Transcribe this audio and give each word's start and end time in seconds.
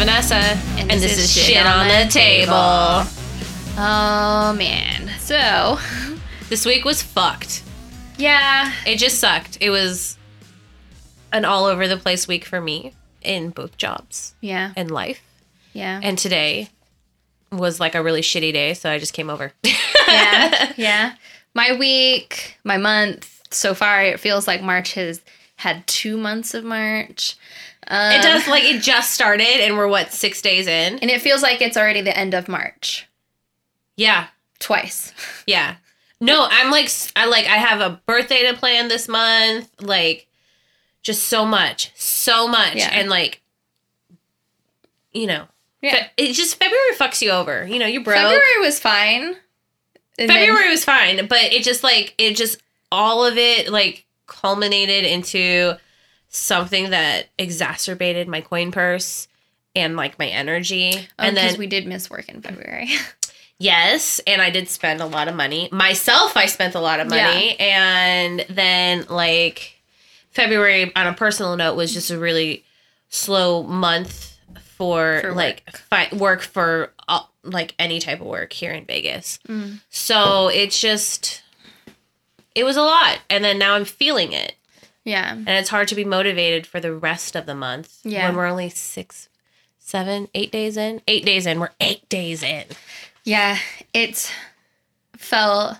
Vanessa. 0.00 0.34
and 0.34 0.90
and, 0.90 0.98
this, 1.02 1.18
is, 1.18 1.30
shit 1.30 1.66
on 1.66 1.86
the 1.86 2.10
table. 2.10 2.52
Oh 3.76 4.54
man. 4.56 5.10
So, 5.18 5.78
This 6.48 6.64
week 6.64 6.86
was 6.86 7.02
fucked. 7.02 7.62
yeah. 8.16 8.72
It 8.86 8.96
just 8.96 9.18
sucked. 9.18 9.58
It 9.60 9.68
was 9.68 10.16
an 11.34 11.44
all 11.44 11.66
over 11.66 11.86
the 11.86 11.98
place 11.98 12.26
week 12.26 12.46
for 12.46 12.62
me 12.62 12.94
in 13.20 13.50
both 13.50 13.76
jobs 13.76 14.34
Yeah. 14.40 14.72
and 14.74 14.90
life. 14.90 15.20
Yeah. 15.74 16.00
And 16.02 16.16
today 16.16 16.70
was 17.52 17.78
like 17.78 17.94
a 17.94 18.02
really 18.02 18.22
shitty 18.22 18.54
day, 18.54 18.72
so 18.72 18.90
I 18.90 18.98
just 18.98 19.12
came 19.12 19.28
over. 19.28 19.52
yeah. 20.08 20.72
Yeah. 20.78 21.14
My 21.52 21.76
week, 21.76 22.56
my 22.64 22.78
month 22.78 23.42
so 23.50 23.74
far, 23.74 24.02
it 24.02 24.18
feels 24.18 24.46
like 24.48 24.62
March 24.62 24.94
has 24.94 25.20
had 25.56 25.86
two 25.86 26.16
months 26.16 26.54
of 26.54 26.64
March. 26.64 27.36
Um, 27.90 28.12
It 28.12 28.22
does 28.22 28.46
like 28.46 28.64
it 28.64 28.80
just 28.82 29.12
started, 29.12 29.46
and 29.64 29.76
we're 29.76 29.88
what 29.88 30.12
six 30.12 30.40
days 30.40 30.66
in. 30.66 30.98
And 31.00 31.10
it 31.10 31.20
feels 31.20 31.42
like 31.42 31.60
it's 31.60 31.76
already 31.76 32.00
the 32.00 32.16
end 32.16 32.34
of 32.34 32.48
March. 32.48 33.06
Yeah, 33.96 34.28
Twice. 34.60 35.12
yeah. 35.46 35.76
No, 36.20 36.46
I'm 36.50 36.70
like 36.70 36.88
I 37.16 37.24
like 37.26 37.46
I 37.46 37.56
have 37.56 37.80
a 37.80 38.00
birthday 38.06 38.42
to 38.50 38.56
plan 38.56 38.88
this 38.88 39.08
month. 39.08 39.68
Like, 39.80 40.28
just 41.02 41.24
so 41.24 41.44
much, 41.44 41.90
so 41.96 42.46
much, 42.46 42.76
Yeah. 42.76 42.90
and 42.92 43.08
like, 43.10 43.40
you 45.12 45.26
know, 45.26 45.46
Yeah. 45.82 46.08
It 46.16 46.34
just 46.34 46.56
February 46.56 46.94
fucks 46.96 47.22
you 47.22 47.30
over. 47.30 47.66
You 47.66 47.78
know, 47.78 47.86
you 47.86 48.02
broke. 48.04 48.16
February 48.18 48.58
was 48.60 48.78
fine. 48.78 49.36
And 50.18 50.28
then- 50.28 50.36
February 50.36 50.68
was 50.68 50.84
fine, 50.84 51.26
but 51.26 51.42
it 51.52 51.62
just 51.62 51.82
like 51.82 52.14
it 52.18 52.36
just 52.36 52.58
all 52.92 53.24
of 53.24 53.36
it 53.38 53.70
like 53.70 54.04
culminated 54.26 55.04
into 55.04 55.74
something 56.30 56.90
that 56.90 57.26
exacerbated 57.38 58.28
my 58.28 58.40
coin 58.40 58.70
purse 58.72 59.28
and 59.76 59.96
like 59.96 60.18
my 60.18 60.28
energy. 60.28 60.92
Oh, 60.94 61.24
and 61.24 61.34
because 61.34 61.52
then 61.52 61.58
we 61.58 61.66
did 61.66 61.86
miss 61.86 62.08
work 62.08 62.28
in 62.28 62.40
February. 62.40 62.88
yes, 63.58 64.20
and 64.26 64.40
I 64.40 64.50
did 64.50 64.68
spend 64.68 65.00
a 65.00 65.06
lot 65.06 65.28
of 65.28 65.34
money. 65.34 65.68
Myself, 65.70 66.36
I 66.36 66.46
spent 66.46 66.74
a 66.74 66.80
lot 66.80 67.00
of 67.00 67.08
money, 67.08 67.58
and 67.58 68.46
then 68.48 69.04
like 69.08 69.80
February 70.30 70.94
on 70.96 71.06
a 71.06 71.12
personal 71.12 71.56
note 71.56 71.74
was 71.74 71.92
just 71.92 72.10
a 72.10 72.18
really 72.18 72.64
slow 73.08 73.62
month 73.64 74.38
for, 74.76 75.20
For 75.22 75.32
like 75.34 75.68
fi- 75.76 76.08
work 76.16 76.40
for 76.40 76.92
uh, 77.08 77.20
like 77.42 77.74
any 77.78 78.00
type 78.00 78.20
of 78.20 78.26
work 78.26 78.52
here 78.52 78.72
in 78.72 78.84
Vegas. 78.86 79.38
Mm. 79.48 79.80
So 79.90 80.48
it's 80.48 80.80
just, 80.80 81.42
it 82.54 82.64
was 82.64 82.76
a 82.76 82.82
lot. 82.82 83.18
And 83.28 83.44
then 83.44 83.58
now 83.58 83.74
I'm 83.74 83.84
feeling 83.84 84.32
it. 84.32 84.54
Yeah. 85.04 85.32
And 85.32 85.48
it's 85.48 85.70
hard 85.70 85.88
to 85.88 85.94
be 85.94 86.04
motivated 86.04 86.66
for 86.66 86.80
the 86.80 86.94
rest 86.94 87.34
of 87.34 87.46
the 87.46 87.54
month. 87.54 88.00
Yeah. 88.04 88.28
When 88.28 88.36
we're 88.36 88.46
only 88.46 88.68
six, 88.68 89.28
seven, 89.78 90.28
eight 90.34 90.52
days 90.52 90.76
in. 90.76 91.00
Eight 91.08 91.24
days 91.24 91.46
in. 91.46 91.60
We're 91.60 91.70
eight 91.80 92.08
days 92.08 92.42
in. 92.42 92.64
Yeah. 93.24 93.58
It 93.94 94.32
felt 95.16 95.78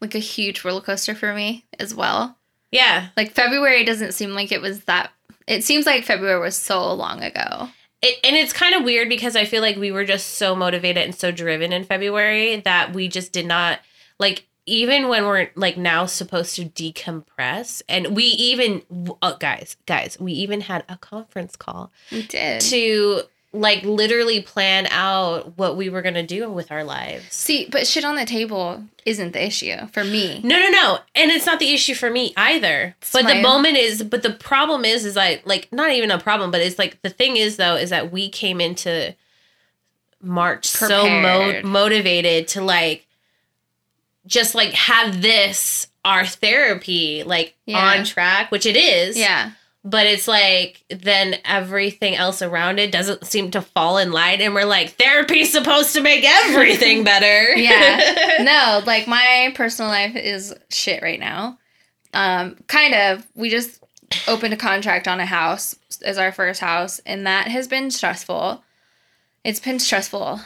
like 0.00 0.14
a 0.14 0.20
huge 0.20 0.64
roller 0.64 0.80
coaster 0.80 1.14
for 1.14 1.34
me 1.34 1.64
as 1.78 1.94
well. 1.94 2.36
Yeah. 2.70 3.08
Like 3.16 3.32
February 3.32 3.84
doesn't 3.84 4.12
seem 4.12 4.30
like 4.30 4.52
it 4.52 4.60
was 4.60 4.84
that. 4.84 5.10
It 5.46 5.64
seems 5.64 5.86
like 5.86 6.04
February 6.04 6.40
was 6.40 6.56
so 6.56 6.92
long 6.92 7.22
ago. 7.22 7.68
It, 8.02 8.18
and 8.24 8.36
it's 8.36 8.52
kind 8.52 8.74
of 8.74 8.84
weird 8.84 9.08
because 9.08 9.36
I 9.36 9.44
feel 9.44 9.60
like 9.60 9.76
we 9.76 9.90
were 9.90 10.04
just 10.04 10.36
so 10.36 10.54
motivated 10.54 11.04
and 11.04 11.14
so 11.14 11.30
driven 11.30 11.72
in 11.72 11.84
February 11.84 12.56
that 12.60 12.94
we 12.94 13.08
just 13.08 13.32
did 13.32 13.46
not 13.46 13.80
like 14.18 14.46
even 14.70 15.08
when 15.08 15.24
we're 15.26 15.50
like 15.56 15.76
now 15.76 16.06
supposed 16.06 16.54
to 16.56 16.64
decompress 16.66 17.82
and 17.88 18.14
we 18.16 18.24
even 18.24 18.82
uh, 19.20 19.32
guys 19.34 19.76
guys 19.86 20.16
we 20.20 20.32
even 20.32 20.60
had 20.62 20.84
a 20.88 20.96
conference 20.96 21.56
call 21.56 21.90
We 22.12 22.22
did. 22.22 22.60
to 22.62 23.22
like 23.52 23.82
literally 23.82 24.40
plan 24.40 24.86
out 24.92 25.58
what 25.58 25.76
we 25.76 25.88
were 25.88 26.02
going 26.02 26.14
to 26.14 26.22
do 26.22 26.48
with 26.48 26.70
our 26.70 26.84
lives. 26.84 27.24
See, 27.34 27.66
but 27.68 27.84
shit 27.84 28.04
on 28.04 28.14
the 28.14 28.24
table 28.24 28.84
isn't 29.04 29.32
the 29.32 29.44
issue 29.44 29.74
for 29.88 30.04
me. 30.04 30.40
No, 30.44 30.56
no, 30.56 30.68
no. 30.70 30.98
And 31.16 31.32
it's 31.32 31.46
not 31.46 31.58
the 31.58 31.74
issue 31.74 31.94
for 31.94 32.10
me 32.10 32.32
either. 32.36 32.94
but 33.12 33.26
the 33.26 33.42
moment 33.42 33.76
is 33.76 34.04
but 34.04 34.22
the 34.22 34.30
problem 34.32 34.84
is 34.84 35.04
is 35.04 35.16
like 35.16 35.42
like 35.44 35.66
not 35.72 35.90
even 35.90 36.12
a 36.12 36.18
problem, 36.20 36.52
but 36.52 36.60
it's 36.60 36.78
like 36.78 37.02
the 37.02 37.10
thing 37.10 37.36
is 37.36 37.56
though 37.56 37.74
is 37.74 37.90
that 37.90 38.12
we 38.12 38.28
came 38.28 38.60
into 38.60 39.16
March 40.22 40.66
so 40.66 41.08
mo- 41.08 41.60
motivated 41.64 42.46
to 42.48 42.60
like 42.62 43.06
just 44.26 44.54
like 44.54 44.72
have 44.72 45.22
this 45.22 45.86
our 46.04 46.24
therapy 46.26 47.22
like 47.24 47.54
Yeah. 47.66 47.78
on 47.98 48.04
track, 48.04 48.50
which 48.50 48.66
it 48.66 48.76
is. 48.76 49.16
Yeah. 49.18 49.52
but 49.82 50.06
it's 50.06 50.28
like 50.28 50.84
then 50.90 51.36
everything 51.44 52.14
else 52.14 52.42
around 52.42 52.78
it 52.78 52.92
doesn't 52.92 53.24
seem 53.24 53.50
to 53.50 53.62
fall 53.62 53.96
in 53.96 54.12
line 54.12 54.42
and 54.42 54.54
we're 54.54 54.66
like 54.66 54.90
therapy's 54.98 55.50
supposed 55.50 55.94
to 55.94 56.02
make 56.02 56.22
everything 56.22 57.02
better 57.02 57.54
Yeah. 57.56 58.36
no, 58.40 58.82
like 58.86 59.06
my 59.08 59.52
personal 59.54 59.90
life 59.90 60.14
is 60.16 60.54
shit 60.70 61.02
right 61.02 61.18
now. 61.20 61.58
Um, 62.12 62.56
kind 62.66 62.94
of. 62.94 63.26
We 63.34 63.48
just 63.50 63.82
opened 64.26 64.52
a 64.52 64.56
contract 64.56 65.06
on 65.06 65.20
a 65.20 65.24
house 65.26 65.76
as 66.04 66.18
our 66.18 66.32
first 66.32 66.60
house, 66.60 67.00
and 67.06 67.24
that 67.26 67.46
has 67.48 67.68
been 67.68 67.90
stressful. 67.92 68.62
It's 69.44 69.60
been 69.60 69.78
stressful. 69.78 70.40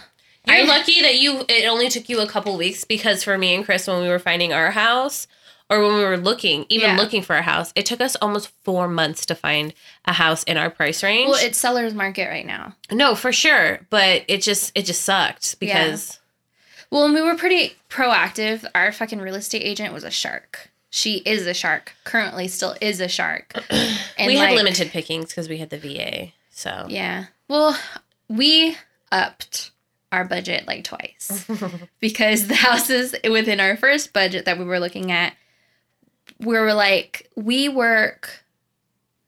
You're 0.46 0.66
lucky 0.66 1.00
that 1.02 1.16
you 1.16 1.44
it 1.48 1.66
only 1.66 1.88
took 1.88 2.08
you 2.08 2.20
a 2.20 2.26
couple 2.26 2.56
weeks 2.56 2.84
because 2.84 3.22
for 3.24 3.36
me 3.38 3.54
and 3.54 3.64
chris 3.64 3.86
when 3.86 4.02
we 4.02 4.08
were 4.08 4.18
finding 4.18 4.52
our 4.52 4.70
house 4.72 5.26
or 5.70 5.80
when 5.80 5.94
we 5.96 6.04
were 6.04 6.16
looking 6.18 6.66
even 6.68 6.90
Yeah. 6.90 6.96
looking 6.96 7.22
for 7.22 7.36
a 7.36 7.42
house 7.42 7.72
it 7.74 7.86
took 7.86 8.00
us 8.00 8.16
almost 8.16 8.50
four 8.62 8.86
months 8.88 9.24
to 9.26 9.34
find 9.34 9.72
a 10.04 10.12
house 10.12 10.42
in 10.44 10.56
our 10.56 10.68
price 10.70 11.02
range 11.02 11.30
Well, 11.30 11.44
it's 11.44 11.58
seller's 11.58 11.94
market 11.94 12.28
right 12.28 12.46
now. 12.46 12.74
no 12.92 13.14
for 13.14 13.32
sure 13.32 13.80
but 13.90 14.24
it 14.28 14.42
just 14.42 14.72
it 14.74 14.82
just 14.84 15.02
sucked 15.02 15.58
because 15.60 16.20
Well, 16.90 17.06
and 17.06 17.14
we 17.14 17.22
were 17.22 17.34
pretty 17.34 17.74
proactive. 17.90 18.64
Our 18.74 18.92
fucking 18.92 19.18
real 19.20 19.34
estate 19.34 19.62
agent 19.62 19.92
was 19.92 20.04
a 20.04 20.10
shark. 20.12 20.70
She 20.90 21.16
is 21.26 21.44
a 21.44 21.54
shark. 21.54 21.92
Currently, 22.04 22.46
still 22.46 22.76
is 22.80 23.00
a 23.00 23.08
shark. 23.08 23.52
And 24.16 24.28
we 24.28 24.36
had 24.36 24.54
limited 24.54 24.90
pickings 24.90 25.28
because 25.28 25.48
we 25.48 25.56
had 25.58 25.70
the 25.70 25.78
va 25.78 26.32
so 26.50 26.86
Yeah. 26.88 27.24
Well, 27.48 27.76
we 28.28 28.76
upped 29.10 29.72
our 30.14 30.24
budget 30.24 30.66
like 30.66 30.84
twice 30.84 31.46
because 32.00 32.46
the 32.46 32.54
houses 32.54 33.14
within 33.28 33.58
our 33.58 33.76
first 33.76 34.12
budget 34.12 34.44
that 34.44 34.58
we 34.58 34.64
were 34.64 34.78
looking 34.78 35.10
at, 35.10 35.34
we 36.38 36.56
were 36.58 36.72
like, 36.72 37.30
we 37.36 37.68
work 37.68 38.44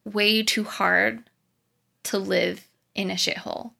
way 0.04 0.42
too 0.42 0.64
hard 0.64 1.28
to 2.04 2.18
live 2.18 2.68
in 2.94 3.10
a 3.10 3.14
shithole. 3.14 3.72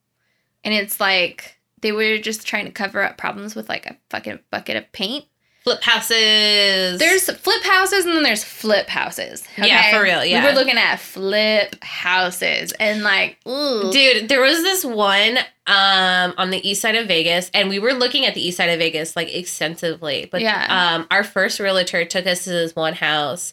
And 0.64 0.74
it's 0.74 0.98
like 0.98 1.58
they 1.80 1.92
were 1.92 2.18
just 2.18 2.46
trying 2.46 2.64
to 2.64 2.72
cover 2.72 3.02
up 3.02 3.16
problems 3.16 3.54
with 3.54 3.68
like 3.68 3.86
a 3.86 3.96
fucking 4.10 4.40
bucket 4.50 4.76
of 4.76 4.90
paint. 4.90 5.26
Flip 5.66 5.82
houses 5.82 7.00
There's 7.00 7.28
flip 7.28 7.64
houses 7.64 8.04
and 8.04 8.14
then 8.14 8.22
there's 8.22 8.44
flip 8.44 8.88
houses. 8.88 9.42
Yeah, 9.58 9.90
for 9.90 10.00
real, 10.00 10.24
yeah. 10.24 10.40
We 10.40 10.46
were 10.46 10.54
looking 10.54 10.76
at 10.78 11.00
flip 11.00 11.82
houses 11.82 12.70
and 12.78 13.02
like, 13.02 13.36
ooh. 13.48 13.90
Dude, 13.90 14.28
there 14.28 14.40
was 14.40 14.62
this 14.62 14.84
one 14.84 15.38
um 15.66 16.34
on 16.38 16.50
the 16.50 16.60
east 16.68 16.80
side 16.82 16.94
of 16.94 17.08
Vegas 17.08 17.50
and 17.52 17.68
we 17.68 17.80
were 17.80 17.92
looking 17.94 18.24
at 18.26 18.34
the 18.34 18.40
east 18.46 18.58
side 18.58 18.70
of 18.70 18.78
Vegas 18.78 19.16
like 19.16 19.34
extensively. 19.34 20.28
But 20.30 20.40
Yeah. 20.42 20.66
um 20.94 21.08
our 21.10 21.24
first 21.24 21.58
realtor 21.58 22.04
took 22.04 22.28
us 22.28 22.44
to 22.44 22.50
this 22.50 22.76
one 22.76 22.92
house 22.94 23.52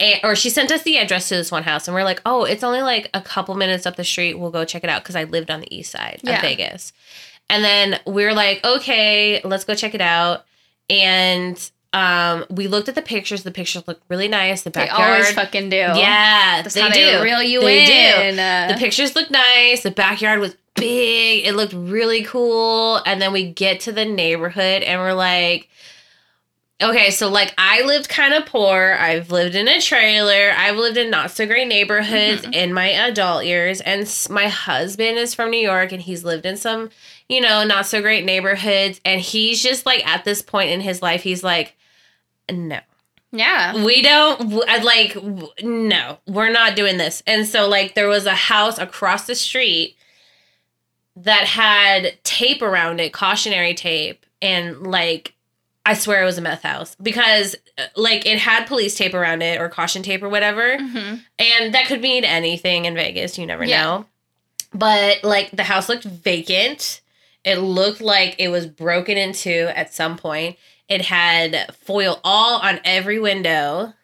and, 0.00 0.20
or 0.24 0.34
she 0.34 0.48
sent 0.48 0.70
us 0.72 0.82
the 0.84 0.96
address 0.96 1.28
to 1.28 1.34
this 1.36 1.52
one 1.52 1.64
house 1.64 1.86
and 1.86 1.94
we're 1.94 2.02
like, 2.02 2.22
"Oh, 2.24 2.44
it's 2.44 2.64
only 2.64 2.80
like 2.80 3.10
a 3.12 3.20
couple 3.20 3.54
minutes 3.56 3.84
up 3.84 3.96
the 3.96 4.04
street. 4.04 4.38
We'll 4.38 4.50
go 4.50 4.64
check 4.64 4.84
it 4.84 4.88
out 4.90 5.04
cuz 5.04 5.14
I 5.16 5.24
lived 5.24 5.50
on 5.50 5.60
the 5.60 5.76
east 5.76 5.92
side 5.92 6.20
Yeah. 6.22 6.36
of 6.36 6.40
Vegas." 6.40 6.94
And 7.50 7.62
then 7.62 8.00
we're 8.06 8.32
like, 8.32 8.64
"Okay, 8.64 9.42
let's 9.44 9.64
go 9.64 9.74
check 9.74 9.94
it 9.94 10.00
out." 10.00 10.46
And 11.00 11.70
um 11.94 12.46
we 12.48 12.68
looked 12.68 12.88
at 12.88 12.94
the 12.94 13.02
pictures. 13.02 13.42
The 13.42 13.50
pictures 13.50 13.84
looked 13.86 14.02
really 14.08 14.28
nice. 14.28 14.62
The 14.62 14.70
They 14.70 14.86
backyard 14.86 15.10
always 15.10 15.32
fucking 15.32 15.68
do. 15.70 15.76
Yeah, 15.76 16.62
That's 16.62 16.74
they 16.74 16.88
do. 16.88 17.04
they 17.04 17.22
reel 17.22 17.42
you 17.42 17.60
They 17.60 18.28
in. 18.30 18.36
do. 18.36 18.40
Uh, 18.42 18.68
The 18.72 18.78
pictures 18.78 19.14
look 19.14 19.30
nice. 19.30 19.82
The 19.82 19.90
backyard 19.90 20.40
was 20.40 20.56
big. 20.74 21.44
It 21.46 21.54
looked 21.54 21.74
really 21.74 22.22
cool. 22.24 23.02
And 23.04 23.20
then 23.20 23.32
we 23.32 23.50
get 23.50 23.80
to 23.80 23.92
the 23.92 24.06
neighborhood 24.06 24.82
and 24.82 25.00
we're 25.00 25.12
like, 25.12 25.68
okay, 26.82 27.10
so 27.10 27.28
like 27.28 27.54
I 27.58 27.82
lived 27.82 28.08
kind 28.08 28.34
of 28.34 28.46
poor. 28.46 28.96
I've 28.98 29.30
lived 29.30 29.54
in 29.54 29.68
a 29.68 29.80
trailer. 29.80 30.52
I've 30.56 30.76
lived 30.76 30.96
in 30.96 31.10
not 31.10 31.30
so 31.30 31.46
great 31.46 31.68
neighborhoods 31.68 32.42
Mhm. 32.46 32.54
in 32.54 32.74
my 32.74 32.88
adult 32.88 33.44
years. 33.44 33.80
And 33.82 34.08
my 34.30 34.48
husband 34.48 35.18
is 35.18 35.34
from 35.34 35.50
New 35.50 35.60
York 35.60 35.92
and 35.92 36.02
he's 36.02 36.24
lived 36.24 36.44
in 36.46 36.56
some, 36.56 36.90
you 37.28 37.40
know, 37.40 37.64
not 37.64 37.86
so 37.86 38.00
great 38.02 38.24
neighborhoods. 38.24 39.00
And 39.04 39.20
he's 39.20 39.62
just 39.62 39.86
like 39.86 40.06
at 40.06 40.24
this 40.24 40.42
point 40.42 40.70
in 40.70 40.80
his 40.80 41.02
life, 41.02 41.22
he's 41.22 41.42
like, 41.42 41.76
no 42.50 42.78
yeah. 43.34 43.82
we 43.84 44.02
don't 44.02 44.40
like 44.84 45.16
no 45.62 46.18
we're 46.26 46.50
not 46.50 46.76
doing 46.76 46.98
this 46.98 47.22
and 47.26 47.46
so 47.46 47.66
like 47.66 47.94
there 47.94 48.08
was 48.08 48.26
a 48.26 48.34
house 48.34 48.76
across 48.78 49.26
the 49.26 49.34
street 49.34 49.96
that 51.16 51.44
had 51.46 52.22
tape 52.24 52.60
around 52.60 53.00
it 53.00 53.12
cautionary 53.12 53.72
tape 53.74 54.26
and 54.42 54.82
like 54.82 55.34
i 55.86 55.94
swear 55.94 56.22
it 56.22 56.26
was 56.26 56.36
a 56.36 56.42
meth 56.42 56.62
house 56.62 56.94
because 57.00 57.54
uh, 57.78 57.84
like 57.96 58.26
it 58.26 58.38
had 58.38 58.66
police 58.66 58.94
tape 58.96 59.14
around 59.14 59.40
it 59.40 59.58
or 59.60 59.68
caution 59.68 60.02
tape 60.02 60.22
or 60.22 60.28
whatever 60.28 60.76
hmm 60.78 61.14
and 61.38 61.72
that 61.74 61.86
could 61.86 62.02
mean 62.02 62.24
anything 62.24 62.84
in 62.84 62.94
vegas 62.94 63.38
you 63.38 63.46
never 63.46 63.64
Yeah. 63.64 63.82
know 63.82 64.06
but 64.74 65.22
like 65.22 65.50
the 65.52 65.64
house 65.64 65.88
looked 65.90 66.04
vacant. 66.04 67.01
It 67.44 67.56
looked 67.56 68.00
like 68.00 68.36
it 68.38 68.48
was 68.48 68.66
broken 68.66 69.16
into 69.18 69.76
at 69.76 69.92
some 69.92 70.16
point. 70.16 70.56
It 70.88 71.02
had 71.02 71.74
foil 71.74 72.20
all 72.22 72.60
on 72.60 72.80
every 72.84 73.18
window. 73.18 73.94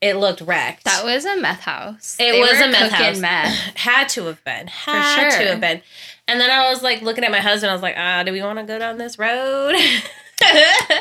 It 0.00 0.16
looked 0.16 0.40
wrecked. 0.40 0.84
That 0.84 1.04
was 1.04 1.24
a 1.24 1.36
meth 1.40 1.60
house. 1.60 2.16
It 2.18 2.32
They 2.32 2.40
was 2.40 2.60
a 2.60 2.68
meth 2.68 2.92
house. 2.92 3.18
Meth. 3.18 3.54
had 3.76 4.08
to 4.10 4.24
have 4.24 4.42
been. 4.44 4.66
Had 4.66 5.30
sure. 5.30 5.40
to 5.40 5.46
have 5.52 5.60
been. 5.60 5.82
And 6.26 6.40
then 6.40 6.50
I 6.50 6.70
was 6.70 6.82
like 6.82 7.02
looking 7.02 7.24
at 7.24 7.30
my 7.30 7.40
husband. 7.40 7.70
I 7.70 7.74
was 7.74 7.82
like, 7.82 7.96
ah, 7.96 8.22
do 8.22 8.32
we 8.32 8.42
want 8.42 8.58
to 8.58 8.64
go 8.64 8.78
down 8.78 8.98
this 8.98 9.18
road? 9.18 9.74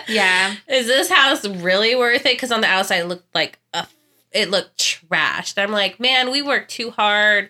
Yeah. 0.07 0.55
Is 0.67 0.87
this 0.87 1.09
house 1.09 1.45
really 1.45 1.95
worth 1.95 2.25
it? 2.25 2.35
Because 2.35 2.51
on 2.51 2.61
the 2.61 2.67
outside 2.67 2.99
it 2.99 3.07
looked 3.07 3.33
like 3.33 3.59
a, 3.73 3.87
it 4.31 4.49
looked 4.49 4.77
trashed. 4.77 5.61
I'm 5.61 5.71
like, 5.71 5.99
man, 5.99 6.31
we 6.31 6.41
worked 6.41 6.71
too 6.71 6.91
hard. 6.91 7.49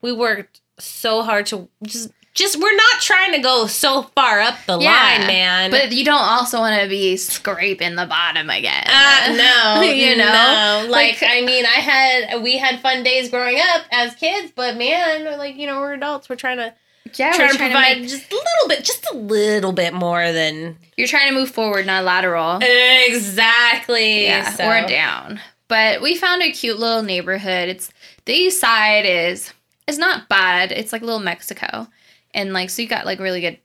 We 0.00 0.12
worked 0.12 0.60
so 0.78 1.22
hard 1.22 1.46
to 1.46 1.68
just 1.82 2.10
just 2.34 2.60
we're 2.60 2.74
not 2.76 3.00
trying 3.00 3.32
to 3.32 3.38
go 3.38 3.66
so 3.66 4.02
far 4.14 4.40
up 4.40 4.56
the 4.66 4.78
Yeah, 4.78 4.90
line, 5.18 5.26
man. 5.26 5.70
But 5.70 5.92
you 5.92 6.04
don't 6.04 6.20
also 6.20 6.58
want 6.58 6.80
to 6.82 6.88
be 6.88 7.16
scraping 7.16 7.94
the 7.94 8.06
bottom 8.06 8.50
again. 8.50 8.84
Uh, 8.86 9.34
no, 9.76 9.82
You 9.82 10.16
know? 10.16 10.24
no. 10.24 10.86
Like, 10.90 11.22
Like- 11.22 11.30
I 11.30 11.40
mean, 11.42 11.64
I 11.64 11.80
had 11.80 12.42
we 12.42 12.58
had 12.58 12.80
fun 12.80 13.02
days 13.04 13.30
growing 13.30 13.58
up 13.60 13.82
as 13.92 14.14
kids, 14.16 14.52
but 14.54 14.76
man, 14.76 15.38
like 15.38 15.56
you 15.56 15.66
know, 15.66 15.78
we're 15.80 15.94
adults. 15.94 16.28
We're 16.28 16.36
trying 16.36 16.56
to 16.58 16.74
yeah, 17.16 17.32
trying 17.32 17.50
to 17.52 17.56
trying 17.58 17.70
to 17.70 17.74
provide 17.76 18.00
make- 18.00 18.08
just 18.10 18.32
a 18.32 18.34
little 18.34 18.68
bit, 18.68 18.84
just 18.84 19.06
a 19.12 19.16
little 19.16 19.72
bit 19.72 19.94
more 19.94 20.32
than 20.32 20.76
you're 20.96 21.06
trying 21.06 21.28
to 21.28 21.34
move 21.34 21.50
forward, 21.50 21.86
not 21.86 22.04
lateral. 22.04 22.58
exactly. 23.24 24.24
yeah, 24.24 24.50
so. 24.50 24.66
or 24.68 24.86
down. 24.88 25.40
But 25.68 26.02
we 26.02 26.16
found 26.16 26.42
a 26.42 26.50
cute 26.52 26.78
little 26.78 27.02
neighborhood. 27.02 27.68
It's 27.68 27.90
the 28.26 28.32
east 28.34 28.60
side 28.60 29.04
is 29.06 29.52
it's 29.88 29.98
not 29.98 30.28
bad. 30.28 30.72
It's 30.72 30.92
like 30.92 31.02
little 31.02 31.20
Mexico, 31.20 31.86
and 32.34 32.52
like 32.52 32.70
so 32.70 32.82
you 32.82 32.88
got 32.88 33.06
like 33.06 33.20
really 33.20 33.40
good, 33.40 33.58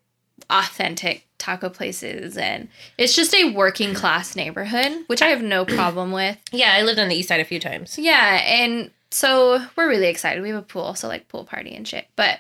authentic 0.50 1.25
taco 1.38 1.69
places, 1.69 2.38
and 2.38 2.69
it's 2.98 3.16
just 3.16 3.33
a 3.33 3.51
working 3.54 3.94
class 3.94 4.36
neighborhood, 4.36 5.04
which 5.07 5.21
I 5.21 5.27
have 5.27 5.42
no 5.42 5.66
problem 5.77 6.12
with. 6.12 6.38
Yeah, 6.51 6.74
I 6.74 6.83
lived 6.83 7.00
on 7.00 7.10
the 7.10 7.16
east 7.16 7.30
side 7.30 7.39
a 7.39 7.45
few 7.45 7.60
times. 7.60 7.98
Yeah, 7.98 8.42
and 8.45 8.92
so 9.12 9.60
we're 9.75 9.89
really 9.89 10.07
excited. 10.07 10.42
We 10.42 10.50
have 10.50 10.60
a 10.60 10.62
pool, 10.62 10.94
so 10.95 11.07
like 11.07 11.27
pool 11.27 11.44
party 11.45 11.75
and 11.75 11.88
shit. 11.88 12.07
But 12.16 12.39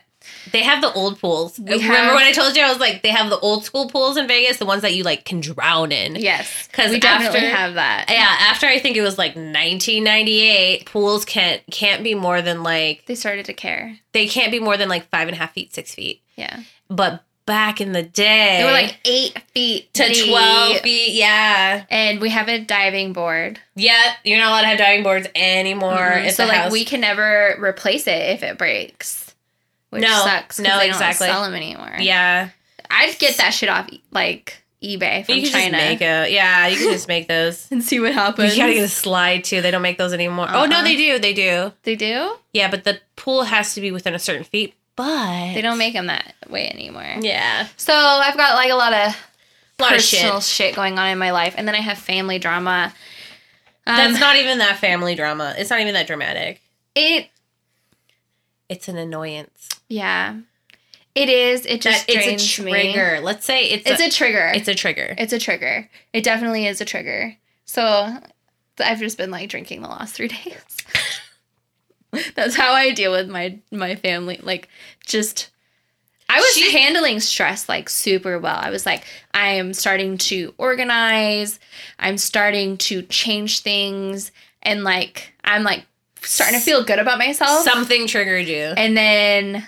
They 0.51 0.63
have 0.63 0.81
the 0.81 0.91
old 0.93 1.19
pools. 1.19 1.59
We 1.59 1.73
Remember 1.73 1.93
have- 1.93 2.15
when 2.15 2.25
I 2.25 2.31
told 2.31 2.55
you 2.57 2.63
I 2.63 2.69
was 2.69 2.79
like, 2.79 3.03
they 3.03 3.09
have 3.09 3.29
the 3.29 3.37
old 3.39 3.65
school 3.65 3.87
pools 3.89 4.17
in 4.17 4.27
Vegas, 4.27 4.57
the 4.57 4.65
ones 4.65 4.81
that 4.81 4.95
you 4.95 5.03
like 5.03 5.25
can 5.25 5.39
drown 5.41 5.91
in. 5.91 6.15
Yes, 6.15 6.67
because 6.67 6.91
we 6.91 6.99
definitely 6.99 7.39
after- 7.41 7.55
have 7.55 7.73
that. 7.75 8.05
Yeah, 8.09 8.35
after 8.49 8.65
I 8.67 8.79
think 8.79 8.97
it 8.97 9.01
was 9.01 9.17
like 9.17 9.35
1998, 9.35 10.85
pools 10.85 11.25
can't 11.25 11.61
can't 11.71 12.03
be 12.03 12.15
more 12.15 12.41
than 12.41 12.63
like 12.63 13.05
They 13.05 13.15
started 13.15 13.45
to 13.45 13.53
care. 13.53 13.97
they 14.13 14.27
can't 14.27 14.51
be 14.51 14.59
more 14.59 14.77
than 14.77 14.89
like 14.89 15.09
five 15.09 15.27
and 15.27 15.35
a 15.35 15.39
half 15.39 15.53
feet, 15.53 15.73
six 15.73 15.93
feet. 15.93 16.21
Yeah, 16.35 16.61
But 16.89 17.23
back 17.45 17.81
in 17.81 17.91
the 17.93 18.03
day, 18.03 18.57
they 18.59 18.63
were 18.65 18.71
like 18.71 18.97
eight 19.05 19.37
feet 19.53 19.93
to 19.95 20.07
deep. 20.07 20.29
12 20.29 20.77
feet. 20.81 21.13
Yeah, 21.13 21.83
And 21.89 22.21
we 22.21 22.29
have 22.29 22.47
a 22.47 22.59
diving 22.59 23.11
board. 23.13 23.59
yeah. 23.75 24.13
You're 24.23 24.37
not 24.39 24.49
allowed 24.49 24.61
to 24.61 24.67
have 24.67 24.77
diving 24.77 25.03
boards 25.03 25.27
anymore. 25.35 25.97
Mhm. 25.97 26.31
So 26.31 26.45
like 26.45 26.55
house. 26.57 26.71
we 26.71 26.85
can 26.85 27.01
never 27.01 27.55
replace 27.59 28.05
it 28.07 28.21
if 28.35 28.43
it 28.43 28.57
breaks. 28.57 29.28
Which 29.89 30.01
No, 30.03 30.21
sucks. 30.23 30.59
no, 30.59 30.77
they 30.77 30.87
exactly. 30.87 31.27
Don't 31.27 31.35
sell 31.35 31.43
them 31.43 31.55
anymore. 31.55 31.95
yeah, 31.99 32.49
I'd 32.91 33.17
get 33.19 33.37
that 33.37 33.51
shit 33.53 33.69
off 33.69 33.89
like 34.11 34.61
eBay 34.83 35.25
from 35.25 35.35
you 35.35 35.41
can 35.43 35.51
China 35.51 35.77
just 35.77 35.89
make 35.89 36.01
a 36.01 36.31
yeah. 36.31 36.67
You 36.67 36.77
can 36.77 36.91
just 36.93 37.07
make 37.07 37.27
those. 37.27 37.67
and 37.71 37.83
see 37.83 37.99
what 37.99 38.13
happens. 38.13 38.55
You 38.55 38.61
gotta 38.63 38.73
get 38.75 38.83
a 38.83 38.87
slide 38.87 39.43
too. 39.43 39.61
They 39.61 39.71
don't 39.71 39.81
make 39.81 39.97
those 39.97 40.13
anymore. 40.13 40.47
Oh 40.49 40.65
no, 40.65 40.77
Uh-uh. 40.77 40.83
they 40.83 40.95
do. 40.95 41.19
They 41.19 41.33
do. 41.33 41.73
they 41.83 41.95
do. 41.95 42.35
Yeah, 42.53 42.69
but 42.69 42.83
the 42.83 42.99
pool 43.15 43.43
has 43.43 43.73
to 43.75 43.81
be 43.81 43.91
within 43.91 44.13
a 44.15 44.19
certain 44.19 44.43
feet. 44.43 44.73
But 44.95 45.53
They 45.53 45.61
don't 45.61 45.77
make 45.77 45.93
them 45.93 46.07
that 46.07 46.33
way 46.49 46.69
anymore. 46.69 47.05
Yeah, 47.21 47.67
So 47.77 47.93
I've 47.93 48.35
got 48.35 48.55
like 48.55 48.69
a 48.71 48.75
lot 48.75 48.91
of 48.93 49.15
a 49.79 49.81
lot 49.81 49.95
of 49.95 50.01
shit. 50.01 50.19
personal 50.21 50.41
shit. 50.41 50.75
going 50.75 50.99
on 50.99 51.07
in 51.09 51.17
my 51.17 51.31
life, 51.31 51.53
and 51.57 51.65
then 51.67 51.73
I 51.73 51.79
have 51.79 51.97
family 51.97 52.37
drama. 52.37 52.93
Um, 53.87 53.95
That's 53.95 54.19
not 54.19 54.35
even 54.35 54.57
that 54.59 54.77
family 54.77 55.15
drama. 55.15 55.55
It's 55.57 55.69
not 55.69 55.79
even 55.79 55.93
that 55.93 56.05
dramatic. 56.05 56.61
it. 56.95 57.27
It's 58.67 58.87
an 58.87 58.97
annoyance. 58.97 59.69
Yeah, 59.89 60.37
it 61.15 61.27
is. 61.29 61.65
It 61.65 61.81
just 61.81 62.07
That 62.07 62.15
it's 62.15 62.57
a 62.59 62.63
me. 62.63 62.71
trigger. 62.93 63.19
Let's 63.21 63.45
say 63.45 63.65
it's, 63.65 63.89
It's 63.89 63.99
a, 64.01 64.05
a 64.07 64.09
trigger. 64.09 64.51
it's 64.55 64.67
a 64.67 64.75
trigger. 64.75 65.15
It's 65.17 65.33
a 65.33 65.39
trigger. 65.39 65.89
It 66.13 66.23
definitely 66.23 66.67
is 66.67 66.79
a 66.79 66.85
trigger. 66.85 67.35
So 67.65 68.15
I've 68.79 68.99
just 68.99 69.17
been 69.17 69.31
like 69.31 69.49
drinking 69.49 69.81
the 69.81 69.89
last 69.89 70.13
three 70.15 70.27
days. 72.11 72.23
That's 72.35 72.55
how 72.55 72.73
I 72.73 72.91
deal 72.91 73.11
with 73.11 73.29
my 73.29 73.59
my 73.71 73.95
family. 73.95 74.39
Like 74.41 74.67
just 75.05 75.49
I 76.27 76.39
was 76.39 76.71
handling 76.71 77.19
stress 77.19 77.67
like 77.69 77.89
super 77.89 78.39
well. 78.39 78.57
I 78.59 78.69
was 78.69 78.85
like, 78.85 79.03
I 79.33 79.49
am 79.53 79.73
starting 79.73 80.17
to 80.19 80.53
organize. 80.57 81.59
I'm 81.99 82.17
starting 82.17 82.77
to 82.77 83.01
change 83.03 83.59
things 83.61 84.31
and 84.63 84.83
like 84.83 85.33
I'm 85.43 85.63
like 85.63 85.85
starting 86.21 86.59
to 86.59 86.63
feel 86.65 86.83
good 86.83 86.99
about 86.99 87.17
myself. 87.19 87.63
Something 87.63 88.07
triggered 88.07 88.47
you. 88.47 88.73
And 88.75 88.95
then 88.97 89.67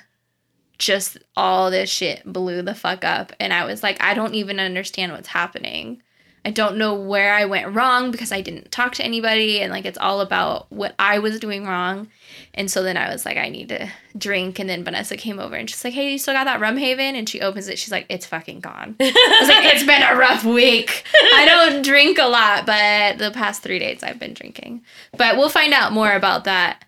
just 0.82 1.18
all 1.38 1.70
this 1.70 1.90
shit 1.90 2.24
blew 2.26 2.62
the 2.62 2.76
fuck 2.76 3.06
up. 3.06 3.32
And 3.40 3.54
I 3.54 3.66
was 3.66 3.84
like, 3.84 4.02
I 4.02 4.14
don't 4.14 4.34
even 4.34 4.60
understand 4.60 5.12
what's 5.12 5.28
happening. 5.28 6.02
I 6.44 6.50
don't 6.50 6.78
know 6.78 6.96
where 6.96 7.36
I 7.36 7.46
went 7.46 7.76
wrong 7.76 8.10
because 8.10 8.32
I 8.32 8.42
didn't 8.42 8.72
talk 8.72 8.96
to 8.96 9.06
anybody. 9.06 9.62
And 9.62 9.72
like, 9.72 9.86
it's 9.86 9.98
all 10.00 10.22
about 10.22 10.72
what 10.72 10.96
I 10.98 11.20
was 11.20 11.40
doing 11.40 11.68
wrong. 11.68 12.08
And 12.56 12.70
so 12.72 12.82
then 12.82 12.98
I 12.98 13.12
was 13.12 13.28
like, 13.28 13.38
I 13.38 13.50
need 13.50 13.70
to 13.70 13.92
drink. 14.18 14.58
And 14.58 14.68
then 14.68 14.84
Vanessa 14.84 15.18
came 15.18 15.40
over 15.40 15.56
and 15.56 15.70
she's 15.70 15.84
like, 15.84 15.94
Hey, 15.94 16.12
you 16.12 16.18
still 16.18 16.34
got 16.34 16.46
that 16.46 16.60
rum 16.60 16.78
haven? 16.78 17.16
And 17.16 17.30
she 17.30 17.42
opens 17.42 17.68
it. 17.68 17.78
She's 17.78 17.92
like, 17.92 18.08
It's 18.10 18.26
fucking 18.26 18.62
gone. 18.62 18.96
I 19.00 19.38
was 19.40 19.50
like, 19.50 19.66
It's 19.66 19.86
been 19.86 20.02
a 20.02 20.16
rough 20.16 20.44
week. 20.44 21.04
I 21.36 21.46
don't 21.46 21.84
drink 21.84 22.18
a 22.18 22.26
lot, 22.26 22.66
but 22.66 23.20
the 23.20 23.30
past 23.30 23.62
three 23.62 23.78
days 23.78 24.02
I've 24.02 24.20
been 24.20 24.34
drinking. 24.34 24.82
But 25.16 25.38
we'll 25.38 25.50
find 25.50 25.74
out 25.74 25.94
more 25.94 26.12
about 26.12 26.46
that. 26.46 26.84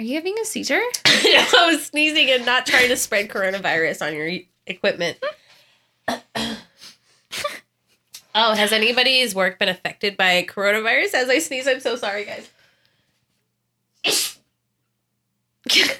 Are 0.00 0.02
you 0.02 0.14
having 0.14 0.38
a 0.38 0.44
seizure? 0.46 0.78
no, 0.78 0.82
I 1.58 1.70
was 1.70 1.84
sneezing 1.84 2.30
and 2.30 2.46
not 2.46 2.64
trying 2.64 2.88
to 2.88 2.96
spread 2.96 3.28
coronavirus 3.28 4.06
on 4.06 4.14
your 4.14 4.30
equipment. 4.66 5.18
oh, 6.08 6.56
has 8.54 8.72
anybody's 8.72 9.34
work 9.34 9.58
been 9.58 9.68
affected 9.68 10.16
by 10.16 10.42
coronavirus 10.48 11.12
as 11.12 11.28
I 11.28 11.38
sneeze? 11.38 11.68
I'm 11.68 11.80
so 11.80 11.96
sorry, 11.96 12.24
guys. 12.24 12.48
I'm 14.06 14.12
trying 15.68 15.90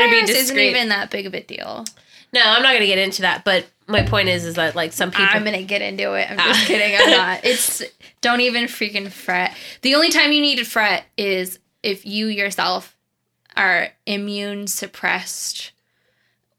to 0.00 0.10
be 0.10 0.16
Coronavirus 0.22 0.28
Isn't 0.30 0.58
even 0.58 0.88
that 0.88 1.12
big 1.12 1.26
of 1.26 1.34
a 1.34 1.42
deal. 1.44 1.84
No, 2.32 2.42
I'm 2.44 2.64
not 2.64 2.72
gonna 2.72 2.86
get 2.86 2.98
into 2.98 3.22
that. 3.22 3.44
But 3.44 3.66
my 3.86 4.02
point 4.02 4.28
is, 4.28 4.44
is 4.44 4.56
that 4.56 4.74
like 4.74 4.92
some 4.92 5.12
people, 5.12 5.26
I'm 5.30 5.44
gonna 5.44 5.62
get 5.62 5.80
into 5.80 6.14
it. 6.14 6.28
I'm 6.28 6.40
Ah. 6.40 6.46
just 6.48 6.66
kidding. 6.66 6.96
I'm 7.00 7.10
not. 7.10 7.44
It's 7.44 7.84
don't 8.20 8.40
even 8.40 8.64
freaking 8.64 9.12
fret. 9.12 9.54
The 9.82 9.94
only 9.94 10.10
time 10.10 10.32
you 10.32 10.40
need 10.40 10.56
to 10.56 10.64
fret 10.64 11.04
is 11.16 11.60
if 11.82 12.04
you 12.06 12.26
yourself 12.26 12.96
are 13.56 13.88
immune 14.06 14.66
suppressed 14.66 15.72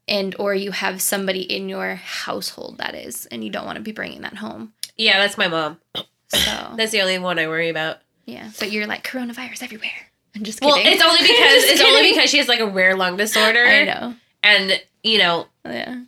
and 0.08 0.34
or 0.38 0.54
you 0.54 0.72
have 0.72 1.00
somebody 1.00 1.40
in 1.42 1.68
your 1.68 1.94
household 1.94 2.78
that 2.78 2.94
is 2.94 3.26
and 3.26 3.42
you 3.44 3.50
don't 3.50 3.64
want 3.64 3.76
to 3.76 3.82
be 3.82 3.92
bringing 3.92 4.22
that 4.22 4.36
home. 4.36 4.72
yeah, 4.96 5.18
that's 5.18 5.38
my 5.38 5.48
mom. 5.48 5.78
So 5.94 6.04
That's 6.76 6.92
the 6.92 7.00
only 7.02 7.18
one 7.18 7.38
I 7.38 7.46
worry 7.46 7.68
about. 7.68 7.98
yeah, 8.26 8.50
but 8.58 8.72
you're 8.72 8.86
like 8.86 9.04
coronavirus 9.06 9.62
everywhere. 9.62 9.90
I'm 10.34 10.44
just 10.44 10.60
kidding 10.60 10.74
Well, 10.74 10.82
it's 10.84 11.02
only 11.02 11.20
because 11.22 11.64
it's 11.64 11.80
only 11.82 12.10
because 12.12 12.30
she 12.30 12.38
has 12.38 12.48
like 12.48 12.60
a 12.60 12.66
rare 12.66 12.96
lung 12.96 13.16
disorder. 13.16 13.64
I 13.64 13.84
know. 13.84 14.14
And 14.42 14.82
you 15.02 15.18
know, 15.18 15.46
Yeah. 15.64 16.02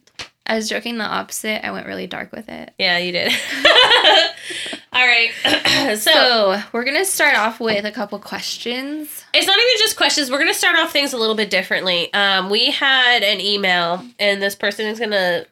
I 0.46 0.56
was 0.56 0.68
joking 0.68 0.98
the 0.98 1.04
opposite. 1.04 1.64
I 1.66 1.70
went 1.70 1.86
really 1.86 2.06
dark 2.06 2.30
with 2.32 2.48
it. 2.48 2.74
yeah, 2.78 2.98
you 2.98 3.12
did. 3.12 3.32
All 4.92 5.06
right. 5.06 5.30
so 5.42 5.94
So 6.12 6.62
we're 6.72 6.84
gonna 6.84 7.04
start 7.04 7.36
off 7.36 7.60
with 7.60 7.84
a 7.84 7.90
couple 7.90 8.18
questions. 8.18 9.24
it's 9.32 9.46
not 9.46 9.56
even 9.58 9.72
just 9.78 9.96
questions. 9.96 10.30
We're 10.30 10.38
gonna 10.38 10.54
start 10.54 10.76
off 10.76 10.92
things 10.92 11.12
a 11.12 11.16
little 11.18 11.34
bit 11.34 11.50
differently. 11.50 12.12
Um, 12.14 12.50
we 12.50 12.70
had 12.70 13.22
an 13.22 13.40
email, 13.40 14.04
and 14.18 14.40
this 14.42 14.54
person 14.54 14.86
is 14.86 14.98
gonna. 15.00 15.46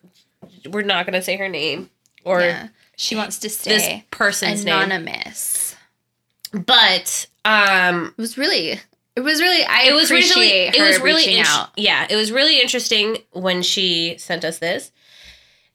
We're 0.70 0.82
not 0.82 1.06
gonna 1.06 1.22
say 1.22 1.37
her 1.37 1.49
name 1.49 1.90
or 2.25 2.40
yeah. 2.42 2.68
She 2.96 3.16
wants 3.16 3.38
to 3.40 3.49
stay 3.50 3.70
this 3.78 4.02
person's 4.11 4.64
name, 4.64 4.75
anonymous. 4.76 5.75
but 6.52 7.26
um, 7.44 8.14
It 8.16 8.20
was 8.20 8.38
really, 8.38 8.78
it 9.16 9.21
was 9.21 9.40
really. 9.40 9.62
I 9.64 9.83
it 9.88 9.92
was 9.92 10.11
really 10.11 10.49
it 10.69 10.81
was 10.81 11.00
really 11.00 11.40
out. 11.40 11.71
yeah 11.76 12.07
it 12.09 12.16
was 12.16 12.33
really 12.33 12.61
interesting 12.61 13.19
when 13.33 13.62
she 13.62 14.16
sent 14.19 14.45
us 14.45 14.59
this 14.59 14.90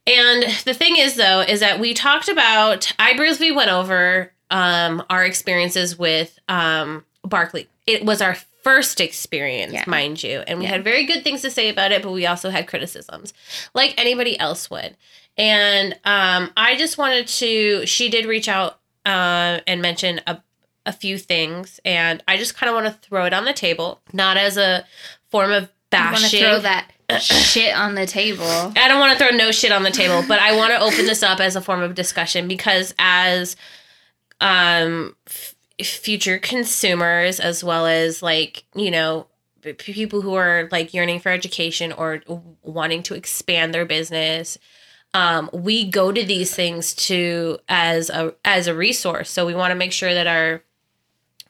and 0.06 0.44
the 0.66 0.74
thing 0.74 0.96
is 0.98 1.16
though 1.16 1.42
is 1.42 1.60
that 1.60 1.80
we 1.80 1.94
talked 1.94 2.30
about 2.30 2.92
i 2.98 3.14
briefly 3.16 3.52
went 3.52 3.70
over 3.70 4.32
um 4.50 5.04
our 5.10 5.26
experiences 5.26 5.98
with 6.00 6.40
um 6.48 7.04
Barkleigh 7.26 7.68
it 7.86 8.06
was 8.06 8.22
our 8.22 8.36
first 8.64 9.02
experience 9.02 9.74
Yeah. 9.74 9.84
mind 9.86 10.24
you 10.24 10.40
and 10.48 10.60
we 10.60 10.66
Yeah. 10.66 10.72
had 10.72 10.84
very 10.84 11.06
good 11.06 11.24
things 11.24 11.42
to 11.42 11.52
say 11.52 11.70
about 11.70 11.92
it 11.92 12.02
but 12.02 12.12
we 12.12 12.26
also 12.26 12.50
had 12.50 12.68
criticisms 12.68 13.34
like 13.74 13.94
anybody 13.98 14.40
else 14.40 14.70
would 14.70 14.96
and 15.38 15.94
um 16.06 16.52
i 16.56 16.76
just 16.78 16.98
wanted 16.98 17.28
to 17.28 17.86
she 17.86 18.08
did 18.10 18.26
reach 18.26 18.48
out 18.48 18.80
uh 19.06 19.60
and 19.68 19.82
mention 19.82 20.22
a 20.26 20.42
a 20.88 20.92
few 20.94 21.20
things, 21.20 21.80
and 21.86 22.24
I 22.28 22.38
just 22.38 22.56
kind 22.56 22.70
of 22.70 22.74
want 22.74 22.88
to 22.88 23.08
throw 23.08 23.26
it 23.26 23.34
on 23.34 23.46
the 23.46 23.54
table, 23.54 24.02
not 24.14 24.38
as 24.38 24.58
a 24.58 24.86
form 25.30 25.52
of 25.52 25.70
I 25.92 26.12
want 26.12 26.18
to 26.18 26.22
bashing. 26.24 26.40
throw 26.40 26.60
that 26.60 26.92
shit 27.22 27.76
on 27.76 27.94
the 27.96 28.06
table. 28.08 28.44
I 28.76 28.88
don't 28.88 29.00
want 29.00 29.18
to 29.18 29.24
throw 29.24 29.36
no 29.36 29.52
shit 29.52 29.72
on 29.72 29.84
the 29.84 29.92
table, 29.92 30.24
but 30.28 30.40
I 30.40 30.56
want 30.56 30.72
to 30.74 30.80
open 30.80 31.06
this 31.06 31.22
up 31.24 31.40
as 31.40 31.56
a 31.56 31.62
form 31.62 31.82
of 31.82 31.94
discussion 31.96 32.48
because 32.48 32.94
as 32.98 33.56
um 34.42 35.16
f- 35.28 35.56
future 35.82 36.38
consumers 36.38 37.40
as 37.40 37.64
well 37.64 37.86
as 37.86 38.22
like, 38.22 38.64
you 38.76 38.92
know, 38.92 39.28
people 39.78 40.22
who 40.22 40.34
are 40.36 40.68
like 40.72 40.94
yearning 40.94 41.20
for 41.20 41.30
education 41.30 41.92
or 41.92 42.22
wanting 42.62 43.04
to 43.04 43.14
expand 43.16 43.74
their 43.74 43.86
business, 43.86 44.58
um 45.14 45.50
we 45.54 45.90
go 45.90 46.12
to 46.12 46.24
these 46.26 46.54
things 46.54 46.94
to 46.94 47.58
as 47.70 48.10
a 48.10 48.34
as 48.46 48.68
a 48.68 48.76
resource. 48.76 49.30
So 49.30 49.46
we 49.46 49.56
want 49.56 49.72
to 49.72 49.76
make 49.76 49.92
sure 49.94 50.14
that 50.14 50.28
our 50.28 50.62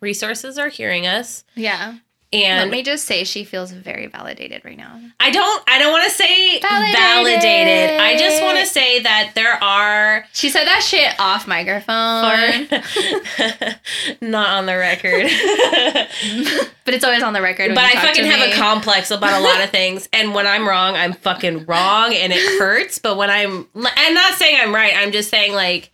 resources 0.01 0.57
are 0.57 0.69
hearing 0.69 1.05
us 1.07 1.43
Yeah. 1.55 1.95
and 2.33 2.69
Let 2.69 2.69
me 2.69 2.83
just 2.83 3.05
say 3.05 3.23
she 3.23 3.43
feels 3.43 3.71
very 3.71 4.07
validated 4.07 4.63
right 4.65 4.77
now. 4.77 4.99
I 5.19 5.31
don't 5.31 5.63
I 5.67 5.79
don't 5.79 5.91
want 5.91 6.03
to 6.05 6.11
say 6.11 6.59
Validated. 6.59 6.95
validated. 6.99 7.99
I 7.99 8.17
just 8.17 8.41
want 8.43 8.59
to 8.59 8.65
say 8.65 8.99
that 9.01 9.31
there 9.35 9.61
are 9.63 10.25
She 10.33 10.49
said 10.49 10.65
that 10.65 10.81
shit 10.83 11.13
off 11.19 11.47
microphone, 11.47 12.67
not 14.21 14.49
on 14.49 14.65
the 14.65 14.77
record. 14.77 15.23
but 16.85 16.93
it's 16.93 17.03
always 17.03 17.23
on 17.23 17.33
the 17.33 17.41
record. 17.41 17.73
but 17.75 17.83
I 17.83 17.93
fucking 18.01 18.25
have 18.25 18.39
me. 18.39 18.51
a 18.51 18.55
complex 18.55 19.11
about 19.11 19.39
a 19.41 19.43
lot 19.43 19.61
of 19.63 19.69
things 19.71 20.07
and 20.13 20.33
when 20.33 20.47
I'm 20.47 20.67
wrong, 20.67 20.95
I'm 20.95 21.13
fucking 21.13 21.65
wrong 21.65 22.13
and 22.13 22.31
it 22.33 22.59
hurts, 22.59 22.99
but 22.99 23.17
when 23.17 23.29
I'm 23.29 23.67
I'm 23.75 24.13
not 24.13 24.33
saying 24.33 24.57
I'm 24.61 24.73
right. 24.73 24.93
I'm 24.95 25.11
just 25.11 25.29
saying 25.29 25.53
like 25.53 25.91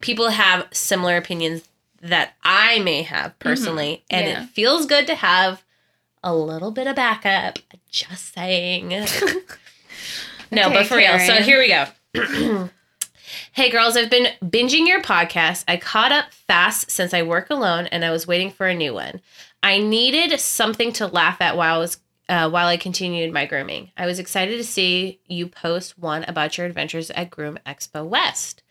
people 0.00 0.28
have 0.30 0.66
similar 0.72 1.16
opinions 1.16 1.62
that 2.02 2.34
I 2.42 2.78
may 2.80 3.02
have 3.02 3.38
personally 3.38 4.04
and 4.10 4.26
Yeah. 4.26 4.42
it 4.42 4.46
feels 4.50 4.86
good 4.86 5.06
to 5.06 5.14
have 5.14 5.64
a 6.22 6.34
little 6.34 6.70
bit 6.70 6.86
of 6.86 6.96
backup. 6.96 7.58
Just 7.90 8.34
saying. 8.34 8.88
no, 10.50 10.66
Okay, 10.66 10.72
but 10.74 10.86
for 10.86 10.96
real. 10.96 11.18
So 11.18 11.34
here 11.42 11.58
we 11.58 11.68
go. 11.68 11.86
hey 13.52 13.70
girls, 13.70 13.96
I've 13.96 14.10
been 14.10 14.28
binging 14.44 14.86
your 14.86 15.02
podcast. 15.02 15.64
I 15.68 15.76
caught 15.76 16.12
up 16.12 16.32
fast 16.32 16.90
since 16.90 17.12
I 17.14 17.22
work 17.22 17.50
alone 17.50 17.86
and 17.86 18.04
I 18.04 18.10
was 18.10 18.26
waiting 18.26 18.50
for 18.50 18.66
a 18.66 18.74
new 18.74 18.92
one. 18.94 19.20
I 19.62 19.78
needed 19.78 20.38
something 20.38 20.92
to 20.94 21.06
laugh 21.06 21.40
at 21.40 21.56
while 21.56 21.76
I 21.76 21.78
was 21.78 21.98
uh, 22.28 22.50
while 22.50 22.66
I 22.66 22.76
continued 22.76 23.32
my 23.32 23.46
grooming. 23.46 23.92
I 23.96 24.04
was 24.06 24.18
excited 24.18 24.56
to 24.56 24.64
see 24.64 25.20
you 25.28 25.46
post 25.46 25.96
one 25.96 26.24
about 26.24 26.58
your 26.58 26.66
adventures 26.66 27.10
at 27.12 27.30
Groom 27.30 27.56
Expo 27.64 28.04
West. 28.04 28.62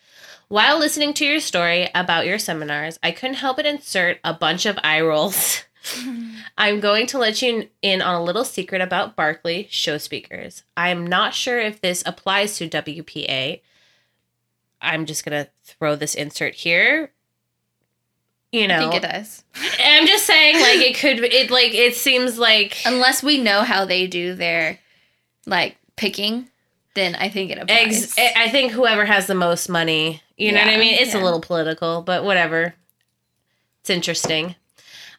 While 0.48 0.80
listening 0.80 1.14
to 1.16 1.25
your 1.25 1.40
story 1.40 1.90
about 1.96 2.25
your 2.25 2.38
seminars, 2.38 3.00
I 3.02 3.12
couldn't 3.12 3.38
help 3.38 3.58
but 3.58 3.66
insert 3.66 4.20
a 4.24 4.34
bunch 4.34 4.66
of 4.66 4.78
eye 4.84 5.02
rolls. 5.02 5.64
I'm 6.58 6.80
going 6.80 7.08
to 7.08 7.18
let 7.18 7.42
you 7.42 7.68
in 7.82 8.02
on 8.02 8.16
a 8.16 8.24
little 8.24 8.44
secret 8.44 8.82
about 8.82 9.16
Barkleigh 9.16 9.68
show 9.70 9.98
speakers. 9.98 10.64
I 10.78 10.90
am 10.90 11.06
not 11.06 11.34
sure 11.34 11.60
if 11.60 11.82
this 11.82 12.04
applies 12.06 12.58
to 12.58 12.70
WPA. 12.70 13.62
I'm 14.82 15.06
just 15.06 15.25
going 15.25 15.46
to 15.46 15.50
throw 15.64 15.96
this 15.96 16.16
insert 16.16 16.56
here. 16.56 17.12
You 18.52 18.68
know, 18.68 18.75
I 18.75 18.80
think 18.80 18.96
it 18.96 19.02
does. 19.02 19.44
I'm 19.80 20.08
just 20.08 20.25
saying, 20.25 20.56
like, 20.62 20.80
it 20.80 20.96
could, 20.96 21.20
it 21.20 21.52
like, 21.52 21.74
it 21.74 21.96
seems 21.96 22.38
like. 22.38 22.78
Unless 22.86 23.22
we 23.22 23.42
know 23.42 23.62
how 23.62 23.86
they 23.86 24.08
do 24.08 24.34
their 24.34 24.80
like 25.46 25.78
picking, 25.96 26.50
then 26.96 27.16
I 27.16 27.30
think 27.30 27.52
it 27.52 27.60
applies. 27.60 28.18
Ex- 28.18 28.38
I 28.38 28.50
think 28.50 28.72
whoever 28.72 29.06
has 29.06 29.28
the 29.28 29.36
most 29.36 29.70
money, 29.70 30.22
you 30.38 30.52
know 30.52 30.60
what 30.60 30.68
I 30.74 30.78
mean? 30.78 30.96
It's 30.96 31.14
a 31.14 31.20
little 31.20 31.42
political, 31.42 32.02
but 32.02 32.24
whatever. 32.24 32.74
It's 33.82 33.90
interesting. 33.90 34.56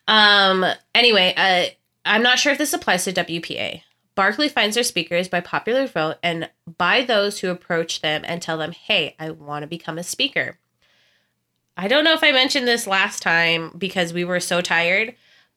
Um 0.09 0.64
anyway, 0.95 1.33
uh 1.37 1.66
I'm 2.04 2.23
not 2.23 2.38
sure 2.38 2.52
if 2.52 2.59
this 2.59 2.73
applies 2.73 3.04
to 3.04 3.12
WPA. 3.12 3.83
Barkleigh 4.16 4.50
finds 4.50 4.75
their 4.75 4.85
speakers 4.85 5.28
by 5.28 5.40
popular 5.40 5.87
vote 5.87 6.16
and 6.23 6.49
by 6.78 7.02
those 7.02 7.40
who 7.40 7.50
approach 7.50 8.00
them 8.00 8.23
and 8.26 8.40
tell 8.40 8.56
them, 8.59 8.73
"Hey, 8.73 9.14
I 9.18 9.30
want 9.30 9.62
to 9.62 9.66
become 9.66 9.99
a 9.99 10.02
speaker." 10.02 10.59
I 11.76 11.88
don't 11.88 12.04
know 12.04 12.14
if 12.14 12.25
I 12.25 12.33
mentioned 12.33 12.66
this 12.66 12.87
last 12.87 13.21
time 13.23 13.73
because 13.76 14.14
we 14.14 14.25
were 14.25 14.40
so 14.40 14.62
tired, 14.62 15.14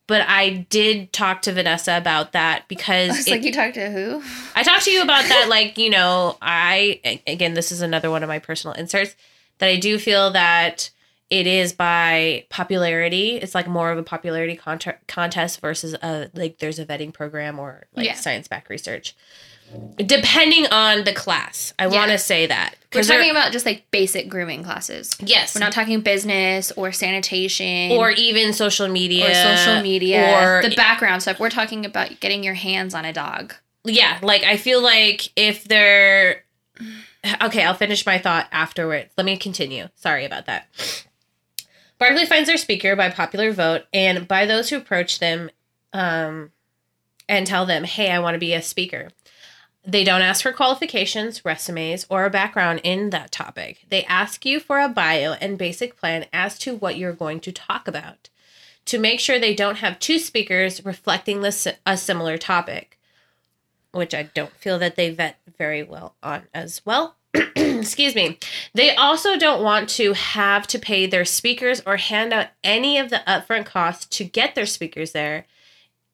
but 0.09 0.27
I 0.27 0.65
did 0.69 1.13
talk 1.13 1.43
to 1.43 1.53
Vanessa 1.53 1.95
about 1.95 2.33
that 2.33 2.67
because 2.67 3.11
I 3.11 3.17
was 3.17 3.27
it- 3.27 3.31
like, 3.31 3.43
you 3.43 3.53
talked 3.53 3.75
to 3.75 3.89
who? 3.91 4.21
I 4.55 4.63
talked 4.63 4.83
to 4.85 4.91
you 4.91 5.01
about 5.03 5.23
that, 5.29 5.47
like, 5.47 5.77
you 5.77 5.89
know, 5.89 6.37
I 6.41 7.21
again, 7.25 7.53
this 7.53 7.71
is 7.71 7.81
another 7.81 8.09
one 8.11 8.23
of 8.23 8.27
my 8.27 8.39
personal 8.39 8.73
inserts 8.75 9.15
that 9.59 9.67
I 9.69 9.75
do 9.77 9.97
feel 9.99 10.31
that 10.31 10.89
it 11.29 11.45
is 11.45 11.73
by 11.73 12.45
popularity. 12.49 13.35
It's 13.37 13.53
like 13.53 13.67
more 13.67 13.91
of 13.91 13.97
a 13.99 14.03
popularity 14.03 14.55
cont- 14.55 14.87
contest 15.07 15.61
versus 15.61 15.93
a, 16.01 16.29
like, 16.33 16.57
there's 16.57 16.79
a 16.79 16.85
vetting 16.85 17.13
program 17.13 17.59
or 17.59 17.85
like 17.95 18.07
Yeah. 18.07 18.15
science 18.15 18.47
back 18.47 18.67
research. 18.67 19.15
Depending 19.97 20.65
on 20.67 21.03
the 21.03 21.13
class, 21.13 21.73
I 21.77 21.87
want 21.87 22.11
to 22.11 22.17
say 22.17 22.47
that. 22.47 22.75
We're 22.93 23.03
talking 23.03 23.29
about 23.29 23.51
just 23.51 23.65
like 23.67 23.83
basic 23.91 24.29
grooming 24.29 24.63
classes. 24.63 25.15
yes. 25.19 25.53
We're 25.53 25.59
not 25.59 25.73
talking 25.73 26.01
business 26.01 26.71
or 26.71 26.91
sanitation 26.91 27.91
or 27.91 28.09
even 28.11 28.51
social 28.53 28.87
media. 28.87 29.29
or 29.29 29.57
social 29.57 29.81
media 29.83 30.39
Or 30.41 30.61
the 30.67 30.75
background 30.75 31.21
stuff. 31.21 31.39
We're 31.39 31.51
talking 31.51 31.85
about 31.85 32.19
getting 32.19 32.43
your 32.43 32.55
hands 32.55 32.93
on 32.95 33.05
a 33.05 33.13
dog. 33.13 33.53
yeah, 33.83 34.17
like 34.23 34.43
I 34.43 34.57
feel 34.57 34.81
like 34.81 35.29
if 35.35 35.65
they're 35.65 36.43
okay, 37.43 37.63
I'll 37.63 37.73
finish 37.75 38.05
my 38.05 38.17
thought 38.17 38.47
afterwards. 38.51 39.09
Let 39.17 39.25
me 39.25 39.37
continue. 39.37 39.89
Sorry 39.95 40.25
about 40.25 40.47
that. 40.47 40.67
Barkleigh 42.01 42.27
finds 42.27 42.47
their 42.47 42.57
speaker 42.57 42.95
by 42.95 43.09
popular 43.09 43.51
vote 43.51 43.83
and 43.93 44.27
by 44.27 44.45
those 44.45 44.69
who 44.69 44.77
approach 44.77 45.19
them 45.19 45.49
um, 45.91 46.51
and 47.27 47.45
tell 47.45 47.65
them, 47.65 47.83
hey, 47.83 48.09
I 48.09 48.19
want 48.19 48.35
to 48.35 48.39
be 48.39 48.53
a 48.53 48.61
speaker. 48.61 49.09
They 49.85 50.03
don't 50.03 50.21
ask 50.21 50.43
for 50.43 50.51
qualifications, 50.51 51.43
resumes, 51.45 52.05
or 52.09 52.25
a 52.25 52.29
background 52.29 52.81
in 52.83 53.09
that 53.11 53.31
topic. 53.31 53.85
They 53.89 54.03
ask 54.05 54.45
you 54.45 54.59
for 54.59 54.79
a 54.79 54.89
bio 54.89 55.33
and 55.33 55.57
basic 55.57 55.97
plan 55.97 56.25
as 56.33 56.59
to 56.59 56.75
what 56.75 56.97
you're 56.97 57.13
going 57.13 57.39
to 57.41 57.51
talk 57.51 57.87
about 57.87 58.29
to 58.85 58.99
make 58.99 59.19
sure 59.19 59.39
they 59.39 59.55
don't 59.55 59.77
have 59.77 59.99
two 59.99 60.19
speakers 60.19 60.83
reflecting 60.83 61.41
this, 61.41 61.67
a 61.85 61.97
similar 61.97 62.37
topic 62.37 62.99
which 63.91 64.13
I 64.13 64.23
don't 64.23 64.51
feel 64.51 64.79
that 64.79 64.95
they 64.95 65.09
vet 65.09 65.39
very 65.57 65.83
well 65.83 66.15
on 66.21 66.43
as 66.53 66.85
well. 66.85 67.15
Excuse 67.55 68.15
me. 68.15 68.37
They 68.73 68.95
also 68.95 69.37
don't 69.37 69.63
want 69.63 69.89
to 69.89 70.13
have 70.13 70.67
to 70.67 70.79
pay 70.79 71.05
their 71.05 71.25
speakers 71.25 71.81
or 71.85 71.97
hand 71.97 72.33
out 72.33 72.47
any 72.63 72.97
of 72.97 73.09
the 73.09 73.21
upfront 73.27 73.65
costs 73.65 74.05
to 74.17 74.23
get 74.23 74.55
their 74.55 74.65
speakers 74.65 75.11
there. 75.11 75.45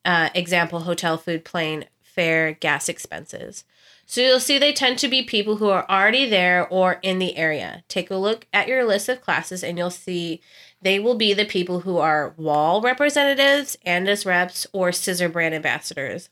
Uh, 0.03 0.29
example 0.35 0.81
hotel, 0.81 1.17
food, 1.17 1.43
plane, 1.43 1.85
fare, 2.15 2.53
gas 2.53 2.89
expenses. 2.89 3.63
So 4.05 4.21
you'll 4.21 4.39
see 4.39 4.57
they 4.57 4.73
tend 4.73 4.99
to 4.99 5.07
be 5.07 5.23
people 5.23 5.57
who 5.57 5.69
are 5.69 5.85
already 5.89 6.29
there 6.29 6.67
or 6.67 6.99
in 7.01 7.19
the 7.19 7.35
area. 7.35 7.83
Take 7.87 8.11
a 8.11 8.15
look 8.15 8.47
at 8.53 8.67
your 8.67 8.85
list 8.85 9.09
of 9.09 9.21
classes 9.21 9.63
and 9.63 9.77
you'll 9.77 9.89
see 9.89 10.41
they 10.81 10.99
will 10.99 11.15
be 11.15 11.33
the 11.33 11.45
people 11.45 11.81
who 11.81 11.97
are 11.97 12.35
Wahl 12.37 12.81
representatives, 12.81 13.77
Andis 13.85 14.25
reps, 14.25 14.67
or 14.73 14.91
scissor 14.91 15.27
brand 15.27 15.55
ambassadors 15.55 16.29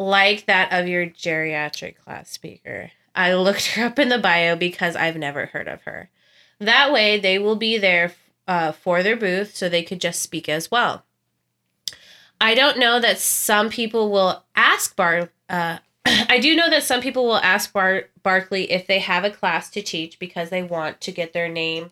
like 0.00 0.46
that 0.46 0.72
of 0.72 0.88
your 0.88 1.06
geriatric 1.06 1.96
class 1.98 2.30
speaker. 2.30 2.90
I 3.14 3.34
looked 3.34 3.66
her 3.72 3.84
up 3.84 3.98
in 3.98 4.08
the 4.08 4.18
bio 4.18 4.56
because 4.56 4.96
I've 4.96 5.16
never 5.16 5.46
heard 5.46 5.68
of 5.68 5.82
her. 5.82 6.08
That 6.58 6.92
way, 6.92 7.18
they 7.18 7.38
will 7.38 7.56
be 7.56 7.78
there 7.78 8.14
uh, 8.48 8.72
for 8.72 9.02
their 9.02 9.16
booth 9.16 9.54
so 9.54 9.68
they 9.68 9.82
could 9.82 10.00
just 10.00 10.22
speak 10.22 10.48
as 10.48 10.70
well. 10.70 11.04
I 12.40 12.54
don't 12.54 12.78
know 12.78 12.98
that 13.00 13.18
some 13.18 13.68
people 13.68 14.10
will 14.10 14.44
ask 14.56 14.96
Bar. 14.96 15.28
Uh, 15.48 15.78
I 16.06 16.38
do 16.40 16.56
know 16.56 16.70
that 16.70 16.84
some 16.84 17.00
people 17.00 17.24
will 17.24 17.36
ask 17.36 17.72
Bar- 17.72 18.08
Barkleigh 18.24 18.66
if 18.70 18.86
they 18.86 18.98
have 19.00 19.24
a 19.24 19.30
class 19.30 19.70
to 19.70 19.82
teach 19.82 20.18
because 20.18 20.50
they 20.50 20.62
want 20.62 21.00
to 21.02 21.12
get 21.12 21.32
their 21.32 21.48
name, 21.48 21.90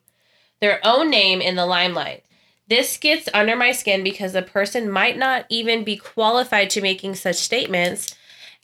their 0.61 0.81
own 0.85 1.11
name 1.11 1.41
in 1.41 1.57
the 1.57 1.67
limelight. 1.67 2.25
This 2.67 2.97
gets 2.99 3.29
under 3.33 3.57
my 3.57 3.73
skin 3.73 4.03
because 4.03 4.33
the 4.33 4.43
person 4.43 4.91
might 4.91 5.17
not 5.17 5.47
even 5.49 5.85
be 5.85 5.97
qualified 5.97 6.71
to 6.71 6.83
making 6.83 7.15
such 7.15 7.37
statements. 7.37 8.15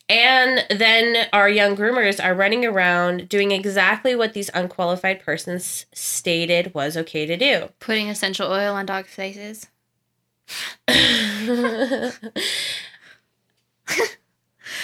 And 0.08 0.66
then 0.68 1.28
our 1.32 1.48
young 1.48 1.74
groomers 1.74 2.22
are 2.22 2.34
running 2.34 2.66
around 2.66 3.30
doing 3.30 3.52
exactly 3.52 4.14
what 4.14 4.34
these 4.34 4.50
unqualified 4.52 5.20
persons 5.20 5.86
stated 5.94 6.74
was 6.74 6.96
okay 6.98 7.24
to 7.24 7.36
do. 7.36 7.70
Putting 7.80 8.10
essential 8.10 8.50
oil 8.50 8.74
on 8.74 8.84
dog 8.84 9.06
faces. 9.06 9.68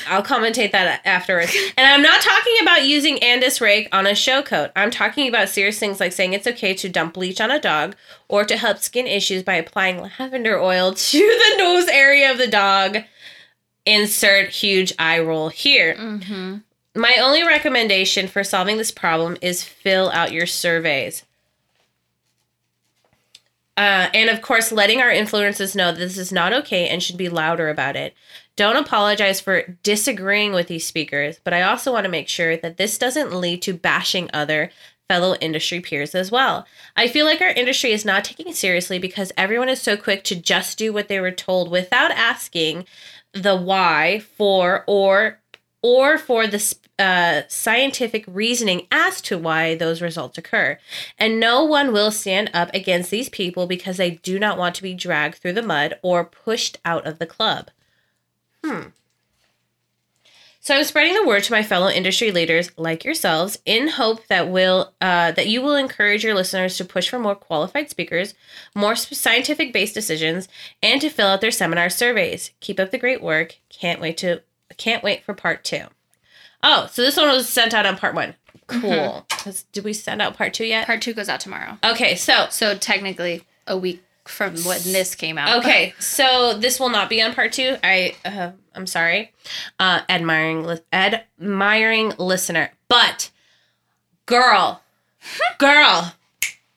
I'll 0.08 0.22
commentate 0.22 0.72
that 0.72 1.00
afterwards. 1.04 1.54
And 1.76 1.86
I'm 1.86 2.02
not 2.02 2.20
talking 2.20 2.56
about 2.62 2.84
using 2.84 3.16
Andis 3.18 3.60
rake 3.60 3.88
on 3.92 4.06
a 4.06 4.14
show 4.14 4.42
coat. 4.42 4.70
I'm 4.74 4.90
talking 4.90 5.28
about 5.28 5.48
serious 5.48 5.78
things 5.78 6.00
like 6.00 6.12
saying 6.12 6.32
it's 6.32 6.46
okay 6.46 6.74
to 6.74 6.88
dump 6.88 7.14
bleach 7.14 7.40
on 7.40 7.50
a 7.50 7.60
dog 7.60 7.96
or 8.28 8.44
to 8.44 8.56
help 8.56 8.78
skin 8.78 9.06
issues 9.06 9.42
by 9.42 9.54
applying 9.54 10.00
lavender 10.18 10.60
oil 10.60 10.94
to 10.94 11.18
the 11.18 11.62
nose 11.62 11.88
area 11.88 12.30
of 12.30 12.38
the 12.38 12.48
dog. 12.48 12.98
Insert 13.86 14.50
huge 14.50 14.92
eye 14.98 15.20
roll 15.20 15.48
here. 15.48 15.94
Mm-hmm. 15.94 16.56
My 17.00 17.16
only 17.20 17.44
recommendation 17.44 18.26
for 18.26 18.42
solving 18.42 18.76
this 18.76 18.90
problem 18.90 19.36
is 19.40 19.64
fill 19.64 20.10
out 20.10 20.32
your 20.32 20.46
surveys. 20.46 21.24
Uh, 23.80 24.10
and 24.12 24.28
of 24.28 24.42
course, 24.42 24.70
letting 24.70 25.00
our 25.00 25.08
influencers 25.08 25.74
know 25.74 25.90
that 25.90 25.98
this 25.98 26.18
is 26.18 26.30
not 26.30 26.52
okay 26.52 26.86
and 26.86 27.02
should 27.02 27.16
be 27.16 27.30
louder 27.30 27.70
about 27.70 27.96
it. 27.96 28.14
Don't 28.54 28.76
apologize 28.76 29.40
for 29.40 29.62
disagreeing 29.82 30.52
with 30.52 30.66
these 30.66 30.84
speakers, 30.84 31.40
but 31.44 31.54
I 31.54 31.62
also 31.62 31.90
want 31.90 32.04
to 32.04 32.10
make 32.10 32.28
sure 32.28 32.58
that 32.58 32.76
this 32.76 32.98
doesn't 32.98 33.32
lead 33.32 33.62
to 33.62 33.72
bashing 33.72 34.28
other 34.34 34.70
fellow 35.08 35.34
industry 35.36 35.80
peers 35.80 36.14
as 36.14 36.30
well. 36.30 36.66
I 36.94 37.08
feel 37.08 37.24
like 37.24 37.40
our 37.40 37.48
industry 37.48 37.92
is 37.92 38.04
not 38.04 38.22
taking 38.22 38.52
seriously 38.52 38.98
because 38.98 39.32
everyone 39.38 39.70
is 39.70 39.80
so 39.80 39.96
quick 39.96 40.24
to 40.24 40.36
just 40.36 40.76
do 40.76 40.92
what 40.92 41.08
they 41.08 41.18
were 41.18 41.30
told 41.30 41.70
without 41.70 42.10
asking 42.10 42.84
the 43.32 43.56
why 43.56 44.18
for 44.36 44.84
or 44.86 45.38
or 45.82 46.18
for 46.18 46.46
the 46.46 46.76
uh, 47.00 47.42
scientific 47.48 48.24
reasoning 48.28 48.86
as 48.92 49.20
to 49.22 49.38
why 49.38 49.74
those 49.74 50.02
results 50.02 50.36
occur. 50.36 50.78
And 51.18 51.40
no 51.40 51.64
one 51.64 51.92
will 51.92 52.10
stand 52.10 52.50
up 52.52 52.72
against 52.74 53.10
these 53.10 53.30
people 53.30 53.66
because 53.66 53.96
they 53.96 54.12
do 54.12 54.38
not 54.38 54.58
want 54.58 54.74
to 54.76 54.82
be 54.82 54.94
dragged 54.94 55.36
through 55.36 55.54
the 55.54 55.62
mud 55.62 55.98
or 56.02 56.24
pushed 56.24 56.78
out 56.84 57.06
of 57.06 57.18
the 57.18 57.26
club. 57.26 57.70
Hmm. 58.62 58.88
So 60.62 60.76
I'm 60.76 60.84
spreading 60.84 61.14
the 61.14 61.26
word 61.26 61.42
to 61.44 61.52
my 61.52 61.62
fellow 61.62 61.88
industry 61.88 62.30
leaders 62.30 62.70
like 62.76 63.02
yourselves 63.02 63.58
in 63.64 63.88
hope 63.88 64.26
that 64.26 64.50
will 64.50 64.92
uh, 65.00 65.32
that 65.32 65.48
you 65.48 65.62
will 65.62 65.74
encourage 65.74 66.22
your 66.22 66.34
listeners 66.34 66.76
to 66.76 66.84
push 66.84 67.08
for 67.08 67.18
more 67.18 67.34
qualified 67.34 67.88
speakers, 67.88 68.34
more 68.74 68.94
scientific 68.94 69.72
based 69.72 69.94
decisions, 69.94 70.48
and 70.82 71.00
to 71.00 71.08
fill 71.08 71.28
out 71.28 71.40
their 71.40 71.50
seminar 71.50 71.88
surveys. 71.88 72.50
Keep 72.60 72.78
up 72.78 72.90
the 72.90 72.98
great 72.98 73.22
work. 73.22 73.56
Can't 73.70 74.02
wait 74.02 74.18
to 74.18 74.42
can't 74.76 75.02
wait 75.02 75.24
for 75.24 75.32
part 75.32 75.64
two. 75.64 75.86
Oh, 76.62 76.88
so 76.90 77.02
this 77.02 77.16
one 77.16 77.28
was 77.28 77.48
sent 77.48 77.74
out 77.74 77.86
on 77.86 77.96
part 77.96 78.14
one. 78.14 78.34
Cool. 78.66 79.26
Mm-hmm. 79.28 79.50
Did 79.72 79.84
we 79.84 79.92
send 79.92 80.22
out 80.22 80.36
part 80.36 80.54
two 80.54 80.64
yet? 80.64 80.86
Part 80.86 81.02
two 81.02 81.14
goes 81.14 81.28
out 81.28 81.40
tomorrow. 81.40 81.78
Okay, 81.84 82.14
so 82.14 82.46
so 82.50 82.76
technically 82.76 83.42
a 83.66 83.76
week 83.76 84.02
from 84.24 84.54
when 84.62 84.80
this 84.84 85.14
came 85.14 85.38
out. 85.38 85.58
Okay, 85.58 85.94
so 85.98 86.54
this 86.54 86.78
will 86.78 86.88
not 86.90 87.08
be 87.08 87.20
on 87.20 87.34
part 87.34 87.52
two. 87.52 87.76
I 87.82 88.14
uh, 88.24 88.52
I'm 88.74 88.86
sorry, 88.86 89.32
uh, 89.78 90.02
admiring 90.08 90.64
li- 90.64 90.78
admiring 90.92 92.12
listener, 92.18 92.70
but 92.88 93.30
girl, 94.26 94.82
girl, 95.58 96.14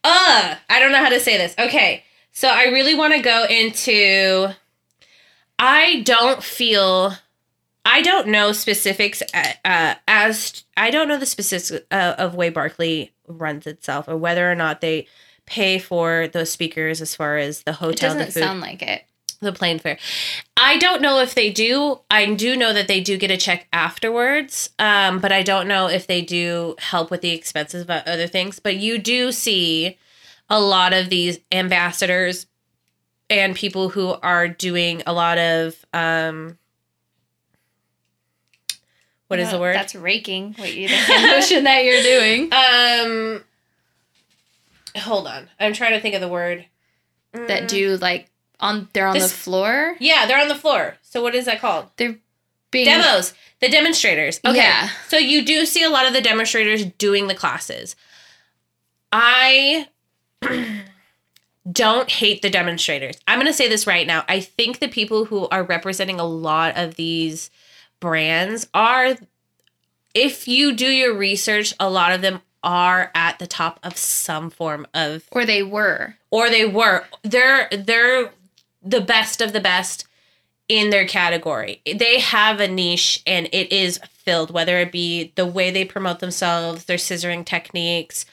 uh, 0.03 0.55
I 0.69 0.79
don't 0.79 0.91
know 0.91 1.03
how 1.03 1.09
to 1.09 1.19
say 1.19 1.37
this. 1.37 1.53
Okay, 1.59 2.03
so 2.31 2.47
I 2.47 2.65
really 2.65 2.95
want 2.95 3.13
to 3.13 3.19
go 3.21 3.45
into. 3.49 4.55
I 5.59 6.01
don't 6.01 6.41
feel. 6.43 7.13
I 7.85 8.01
don't 8.01 8.27
know 8.27 8.51
specifics 8.53 9.21
uh, 9.33 9.95
as 10.07 10.63
I 10.77 10.89
don't 10.89 11.07
know 11.07 11.17
the 11.17 11.25
specifics 11.25 11.85
uh, 11.91 12.15
of 12.17 12.35
way 12.35 12.49
Barkleigh 12.49 13.09
runs 13.27 13.67
itself 13.67 14.07
or 14.07 14.17
whether 14.17 14.49
or 14.49 14.55
not 14.55 14.81
they 14.81 15.07
pay 15.45 15.79
for 15.79 16.27
those 16.27 16.49
speakers 16.51 17.01
as 17.01 17.15
far 17.15 17.37
as 17.37 17.63
the 17.63 17.73
hotel. 17.73 18.11
It 18.11 18.17
doesn't 18.19 18.31
sound 18.31 18.61
like 18.61 18.81
it. 18.81 19.03
The 19.41 19.51
plane 19.51 19.79
fare. 19.79 19.97
I 20.55 20.77
don't 20.77 21.01
know 21.01 21.19
if 21.19 21.35
they 21.35 21.51
do. 21.51 21.99
I 22.09 22.33
do 22.33 22.55
know 22.55 22.71
that 22.71 22.87
they 22.87 23.01
do 23.01 23.17
get 23.17 23.29
a 23.29 23.35
check 23.35 23.67
afterwards, 23.73 24.69
um, 24.79 25.19
but 25.19 25.33
I 25.33 25.43
don't 25.43 25.67
know 25.67 25.87
if 25.87 26.07
they 26.07 26.21
do 26.21 26.75
help 26.79 27.11
with 27.11 27.19
the 27.19 27.31
expenses 27.31 27.81
of 27.81 27.89
other 27.89 28.27
things. 28.27 28.59
But 28.59 28.77
you 28.77 28.97
do 28.97 29.33
see 29.33 29.97
a 30.49 30.61
lot 30.61 30.93
of 30.93 31.09
these 31.09 31.39
ambassadors 31.51 32.45
and 33.29 33.53
people 33.53 33.89
who 33.89 34.15
are 34.21 34.47
doing 34.47 35.03
a 35.05 35.11
lot 35.11 35.37
of 35.37 35.85
um, 35.91 36.57
what 39.27 39.39
is 39.39 39.51
the 39.51 39.59
word? 39.59 39.75
That's 39.75 39.95
raking. 39.95 40.53
What 40.57 40.73
you 40.73 40.89
motion 41.31 41.63
that 41.63 41.83
you're 41.83 42.03
doing. 42.03 42.53
Um, 42.53 43.43
hold 45.01 45.27
on. 45.27 45.49
I'm 45.59 45.73
trying 45.73 45.93
to 45.93 46.01
think 46.01 46.15
of 46.15 46.21
the 46.21 46.27
word. 46.27 46.65
That 47.33 47.67
do 47.67 47.97
like 47.97 48.29
on 48.59 48.89
they're 48.93 49.07
on 49.07 49.15
this, 49.15 49.31
the 49.31 49.37
floor. 49.37 49.95
Yeah, 49.99 50.27
they're 50.27 50.39
on 50.39 50.49
the 50.49 50.55
floor. 50.55 50.97
So 51.01 51.23
what 51.23 51.33
is 51.33 51.45
that 51.45 51.59
called? 51.59 51.87
They're 51.97 52.17
being 52.69 52.85
demos. 52.85 53.33
The 53.59 53.69
demonstrators. 53.69 54.39
Okay. 54.45 54.57
Yeah. 54.57 54.89
So 55.07 55.17
you 55.17 55.43
do 55.43 55.65
see 55.65 55.83
a 55.83 55.89
lot 55.89 56.05
of 56.05 56.13
the 56.13 56.21
demonstrators 56.21 56.85
doing 56.85 57.27
the 57.27 57.33
classes. 57.33 57.95
I 59.11 59.87
don't 61.71 62.09
hate 62.09 62.41
the 62.41 62.49
demonstrators. 62.49 63.17
I'm 63.27 63.39
going 63.39 63.47
to 63.47 63.53
say 63.53 63.69
this 63.69 63.87
right 63.87 64.05
now. 64.05 64.25
I 64.27 64.41
think 64.41 64.79
the 64.79 64.87
people 64.87 65.25
who 65.25 65.47
are 65.49 65.63
representing 65.63 66.19
a 66.19 66.25
lot 66.25 66.77
of 66.77 66.95
these 66.95 67.49
brands 68.03 68.67
are 68.73 69.15
if 70.13 70.45
you 70.45 70.73
do 70.73 70.85
your 70.85 71.15
research, 71.15 71.73
a 71.79 71.89
lot 71.89 72.11
of 72.11 72.21
them 72.21 72.41
are 72.61 73.11
at 73.15 73.39
the 73.39 73.47
top 73.47 73.79
of 73.81 73.95
some 73.95 74.49
form 74.49 74.85
of 74.93 75.23
or 75.31 75.45
they 75.45 75.63
were. 75.63 76.15
Or 76.29 76.49
they 76.49 76.65
were. 76.65 77.05
They're 77.23 77.69
they're 77.71 78.33
the 78.83 78.99
best 78.99 79.39
of 79.39 79.53
the 79.53 79.61
best 79.61 80.05
in 80.67 80.89
their 80.89 81.07
category. 81.07 81.81
They 81.85 82.19
have 82.19 82.59
a 82.59 82.67
niche 82.67 83.23
and 83.25 83.47
it 83.53 83.71
is 83.71 84.01
filled 84.09 84.51
whether 84.51 84.77
it 84.79 84.91
be 84.91 85.31
the 85.35 85.45
way 85.45 85.71
they 85.71 85.85
promote 85.85 86.19
themselves 86.19 86.85
their 86.85 86.97
scissoring 86.97 87.45
techniques 87.45 88.25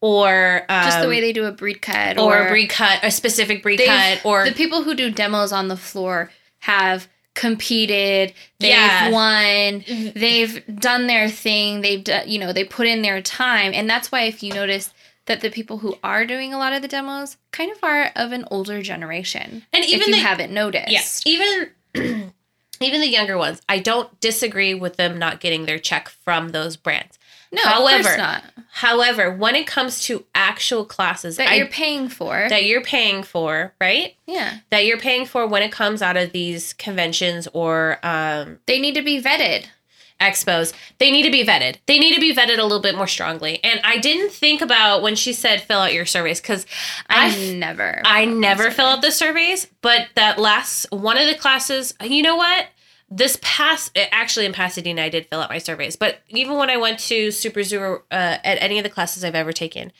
or 0.00 0.64
um, 0.68 0.84
just 0.84 1.02
the 1.02 1.08
way 1.08 1.20
they 1.20 1.32
do 1.32 1.44
a 1.44 1.52
breed 1.52 1.80
cut 1.80 2.18
or, 2.18 2.36
or 2.36 2.46
a 2.46 2.48
breed 2.50 2.68
cut 2.68 3.02
a 3.02 3.10
specific 3.10 3.62
breed 3.62 3.80
cut 3.84 4.20
or 4.26 4.44
the 4.44 4.52
people 4.52 4.82
who 4.82 4.94
do 4.94 5.10
demos 5.10 5.50
on 5.50 5.68
the 5.68 5.76
floor 5.76 6.30
have 6.58 7.08
competed 7.38 8.32
they've 8.58 8.70
yeah. 8.70 9.10
won 9.10 9.80
mm-hmm. 9.82 10.18
they've 10.18 10.60
done 10.80 11.06
their 11.06 11.28
thing 11.28 11.82
they've 11.82 12.02
done 12.02 12.28
you 12.28 12.36
know 12.36 12.52
they 12.52 12.64
put 12.64 12.84
in 12.84 13.00
their 13.00 13.22
time 13.22 13.70
and 13.72 13.88
that's 13.88 14.10
why 14.10 14.22
if 14.22 14.42
you 14.42 14.52
notice 14.52 14.92
that 15.26 15.40
the 15.40 15.48
people 15.48 15.78
who 15.78 15.96
are 16.02 16.26
doing 16.26 16.52
a 16.52 16.58
lot 16.58 16.72
of 16.72 16.82
the 16.82 16.88
demos 16.88 17.36
kind 17.52 17.70
of 17.70 17.78
are 17.84 18.10
of 18.16 18.32
an 18.32 18.44
older 18.50 18.82
generation 18.82 19.64
and 19.72 19.84
even 19.84 20.00
if 20.00 20.06
you 20.08 20.14
the, 20.14 20.20
haven't 20.20 20.52
noticed 20.52 20.90
yes 20.90 21.22
even 21.26 21.70
even 22.80 23.00
the 23.00 23.08
younger 23.08 23.38
ones 23.38 23.62
i 23.68 23.78
don't 23.78 24.18
disagree 24.18 24.74
with 24.74 24.96
them 24.96 25.16
not 25.16 25.38
getting 25.38 25.64
their 25.64 25.78
check 25.78 26.08
from 26.08 26.48
those 26.48 26.76
brands 26.76 27.17
no, 27.52 27.62
however, 27.62 28.16
not. 28.16 28.44
However, 28.70 29.30
when 29.30 29.54
it 29.54 29.66
comes 29.66 30.02
to 30.04 30.24
actual 30.34 30.84
classes 30.84 31.36
that 31.36 31.48
I, 31.48 31.54
you're 31.54 31.66
paying 31.66 32.08
for, 32.08 32.46
that 32.48 32.64
you're 32.64 32.82
paying 32.82 33.22
for, 33.22 33.72
right? 33.80 34.14
Yeah, 34.26 34.58
that 34.70 34.84
you're 34.84 34.98
paying 34.98 35.26
for 35.26 35.46
when 35.46 35.62
it 35.62 35.72
comes 35.72 36.02
out 36.02 36.16
of 36.16 36.32
these 36.32 36.74
conventions 36.74 37.48
or 37.52 37.98
um, 38.02 38.58
they 38.66 38.78
need 38.78 38.94
to 38.94 39.02
be 39.02 39.20
vetted. 39.20 39.66
Expos, 40.20 40.72
they 40.98 41.12
need 41.12 41.22
to 41.22 41.30
be 41.30 41.44
vetted. 41.44 41.76
They 41.86 41.98
need 41.98 42.12
to 42.14 42.20
be 42.20 42.34
vetted 42.34 42.58
a 42.58 42.64
little 42.64 42.80
bit 42.80 42.96
more 42.96 43.06
strongly. 43.06 43.62
And 43.62 43.80
I 43.84 43.98
didn't 43.98 44.32
think 44.32 44.60
about 44.60 45.00
when 45.00 45.14
she 45.14 45.32
said 45.32 45.62
fill 45.62 45.78
out 45.78 45.92
your 45.92 46.06
surveys 46.06 46.40
because 46.40 46.66
I, 47.08 47.28
I 47.28 47.54
never, 47.54 48.02
I 48.04 48.24
never 48.24 48.72
fill 48.72 48.86
out 48.86 49.02
the 49.02 49.12
surveys. 49.12 49.68
But 49.80 50.08
that 50.16 50.40
last 50.40 50.86
one 50.90 51.18
of 51.18 51.28
the 51.28 51.36
classes, 51.36 51.94
you 52.02 52.22
know 52.22 52.34
what? 52.34 52.66
This 53.10 53.38
past 53.40 53.96
actually 54.12 54.44
in 54.44 54.52
pasadena 54.52 55.02
i 55.02 55.08
did 55.08 55.26
fill 55.26 55.40
out 55.40 55.48
my 55.48 55.58
surveys 55.58 55.96
but 55.96 56.18
even 56.28 56.56
when 56.56 56.68
i 56.68 56.76
went 56.76 56.98
to 56.98 57.30
super 57.30 57.62
zoo 57.62 58.02
uh, 58.10 58.36
at 58.44 58.60
any 58.60 58.78
of 58.78 58.84
the 58.84 58.90
classes 58.90 59.24
i've 59.24 59.34
ever 59.34 59.52
taken 59.52 59.92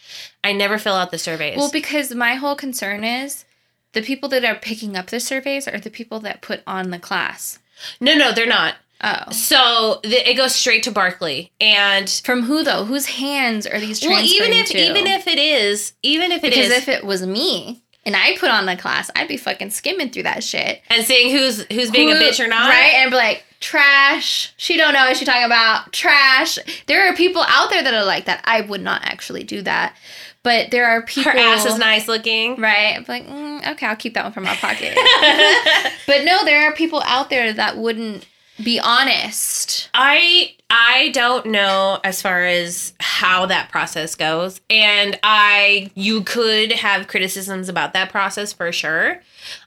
i 0.44 0.52
never 0.52 0.76
fill 0.76 0.94
out 0.94 1.10
the 1.10 1.18
surveys 1.18 1.56
well 1.56 1.70
because 1.70 2.14
my 2.14 2.34
whole 2.34 2.54
concern 2.54 3.04
is 3.04 3.46
the 3.92 4.02
people 4.02 4.28
that 4.28 4.44
are 4.44 4.54
picking 4.54 4.94
up 4.94 5.06
the 5.06 5.20
surveys 5.20 5.66
are 5.66 5.80
the 5.80 5.90
people 5.90 6.20
that 6.20 6.42
put 6.42 6.62
on 6.66 6.90
the 6.90 6.98
class 6.98 7.58
no 7.98 8.14
no 8.14 8.30
they're 8.32 8.46
not 8.46 8.74
Oh. 9.00 9.30
So 9.30 10.00
it 10.02 10.36
goes 10.36 10.54
straight 10.54 10.82
to 10.82 10.90
Barkleigh, 10.90 11.50
and 11.60 12.10
from 12.24 12.42
who 12.42 12.64
though? 12.64 12.84
Whose 12.84 13.06
hands 13.06 13.64
are 13.64 13.78
these? 13.78 14.04
Well, 14.04 14.24
even 14.24 14.52
if 14.52 14.70
to? 14.70 14.78
even 14.78 15.06
if 15.06 15.28
it 15.28 15.38
is, 15.38 15.92
even 16.02 16.32
if 16.32 16.42
it 16.42 16.50
because 16.50 16.70
is, 16.70 16.72
if 16.72 16.88
it 16.88 17.04
was 17.04 17.24
me, 17.24 17.80
and 18.08 18.16
I 18.16 18.38
put 18.38 18.48
on 18.50 18.64
the 18.64 18.74
class, 18.74 19.10
I'd 19.14 19.28
be 19.28 19.36
fucking 19.36 19.68
skimming 19.68 20.08
through 20.08 20.22
that 20.22 20.42
shit 20.42 20.80
and 20.88 21.04
seeing 21.04 21.30
who's 21.30 21.62
who's 21.70 21.90
being 21.90 22.08
Who, 22.08 22.16
a 22.16 22.18
bitch 22.18 22.42
or 22.42 22.48
not, 22.48 22.70
right? 22.70 22.94
And 22.94 23.10
be 23.10 23.18
like, 23.18 23.44
trash. 23.60 24.54
She 24.56 24.78
don't 24.78 24.94
know 24.94 25.00
what 25.00 25.18
she's 25.18 25.28
talking 25.28 25.44
about. 25.44 25.92
Trash. 25.92 26.58
There 26.86 27.06
are 27.06 27.14
people 27.14 27.44
out 27.46 27.68
there 27.68 27.82
that 27.82 27.92
are 27.92 28.06
like 28.06 28.24
that. 28.24 28.40
I 28.44 28.62
would 28.62 28.80
not 28.80 29.02
actually 29.04 29.44
do 29.44 29.60
that, 29.60 29.94
but 30.42 30.70
there 30.70 30.86
are 30.86 31.02
people. 31.02 31.32
Her 31.32 31.38
ass 31.38 31.66
is 31.66 31.76
nice 31.76 32.08
looking, 32.08 32.56
right? 32.56 32.96
I'm 32.96 33.04
like, 33.06 33.26
mm, 33.26 33.72
okay, 33.72 33.84
I'll 33.84 33.94
keep 33.94 34.14
that 34.14 34.24
one 34.24 34.32
from 34.32 34.44
my 34.44 34.56
pocket. 34.56 34.94
but 36.06 36.24
no, 36.24 36.46
there 36.46 36.66
are 36.66 36.72
people 36.72 37.02
out 37.04 37.28
there 37.28 37.52
that 37.52 37.76
wouldn't 37.76 38.26
be 38.64 38.80
honest. 38.80 39.90
I 39.92 40.54
I 40.70 41.10
don't 41.14 41.46
know 41.46 41.98
as 42.04 42.20
far 42.20 42.44
as 42.44 42.92
how 43.00 43.46
that 43.46 43.70
process 43.70 44.14
goes. 44.14 44.60
And 44.68 45.18
I 45.22 45.90
you 45.94 46.22
could 46.22 46.72
have 46.72 47.08
criticisms 47.08 47.68
about 47.68 47.94
that 47.94 48.10
process 48.10 48.52
for 48.52 48.70
sure. 48.72 49.20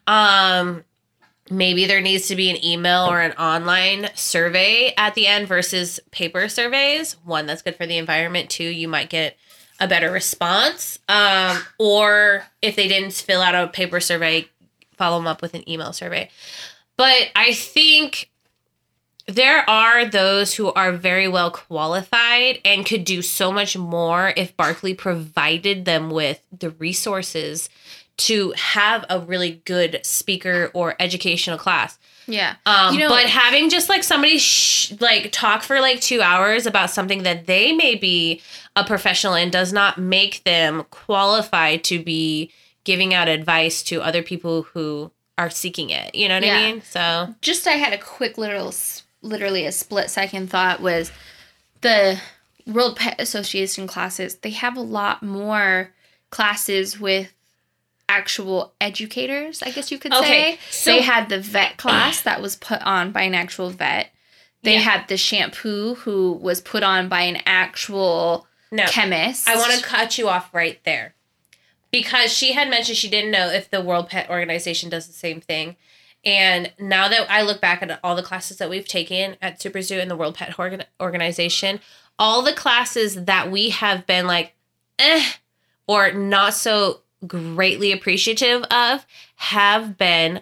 Um 0.08 0.84
maybe 1.50 1.86
there 1.86 2.02
needs 2.02 2.28
to 2.28 2.36
be 2.36 2.50
an 2.50 2.64
email 2.64 3.08
or 3.08 3.20
an 3.20 3.34
online 3.34 4.10
survey 4.16 4.94
at 4.96 5.16
the 5.16 5.28
end 5.28 5.48
versus 5.48 6.00
paper 6.12 6.48
surveys. 6.48 7.14
One 7.26 7.46
that's 7.46 7.62
good 7.62 7.76
for 7.76 7.88
the 7.88 7.98
environment, 7.98 8.50
two 8.50 8.64
you 8.64 8.88
might 8.88 9.10
get 9.10 9.38
a 9.80 9.88
better 9.88 10.12
response. 10.12 11.00
Um 11.10 11.58
or 11.80 12.46
if 12.62 12.76
they 12.76 12.88
didn't 12.88 13.14
fill 13.14 13.42
out 13.42 13.56
a 13.56 13.68
paper 13.68 14.00
survey, 14.00 14.48
follow 14.98 15.18
them 15.18 15.28
up 15.28 15.42
with 15.42 15.56
an 15.56 15.68
email 15.68 15.94
survey. 15.94 16.30
But 16.96 17.30
I 17.36 17.54
think 17.54 18.31
there 19.28 19.70
are 19.70 20.06
those 20.06 20.56
who 20.56 20.72
are 20.74 20.92
very 20.92 21.28
well 21.28 21.52
qualified 21.52 22.60
and 22.66 22.86
could 22.86 23.04
do 23.06 23.22
so 23.22 23.52
much 23.52 23.78
more 23.78 24.34
if 24.36 24.56
Barkleigh 24.58 24.98
provided 24.98 25.86
them 25.86 26.10
with 26.10 26.42
the 26.58 26.72
resources 26.72 27.70
to 28.18 28.52
have 28.58 29.06
a 29.10 29.20
really 29.20 29.62
good 29.66 30.00
speaker 30.04 30.70
or 30.74 30.96
educational 31.00 31.58
class. 31.58 31.98
Yeah. 32.28 32.56
Um, 32.66 32.94
You 32.94 33.02
know- 33.02 33.10
but 33.10 33.26
having 33.26 33.70
just 33.70 33.90
like 33.90 34.04
somebody 34.04 34.38
sh- 34.38 34.94
like 35.00 35.32
talk 35.32 35.64
for 35.64 35.80
like 35.82 36.02
two 36.02 36.22
hours 36.22 36.66
about 36.66 36.92
something 36.92 37.24
that 37.24 37.48
they 37.48 37.72
may 37.72 37.96
be 37.96 38.42
a 38.76 38.84
professional 38.84 39.34
in 39.34 39.50
does 39.50 39.74
not 39.74 39.98
make 39.98 40.44
them 40.44 40.86
qualified 40.92 41.84
to 41.86 42.02
be 42.04 42.52
giving 42.84 43.14
out 43.14 43.28
advice 43.28 43.82
to 43.84 44.02
other 44.02 44.22
people 44.24 44.64
who 44.64 45.12
are 45.38 45.50
seeking 45.50 45.90
it. 45.90 46.14
You 46.14 46.28
know 46.28 46.36
what 46.36 46.44
Yeah. 46.44 46.58
I 46.58 46.72
mean? 46.74 46.82
So 46.84 47.34
just 47.42 47.66
I 47.68 47.72
had 47.74 47.94
a 47.94 47.98
quick 47.98 48.38
little 48.38 48.72
literally 49.22 49.66
a 49.66 49.72
split 49.72 50.10
second 50.10 50.50
thought 50.50 50.82
was 50.82 51.12
the 51.82 52.20
World 52.66 52.96
Pet 52.98 53.20
Association 53.20 53.88
classes. 53.88 54.36
They 54.36 54.52
have 54.52 54.78
a 54.78 54.82
lot 54.82 55.24
more 55.24 55.92
classes 56.30 57.00
with 57.00 57.34
actual 58.10 58.74
educators. 58.82 59.62
I 59.64 59.72
guess 59.72 59.92
you 59.92 59.98
could 59.98 60.14
Okay, 60.14 60.54
say. 60.54 60.60
so- 60.70 60.92
they 60.94 61.02
had 61.02 61.30
the 61.30 61.40
vet 61.40 61.78
class 61.78 62.22
that 62.22 62.42
was 62.42 62.56
put 62.56 62.82
on 62.82 63.12
by 63.12 63.22
an 63.24 63.34
actual 63.34 63.70
vet. 63.70 64.12
They 64.64 64.74
Yeah. 64.74 64.80
had 64.82 65.08
the 65.08 65.18
shampoo 65.18 65.96
who 65.96 66.34
was 66.34 66.62
put 66.62 66.84
on 66.84 67.08
by 67.10 67.22
an 67.22 67.42
actual 67.46 68.48
no, 68.70 68.86
chemist. 68.86 69.48
I 69.48 69.56
want 69.56 69.74
to 69.74 69.82
cut 69.84 70.18
you 70.18 70.30
off 70.30 70.54
right 70.54 70.80
there 70.84 71.16
because 71.92 72.32
she 72.32 72.52
had 72.54 72.70
mentioned 72.70 72.98
she 72.98 73.10
didn't 73.10 73.32
know 73.32 73.50
if 73.50 73.70
the 73.70 73.82
World 73.82 74.10
Pet 74.10 74.30
Organization 74.30 74.90
does 74.90 75.08
the 75.08 75.14
same 75.14 75.42
thing. 75.42 75.78
And 76.24 76.72
now 76.80 77.08
that 77.08 77.26
I 77.32 77.42
look 77.42 77.62
back 77.62 77.82
at 77.82 78.00
all 78.04 78.16
the 78.16 78.22
classes 78.24 78.58
that 78.58 78.70
we've 78.70 78.88
taken 78.88 79.38
at 79.42 79.62
Super 79.62 79.82
Zoo 79.82 80.00
and 80.00 80.10
the 80.10 80.16
World 80.16 80.36
Pet 80.36 80.58
Organ- 80.60 80.84
Organization, 81.00 81.80
all 82.20 82.42
the 82.44 82.54
classes 82.54 83.26
that 83.26 83.50
we 83.52 83.70
have 83.70 84.06
been 84.06 84.28
like, 84.28 84.54
eh, 85.00 85.24
or 85.88 86.12
not 86.12 86.54
so 86.54 87.02
greatly 87.26 87.92
appreciative 87.92 88.64
of 88.66 89.06
have 89.36 89.98
been 89.98 90.42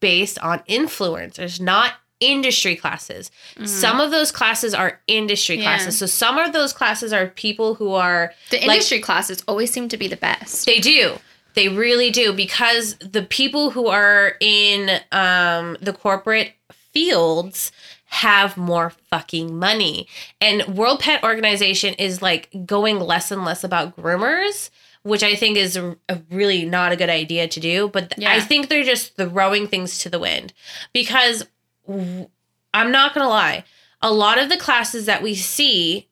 based 0.00 0.38
on 0.40 0.60
influencers, 0.68 1.60
not 1.60 1.94
industry 2.18 2.76
classes. 2.76 3.30
Some 3.64 3.98
of 4.00 4.10
those 4.10 4.30
classes 4.32 4.74
are 4.74 5.00
industry. 5.06 5.56
Yeah. 5.56 5.62
classes. 5.62 5.98
So 5.98 6.06
some 6.06 6.36
of 6.38 6.52
those 6.52 6.72
classes 6.72 7.12
are 7.12 7.28
people 7.28 7.74
who 7.76 7.94
are 7.94 8.34
The 8.50 8.58
like- 8.58 8.64
industry 8.68 9.00
classes 9.00 9.42
always 9.48 9.70
seem 9.72 9.88
to 9.88 9.96
be 9.96 10.06
the 10.08 10.16
best. 10.16 10.66
they 10.66 10.80
do. 10.80 11.18
They 11.54 11.68
really 11.68 12.10
do 12.10 12.32
because 12.32 12.94
the 12.96 13.22
people 13.22 13.70
who 13.70 13.86
are 13.88 14.34
in 14.40 15.00
um, 15.12 15.76
the 15.80 15.92
corporate 15.92 16.52
fields 16.92 17.72
have 18.06 18.56
more 18.56 18.90
fucking 18.90 19.56
money. 19.58 20.08
And 20.40 20.76
World 20.76 21.00
Pet 21.00 21.22
Organization 21.22 21.94
is 21.94 22.20
like 22.20 22.48
going 22.66 22.98
less 22.98 23.30
and 23.30 23.44
less 23.44 23.62
about 23.62 23.96
groomers, 23.96 24.70
which 25.02 25.22
I 25.22 25.34
think 25.36 25.56
is 25.56 25.76
a, 25.76 25.96
a 26.08 26.20
really 26.30 26.64
not 26.64 26.90
a 26.92 26.96
good 26.96 27.08
idea 27.10 27.46
to 27.48 27.60
do. 27.60 27.88
But 27.88 28.10
th- 28.10 28.20
Yeah. 28.22 28.32
I 28.32 28.40
think 28.40 28.68
they're 28.68 28.82
just 28.84 29.16
throwing 29.16 29.68
things 29.68 29.98
to 29.98 30.10
the 30.10 30.18
wind 30.18 30.52
because 30.92 31.46
w- 31.86 32.28
I'm 32.74 32.90
not 32.90 33.14
going 33.14 33.24
to 33.24 33.28
lie. 33.28 33.64
A 34.02 34.12
lot 34.12 34.38
of 34.38 34.48
the 34.48 34.56
classes 34.56 35.06
that 35.06 35.22
we 35.22 35.34
see 35.34 36.08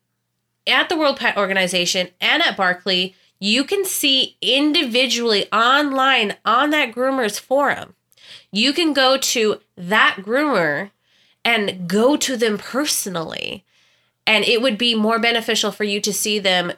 at 0.66 0.88
the 0.88 0.96
World 0.96 1.16
Pet 1.18 1.36
Organization 1.36 2.08
and 2.20 2.42
at 2.42 2.56
Barkleigh, 2.56 3.14
you 3.40 3.64
can 3.64 3.84
see 3.84 4.36
individually 4.42 5.50
online 5.52 6.36
on 6.44 6.70
that 6.70 6.92
groomer's 6.92 7.38
forum. 7.38 7.94
You 8.52 8.72
can 8.72 8.92
go 8.92 9.16
to 9.18 9.60
that 9.76 10.16
groomer 10.20 10.90
and 11.44 11.88
go 11.88 12.16
to 12.16 12.36
them 12.36 12.58
personally. 12.58 13.64
And 14.26 14.44
it 14.44 14.60
would 14.60 14.76
be 14.76 14.94
more 14.94 15.18
beneficial 15.18 15.70
for 15.72 15.84
you 15.84 16.00
to 16.02 16.12
see 16.12 16.38
them 16.38 16.72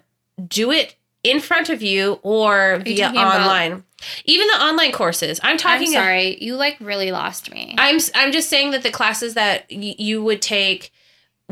do 0.49 0.70
it 0.70 0.94
in 1.25 1.40
front 1.40 1.68
of 1.68 1.83
you 1.83 2.18
or 2.23 2.77
you 2.87 2.96
via 2.96 3.11
about- 3.11 3.40
online. 3.40 3.85
Even 4.25 4.46
the 4.46 4.62
online 4.64 4.92
courses. 4.92 5.38
I'm 5.42 5.59
talking. 5.59 5.88
I'm 5.88 5.92
sorry, 5.92 6.38
you 6.42 6.57
like 6.57 6.79
really 6.81 7.12
lost 7.12 7.51
me. 7.51 7.75
I'm 7.77 7.99
I'm 8.14 8.33
just 8.33 8.49
saying 8.49 8.70
that 8.70 8.83
the 8.83 8.90
classes 8.90 9.35
that 9.35 9.66
y- 9.70 9.94
you 9.99 10.23
would 10.25 10.40
take 10.40 10.90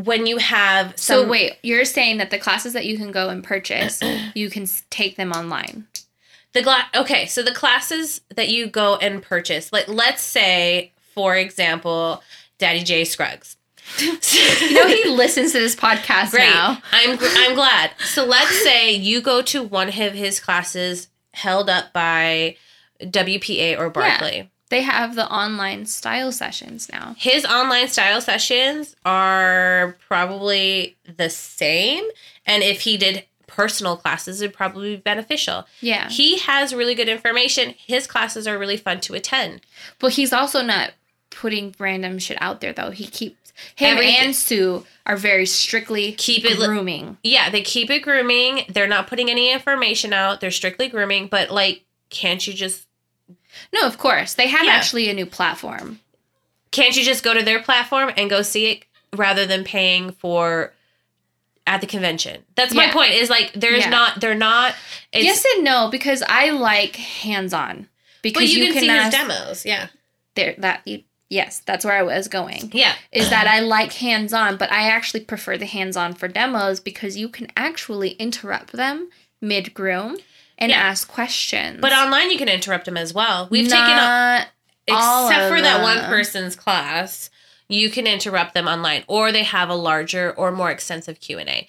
when 0.05 0.27
you 0.27 0.39
have 0.39 0.99
So 0.99 1.27
wait, 1.27 1.57
you're 1.63 1.85
saying 1.85 2.19
that 2.19 2.31
the 2.31 2.39
classes 2.39 2.73
that 2.73 2.87
you 2.87 2.97
can 2.97 3.11
go 3.11 3.29
and 3.29 3.43
purchase, 3.43 4.01
you 4.35 4.51
can 4.51 4.67
take 4.91 5.17
them 5.17 5.33
online. 5.33 5.87
The 6.53 6.63
gla- 6.63 6.89
okay, 6.95 7.27
so 7.27 7.43
the 7.43 7.53
classes 7.53 8.21
that 8.35 8.49
you 8.49 8.69
go 8.69 8.97
and 8.97 9.23
purchase, 9.23 9.73
like 9.73 9.89
let's 9.89 10.23
say, 10.23 10.93
for 11.15 11.37
example, 11.37 12.23
Daddy 12.59 12.83
Jay 12.83 13.05
Scruggs. 13.05 13.57
You 14.01 14.75
know 14.75 14.87
he 14.87 15.09
listens 15.09 15.53
to 15.53 15.59
this 15.59 15.75
podcast 15.75 16.33
Great, 16.33 16.51
now. 16.51 16.79
I'm 16.93 17.19
I'm 17.21 17.55
glad. 17.55 17.91
So 18.01 18.25
let's 18.25 18.63
say 18.63 18.93
you 18.93 19.23
go 19.23 19.41
to 19.43 19.63
one 19.63 19.89
of 19.89 19.95
his 19.95 20.41
classes 20.41 21.09
held 21.33 21.71
up 21.71 21.93
by 21.95 22.57
WPA 23.01 23.79
or 23.79 23.91
Barkleigh. 23.91 24.49
They 24.71 24.83
have 24.83 25.15
the 25.15 25.31
online 25.33 25.87
style 25.87 26.31
sessions 26.33 26.89
now. 26.93 27.15
His 27.19 27.45
online 27.45 27.89
style 27.89 28.21
sessions 28.21 28.95
are 29.05 29.97
probably 30.09 30.97
the 31.17 31.31
same, 31.31 32.05
and 32.45 32.63
if 32.63 32.83
he 32.83 32.97
did 32.97 33.25
personal 33.47 33.97
classes, 33.97 34.41
it'd 34.43 34.55
probably 34.55 34.97
be 34.97 35.01
beneficial. 35.03 35.67
Yeah. 35.81 36.09
He 36.11 36.39
has 36.39 36.75
really 36.75 36.95
good 36.95 37.09
information. 37.09 37.75
His 37.79 38.07
classes 38.07 38.47
are 38.47 38.59
really 38.59 38.77
fun 38.77 39.01
to 39.01 39.15
attend. 39.15 39.63
But 39.99 40.13
he's 40.13 40.33
also 40.33 40.63
not 40.63 40.93
putting 41.31 41.75
random 41.79 42.19
shit 42.19 42.37
out 42.41 42.61
there 42.61 42.73
though. 42.73 42.91
He 42.91 43.07
keeps 43.07 43.53
him 43.75 43.97
Everything- 43.97 44.17
and 44.17 44.37
Sue 44.37 44.87
are 45.07 45.17
very 45.17 45.47
strictly 45.47 46.13
Keep 46.13 46.45
it 46.45 46.59
grooming. 46.59 47.17
Yeah, 47.25 47.49
they 47.51 47.63
keep 47.63 47.91
it 47.91 48.01
grooming. 48.01 48.65
They're 48.69 48.87
not 48.87 49.07
putting 49.07 49.31
any 49.31 49.51
information 49.51 50.13
out. 50.13 50.41
They're 50.41 50.51
strictly 50.51 50.89
grooming, 50.89 51.29
but 51.29 51.51
like 51.51 51.85
can't 52.11 52.47
you 52.47 52.53
just 52.55 52.87
no, 53.73 53.87
of 53.87 53.99
course. 53.99 54.35
They 54.35 54.49
have 54.49 54.65
Yeah. 54.65 54.73
actually 54.73 55.09
a 55.09 55.15
new 55.15 55.27
platform. 55.27 56.01
can't 56.71 56.95
you 56.97 57.03
just 57.05 57.25
go 57.25 57.33
to 57.33 57.43
their 57.43 57.61
platform 57.63 58.13
and 58.17 58.29
go 58.29 58.43
see 58.43 58.67
it 58.73 58.85
rather 59.17 59.47
than 59.47 59.65
paying 59.65 60.11
for 60.13 60.75
at 61.67 61.81
the 61.81 61.87
convention? 61.87 62.45
That's 62.57 62.75
my 62.75 62.91
point. 62.91 63.13
Is 63.13 63.31
like 63.31 63.53
there's 63.55 63.85
Yeah. 63.85 63.91
not 63.91 64.21
they're 64.21 64.35
not 64.35 64.75
it's, 65.13 65.25
yes 65.25 65.45
and 65.55 65.65
no, 65.65 65.89
because 65.91 66.23
I 66.29 66.51
like 66.51 66.97
hands 66.97 67.55
on. 67.55 67.89
Because 68.21 68.43
but 68.43 68.49
you, 68.51 68.73
can, 68.73 68.83
see 68.83 68.89
ask 68.91 69.17
his 69.17 69.27
demos. 69.27 69.65
Yeah. 69.67 69.87
there 70.35 70.55
that 70.59 70.83
you, 70.87 71.05
yes, 71.31 71.61
that's 71.65 71.85
where 71.85 71.95
I 71.97 72.03
was 72.03 72.29
going. 72.29 72.71
Yeah. 72.75 72.95
is 73.13 73.31
that 73.31 73.47
I 73.47 73.61
like 73.61 73.93
hands 73.95 74.33
on, 74.35 74.57
but 74.57 74.71
I 74.71 74.89
actually 74.91 75.21
prefer 75.21 75.57
the 75.57 75.67
hands 75.67 75.97
on 75.97 76.13
for 76.15 76.29
demos 76.29 76.81
because 76.81 77.17
you 77.17 77.29
can 77.31 77.49
actually 77.57 78.11
interrupt 78.13 78.73
them 78.73 79.09
mid 79.41 79.73
groom 79.73 80.19
and 80.59 80.71
Yeah. 80.71 80.79
ask 80.79 81.09
questions. 81.09 81.79
But 81.81 81.93
online 81.93 82.31
you 82.31 82.39
can 82.39 82.49
interrupt 82.49 82.85
them 82.85 82.97
as 82.97 83.15
well. 83.15 83.49
We've 83.51 83.69
taken 83.69 83.87
a, 83.87 84.47
all 84.91 85.29
except 85.29 85.49
for 85.55 85.61
that 85.61 85.83
one 85.83 85.99
person's 86.07 86.57
class, 86.57 87.31
you 87.71 87.91
can 87.91 88.07
interrupt 88.07 88.55
them 88.55 88.67
online 88.67 89.05
or 89.09 89.31
they 89.31 89.43
have 89.43 89.69
a 89.69 89.75
larger 89.75 90.33
or 90.33 90.51
more 90.51 90.71
extensive 90.71 91.21
Q&A. 91.21 91.69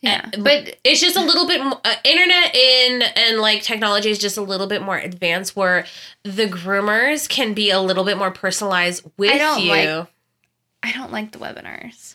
Yeah, 0.00 0.30
Uh, 0.32 0.40
but 0.42 0.76
it's 0.84 1.00
just 1.00 1.16
a 1.16 1.20
little 1.20 1.46
bit 1.46 1.60
more, 1.62 1.80
uh, 1.84 1.94
internet 2.04 2.54
in 2.54 3.02
and 3.02 3.38
like 3.40 3.62
technology 3.62 4.10
is 4.10 4.18
just 4.20 4.36
a 4.36 4.42
little 4.42 4.68
bit 4.68 4.80
more 4.80 4.96
advanced 4.98 5.56
where 5.56 5.86
the 6.22 6.46
groomers 6.46 7.28
can 7.28 7.52
be 7.52 7.70
a 7.70 7.80
little 7.80 8.04
bit 8.04 8.16
more 8.16 8.30
personalized 8.30 9.04
with 9.16 9.32
I 9.32 9.38
don't 9.38 9.62
you. 9.62 9.70
like- 9.70 10.06
I 10.82 10.92
don't 10.92 11.12
like 11.12 11.32
the 11.32 11.38
webinars. 11.38 12.14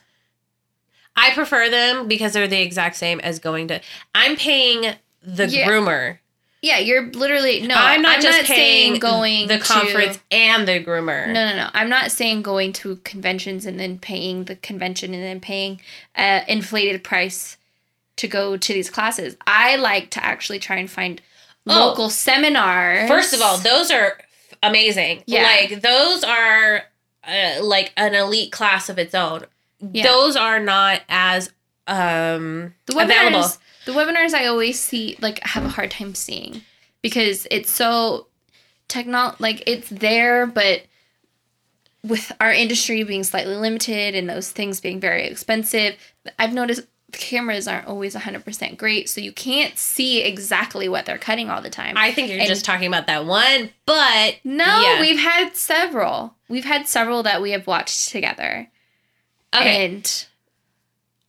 I 1.18 1.32
prefer 1.32 1.70
them 1.70 2.08
because 2.08 2.34
they're 2.34 2.48
the 2.48 2.62
exact 2.62 2.96
same 2.96 3.20
as 3.20 3.40
going 3.40 3.68
to 3.68 3.80
I'm 4.16 4.36
paying 4.38 4.96
the 5.26 5.48
Yeah. 5.48 5.68
groomer. 5.68 6.20
Yeah, 6.62 6.80
you're 6.80 7.12
literally 7.12 7.62
no. 7.62 7.76
I'm 7.76 8.02
not 8.02 8.22
just 8.22 8.48
saying 8.48 8.94
paying 8.94 9.00
going 9.00 9.48
the 9.48 9.58
to- 9.60 9.64
conference 9.64 10.20
and 10.32 10.68
the 10.68 10.84
groomer. 10.84 11.28
No, 11.28 11.50
no, 11.50 11.56
no. 11.56 11.70
I'm 11.74 11.90
not 11.90 12.12
saying 12.12 12.42
going 12.42 12.74
to 12.74 12.96
conventions 12.98 13.66
and 13.68 13.80
then 13.80 14.00
paying 14.00 14.46
the 14.46 14.56
convention 14.56 15.14
and 15.14 15.22
then 15.22 15.40
paying 15.40 15.80
uh, 16.16 16.42
inflated 16.48 17.04
price 17.04 17.58
to 18.16 18.28
go 18.28 18.58
to 18.58 18.74
these 18.74 18.90
classes. 18.90 19.36
I 19.46 19.76
like 19.76 20.10
to 20.12 20.26
actually 20.26 20.58
try 20.60 20.78
and 20.78 20.90
find 20.90 21.22
Oh. 21.68 21.88
local 21.88 22.10
seminars. 22.10 23.08
First 23.10 23.34
of 23.34 23.42
all, 23.42 23.58
those 23.58 23.92
are 23.92 24.18
amazing. 24.64 25.24
Yeah. 25.28 25.44
Like 25.44 25.82
those 25.82 26.24
are 26.24 26.84
uh, 27.28 27.64
like 27.64 27.92
an 27.98 28.16
elite 28.16 28.52
class 28.52 28.88
of 28.90 28.98
its 28.98 29.14
own. 29.14 29.46
Yeah. 29.92 30.04
Those 30.04 30.36
are 30.36 30.60
not 30.60 31.02
as 31.10 31.52
um 31.88 32.74
the 32.88 32.94
webinars, 32.94 33.04
available. 33.28 33.48
The 33.86 33.92
webinars 33.94 34.34
I 34.34 34.48
always 34.48 34.80
see 34.80 35.18
like 35.22 35.40
have 35.44 35.66
a 35.66 35.70
hard 35.70 35.92
time 35.92 36.16
seeing 36.16 36.62
because 37.02 37.48
it's 37.52 37.72
so 37.72 38.28
techno 38.88 39.36
like 39.40 39.64
it's 39.68 39.90
there, 39.90 40.46
but 40.46 40.84
with 42.04 42.32
our 42.40 42.52
industry 42.52 43.04
being 43.04 43.24
slightly 43.24 43.56
limited 43.56 44.14
and 44.16 44.30
those 44.30 44.52
things 44.52 44.80
being 44.80 45.00
very 45.00 45.26
expensive, 45.26 45.96
I've 46.38 46.54
noticed 46.54 46.82
the 47.10 47.18
cameras 47.18 47.68
aren't 47.68 47.88
always 47.88 48.16
100% 48.16 48.78
great, 48.78 49.10
so 49.10 49.22
you 49.22 49.32
can't 49.32 49.78
see 49.78 50.22
exactly 50.22 50.88
what 50.90 51.06
they're 51.06 51.18
cutting 51.18 51.50
all 51.50 51.62
the 51.62 51.70
time. 51.70 51.96
I 51.98 52.12
think 52.12 52.30
you're 52.30 52.40
And- 52.40 52.48
just 52.48 52.66
talking 52.66 52.88
about 52.88 53.08
that 53.08 53.26
one, 53.26 53.72
but 53.86 54.36
no, 54.44 54.66
yeah. 54.82 55.00
we've 55.02 55.20
had 55.20 55.56
several. 55.56 56.36
We've 56.48 56.66
had 56.66 56.88
several 56.88 57.24
that 57.24 57.42
we 57.42 57.52
have 57.52 57.66
watched 57.68 58.10
together, 58.10 58.68
okay. 59.56 59.86
and 59.86 60.26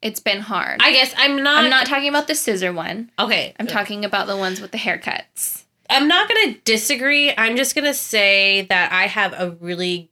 it's 0.02 0.20
been 0.20 0.40
hard. 0.40 0.80
I 0.82 0.92
guess 0.92 1.14
I'm 1.16 1.42
not. 1.42 1.64
I'm 1.64 1.70
not 1.70 1.87
talking 1.87 2.09
about 2.09 2.28
the 2.28 2.35
scissor 2.35 2.72
one. 2.72 3.11
okay. 3.18 3.54
I'm 3.59 3.66
talking 3.66 4.04
about 4.04 4.26
the 4.26 4.37
ones 4.37 4.61
with 4.61 4.70
the 4.72 4.78
haircuts. 4.78 5.64
I'm 5.88 6.09
not 6.09 6.28
going 6.28 6.54
to 6.54 6.61
disagree. 6.61 7.32
I'm 7.37 7.56
just 7.56 7.74
going 7.74 7.85
to 7.85 7.94
say 7.94 8.62
that 8.62 8.92
I 8.92 9.06
have 9.06 9.32
a 9.32 9.52
really 9.61 10.11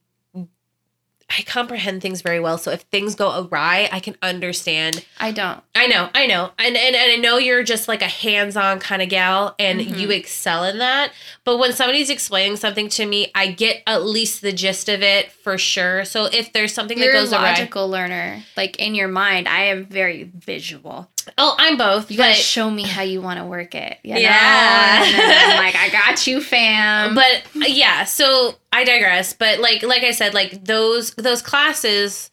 I 1.31 1.43
comprehend 1.43 2.03
things 2.03 2.21
very 2.23 2.39
well. 2.39 2.59
So 2.59 2.71
if 2.71 2.83
things 2.83 3.15
go 3.15 3.47
awry, 3.51 3.89
I 3.91 3.99
can 3.99 4.15
understand. 4.23 5.05
I 5.19 5.33
don't. 5.33 5.61
I 5.75 5.87
know, 5.87 6.09
I 6.15 6.27
know. 6.27 6.51
And 6.59 6.77
and, 6.77 6.95
and 6.95 7.13
I 7.13 7.17
know 7.17 7.39
you're 7.39 7.63
just 7.65 7.89
like 7.89 8.03
a 8.03 8.07
hands-on 8.07 8.79
kind 8.79 9.03
of 9.03 9.09
gal 9.09 9.55
and 9.59 9.81
Mhm. 9.81 9.99
you 9.99 10.11
excel 10.11 10.65
in 10.65 10.79
that. 10.79 11.13
But 11.45 11.57
when 11.57 11.73
somebody's 11.73 12.11
explaining 12.11 12.57
something 12.57 12.89
to 12.91 13.07
me, 13.07 13.31
I 13.35 13.49
get 13.49 13.83
at 13.87 14.05
least 14.05 14.43
the 14.43 14.53
gist 14.53 14.89
of 14.89 15.03
it 15.03 15.33
for 15.33 15.59
sure. 15.59 16.05
So 16.05 16.27
if 16.27 16.53
there's 16.53 16.73
something 16.75 16.99
You're 16.99 17.13
that 17.13 17.19
a 17.19 17.23
goes 17.23 17.33
awry. 17.33 17.51
logical 17.53 17.89
learner. 17.89 18.43
Like 18.57 18.77
in 18.77 18.95
your 18.95 19.09
mind, 19.09 19.49
I 19.49 19.65
am 19.65 19.87
very 19.87 20.25
visual. 20.35 21.11
Oh, 21.39 21.55
I'm 21.59 21.77
both. 21.77 22.11
You 22.11 22.17
gotta 22.19 22.35
show 22.35 22.71
me 22.71 22.83
how 22.83 23.03
you 23.03 23.21
want 23.21 23.39
to 23.39 23.45
work 23.47 23.75
it. 23.75 23.99
you 24.03 24.15
know? 24.15 24.21
Yeah. 24.21 25.05
I'm 25.05 25.57
like, 25.65 25.77
I 25.77 25.89
got 25.91 26.27
you, 26.27 26.41
fam. 26.41 27.15
but 27.15 27.43
yeah 27.69 28.05
so 28.05 28.55
i 28.73 28.85
digress 28.85 29.33
but 29.33 29.59
like 29.61 29.83
like 29.83 30.03
i 30.03 30.11
said 30.11 30.35
like 30.35 30.65
those 30.65 31.13
those 31.13 31.41
classes 31.41 32.31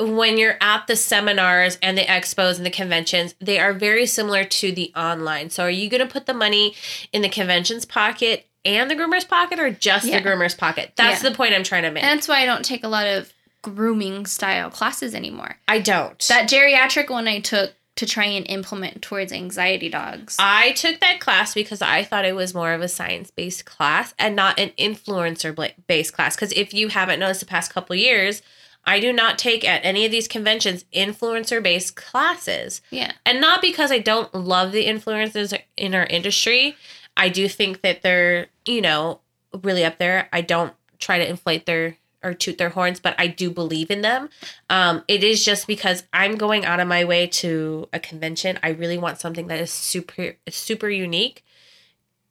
when 0.00 0.38
you're 0.38 0.56
at 0.60 0.86
the 0.86 0.94
seminars 0.96 1.76
and 1.82 1.98
the 1.98 2.02
expos 2.04 2.56
and 2.56 2.64
the 2.64 2.70
conventions 2.70 3.34
they 3.40 3.58
are 3.58 3.72
very 3.72 4.06
similar 4.06 4.44
to 4.44 4.70
the 4.72 4.92
online 4.96 5.50
so 5.50 5.64
are 5.64 5.70
you 5.70 5.88
going 5.90 6.00
to 6.00 6.10
put 6.12 6.26
the 6.26 6.34
money 6.34 6.74
in 7.12 7.20
the 7.22 7.28
conventions 7.28 7.84
pocket 7.84 8.46
and 8.64 8.88
the 8.90 8.94
groomer's 8.94 9.24
pocket 9.24 9.58
or 9.58 9.70
just 9.70 10.06
Yeah. 10.06 10.20
the 10.20 10.28
groomer's 10.28 10.54
pocket 10.54 10.92
that's 10.96 11.22
Yeah. 11.22 11.30
the 11.30 11.36
point 11.36 11.52
i'm 11.54 11.64
trying 11.64 11.82
to 11.82 11.90
make 11.90 12.04
And 12.04 12.16
that's 12.18 12.28
why 12.28 12.42
I 12.42 12.46
don't 12.46 12.64
take 12.64 12.84
a 12.84 12.88
lot 12.88 13.06
of 13.06 13.32
grooming 13.62 14.24
style 14.26 14.70
classes 14.70 15.14
anymore. 15.14 15.56
i 15.66 15.80
don't 15.80 16.18
That 16.28 16.48
geriatric 16.48 17.10
one 17.10 17.26
I 17.26 17.40
took 17.40 17.72
to 17.98 18.06
try 18.06 18.26
and 18.26 18.48
implement 18.48 19.02
towards 19.02 19.32
anxiety 19.32 19.88
dogs. 19.88 20.36
I 20.38 20.70
took 20.72 21.00
that 21.00 21.18
class 21.18 21.52
because 21.52 21.82
I 21.82 22.04
thought 22.04 22.24
it 22.24 22.36
was 22.36 22.54
more 22.54 22.72
of 22.72 22.80
a 22.80 22.86
science 22.86 23.32
based 23.32 23.64
class 23.64 24.14
and 24.20 24.36
not 24.36 24.56
an 24.56 24.70
influencer 24.78 25.72
based 25.88 26.12
class. 26.12 26.36
Because 26.36 26.52
if 26.52 26.72
you 26.72 26.88
haven't 26.88 27.18
noticed 27.18 27.40
the 27.40 27.46
past 27.46 27.74
couple 27.74 27.96
years, 27.96 28.40
I 28.84 29.00
do 29.00 29.12
not 29.12 29.36
take 29.36 29.66
at 29.66 29.84
any 29.84 30.04
of 30.04 30.12
these 30.12 30.28
conventions 30.28 30.84
influencer 30.94 31.60
based 31.60 31.96
classes. 31.96 32.82
yeah. 32.90 33.12
And 33.26 33.40
not 33.40 33.60
because 33.60 33.90
I 33.90 33.98
don't 33.98 34.32
love 34.32 34.70
the 34.70 34.86
influencers 34.86 35.58
in 35.76 35.92
our 35.92 36.06
industry. 36.06 36.76
I 37.16 37.28
do 37.28 37.48
think 37.48 37.80
that 37.80 38.02
they're, 38.02 38.46
you 38.64 38.80
know, 38.80 39.18
really 39.64 39.84
up 39.84 39.98
there. 39.98 40.28
I 40.32 40.40
don't 40.40 40.72
try 41.00 41.18
to 41.18 41.28
inflate 41.28 41.66
their 41.66 41.96
or 42.22 42.34
toot 42.34 42.58
their 42.58 42.70
horns, 42.70 43.00
but 43.00 43.14
I 43.18 43.26
do 43.28 43.50
believe 43.50 43.90
in 43.90 44.02
them. 44.02 44.28
Um, 44.68 45.04
it 45.08 45.22
is 45.22 45.44
just 45.44 45.66
because 45.66 46.02
I'm 46.12 46.36
going 46.36 46.64
out 46.64 46.80
of 46.80 46.88
my 46.88 47.04
way 47.04 47.26
to 47.28 47.88
a 47.92 48.00
convention. 48.00 48.58
I 48.62 48.70
really 48.70 48.98
want 48.98 49.18
something 49.18 49.46
that 49.48 49.60
is 49.60 49.70
super 49.70 50.36
super 50.48 50.88
unique, 50.88 51.44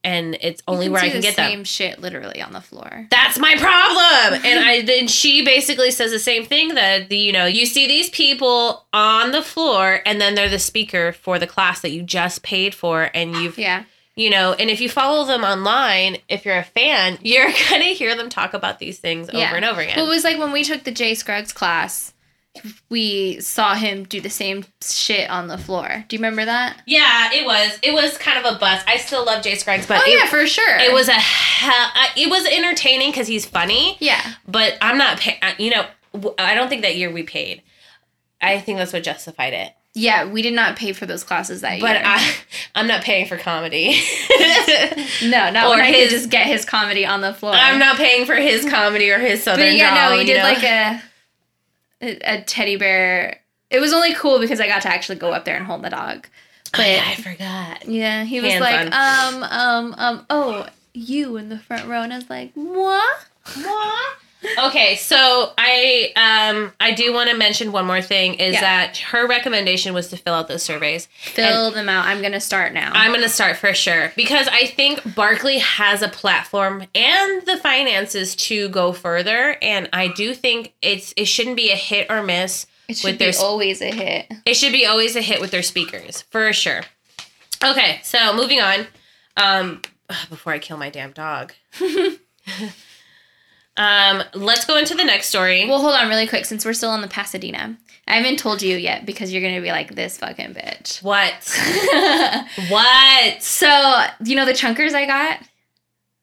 and 0.04 0.38
it's 0.42 0.62
only 0.68 0.90
where 0.90 1.02
I 1.02 1.10
can 1.10 1.18
the 1.18 1.22
get 1.22 1.36
them. 1.36 1.50
same 1.50 1.64
shit 1.64 2.00
literally 2.00 2.42
on 2.42 2.54
the 2.54 2.62
floor. 2.62 3.08
That's 3.12 3.38
my 3.40 3.56
problem. 3.58 4.42
And 4.46 4.64
I 4.64 4.82
then 4.84 5.08
she 5.08 5.44
basically 5.44 5.92
says 5.92 6.12
the 6.12 6.20
same 6.20 6.46
thing 6.46 6.76
that 6.76 7.10
the, 7.10 7.18
you 7.18 7.32
know, 7.34 7.46
you 7.46 7.66
see 7.66 7.88
these 7.88 8.10
people 8.10 8.86
on 8.94 9.32
the 9.32 9.42
floor 9.42 10.02
and 10.06 10.22
then 10.22 10.36
they're 10.36 10.50
the 10.50 10.60
speaker 10.60 11.12
for 11.12 11.40
the 11.40 11.48
class 11.48 11.82
that 11.82 11.90
you 11.90 12.04
just 12.04 12.44
paid 12.44 12.74
for 12.74 13.10
and 13.14 13.36
you've 13.36 13.58
Yeah. 13.58 13.84
You 14.18 14.30
know, 14.30 14.52
and 14.54 14.70
if 14.70 14.82
you 14.82 14.90
follow 14.90 15.26
them 15.26 15.44
online, 15.46 16.18
if 16.28 16.44
you're 16.44 16.58
a 16.58 16.64
fan, 16.64 17.18
you're 17.24 17.46
going 17.70 17.82
to 17.84 17.94
hear 17.94 18.16
them 18.18 18.28
talk 18.30 18.54
about 18.54 18.80
these 18.80 19.00
things 19.00 19.30
Yeah. 19.32 19.48
over 19.48 19.56
and 19.56 19.64
over 19.66 19.80
again. 19.80 19.96
Well, 19.96 20.08
it 20.08 20.10
was 20.10 20.24
like 20.26 20.38
when 20.38 20.52
we 20.52 20.64
took 20.66 20.84
the 20.84 20.92
Jay 20.92 21.14
Scruggs 21.14 21.54
class, 21.54 22.14
we 22.90 23.40
saw 23.40 23.76
him 23.76 24.04
do 24.06 24.20
the 24.20 24.32
same 24.32 24.66
shit 24.82 25.30
on 25.30 25.48
the 25.48 25.60
floor. 25.60 26.04
Do 26.08 26.16
you 26.16 26.20
remember 26.20 26.44
that? 26.44 26.82
yeah, 26.88 27.30
it 27.32 27.46
was. 27.46 27.78
It 27.84 27.94
was 27.94 28.18
kind 28.18 28.44
of 28.44 28.56
a 28.56 28.58
bust. 28.58 28.84
I 28.88 28.98
still 28.98 29.24
love 29.24 29.44
Jay 29.44 29.54
Scruggs, 29.56 29.86
but 29.86 30.02
oh 30.02 30.10
it, 30.10 30.18
yeah, 30.18 30.26
for 30.28 30.46
sure. 30.48 30.78
it 30.80 30.92
was 30.92 31.08
a 31.08 31.12
hell, 31.14 31.90
it 32.18 32.30
was 32.30 32.46
entertaining 32.48 33.14
cuz 33.14 33.28
he's 33.28 33.46
funny. 33.46 33.96
Yeah. 34.00 34.34
but 34.48 34.76
I'm 34.82 34.98
not 34.98 35.20
pay- 35.20 35.40
uh, 35.42 35.54
you 35.60 35.70
know 35.70 35.86
i 36.40 36.56
don't 36.56 36.68
think 36.68 36.82
that 36.82 36.96
year 36.96 37.12
we 37.12 37.22
paid. 37.22 37.62
I 38.42 38.60
think 38.60 38.80
that's 38.80 38.92
what 38.94 39.04
justified 39.04 39.54
it. 39.54 39.72
Yeah, 39.98 40.26
we 40.26 40.42
did 40.44 40.54
not 40.54 40.76
pay 40.76 40.94
for 40.94 41.06
those 41.06 41.24
classes 41.24 41.62
that 41.62 41.80
But 41.82 41.94
year. 41.94 42.02
But 42.04 42.06
I 42.06 42.34
I'm 42.76 42.88
not 42.88 43.04
paying 43.04 43.26
for 43.28 43.38
comedy. 43.38 44.00
no, 45.24 45.50
not 45.50 45.66
or 45.66 45.70
when 45.72 45.82
I 45.82 45.92
could 45.92 46.10
just 46.10 46.30
get 46.30 46.46
his 46.46 46.66
comedy 46.66 47.06
on 47.06 47.22
the 47.22 47.34
floor. 47.34 47.54
I'm 47.54 47.80
not 47.80 47.98
paying 47.98 48.26
for 48.26 48.36
his 48.36 48.70
comedy 48.70 49.10
or 49.10 49.20
his 49.20 49.44
southern 49.44 49.66
But 49.66 49.74
yeah, 49.76 50.10
no, 50.10 50.18
he 50.18 50.24
did 50.26 50.38
know? 50.38 50.44
like 50.44 50.64
a, 50.64 51.02
a 52.02 52.38
a 52.38 52.42
teddy 52.44 52.76
bear. 52.76 53.42
It 53.70 53.80
was 53.80 53.92
only 53.92 54.14
cool 54.14 54.40
because 54.40 54.62
I 54.62 54.68
got 54.68 54.84
to 54.84 54.90
actually 54.90 55.18
go 55.18 55.32
up 55.32 55.46
there 55.46 55.58
and 55.58 55.66
hold 55.66 55.82
the 55.82 55.90
dog. 55.90 56.28
But 56.72 56.82
Oh, 56.82 56.84
yeah, 56.84 57.04
I 57.06 57.16
forgot. 57.16 57.88
yeah, 57.88 58.24
he 58.24 58.40
was 58.40 58.52
Hands 58.52 58.62
like, 58.62 58.94
um, 58.94 59.44
um, 59.44 59.96
um, 59.98 60.26
oh, 60.30 60.68
you 60.94 61.38
in 61.38 61.50
the 61.50 61.58
front 61.60 61.88
row, 61.88 62.02
and 62.02 62.14
I 62.14 62.18
was 62.18 62.30
like, 62.30 62.52
what, 62.54 63.26
what? 63.56 64.18
Okay, 64.60 64.96
so 64.96 65.52
I 65.58 66.12
um 66.16 66.72
I 66.80 66.92
do 66.94 67.12
want 67.12 67.30
to 67.30 67.36
mention 67.36 67.72
one 67.72 67.86
more 67.88 68.02
thing 68.02 68.36
is 68.36 68.54
Yeah. 68.54 68.62
that 68.62 68.98
her 68.98 69.28
recommendation 69.28 69.94
was 69.94 70.10
to 70.10 70.18
fill 70.18 70.34
out 70.36 70.48
those 70.48 70.62
surveys. 70.64 71.08
Fill 71.20 71.72
them 71.72 71.90
out. 71.90 72.06
I'm 72.06 72.22
gonna 72.22 72.40
start 72.40 72.72
now. 72.74 72.92
I'm 72.94 73.12
going 73.12 73.24
to 73.24 73.30
start 73.30 73.58
for 73.58 73.74
sure 73.74 74.14
because 74.16 74.48
I 74.48 74.66
think 74.68 75.00
Barkleigh 75.02 75.60
has 75.60 76.02
a 76.04 76.08
platform 76.08 76.86
and 76.94 77.42
the 77.46 77.58
finances 77.58 78.36
to 78.36 78.70
go 78.70 78.94
further 78.94 79.58
and 79.62 79.90
I 79.92 80.08
do 80.10 80.34
think 80.36 80.74
it's 80.82 81.14
it 81.18 81.26
shouldn't 81.26 81.56
be 81.58 81.72
a 81.72 81.76
hit 81.76 82.08
or 82.10 82.22
miss 82.22 82.68
it 82.88 82.98
should 82.98 83.06
with 83.12 83.20
be 83.20 83.26
their 83.32 83.34
always 83.42 83.82
a 83.82 83.92
hit. 83.92 84.32
It 84.46 84.54
should 84.56 84.72
be 84.72 84.86
always 84.86 85.16
a 85.16 85.22
hit 85.22 85.42
with 85.42 85.52
their 85.52 85.64
speakers, 85.64 86.22
for 86.30 86.54
sure. 86.54 86.84
Okay, 87.64 88.00
so 88.04 88.34
moving 88.36 88.62
on. 88.62 88.88
Um, 89.36 89.82
before 90.30 90.54
I 90.54 90.60
kill 90.60 90.78
my 90.78 90.90
damn 90.90 91.12
dog. 91.12 91.54
um, 93.78 94.24
let's 94.34 94.66
go 94.66 94.78
into 94.78 94.96
the 94.96 95.04
next 95.04 95.28
story. 95.28 95.68
Well, 95.68 95.80
hold 95.80 95.94
on, 95.94 96.10
really 96.10 96.28
quick, 96.28 96.46
since 96.46 96.66
we're 96.66 96.74
still 96.74 96.90
on 96.90 97.02
the 97.02 97.08
Pasadena. 97.08 97.78
I 98.08 98.16
haven't 98.16 98.40
told 98.40 98.62
you 98.62 98.78
yet 98.78 99.06
because 99.06 99.32
you're 99.32 99.42
gonna 99.42 99.62
be 99.62 99.70
like 99.70 99.94
this 99.96 100.18
fucking 100.18 100.54
bitch. 100.54 101.04
what? 101.04 101.34
What? 102.70 103.44
so 103.44 104.06
you 104.24 104.36
know 104.36 104.46
the 104.46 104.54
chunkers 104.54 104.94
I 104.94 105.06
got 105.06 105.42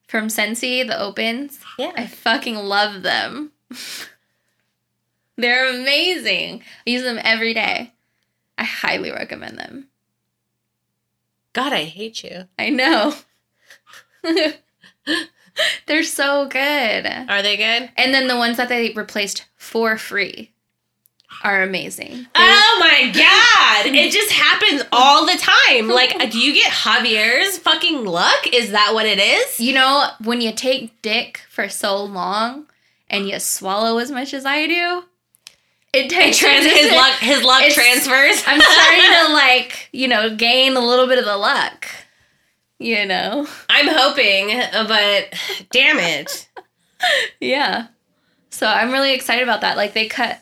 from 0.08 0.28
Sensi, 0.28 0.82
the 0.82 0.98
opens. 0.98 1.60
Yeah. 1.78 1.92
I 1.96 2.06
fucking 2.06 2.56
love 2.56 3.02
them. 3.02 3.52
They're 5.36 5.68
amazing. 5.68 6.62
I 6.86 6.90
use 6.90 7.02
them 7.02 7.18
every 7.22 7.52
day. 7.54 7.92
I 8.56 8.64
highly 8.64 9.10
recommend 9.10 9.58
them. 9.58 9.88
God, 11.52 11.72
I 11.72 11.84
hate 11.84 12.22
you. 12.22 12.44
I 12.58 12.70
know. 12.70 13.14
They're 15.86 16.02
so 16.02 16.46
good. 16.46 17.06
Are 17.06 17.42
they 17.42 17.56
good? 17.56 17.90
And 17.96 18.12
then 18.14 18.28
the 18.28 18.36
ones 18.36 18.56
that 18.56 18.68
they 18.68 18.90
replaced 18.92 19.44
for 19.56 19.96
free 19.96 20.50
are 21.42 21.62
amazing. 21.62 22.26
Oh 22.34 22.76
my 22.80 23.10
god! 23.12 23.92
It 23.94 24.12
just 24.12 24.30
happens 24.32 24.82
all 24.92 25.26
the 25.26 25.36
time. 25.36 25.88
Like, 25.88 26.18
do 26.30 26.38
you 26.38 26.54
get 26.54 26.70
Javier's 26.72 27.58
fucking 27.58 28.04
luck? 28.04 28.46
Is 28.52 28.70
that 28.70 28.92
what 28.94 29.06
it 29.06 29.18
is? 29.18 29.60
You 29.60 29.74
know, 29.74 30.06
when 30.22 30.40
you 30.40 30.52
take 30.52 31.00
dick 31.02 31.40
for 31.50 31.68
so 31.68 32.02
long 32.02 32.66
and 33.10 33.28
you 33.28 33.38
swallow 33.40 33.98
as 33.98 34.10
much 34.10 34.32
as 34.32 34.46
I 34.46 34.66
do, 34.66 35.04
it 35.92 36.06
It 36.06 36.10
takes 36.10 36.38
trans- 36.38 36.66
his 36.66 36.90
luck. 36.92 37.14
His 37.18 37.42
luck 37.42 37.62
transfers. 37.70 38.42
I'm 38.46 38.60
starting 38.60 39.26
to 39.28 39.32
like, 39.32 39.88
you 39.92 40.08
know, 40.08 40.34
gain 40.34 40.76
a 40.76 40.80
little 40.80 41.06
bit 41.06 41.18
of 41.18 41.24
the 41.24 41.36
luck. 41.36 41.86
You 42.78 43.06
know? 43.06 43.46
I'm 43.70 43.88
hoping, 43.88 44.48
but 44.72 45.34
damn 45.70 45.98
it. 45.98 46.48
Yeah. 47.40 47.88
So 48.50 48.66
I'm 48.66 48.92
really 48.92 49.14
excited 49.14 49.42
about 49.42 49.60
that. 49.62 49.76
Like 49.76 49.94
they 49.94 50.06
cut 50.06 50.40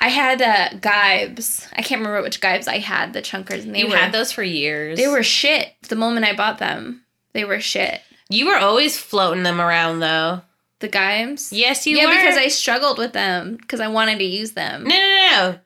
I 0.00 0.08
had 0.08 0.40
uh 0.40 0.70
Geibs. 0.80 1.68
I 1.74 1.82
can't 1.82 2.00
remember 2.00 2.22
which 2.22 2.40
Geibs 2.40 2.66
I 2.66 2.78
had, 2.78 3.12
the 3.12 3.20
chunkers, 3.20 3.64
and 3.64 3.74
they 3.74 3.80
you 3.80 3.88
were 3.88 3.96
had 3.96 4.12
those 4.12 4.32
for 4.32 4.42
years. 4.42 4.98
they 4.98 5.08
were 5.08 5.22
shit 5.22 5.74
the 5.88 5.96
moment 5.96 6.26
I 6.26 6.34
bought 6.34 6.58
them. 6.58 7.02
They 7.34 7.44
were 7.44 7.60
shit. 7.60 8.00
You 8.30 8.46
were 8.46 8.56
always 8.56 8.96
floating 8.98 9.42
them 9.42 9.60
around, 9.60 10.00
though. 10.00 10.42
The 10.78 10.88
Geibs? 10.88 11.52
Yes, 11.52 11.86
you 11.86 11.98
yeah, 11.98 12.06
were. 12.06 12.12
because 12.12 12.38
I 12.38 12.48
struggled 12.48 12.96
with 12.96 13.12
them 13.12 13.56
because 13.56 13.80
I 13.80 13.88
wanted 13.88 14.18
to 14.20 14.24
use 14.24 14.52
them. 14.52 14.84
No, 14.84 14.88
no, 14.88 15.30
no. 15.30 15.58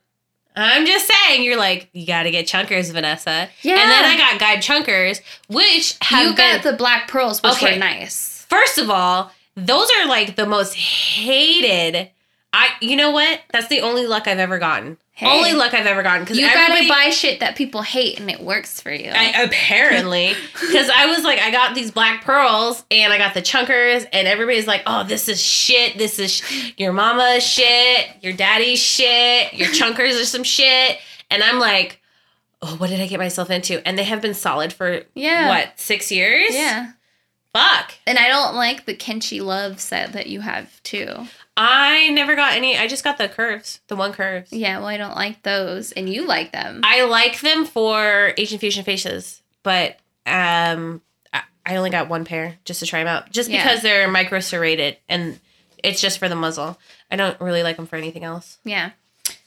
I'm 0.56 0.86
just 0.86 1.10
saying, 1.12 1.42
you're 1.42 1.56
like, 1.58 1.88
you 1.92 2.06
got 2.06 2.22
to 2.24 2.30
get 2.30 2.46
chunkers, 2.46 2.92
Vanessa. 2.92 3.48
Yeah. 3.62 3.72
And 3.72 3.90
then 3.90 4.04
I 4.04 4.16
got 4.16 4.38
guide 4.38 4.58
chunkers, 4.60 5.20
which 5.48 5.96
have 6.00 6.22
you 6.22 6.34
been. 6.34 6.56
got 6.56 6.62
the 6.70 6.76
black 6.76 7.08
pearls, 7.08 7.42
which 7.42 7.52
Okay. 7.54 7.72
were 7.72 7.78
nice. 7.78 8.46
first 8.48 8.78
of 8.78 8.88
all, 8.90 9.32
those 9.56 9.88
are 9.98 10.06
like 10.06 10.36
the 10.36 10.46
most 10.46 10.74
hated. 10.74 12.10
I, 12.56 12.68
you 12.80 12.94
know 12.94 13.10
what? 13.10 13.40
That's 13.52 13.66
the 13.66 13.80
only 13.80 14.06
luck 14.06 14.28
I've 14.28 14.38
ever 14.38 14.60
gotten. 14.60 14.96
Hey. 15.10 15.26
Only 15.26 15.54
luck 15.54 15.74
I've 15.74 15.86
ever 15.86 16.04
gotten 16.04 16.22
because 16.22 16.38
You 16.38 16.46
gotta 16.46 16.88
buy 16.88 17.10
shit 17.10 17.40
that 17.40 17.56
people 17.56 17.82
hate 17.82 18.20
and 18.20 18.30
it 18.30 18.38
works 18.40 18.80
for 18.80 18.92
you. 18.92 19.10
I, 19.12 19.42
apparently, 19.42 20.34
because 20.52 20.88
I 20.88 21.06
was 21.06 21.24
like, 21.24 21.40
I 21.40 21.50
got 21.50 21.74
these 21.74 21.90
black 21.90 22.22
pearls 22.24 22.84
and 22.92 23.12
I 23.12 23.18
got 23.18 23.34
the 23.34 23.42
chunkers, 23.42 24.06
and 24.12 24.28
everybody's 24.28 24.68
like, 24.68 24.82
"Oh, 24.86 25.02
this 25.02 25.28
is 25.28 25.42
shit. 25.42 25.98
This 25.98 26.20
is 26.20 26.32
sh- 26.32 26.72
your 26.76 26.92
mama's 26.92 27.44
shit. 27.44 28.06
Your 28.22 28.32
daddy's 28.32 28.78
shit. 28.78 29.52
Your 29.52 29.68
chunkers 29.68 30.20
are 30.20 30.24
some 30.24 30.44
shit." 30.44 30.98
And 31.32 31.42
I'm 31.42 31.58
like, 31.58 32.00
"Oh, 32.62 32.76
what 32.76 32.88
did 32.88 33.00
I 33.00 33.08
get 33.08 33.18
myself 33.18 33.50
into?" 33.50 33.84
And 33.86 33.98
they 33.98 34.04
have 34.04 34.22
been 34.22 34.34
solid 34.34 34.72
for 34.72 35.02
yeah. 35.14 35.48
what 35.48 35.80
six 35.80 36.12
years? 36.12 36.54
Yeah. 36.54 36.92
Fuck. 37.52 37.94
And 38.06 38.18
I 38.18 38.28
don't 38.28 38.54
like 38.54 38.84
the 38.84 38.96
Kenchii 38.96 39.44
Love 39.44 39.80
set 39.80 40.12
that 40.12 40.28
you 40.28 40.40
have 40.40 40.80
too. 40.84 41.26
I 41.56 42.10
never 42.10 42.34
got 42.34 42.54
any. 42.54 42.76
I 42.76 42.88
just 42.88 43.04
got 43.04 43.16
the 43.18 43.28
curves, 43.28 43.80
the 43.88 43.96
one 43.96 44.12
curves. 44.12 44.52
Yeah, 44.52 44.78
well, 44.78 44.88
I 44.88 44.96
don't 44.96 45.14
like 45.14 45.42
those, 45.42 45.92
and 45.92 46.08
you 46.08 46.26
like 46.26 46.52
them. 46.52 46.80
I 46.82 47.04
like 47.04 47.40
them 47.40 47.64
for 47.64 48.32
Asian 48.36 48.58
fusion 48.58 48.84
faces, 48.84 49.40
but 49.62 49.98
um, 50.26 51.00
I, 51.32 51.42
I 51.64 51.76
only 51.76 51.90
got 51.90 52.08
one 52.08 52.24
pair 52.24 52.56
just 52.64 52.80
to 52.80 52.86
try 52.86 52.98
them 53.00 53.08
out, 53.08 53.30
just 53.30 53.48
Yeah. 53.50 53.62
because 53.62 53.82
they're 53.82 54.08
micro 54.10 54.40
serrated 54.40 54.96
and 55.08 55.38
it's 55.82 56.00
just 56.00 56.18
for 56.18 56.28
the 56.28 56.34
muzzle. 56.34 56.78
I 57.10 57.16
don't 57.16 57.40
really 57.40 57.62
like 57.62 57.76
them 57.76 57.86
for 57.86 57.96
anything 57.96 58.24
else. 58.24 58.58
yeah, 58.64 58.90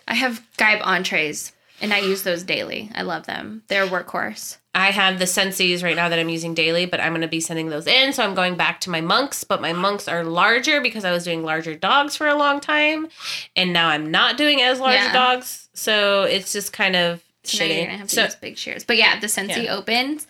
I 0.07 0.13
have 0.13 0.41
Geib 0.57 0.79
entrees, 0.83 1.51
and 1.81 1.93
I 1.93 1.99
use 1.99 2.23
those 2.23 2.43
daily. 2.43 2.89
I 2.95 3.01
love 3.01 3.25
them. 3.25 3.63
They're 3.67 3.83
a 3.83 3.87
workhorse. 3.89 4.57
I 4.77 4.91
have 4.91 5.17
the 5.17 5.25
Sensi's 5.25 5.81
right 5.81 5.95
now 5.95 6.07
that 6.07 6.19
I'm 6.19 6.29
using 6.29 6.53
daily, 6.53 6.85
but 6.85 6.99
I'm 6.99 7.11
going 7.11 7.21
to 7.21 7.27
be 7.27 7.39
sending 7.39 7.69
those 7.69 7.87
in. 7.87 8.13
So 8.13 8.23
I'm 8.23 8.35
going 8.35 8.55
back 8.55 8.79
to 8.81 8.89
my 8.91 9.01
monks, 9.01 9.43
but 9.43 9.59
my 9.59 9.73
monks 9.73 10.07
are 10.07 10.23
larger 10.23 10.81
because 10.81 11.03
I 11.03 11.11
was 11.11 11.23
doing 11.23 11.43
larger 11.43 11.73
dogs 11.73 12.15
for 12.15 12.27
a 12.27 12.35
long 12.35 12.59
time. 12.59 13.07
And 13.55 13.73
now 13.73 13.89
I'm 13.89 14.11
not 14.11 14.37
doing 14.37 14.61
as 14.61 14.79
large 14.79 14.93
Yeah. 14.95 15.11
dogs. 15.11 15.67
So 15.73 16.23
it's 16.23 16.53
just 16.53 16.73
kind 16.73 16.95
of 16.95 17.23
So 17.43 17.59
now 17.59 17.65
you're 17.73 17.85
gonna 17.85 17.97
have 17.97 18.07
to 18.09 18.15
So 18.15 18.23
use 18.25 18.35
big 18.35 18.57
shears. 18.57 18.83
But 18.83 18.97
yeah, 18.97 19.19
the 19.19 19.27
Sensi 19.27 19.61
Yeah. 19.63 19.75
opens, 19.75 20.27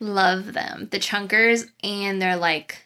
love 0.00 0.52
them. 0.52 0.88
The 0.90 0.98
chunkers, 0.98 1.68
and 1.82 2.20
they're 2.22 2.36
like 2.36 2.84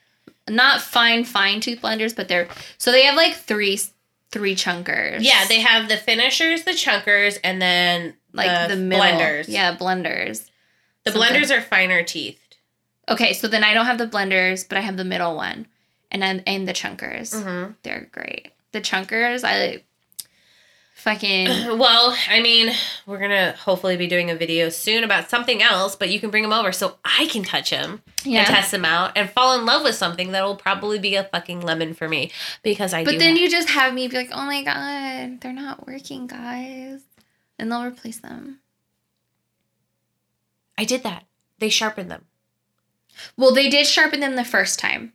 not 0.48 0.80
fine 0.80 1.24
fine 1.24 1.60
tooth 1.60 1.80
blenders, 1.82 2.14
but 2.16 2.28
they're 2.28 2.48
so 2.78 2.90
they 2.92 3.02
have 3.04 3.16
like 3.16 3.34
three 3.34 3.80
three 4.30 4.54
chunkers. 4.54 5.18
yeah, 5.20 5.44
they 5.46 5.60
have 5.60 5.88
the 5.88 5.96
finishers, 5.96 6.62
the 6.64 6.70
chunkers, 6.70 7.38
and 7.42 7.60
then 7.60 8.14
like 8.32 8.68
the, 8.68 8.76
middle. 8.76 9.04
blenders. 9.04 9.46
Yeah, 9.48 9.74
blenders. 9.76 10.46
The 11.04 11.12
something. 11.12 11.30
blenders 11.30 11.56
are 11.56 11.60
finer 11.60 12.02
teethed. 12.02 12.56
Okay, 13.08 13.32
so 13.32 13.48
then 13.48 13.64
I 13.64 13.74
don't 13.74 13.86
have 13.86 13.98
the 13.98 14.06
blenders, 14.06 14.68
but 14.68 14.78
I 14.78 14.82
have 14.82 14.96
the 14.96 15.04
middle 15.04 15.34
one, 15.34 15.66
and 16.10 16.22
then 16.22 16.42
and 16.46 16.68
the 16.68 16.72
chunkers. 16.72 17.34
Mm-hmm. 17.34 17.72
They're 17.82 18.08
great. 18.12 18.52
The 18.72 18.80
chunkers, 18.80 19.42
I 19.44 19.82
fucking 21.00 21.46
Well, 21.78 22.16
I 22.28 22.40
mean, 22.40 22.72
we're 23.06 23.18
gonna 23.18 23.52
hopefully 23.52 23.96
be 23.96 24.06
doing 24.06 24.30
a 24.30 24.36
video 24.36 24.68
soon 24.68 25.02
about 25.02 25.30
something 25.30 25.62
else, 25.62 25.96
but 25.96 26.10
you 26.10 26.20
can 26.20 26.30
bring 26.30 26.42
them 26.42 26.52
over 26.52 26.72
so 26.72 26.98
I 27.04 27.26
can 27.26 27.42
touch 27.42 27.70
them 27.70 28.02
yeah. 28.22 28.40
and 28.40 28.48
test 28.48 28.70
them 28.70 28.84
out 28.84 29.12
and 29.16 29.28
fall 29.28 29.58
in 29.58 29.66
love 29.66 29.82
with 29.82 29.94
something 29.94 30.32
that 30.32 30.44
will 30.44 30.56
probably 30.56 30.98
be 30.98 31.16
a 31.16 31.24
fucking 31.24 31.62
lemon 31.62 31.94
for 31.94 32.08
me 32.08 32.30
because 32.62 32.92
I 32.92 33.04
But 33.04 33.18
then 33.18 33.36
you 33.36 33.50
just 33.50 33.70
have 33.70 33.94
me 33.94 34.08
be 34.08 34.16
like, 34.16 34.30
oh 34.32 34.44
my 34.44 34.62
god, 34.62 35.40
they're 35.40 35.52
not 35.52 35.86
working, 35.86 36.26
guys, 36.26 37.00
and 37.58 37.72
they'll 37.72 37.84
replace 37.84 38.18
them. 38.18 38.60
I 40.80 40.84
did 40.84 41.02
that. 41.02 41.24
They 41.58 41.68
sharpened 41.68 42.10
them. 42.10 42.24
Well, 43.36 43.54
they 43.54 43.68
did 43.68 43.86
sharpen 43.86 44.20
them 44.20 44.36
the 44.36 44.44
first 44.44 44.78
time. 44.78 45.12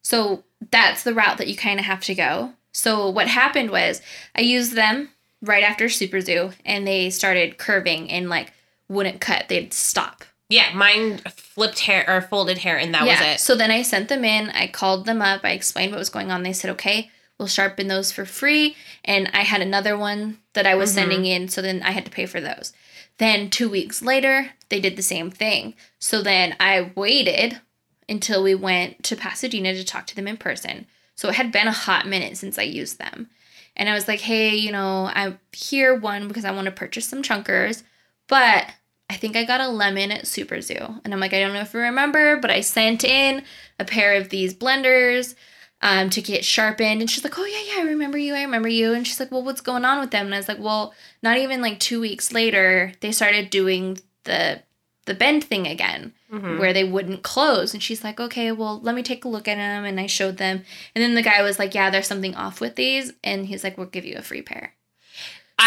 So 0.00 0.44
that's 0.70 1.02
the 1.02 1.12
route 1.12 1.36
that 1.38 1.48
you 1.48 1.56
kind 1.56 1.78
of 1.78 1.84
have 1.86 2.00
to 2.04 2.14
go. 2.14 2.54
So 2.72 3.08
what 3.10 3.28
happened 3.28 3.70
was 3.70 4.00
I 4.34 4.40
used 4.40 4.72
them 4.72 5.10
right 5.42 5.62
after 5.62 5.88
Super 5.88 6.20
Zoo 6.20 6.52
and 6.64 6.86
they 6.86 7.10
started 7.10 7.58
curving 7.58 8.10
and 8.10 8.30
like 8.30 8.52
wouldn't 8.88 9.20
cut. 9.20 9.48
They'd 9.48 9.74
stop. 9.74 10.24
Yeah, 10.48 10.72
mine 10.74 11.18
flipped 11.28 11.80
hair 11.80 12.06
or 12.08 12.22
folded 12.22 12.56
hair, 12.56 12.78
and 12.78 12.94
that 12.94 13.04
yeah. 13.04 13.20
was 13.20 13.34
it. 13.34 13.40
So 13.40 13.54
then 13.54 13.70
I 13.70 13.82
sent 13.82 14.08
them 14.08 14.24
in. 14.24 14.48
I 14.50 14.66
called 14.66 15.04
them 15.04 15.20
up. 15.20 15.42
I 15.44 15.50
explained 15.50 15.92
what 15.92 15.98
was 15.98 16.08
going 16.08 16.30
on. 16.30 16.42
They 16.42 16.54
said, 16.54 16.70
okay, 16.70 17.10
we'll 17.36 17.48
sharpen 17.48 17.88
those 17.88 18.10
for 18.12 18.24
free. 18.24 18.74
And 19.04 19.30
I 19.34 19.42
had 19.42 19.60
another 19.60 19.94
one 19.94 20.38
that 20.54 20.66
I 20.66 20.74
was 20.74 20.90
Mhm. 20.90 20.94
sending 20.94 21.26
in. 21.26 21.48
So 21.50 21.60
then 21.60 21.82
I 21.82 21.90
had 21.90 22.06
to 22.06 22.10
pay 22.10 22.24
for 22.24 22.40
those. 22.40 22.72
Then 23.18 23.50
two 23.50 23.68
weeks 23.68 24.02
later, 24.02 24.50
they 24.68 24.80
did 24.80 24.96
the 24.96 25.02
same 25.02 25.30
thing. 25.30 25.74
So 25.98 26.22
then 26.22 26.56
I 26.58 26.92
waited 26.94 27.60
until 28.08 28.42
we 28.42 28.54
went 28.54 29.02
to 29.04 29.16
Pasadena 29.16 29.74
to 29.74 29.84
talk 29.84 30.06
to 30.06 30.16
them 30.16 30.28
in 30.28 30.36
person. 30.36 30.86
So 31.14 31.28
it 31.28 31.34
had 31.34 31.52
been 31.52 31.68
a 31.68 31.72
hot 31.72 32.06
minute 32.06 32.36
since 32.36 32.58
I 32.58 32.62
used 32.62 32.98
them. 32.98 33.28
And 33.76 33.88
I 33.88 33.94
was 33.94 34.08
like, 34.08 34.20
hey, 34.20 34.56
you 34.56 34.72
know, 34.72 35.10
I'm 35.12 35.38
here 35.52 35.94
one 35.94 36.28
because 36.28 36.44
I 36.44 36.50
want 36.50 36.66
to 36.66 36.72
purchase 36.72 37.06
some 37.06 37.22
chunkers, 37.22 37.82
but 38.28 38.66
I 39.10 39.16
think 39.16 39.36
I 39.36 39.44
got 39.44 39.60
a 39.60 39.68
lemon 39.68 40.10
at 40.10 40.26
Super 40.26 40.60
Zoo. 40.60 41.00
And 41.04 41.14
I'm 41.14 41.20
like, 41.20 41.32
I 41.32 41.40
don't 41.40 41.54
know 41.54 41.60
if 41.60 41.72
you 41.72 41.80
remember, 41.80 42.36
but 42.36 42.50
I 42.50 42.60
sent 42.60 43.04
in 43.04 43.42
a 43.78 43.84
pair 43.84 44.14
of 44.14 44.28
these 44.28 44.52
blenders 44.52 45.34
um, 45.82 46.10
to 46.10 46.20
get 46.22 46.44
sharpened. 46.44 47.00
And 47.00 47.10
she's 47.10 47.22
like, 47.24 47.38
oh, 47.38 47.44
yeah, 47.44 47.74
yeah, 47.76 47.82
I 47.82 47.86
remember 47.86 48.18
you. 48.18 48.34
I 48.34 48.42
remember 48.42 48.68
you. 48.68 48.92
And 48.94 49.06
she's 49.06 49.20
like, 49.20 49.30
well, 49.30 49.44
what's 49.44 49.60
going 49.60 49.84
on 49.84 50.00
with 50.00 50.10
them? 50.10 50.26
And 50.26 50.34
I 50.34 50.38
was 50.38 50.48
like, 50.48 50.58
well, 50.58 50.92
not 51.22 51.36
even 51.38 51.60
like 51.62 51.78
two 51.80 52.00
weeks 52.00 52.32
later, 52.32 52.92
they 53.00 53.12
started 53.12 53.50
doing 53.50 53.98
the 54.24 54.62
the 55.06 55.14
bend 55.14 55.42
thing 55.42 55.66
again 55.66 56.12
Mhm. 56.30 56.58
where 56.58 56.74
they 56.74 56.84
wouldn't 56.84 57.22
close 57.22 57.72
and 57.72 57.82
she's 57.82 58.04
like 58.04 58.20
okay 58.20 58.52
well 58.52 58.78
let 58.82 58.94
me 58.94 59.02
take 59.02 59.24
a 59.24 59.28
look 59.28 59.48
at 59.48 59.54
them 59.54 59.86
and 59.86 59.98
i 59.98 60.04
showed 60.04 60.36
them 60.36 60.62
and 60.94 61.02
then 61.02 61.14
the 61.14 61.22
guy 61.22 61.40
was 61.40 61.58
like 61.58 61.74
yeah 61.74 61.88
there's 61.88 62.06
something 62.06 62.34
off 62.34 62.60
with 62.60 62.74
these 62.76 63.14
and 63.24 63.46
he's 63.46 63.64
like 63.64 63.78
we'll 63.78 63.86
give 63.86 64.04
you 64.04 64.16
a 64.18 64.22
free 64.22 64.42
pair 64.42 64.74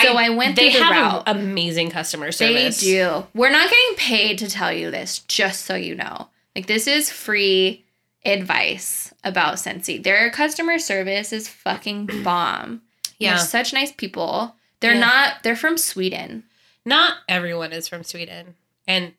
So 0.04 0.13
I 0.13 0.30
went 0.30 0.56
They 0.56 0.69
through 0.69 0.80
the 0.80 0.86
have 0.86 1.13
route. 1.13 1.24
amazing 1.26 1.89
customer 1.89 2.32
service. 2.32 2.80
They 2.82 2.86
do. 2.91 3.26
We're 3.34 3.50
not 3.52 3.69
getting 3.71 3.95
paid 3.97 4.38
to 4.38 4.47
tell 4.47 4.71
you 4.71 4.91
this, 4.91 5.19
just 5.19 5.65
so 5.65 5.74
you 5.76 5.95
know. 5.95 6.30
Like 6.56 6.67
this 6.67 6.86
is 6.86 7.10
free 7.10 7.84
advice 8.25 9.13
about 9.23 9.60
Sensi. 9.60 9.97
Their 9.97 10.29
customer 10.31 10.77
service 10.79 11.34
is 11.34 11.47
fucking 11.47 12.10
bomb. 12.23 12.81
Yeah. 13.19 13.36
They're 13.36 13.45
such 13.45 13.73
nice 13.73 13.91
people. 13.91 14.55
They're 14.79 14.93
Yeah. 14.93 14.99
not 14.99 15.43
they're 15.43 15.55
from 15.55 15.77
Sweden. 15.77 16.43
Not 16.86 17.17
everyone 17.29 17.71
is 17.73 17.88
from 17.88 18.03
Sweden, 18.03 18.55
and 18.88 19.13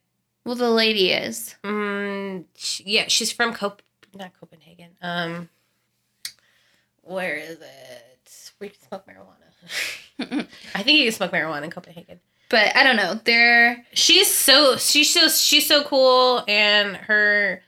Well, 0.45 0.57
the 0.57 0.71
lady 0.71 1.11
is. 1.13 1.55
mm, 1.63 2.45
sh- 2.57 2.83
yeah, 2.85 3.05
she's 3.07 3.31
from 3.31 3.55
Cop, 3.55 3.83
not 4.15 4.33
Copenhagen. 4.41 4.91
Um, 5.01 5.49
where 7.03 7.37
is 7.37 7.59
it? 7.61 8.53
We 8.59 8.69
can 8.71 8.81
smoke 8.89 9.07
marijuana. 9.07 10.47
I 10.75 10.83
think 10.83 10.99
you 10.99 11.05
can 11.05 11.13
smoke 11.13 11.33
marijuana 11.33 11.65
in 11.65 11.71
Copenhagen. 11.71 12.21
But 12.49 12.77
I 12.77 12.83
don't 12.83 12.97
know. 12.97 13.15
They're 13.25 13.85
She's 13.95 14.29
so 14.33 14.77
she's 14.77 15.13
so 15.13 15.29
she's 15.29 15.67
so 15.67 15.85
cool, 15.85 16.45
and 16.49 16.97
her 16.97 17.63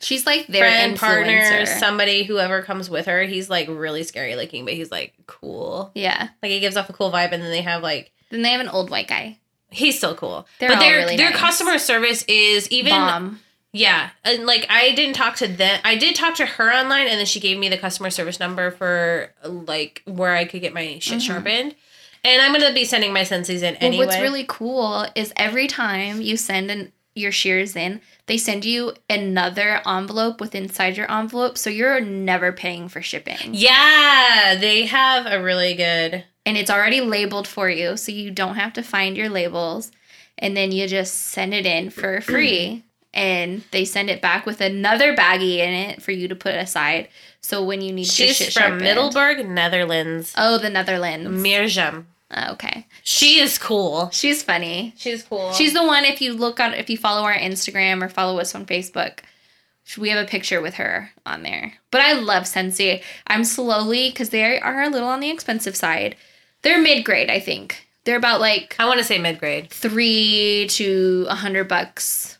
she's 0.00 0.26
like 0.26 0.46
their 0.46 0.62
friend, 0.62 0.96
partner, 0.98 1.32
influencer. 1.40 1.78
somebody, 1.78 2.22
whoever 2.24 2.62
comes 2.62 2.88
with 2.90 3.06
her, 3.06 3.22
he's 3.24 3.48
like 3.50 3.68
really 3.68 4.02
scary 4.02 4.36
looking, 4.36 4.64
but 4.64 4.74
he's 4.74 4.90
like 4.90 5.14
cool. 5.26 5.90
yeah. 5.94 6.28
Like 6.42 6.52
he 6.52 6.60
gives 6.60 6.76
off 6.76 6.88
a 6.88 6.92
cool 6.92 7.10
vibe, 7.10 7.32
and 7.32 7.42
then 7.42 7.50
they 7.50 7.62
have 7.62 7.82
like 7.82 8.12
Then 8.30 8.42
they 8.42 8.50
have 8.50 8.60
an 8.60 8.68
old 8.68 8.90
white 8.90 9.08
guy. 9.08 9.38
he's 9.70 9.96
still 9.98 10.14
cool. 10.14 10.46
They're 10.58 10.68
but 10.68 10.76
all 10.78 10.82
their 10.84 10.96
really 10.98 11.16
their 11.16 11.30
nice. 11.30 11.38
customer 11.38 11.78
service 11.78 12.22
is 12.28 12.68
even 12.70 12.90
Bomb. 12.92 13.40
yeah, 13.72 14.10
and 14.24 14.46
like 14.46 14.66
I 14.70 14.92
didn't 14.94 15.14
talk 15.14 15.36
to 15.36 15.48
them. 15.48 15.80
I 15.84 15.96
did 15.96 16.14
talk 16.14 16.34
to 16.36 16.46
her 16.46 16.72
online, 16.72 17.06
and 17.08 17.18
then 17.18 17.26
she 17.26 17.40
gave 17.40 17.58
me 17.58 17.68
the 17.68 17.78
customer 17.78 18.10
service 18.10 18.38
number 18.40 18.70
for 18.70 19.32
like 19.44 20.02
where 20.06 20.34
I 20.34 20.44
could 20.44 20.60
get 20.60 20.72
my 20.72 20.98
shit 21.00 21.18
Mhm. 21.18 21.26
sharpened. 21.26 21.74
And 22.24 22.42
I'm 22.42 22.52
gonna 22.52 22.72
be 22.74 22.84
sending 22.84 23.12
my 23.12 23.22
senses 23.24 23.62
in 23.62 23.74
Well, 23.74 23.84
anyway. 23.84 24.06
what's 24.06 24.18
really 24.20 24.44
cool 24.48 25.06
is 25.14 25.32
every 25.36 25.66
time 25.68 26.20
you 26.20 26.36
send 26.36 26.68
an, 26.70 26.92
your 27.18 27.32
shears 27.32 27.76
in, 27.76 28.00
they 28.26 28.38
send 28.38 28.64
you 28.64 28.92
another 29.10 29.80
envelope 29.86 30.40
with 30.40 30.54
inside 30.54 30.96
your 30.96 31.10
envelope, 31.10 31.58
so 31.58 31.70
you're 31.70 32.00
never 32.00 32.52
paying 32.52 32.88
for 32.88 33.02
shipping. 33.02 33.36
yeah, 33.52 34.54
they 34.58 34.86
have 34.86 35.26
a 35.26 35.42
really 35.42 35.74
good. 35.74 36.24
And 36.46 36.56
it's 36.56 36.70
already 36.70 37.00
labeled 37.02 37.46
for 37.46 37.68
you, 37.68 37.96
so 37.96 38.10
you 38.12 38.30
don't 38.30 38.54
have 38.56 38.72
to 38.74 38.82
find 38.82 39.16
your 39.16 39.28
labels. 39.28 39.92
And 40.38 40.56
then 40.56 40.72
you 40.72 40.86
just 40.86 41.14
send 41.14 41.52
it 41.52 41.66
in 41.66 41.90
for 41.90 42.20
free. 42.22 42.84
And 43.14 43.64
they 43.70 43.84
send 43.84 44.10
it 44.10 44.22
back 44.22 44.46
with 44.46 44.60
another 44.60 45.14
baggie 45.16 45.58
in 45.58 45.72
it 45.74 46.02
for 46.02 46.12
you 46.12 46.28
to 46.28 46.36
put 46.36 46.54
aside. 46.54 47.08
So 47.40 47.64
when 47.64 47.80
you 47.80 47.92
need 47.92 48.04
to 48.04 48.10
She's 48.10 48.36
shit 48.36 48.52
from 48.52 48.62
sharpened- 48.62 48.82
Middelburg, 48.82 49.48
Netherlands. 49.48 50.34
Oh, 50.36 50.58
the 50.58 50.70
Netherlands. 50.70 51.28
Mirjam. 51.28 52.04
Oh, 52.30 52.52
okay. 52.52 52.86
She 53.02 53.40
is 53.40 53.56
cool. 53.58 54.10
She's 54.10 54.42
funny. 54.42 54.92
She's 54.96 55.22
cool. 55.22 55.52
She's 55.52 55.72
the 55.72 55.84
one. 55.84 56.04
If 56.04 56.20
you 56.20 56.34
look 56.34 56.60
on, 56.60 56.74
if 56.74 56.90
you 56.90 56.98
follow 56.98 57.22
our 57.22 57.34
Instagram 57.34 58.02
or 58.02 58.08
follow 58.08 58.38
us 58.38 58.54
on 58.54 58.66
Facebook, 58.66 59.20
we 59.96 60.10
have 60.10 60.22
a 60.22 60.28
picture 60.28 60.60
with 60.60 60.74
her 60.74 61.10
on 61.24 61.42
there. 61.42 61.72
But 61.90 62.02
I 62.02 62.12
love 62.12 62.46
Sensi. 62.46 63.02
I'm 63.26 63.44
slowly 63.44 64.10
because 64.10 64.28
they 64.28 64.60
are 64.60 64.82
a 64.82 64.90
little 64.90 65.08
on 65.08 65.20
the 65.20 65.30
expensive 65.30 65.74
side. 65.74 66.16
They're 66.62 66.82
mid 66.82 67.04
grade, 67.04 67.30
I 67.30 67.40
think. 67.40 67.86
They're 68.04 68.16
about 68.16 68.40
like 68.40 68.76
I 68.78 68.86
want 68.86 68.98
to 68.98 69.04
say 69.04 69.18
mid 69.18 69.38
grade. 69.38 69.70
three 69.70 70.66
to 70.70 71.26
a 71.28 71.34
hundred 71.34 71.68
bucks 71.68 72.38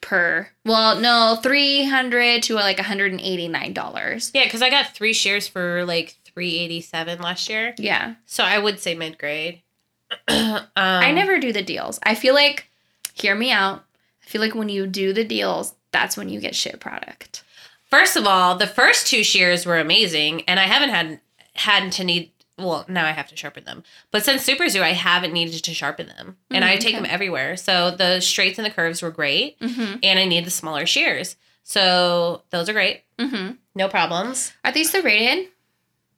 per. 0.00 0.48
Well, 0.64 0.98
no, 1.00 1.38
three 1.42 1.84
hundred 1.84 2.42
to 2.44 2.54
like 2.54 2.78
hundred 2.80 3.12
and 3.12 3.20
eighty 3.20 3.48
nine 3.48 3.74
dollars. 3.74 4.30
Yeah, 4.34 4.44
because 4.44 4.62
I 4.62 4.70
got 4.70 4.94
three 4.94 5.12
shares 5.12 5.48
for 5.48 5.84
like 5.84 6.16
three 6.36 6.58
eighty 6.58 6.82
seven 6.82 7.18
last 7.18 7.48
year. 7.48 7.74
Yeah, 7.78 8.16
So 8.26 8.44
I 8.44 8.58
would 8.58 8.78
say 8.78 8.94
mid 8.94 9.16
grade. 9.18 9.62
um, 10.28 10.60
I 10.76 11.10
never 11.12 11.40
do 11.40 11.50
the 11.50 11.62
deals. 11.62 11.98
I 12.02 12.14
feel 12.14 12.34
like, 12.34 12.68
hear 13.14 13.34
me 13.34 13.50
out. 13.50 13.84
I 14.22 14.26
feel 14.28 14.42
like 14.42 14.54
when 14.54 14.68
you 14.68 14.86
do 14.86 15.14
the 15.14 15.24
deals, 15.24 15.74
that's 15.92 16.14
when 16.16 16.28
you 16.28 16.38
get 16.38 16.54
shit 16.54 16.78
product. 16.78 17.42
First 17.90 18.16
of 18.16 18.26
all, 18.26 18.54
the 18.56 18.66
first 18.66 19.06
two 19.06 19.24
shears 19.24 19.64
were 19.64 19.78
amazing, 19.78 20.42
and 20.42 20.60
I 20.60 20.64
haven't 20.64 20.90
had 20.90 21.20
had 21.54 21.90
to 21.92 22.04
need. 22.04 22.32
Well, 22.58 22.84
now 22.88 23.06
I 23.06 23.12
have 23.12 23.28
to 23.28 23.36
sharpen 23.36 23.64
them. 23.64 23.82
But 24.10 24.24
since 24.24 24.42
Super 24.42 24.68
Zoo, 24.68 24.82
I 24.82 24.92
haven't 24.92 25.32
needed 25.32 25.62
to 25.64 25.72
sharpen 25.74 26.06
them, 26.08 26.36
and 26.50 26.64
Mm, 26.64 26.68
I 26.68 26.76
take 26.76 26.94
okay. 26.94 26.96
them 26.96 27.06
everywhere. 27.10 27.56
So 27.56 27.90
the 27.90 28.20
straights 28.20 28.58
and 28.58 28.66
the 28.66 28.70
curves 28.70 29.00
were 29.02 29.10
great, 29.10 29.58
Mm-hmm. 29.60 29.96
and 30.02 30.18
I 30.18 30.26
need 30.26 30.44
the 30.44 30.50
smaller 30.50 30.84
shears. 30.86 31.36
So 31.64 32.42
those 32.50 32.68
are 32.68 32.72
great. 32.74 33.02
Mm-hmm. 33.18 33.52
No 33.74 33.88
problems. 33.88 34.52
Are 34.64 34.70
these 34.72 34.92
the 34.92 35.00
serrated? 35.00 35.48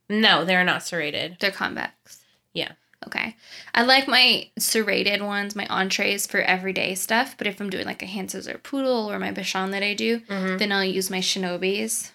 No, 0.09 0.45
they're 0.45 0.65
not 0.65 0.83
serrated. 0.83 1.37
They're 1.41 1.51
convex. 1.51 2.25
Yeah. 2.53 2.73
Okay. 3.07 3.37
I 3.75 3.83
like 3.83 4.09
my 4.09 4.49
serrated 4.59 5.23
ones, 5.23 5.55
my 5.55 5.67
entrees 5.69 6.27
for 6.27 6.41
everyday 6.41 6.95
stuff. 6.95 7.37
But 7.39 7.47
if 7.47 7.61
I'm 7.61 7.71
doing 7.71 7.87
like 7.87 8.03
a 8.03 8.07
hand 8.07 8.31
scissor 8.31 8.59
poodle 8.59 9.11
or 9.11 9.19
my 9.19 9.33
Bichon 9.33 9.71
that 9.71 9.83
I 9.83 9.95
do, 9.95 10.21
hmm 10.29 10.57
then 10.57 10.73
I'll 10.73 10.85
use 10.85 11.11
my 11.11 11.19
Shinobis. 11.21 12.11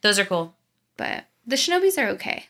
Those 0.00 0.18
are 0.18 0.24
cool. 0.24 0.54
But 0.96 1.24
the 1.46 1.56
Shinobis 1.56 1.98
are 2.02 2.08
okay. 2.10 2.46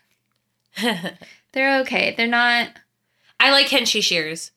They're 1.51 1.79
okay. 1.81 2.13
They're 2.15 2.27
not. 2.27 2.69
I 3.39 3.51
like 3.51 3.67
Kenchii 3.67 4.01
shears. 4.01 4.51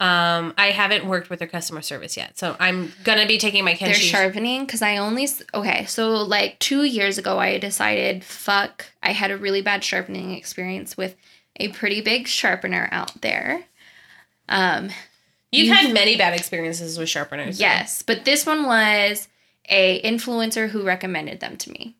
Um, 0.00 0.52
I 0.58 0.72
haven't 0.72 1.06
worked 1.06 1.30
with 1.30 1.38
their 1.38 1.48
customer 1.48 1.80
service 1.80 2.16
yet, 2.16 2.36
so 2.36 2.56
I'm 2.58 2.92
gonna 3.04 3.26
be 3.26 3.38
taking 3.38 3.64
my 3.64 3.74
Kenchii. 3.74 3.86
They're 3.86 3.94
sharpening 3.94 4.64
because 4.64 4.82
I 4.82 4.96
only. 4.96 5.28
Okay, 5.54 5.84
so 5.86 6.22
like 6.22 6.58
two 6.58 6.82
years 6.82 7.16
ago, 7.16 7.38
I 7.38 7.58
decided, 7.58 8.24
fuck, 8.24 8.86
I 9.02 9.12
had 9.12 9.30
a 9.30 9.36
really 9.36 9.62
bad 9.62 9.84
sharpening 9.84 10.32
experience 10.32 10.96
with 10.96 11.14
a 11.56 11.68
pretty 11.68 12.00
big 12.00 12.26
sharpener 12.26 12.88
out 12.90 13.20
there. 13.20 13.64
Um, 14.48 14.90
You've 15.52 15.74
had 15.74 15.94
many 15.94 16.16
bad 16.16 16.34
experiences 16.34 16.98
with 16.98 17.08
sharpeners. 17.08 17.60
Yes, 17.60 18.02
but 18.02 18.24
this 18.24 18.44
one 18.44 18.66
was 18.66 19.28
a 19.68 20.02
influencer 20.02 20.68
who 20.68 20.82
recommended 20.82 21.40
them 21.40 21.56
to 21.58 21.70
me. 21.70 21.94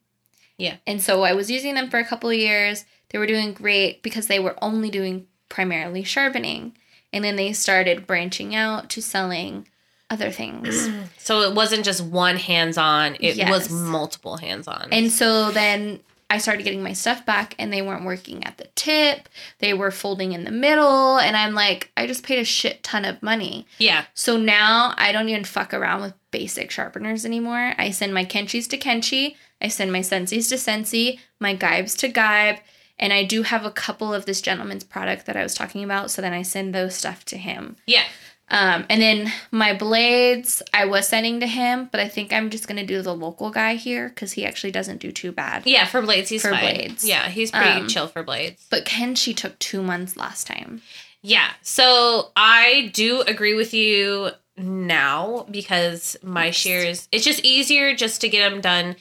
Yeah. 0.59 0.77
And 0.87 1.01
so 1.01 1.23
I 1.23 1.33
was 1.33 1.51
using 1.51 1.75
them 1.75 1.91
for 1.91 1.99
a 1.99 2.05
couple 2.05 2.31
of 2.31 2.37
years. 2.37 2.85
They 3.11 3.19
were 3.19 3.27
doing 3.27 3.53
great 3.53 4.03
because 4.03 4.27
they 4.27 4.39
were 4.39 4.57
only 4.61 4.91
doing 4.91 5.27
primarily 5.49 6.05
sharpening. 6.05 6.77
And 7.15 7.25
then 7.25 7.37
they 7.37 7.53
started 7.55 8.07
branching 8.07 8.55
out 8.55 8.91
to 8.91 9.01
selling 9.01 9.67
other 10.11 10.31
things. 10.31 10.91
So 11.19 11.41
it 11.41 11.55
wasn't 11.55 11.87
just 11.87 12.03
one 12.05 12.37
hands 12.37 12.77
on; 12.77 13.15
it 13.19 13.37
Yes. 13.37 13.49
was 13.51 13.71
multiple 13.71 14.37
hands 14.37 14.69
on. 14.69 14.89
and 14.93 15.11
so 15.11 15.51
then 15.51 16.01
I 16.29 16.37
started 16.39 16.65
getting 16.65 16.83
my 16.83 16.93
stuff 16.93 17.25
back 17.25 17.55
and 17.59 17.73
they 17.73 17.81
weren't 17.81 18.05
working 18.05 18.45
at 18.45 18.59
the 18.59 18.67
tip. 18.75 19.29
They 19.61 19.73
were 19.73 19.91
folding 19.91 20.33
in 20.33 20.45
the 20.45 20.51
middle 20.51 21.17
and 21.19 21.35
I'm 21.37 21.55
like, 21.55 21.91
I 21.97 22.07
just 22.07 22.25
paid 22.25 22.41
a 22.41 22.45
shit 22.45 22.83
ton 22.83 23.05
of 23.07 23.23
money. 23.23 23.67
yeah, 23.79 24.05
So 24.15 24.37
now 24.37 24.93
I 24.99 25.13
don't 25.13 25.29
even 25.31 25.45
fuck 25.45 25.73
around 25.73 26.01
with 26.03 26.15
basic 26.31 26.71
sharpeners 26.71 27.25
anymore. 27.25 27.75
I 27.79 27.91
send 27.91 28.13
my 28.13 28.25
Kenchiis 28.25 28.69
to 28.71 28.77
Kenchii, 28.79 29.37
I 29.63 29.69
send 29.69 29.93
my 29.93 30.01
Sensis 30.01 30.49
to 30.51 30.59
Sensi, 30.59 31.21
my 31.41 31.55
Geibs 31.55 31.95
to 31.99 32.09
Geib, 32.09 32.57
and 32.99 33.13
I 33.13 33.25
do 33.25 33.43
have 33.43 33.65
a 33.65 33.71
couple 33.71 34.13
of 34.15 34.27
this 34.27 34.41
gentleman's 34.41 34.85
product 34.85 35.27
that 35.27 35.37
I 35.37 35.43
was 35.43 35.55
talking 35.55 35.83
about, 35.85 36.11
so 36.11 36.23
then 36.23 36.33
I 36.33 36.43
send 36.43 36.75
those 36.75 36.95
stuff 36.95 37.25
to 37.27 37.37
him. 37.37 37.77
yeah. 37.87 38.05
Um, 38.51 38.85
and 38.91 39.01
then 39.01 39.33
my 39.51 39.73
blades, 39.73 40.63
I 40.75 40.85
was 40.85 41.09
sending 41.09 41.41
to 41.41 41.47
him, 41.47 41.89
but 41.91 41.99
I 41.99 42.09
think 42.09 42.31
I'm 42.31 42.51
just 42.51 42.69
gonna 42.69 42.85
do 42.85 43.01
the 43.01 43.15
local 43.17 43.51
guy 43.51 43.77
here 43.77 44.11
because 44.11 44.33
he 44.33 44.45
actually 44.45 44.71
doesn't 44.71 44.99
do 45.01 45.11
too 45.13 45.33
bad. 45.33 45.63
Yeah, 45.67 45.87
for 45.87 46.03
blades, 46.03 46.29
he's 46.29 46.43
For 46.43 46.51
fine. 46.51 46.61
blades. 46.61 47.05
Yeah, 47.09 47.31
he's 47.31 47.51
pretty 47.51 47.81
Um, 47.81 47.89
chill 47.89 48.07
for 48.07 48.23
blades. 48.23 48.67
But 48.69 48.85
Kenchii 48.85 49.35
took 49.35 49.59
two 49.59 49.83
months 49.83 50.15
last 50.19 50.47
time. 50.47 50.83
Yeah, 51.23 51.49
so 51.63 52.33
I 52.37 52.91
do 52.93 53.23
agree 53.23 53.55
with 53.55 53.73
you 53.73 54.33
now 54.59 55.47
because 55.51 56.17
my 56.23 56.51
shears, 56.51 57.09
it's 57.13 57.25
just 57.25 57.41
easier 57.47 57.95
just 57.97 58.21
to 58.21 58.29
get 58.29 58.49
them 58.51 58.61
done 58.61 58.97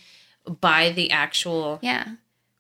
by 0.62 0.91
the 0.91 1.12
actual 1.12 1.80
Yeah, 1.82 2.06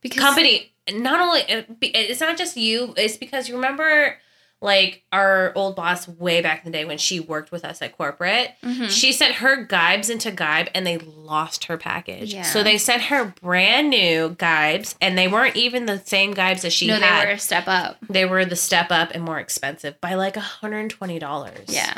because 0.03 0.19
company. 0.19 0.69
Not 0.91 1.21
only 1.21 1.41
it's 1.81 2.19
not 2.19 2.37
just 2.37 2.57
you, 2.57 2.93
it's 2.97 3.15
because 3.17 3.47
you 3.49 3.55
remember 3.55 4.17
like 4.61 5.03
our 5.11 5.51
old 5.55 5.75
boss 5.75 6.07
way 6.07 6.41
back 6.41 6.65
in 6.65 6.71
the 6.71 6.77
day 6.77 6.85
when 6.85 6.97
she 6.97 7.19
worked 7.19 7.51
with 7.51 7.65
us 7.65 7.81
at 7.81 7.97
corporate. 7.97 8.51
Mhm. 8.63 8.89
She 8.89 9.11
sent 9.11 9.35
her 9.35 9.65
Geibs 9.65 10.09
into 10.09 10.31
Geib 10.31 10.69
and 10.73 10.87
they 10.87 10.97
lost 10.99 11.65
her 11.65 11.77
package. 11.77 12.33
Yeah. 12.33 12.43
So 12.43 12.63
they 12.63 12.77
sent 12.77 13.03
her 13.03 13.33
brand 13.41 13.89
new 13.89 14.29
Geibs 14.39 14.95
and 15.01 15.17
they 15.17 15.27
weren't 15.27 15.57
even 15.57 15.85
the 15.85 15.99
same 16.05 16.33
Geibs 16.33 16.63
as 16.63 16.71
she 16.73 16.87
no, 16.87 16.95
had. 16.95 17.23
they 17.23 17.25
were 17.27 17.33
a 17.33 17.39
step 17.39 17.63
up. 17.67 17.97
They 18.09 18.23
were 18.25 18.45
the 18.45 18.55
step 18.55 18.89
up 18.89 19.11
and 19.13 19.23
more 19.23 19.39
expensive 19.39 19.99
by 19.99 20.13
like 20.15 20.35
$120. 20.35 21.63
Yeah, 21.67 21.93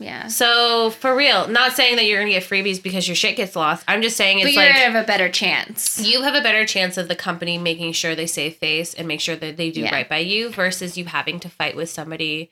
yeah. 0.00 0.26
So 0.26 0.90
for 0.90 1.14
real, 1.14 1.46
not 1.46 1.74
saying 1.74 1.94
that 1.96 2.06
you're 2.06 2.18
gonna 2.18 2.32
get 2.32 2.42
freebies 2.42 2.82
because 2.82 3.06
your 3.06 3.14
shit 3.14 3.36
gets 3.36 3.54
lost. 3.54 3.84
I'm 3.86 4.02
just 4.02 4.16
saying 4.16 4.38
But 4.38 4.46
it's 4.48 4.56
you're 4.56 4.64
like 4.64 4.72
gonna 4.74 4.84
have 4.92 5.04
a 5.04 5.06
better 5.06 5.28
chance. 5.28 6.00
you 6.04 6.22
have 6.22 6.34
a 6.34 6.40
better 6.40 6.64
chance 6.66 6.96
of 6.96 7.06
the 7.06 7.14
company 7.14 7.58
making 7.58 7.92
sure 7.92 8.14
they 8.16 8.26
save 8.26 8.56
face 8.56 8.94
and 8.94 9.06
make 9.06 9.20
sure 9.20 9.36
that 9.36 9.56
they 9.56 9.70
do 9.70 9.82
Yeah. 9.82 9.94
right 9.94 10.08
by 10.08 10.18
you 10.18 10.48
versus 10.50 10.98
you 10.98 11.04
having 11.04 11.38
to 11.40 11.48
fight 11.48 11.76
with 11.76 11.88
somebody. 11.90 12.50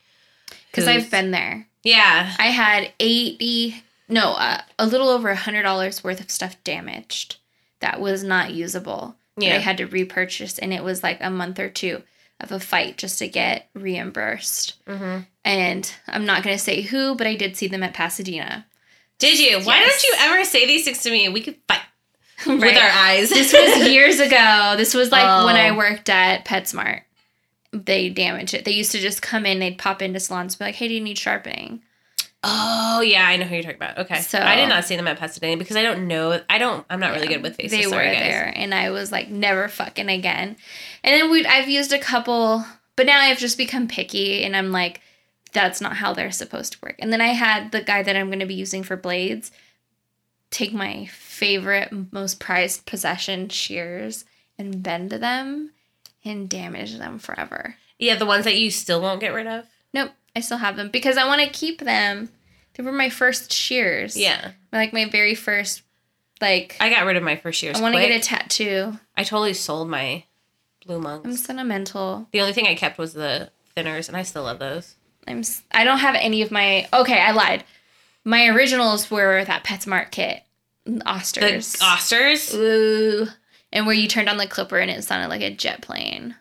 Because 0.70 0.86
I've 0.86 1.10
been 1.10 1.30
there. 1.32 1.66
Yeah. 1.82 2.34
I 2.38 2.46
had 2.48 2.92
80, 3.00 3.82
no, 4.08 4.32
uh, 4.34 4.60
a 4.78 4.86
little 4.86 5.08
over 5.08 5.30
a 5.30 5.36
$100 5.36 6.04
worth 6.04 6.20
of 6.20 6.30
stuff 6.30 6.56
damaged 6.64 7.36
that 7.80 8.00
was 8.00 8.22
not 8.22 8.52
usable. 8.52 9.16
that 9.38 9.54
I 9.54 9.58
had 9.58 9.76
to 9.78 9.86
repurchase, 9.86 10.58
and 10.58 10.74
it 10.74 10.82
was 10.82 11.02
like 11.04 11.18
a 11.20 11.30
month 11.30 11.58
or 11.60 11.68
two 11.68 12.02
of 12.40 12.52
a 12.52 12.60
fight 12.60 12.96
just 12.98 13.18
to 13.18 13.28
get 13.28 13.68
reimbursed. 13.74 14.74
hmm 14.86 15.20
And 15.44 15.92
I'm 16.06 16.24
not 16.26 16.42
going 16.42 16.56
to 16.56 16.62
say 16.62 16.82
who, 16.82 17.14
but 17.14 17.26
I 17.26 17.34
did 17.34 17.56
see 17.56 17.66
them 17.68 17.82
at 17.82 17.94
Pasadena. 17.94 18.66
Did 19.18 19.38
you? 19.38 19.60
Why 19.60 19.80
don't 19.80 20.02
you 20.04 20.14
ever 20.18 20.44
say 20.44 20.66
these 20.66 20.84
things 20.84 21.02
to 21.02 21.10
me? 21.10 21.28
We 21.28 21.40
could 21.40 21.56
fight 21.66 21.80
with 22.46 22.76
our 22.76 22.90
eyes. 22.90 23.30
this 23.30 23.52
was 23.52 23.88
years 23.90 24.20
ago. 24.20 24.74
This 24.76 24.94
was 24.94 25.10
like 25.10 25.44
when 25.44 25.56
I 25.56 25.70
Oh. 25.70 25.76
worked 25.76 26.08
at 26.08 26.44
PetSmart. 26.44 27.00
They 27.72 28.08
damaged 28.08 28.54
it. 28.54 28.64
They 28.64 28.70
used 28.72 28.92
to 28.92 28.98
just 28.98 29.20
come 29.20 29.44
in, 29.44 29.58
they'd 29.58 29.76
pop 29.76 30.00
into 30.00 30.20
salons, 30.20 30.54
and 30.54 30.58
be 30.60 30.64
like, 30.66 30.74
"Hey, 30.76 30.88
do 30.88 30.94
you 30.94 31.00
need 31.00 31.18
sharpening?" 31.18 31.82
Oh 32.44 33.00
yeah, 33.00 33.26
I 33.26 33.36
know 33.36 33.44
who 33.46 33.54
you're 33.54 33.64
talking 33.64 33.76
about. 33.76 33.98
Okay, 33.98 34.20
So- 34.20 34.38
I 34.40 34.56
did 34.56 34.68
not 34.68 34.84
see 34.84 34.96
them 34.96 35.08
at 35.08 35.18
Pasadena 35.18 35.56
because 35.56 35.76
I 35.76 35.82
don't 35.82 36.06
know. 36.06 36.40
I 36.48 36.58
don't. 36.58 36.86
I'm 36.88 37.00
not 37.00 37.12
really 37.12 37.26
Yeah, 37.26 37.34
good 37.34 37.42
with 37.42 37.56
faces. 37.56 37.78
They 37.78 37.86
were 37.86 38.02
there, 38.02 38.52
and 38.54 38.72
I 38.74 38.90
was 38.90 39.10
like, 39.10 39.28
never 39.28 39.66
fucking 39.68 40.08
again. 40.08 40.56
And 41.02 41.20
then 41.20 41.30
we, 41.30 41.44
I've 41.46 41.68
used 41.68 41.92
a 41.92 41.98
couple, 41.98 42.64
but 42.96 43.06
now 43.06 43.18
I've 43.20 43.38
just 43.38 43.58
become 43.58 43.88
picky, 43.88 44.44
and 44.44 44.54
I'm 44.56 44.70
like, 44.70 45.00
that's 45.52 45.80
not 45.80 45.96
how 45.96 46.12
they're 46.14 46.30
supposed 46.30 46.74
to 46.74 46.78
work. 46.82 46.94
And 47.00 47.12
then 47.12 47.20
I 47.20 47.28
had 47.28 47.72
the 47.72 47.80
guy 47.82 48.02
that 48.02 48.14
I'm 48.14 48.28
going 48.28 48.38
to 48.40 48.46
be 48.46 48.54
using 48.54 48.82
for 48.82 48.96
blades 48.96 49.50
take 50.50 50.72
my 50.72 51.04
favorite, 51.06 51.90
most 52.12 52.40
prized 52.40 52.86
possession 52.86 53.48
shears 53.50 54.24
and 54.58 54.82
bend 54.82 55.10
them 55.10 55.70
and 56.24 56.48
damage 56.48 56.96
them 56.96 57.18
forever. 57.18 57.76
Yeah, 57.98 58.14
the 58.14 58.24
ones 58.26 58.44
that 58.44 58.56
you 58.56 58.70
still 58.70 59.00
won't 59.02 59.20
get 59.20 59.34
rid 59.34 59.46
of. 59.46 59.66
Nope, 59.92 60.12
I 60.36 60.40
still 60.40 60.58
have 60.58 60.76
them 60.76 60.90
because 60.90 61.16
I 61.16 61.26
want 61.26 61.42
to 61.42 61.48
keep 61.48 61.80
them. 61.80 62.28
They 62.74 62.82
were 62.82 62.92
my 62.92 63.10
first 63.10 63.52
shears. 63.52 64.16
Yeah, 64.16 64.52
like 64.72 64.92
my 64.92 65.08
very 65.08 65.34
first. 65.34 65.82
Like 66.40 66.76
I 66.80 66.90
got 66.90 67.06
rid 67.06 67.16
of 67.16 67.22
my 67.22 67.36
first 67.36 67.58
shears. 67.58 67.78
I 67.78 67.82
want 67.82 67.94
to 67.94 68.00
get 68.00 68.12
a 68.12 68.20
tattoo. 68.20 68.98
I 69.16 69.24
totally 69.24 69.54
sold 69.54 69.88
my 69.88 70.24
blue 70.86 71.00
monks. 71.00 71.26
I'm 71.26 71.36
sentimental. 71.36 72.28
The 72.32 72.40
only 72.40 72.52
thing 72.52 72.66
I 72.66 72.74
kept 72.74 72.98
was 72.98 73.12
the 73.12 73.50
thinners, 73.76 74.08
and 74.08 74.16
I 74.16 74.22
still 74.22 74.44
love 74.44 74.58
those. 74.58 74.94
I'm. 75.26 75.42
I 75.72 75.84
don't 75.84 75.98
have 75.98 76.14
any 76.14 76.42
of 76.42 76.50
my. 76.50 76.88
Okay, 76.92 77.20
I 77.20 77.32
lied. 77.32 77.64
My 78.24 78.46
originals 78.48 79.10
were 79.10 79.44
that 79.44 79.64
PetSmart 79.64 80.10
kit, 80.10 80.42
Osters. 80.86 81.78
The. 81.78 81.84
Osters? 81.84 82.54
Ooh, 82.54 83.26
and 83.72 83.86
where 83.86 83.94
you 83.94 84.08
turned 84.08 84.28
on 84.28 84.36
the 84.36 84.46
clipper 84.46 84.78
and 84.78 84.90
it 84.90 85.02
sounded 85.04 85.28
like 85.28 85.42
a 85.42 85.50
jet 85.50 85.82
plane. 85.82 86.36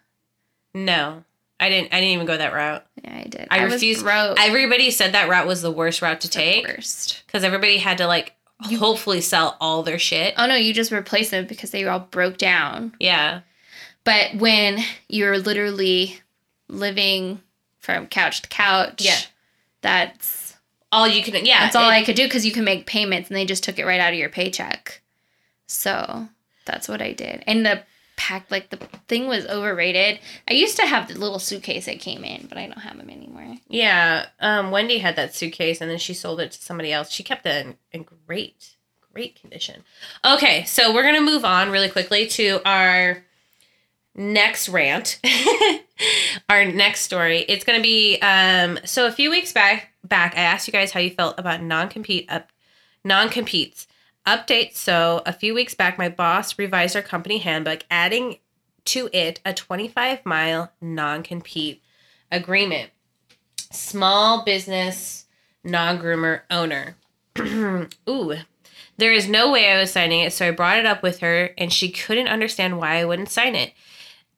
No, 0.74 1.24
I 1.60 1.70
didn't. 1.70 1.93
I 1.93 1.99
didn't 1.99 2.14
even 2.14 2.26
go 2.28 2.38
that 2.38 2.53
route. 2.53 2.86
Yeah, 3.03 3.18
I 3.18 3.24
did. 3.24 3.47
I, 3.49 3.64
was 3.64 3.74
refused. 3.74 4.05
Everybody 4.05 4.91
said 4.91 5.14
that 5.14 5.28
route 5.30 5.47
was 5.47 5.62
the 5.62 5.72
worst 5.72 6.01
route 6.01 6.22
to 6.22 6.28
The 6.28 6.34
take 6.34 6.68
worst. 6.68 7.24
because 7.26 7.43
everybody 7.43 7.78
had 7.78 7.97
to 7.97 8.08
like 8.08 8.34
hopefully 8.60 9.22
sell 9.22 9.58
all 9.60 9.82
their 9.84 9.97
shit. 9.99 10.34
Oh 10.38 10.45
no, 10.45 10.55
you 10.55 10.74
just 10.74 10.91
replace 10.91 11.30
them 11.32 11.45
because 11.47 11.72
they 11.72 11.86
all 11.86 11.99
broke 11.99 12.38
down. 12.38 12.93
Yeah, 12.99 13.41
But 14.03 14.36
when 14.36 14.80
you're 15.10 15.38
literally 15.39 16.20
living 16.68 17.41
from 17.80 18.08
couch 18.08 18.41
to 18.43 18.49
couch, 18.49 19.01
Yeah. 19.03 19.18
that's 19.82 20.55
all 20.91 21.08
you 21.08 21.24
can. 21.24 21.45
Yeah, 21.45 21.62
that's 21.62 21.76
all 21.76 21.89
it- 21.89 21.93
I 21.93 22.03
could 22.03 22.16
do 22.16 22.24
because 22.26 22.45
you 22.45 22.51
can 22.51 22.64
make 22.64 22.86
payments 22.86 23.30
and 23.30 23.38
they 23.38 23.45
just 23.45 23.64
took 23.64 23.80
it 23.80 23.86
right 23.86 23.99
out 23.99 24.14
of 24.14 24.20
your 24.20 24.30
paycheck. 24.30 25.01
So 25.68 26.28
that's 26.66 26.88
what 26.88 27.01
I 27.01 27.14
did. 27.14 27.43
And 27.47 27.66
the 27.66 27.84
pack, 28.18 28.51
like 28.51 28.70
the 28.70 28.78
thing 29.07 29.28
was 29.28 29.45
overrated. 29.45 30.20
I 30.49 30.53
used 30.53 30.76
to 30.78 30.86
have 30.86 31.07
the 31.07 31.18
little 31.18 31.39
suitcase 31.39 31.86
that 31.86 31.99
came 31.99 32.26
in, 32.26 32.47
but 32.47 32.57
I 32.57 32.65
don't 32.65 32.80
have 32.80 32.97
them 32.97 33.09
anymore. 33.09 33.57
Yeah, 33.70 34.26
um, 34.41 34.72
Wendy 34.72 34.97
had 34.97 35.15
that 35.15 35.34
suitcase 35.34 35.80
and 35.80 35.89
then 35.89 35.99
she 35.99 36.13
sold 36.13 36.41
it 36.41 36.51
to 36.51 36.61
somebody 36.61 36.91
else. 36.91 37.09
She 37.11 37.24
kept 37.24 37.45
it 37.45 37.65
in, 37.65 37.78
in 37.93 38.05
great, 38.28 38.76
great 39.13 39.39
condition. 39.39 39.84
Okay, 40.26 40.65
so 40.65 40.93
we're 40.93 41.03
gonna 41.03 41.22
move 41.22 41.45
on 41.45 41.70
really 41.70 41.89
quickly 41.89 42.28
to 42.28 42.59
our 42.65 43.24
next 44.13 44.68
rant, 44.68 45.22
our 46.49 46.65
next 46.65 47.01
story. 47.01 47.45
It's 47.47 47.63
gonna 47.63 47.82
be 47.82 48.18
um, 48.20 48.80
so 48.84 49.05
a 49.07 49.11
few 49.11 49.30
weeks 49.30 49.53
back. 49.53 49.93
Back, 50.03 50.36
I 50.36 50.41
asked 50.41 50.68
you 50.68 50.72
guys 50.72 50.91
how 50.91 50.99
you 50.99 51.11
felt 51.11 51.38
about 51.38 51.61
non-compete 51.61 52.26
up, 52.30 52.49
non-competes. 53.03 53.88
Update. 54.28 54.75
So 54.75 55.23
a 55.25 55.32
few 55.32 55.53
weeks 55.53 55.73
back, 55.73 55.97
my 55.97 56.09
boss 56.09 56.59
revised 56.59 56.95
our 56.95 57.01
company 57.01 57.38
handbook, 57.38 57.86
adding 57.89 58.38
to 58.86 59.09
it 59.13 59.39
a 59.45 59.53
25 59.53 60.25
mile 60.25 60.71
non-compete 60.82 61.82
agreement 62.32 62.91
small 63.71 64.43
business 64.43 65.25
non 65.63 65.99
groomer 65.99 66.41
owner. 66.49 66.97
Ooh. 68.09 68.36
There 68.97 69.13
is 69.13 69.30
no 69.30 69.51
way 69.51 69.71
I 69.71 69.80
was 69.80 69.91
signing 69.91 70.21
it, 70.21 70.34
so 70.34 70.47
I 70.47 70.51
brought 70.51 70.80
it 70.80 70.86
up 70.86 71.03
with 71.03 71.19
her, 71.19 71.51
and 71.57 71.71
she 71.71 71.91
couldn't 71.91 72.28
understand 72.28 72.80
why 72.80 72.95
I 72.95 73.05
wouldn't 73.05 73.30
sign 73.30 73.53
it. 73.53 73.73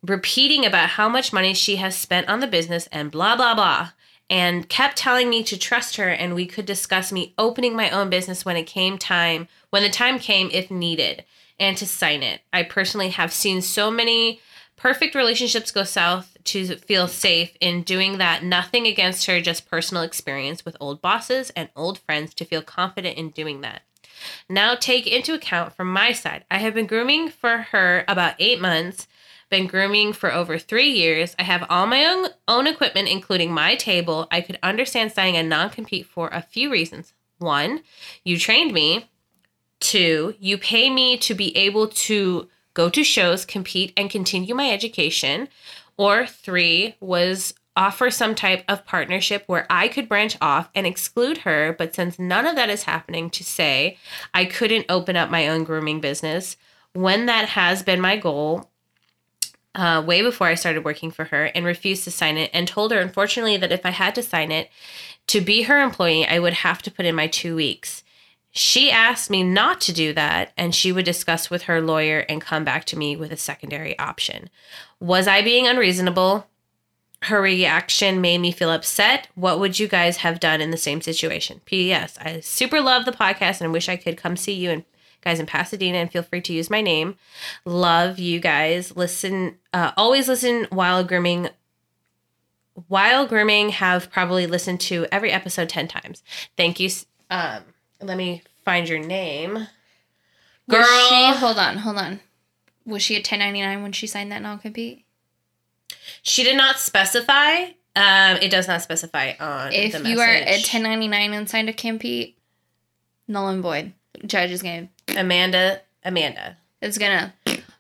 Repeating 0.06 0.66
about 0.66 0.90
how 0.90 1.08
much 1.08 1.32
money 1.32 1.54
she 1.54 1.78
has 1.78 1.96
spent 1.96 2.28
on 2.28 2.42
the 2.42 2.48
business 2.48 2.88
and 2.92 3.12
blah, 3.12 3.38
blah, 3.38 3.56
blah. 3.56 3.92
And 4.30 4.70
kept 4.70 4.98
telling 4.98 5.30
me 5.30 5.44
to 5.44 5.58
trust 5.58 5.96
her, 5.96 6.10
and 6.10 6.36
we 6.36 6.46
could 6.46 6.66
discuss 6.66 7.12
me 7.12 7.34
opening 7.38 7.76
my 7.76 7.90
own 7.90 8.10
business 8.10 8.46
when 8.46 8.58
it 8.58 8.68
came 8.68 8.98
time, 8.98 9.48
when 9.72 9.82
the 9.82 9.90
time 9.90 10.20
came, 10.20 10.50
if 10.54 10.70
needed, 10.70 11.26
and 11.60 11.76
to 11.78 11.88
sign 11.88 12.22
it. 12.22 12.42
I 12.54 12.64
personally 12.64 13.10
have 13.10 13.34
seen 13.34 13.62
so 13.62 13.90
many 13.90 14.40
perfect 14.76 15.14
relationships 15.14 15.72
go 15.72 15.84
south 15.84 16.38
to 16.46 16.78
feel 16.78 17.08
safe 17.08 17.58
in 17.60 17.84
doing 17.84 18.18
that. 18.18 18.44
Nothing 18.44 18.88
against 18.88 19.26
her, 19.26 19.42
just 19.42 19.70
personal 19.70 20.04
experience 20.04 20.64
with 20.64 20.78
old 20.80 21.02
bosses 21.02 21.50
and 21.56 21.70
old 21.76 22.00
friends 22.00 22.34
to 22.36 22.46
feel 22.46 22.62
confident 22.62 23.18
in 23.18 23.32
doing 23.32 23.62
that. 23.62 23.82
Now, 24.48 24.76
take 24.76 25.08
into 25.08 25.34
account 25.34 25.76
from 25.76 25.92
my 25.92 26.12
side, 26.12 26.46
I 26.50 26.60
have 26.60 26.74
been 26.74 26.88
grooming 26.88 27.30
for 27.30 27.58
her 27.72 28.06
about 28.08 28.36
eight 28.40 28.62
months, 28.62 29.08
been 29.50 29.68
grooming 29.68 30.14
for 30.14 30.34
over 30.34 30.58
three 30.58 30.90
years. 30.90 31.36
I 31.40 31.44
have 31.44 31.66
all 31.70 31.88
my 31.88 32.06
own, 32.06 32.28
own 32.48 32.68
equipment, 32.68 33.08
including 33.08 33.52
my 33.52 33.76
table. 33.76 34.28
I 34.32 34.42
could 34.42 34.60
understand 34.62 35.12
signing 35.12 35.38
a 35.38 35.44
non 35.44 35.70
compete 35.70 36.06
for 36.06 36.30
a 36.30 36.42
few 36.42 36.72
reasons. 36.72 37.14
One, 37.40 37.82
you 38.24 38.38
trained 38.38 38.74
me. 38.74 39.10
Two, 39.80 40.36
you 40.40 40.58
pay 40.58 40.90
me 40.90 41.18
to 41.18 41.34
be 41.34 41.56
able 41.56 41.88
to 41.88 42.50
go 42.74 42.90
to 42.90 43.04
shows, 43.04 43.46
compete, 43.46 43.94
and 43.96 44.10
continue 44.10 44.54
my 44.54 44.70
education. 44.70 45.48
Or 45.98 46.26
three 46.26 46.96
was 47.00 47.54
offer 47.76 48.12
some 48.12 48.36
type 48.36 48.64
of 48.68 48.86
partnership 48.86 49.44
where 49.48 49.66
I 49.70 49.88
could 49.88 50.10
branch 50.10 50.38
off 50.42 50.70
and 50.76 50.86
exclude 50.86 51.40
her. 51.40 51.74
But 51.78 51.96
since 51.96 52.20
none 52.20 52.46
of 52.46 52.56
that 52.56 52.70
is 52.70 52.84
happening, 52.84 53.30
to 53.32 53.44
say 53.44 53.98
I 54.34 54.46
couldn't 54.46 54.86
open 54.90 55.16
up 55.16 55.30
my 55.30 55.48
own 55.48 55.64
grooming 55.64 56.02
business 56.02 56.58
when 56.94 57.26
that 57.28 57.50
has 57.50 57.82
been 57.84 58.02
my 58.02 58.18
goal. 58.18 58.69
Uh, 59.76 60.04
way 60.06 60.22
before 60.22 60.48
I 60.48 60.56
started 60.56 60.84
working 60.84 61.12
for 61.12 61.26
her 61.26 61.46
and 61.46 61.64
refused 61.64 62.04
to 62.06 62.12
sign 62.12 62.38
it 62.38 62.50
and 62.54 62.68
told 62.68 62.92
her, 62.92 63.00
unfortunately, 63.00 63.58
that 63.58 63.72
if 63.72 63.86
I 63.86 63.92
had 63.92 64.16
to 64.16 64.24
sign 64.24 64.52
it 64.52 64.70
to 65.28 65.42
be 65.42 65.64
her 65.64 65.80
employee, 65.80 66.26
I 66.26 66.40
would 66.40 66.54
have 66.54 66.82
to 66.82 66.92
put 66.92 67.06
in 67.06 67.16
my 67.16 67.28
two 67.28 67.56
weeks. 67.56 68.04
She 68.52 68.90
asked 68.90 69.30
me 69.30 69.44
not 69.44 69.80
to 69.82 69.94
do 69.94 70.12
that, 70.14 70.52
and 70.58 70.74
she 70.74 70.92
would 70.92 71.06
discuss 71.06 71.50
with 71.50 71.64
her 71.64 71.82
lawyer 71.82 72.26
and 72.28 72.42
come 72.42 72.64
back 72.64 72.84
to 72.86 72.98
me 72.98 73.16
with 73.16 73.32
a 73.32 73.38
secondary 73.38 73.98
option. 74.00 74.50
Was 75.00 75.28
I 75.28 75.44
being 75.44 75.68
unreasonable? 75.68 76.48
Her 77.24 77.42
reaction 77.42 78.22
made 78.22 78.40
me 78.40 78.52
feel 78.52 78.72
upset. 78.72 79.28
What 79.36 79.60
would 79.60 79.78
you 79.78 79.88
guys 79.88 80.18
have 80.18 80.40
done 80.40 80.62
in 80.62 80.72
the 80.72 80.78
same 80.78 81.02
situation? 81.02 81.62
P.S. 81.66 82.18
I 82.20 82.40
super 82.40 82.82
love 82.82 83.06
the 83.06 83.12
podcast 83.12 83.62
and 83.62 83.72
wish 83.72 83.88
I 83.88 83.98
could 83.98 84.18
come 84.18 84.36
see 84.36 84.54
you 84.54 84.72
and 84.72 84.84
guys 85.22 85.40
in 85.40 85.46
Pasadena 85.46 85.98
and 85.98 86.12
feel 86.12 86.24
free 86.24 86.42
to 86.42 86.54
use 86.54 86.70
my 86.70 86.82
name. 86.82 87.16
Love 87.66 88.20
you 88.20 88.40
guys. 88.40 88.96
Listen, 88.96 89.58
uh, 89.74 89.92
always 89.98 90.28
listen 90.28 90.68
while 90.70 91.04
grooming. 91.04 91.50
While 92.88 93.28
grooming, 93.28 93.70
have 93.70 94.10
probably 94.10 94.48
listened 94.48 94.80
to 94.82 95.06
every 95.12 95.32
episode 95.32 95.68
10 95.70 95.88
times. 95.88 96.24
Thank 96.56 96.80
you. 96.80 96.90
Um, 97.30 97.64
let 98.02 98.18
me 98.18 98.44
find 98.64 98.88
your 98.88 99.00
name. 99.00 99.68
Girl. 100.70 100.86
She, 101.10 101.32
hold 101.34 101.58
on, 101.58 101.78
hold 101.78 101.98
on. 101.98 102.22
Was 102.86 103.02
she 103.02 103.16
a 103.16 103.20
1099 103.20 103.82
when 103.82 103.92
she 103.92 104.08
signed 104.08 104.32
that 104.32 104.42
non 104.42 104.60
compete? 104.60 105.06
She 106.22 106.44
did 106.44 106.56
not 106.56 106.80
specify. 106.80 107.72
Um, 107.96 108.38
it 108.38 108.50
does 108.50 108.68
not 108.68 108.82
specify 108.82 109.34
on. 109.40 109.74
If 109.74 110.06
you 110.06 110.20
are 110.20 110.30
a 110.30 110.46
1099 110.46 111.34
and 111.34 111.50
signed 111.50 111.70
a 111.70 111.74
compete, 111.74 112.38
null 113.28 113.50
and 113.50 113.62
void. 113.62 113.94
Judge 114.26 114.52
is 114.52 114.62
gonna. 114.62 114.90
Amanda. 115.16 115.82
Amanda. 116.04 116.58
It's 116.82 116.98
gonna. 116.98 117.34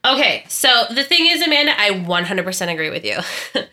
Okay, 0.05 0.45
so 0.47 0.85
the 0.89 1.03
thing 1.03 1.27
is, 1.27 1.41
Amanda, 1.41 1.73
I 1.77 1.89
100% 1.91 2.73
agree 2.73 2.89
with 2.89 3.03
you. 3.05 3.17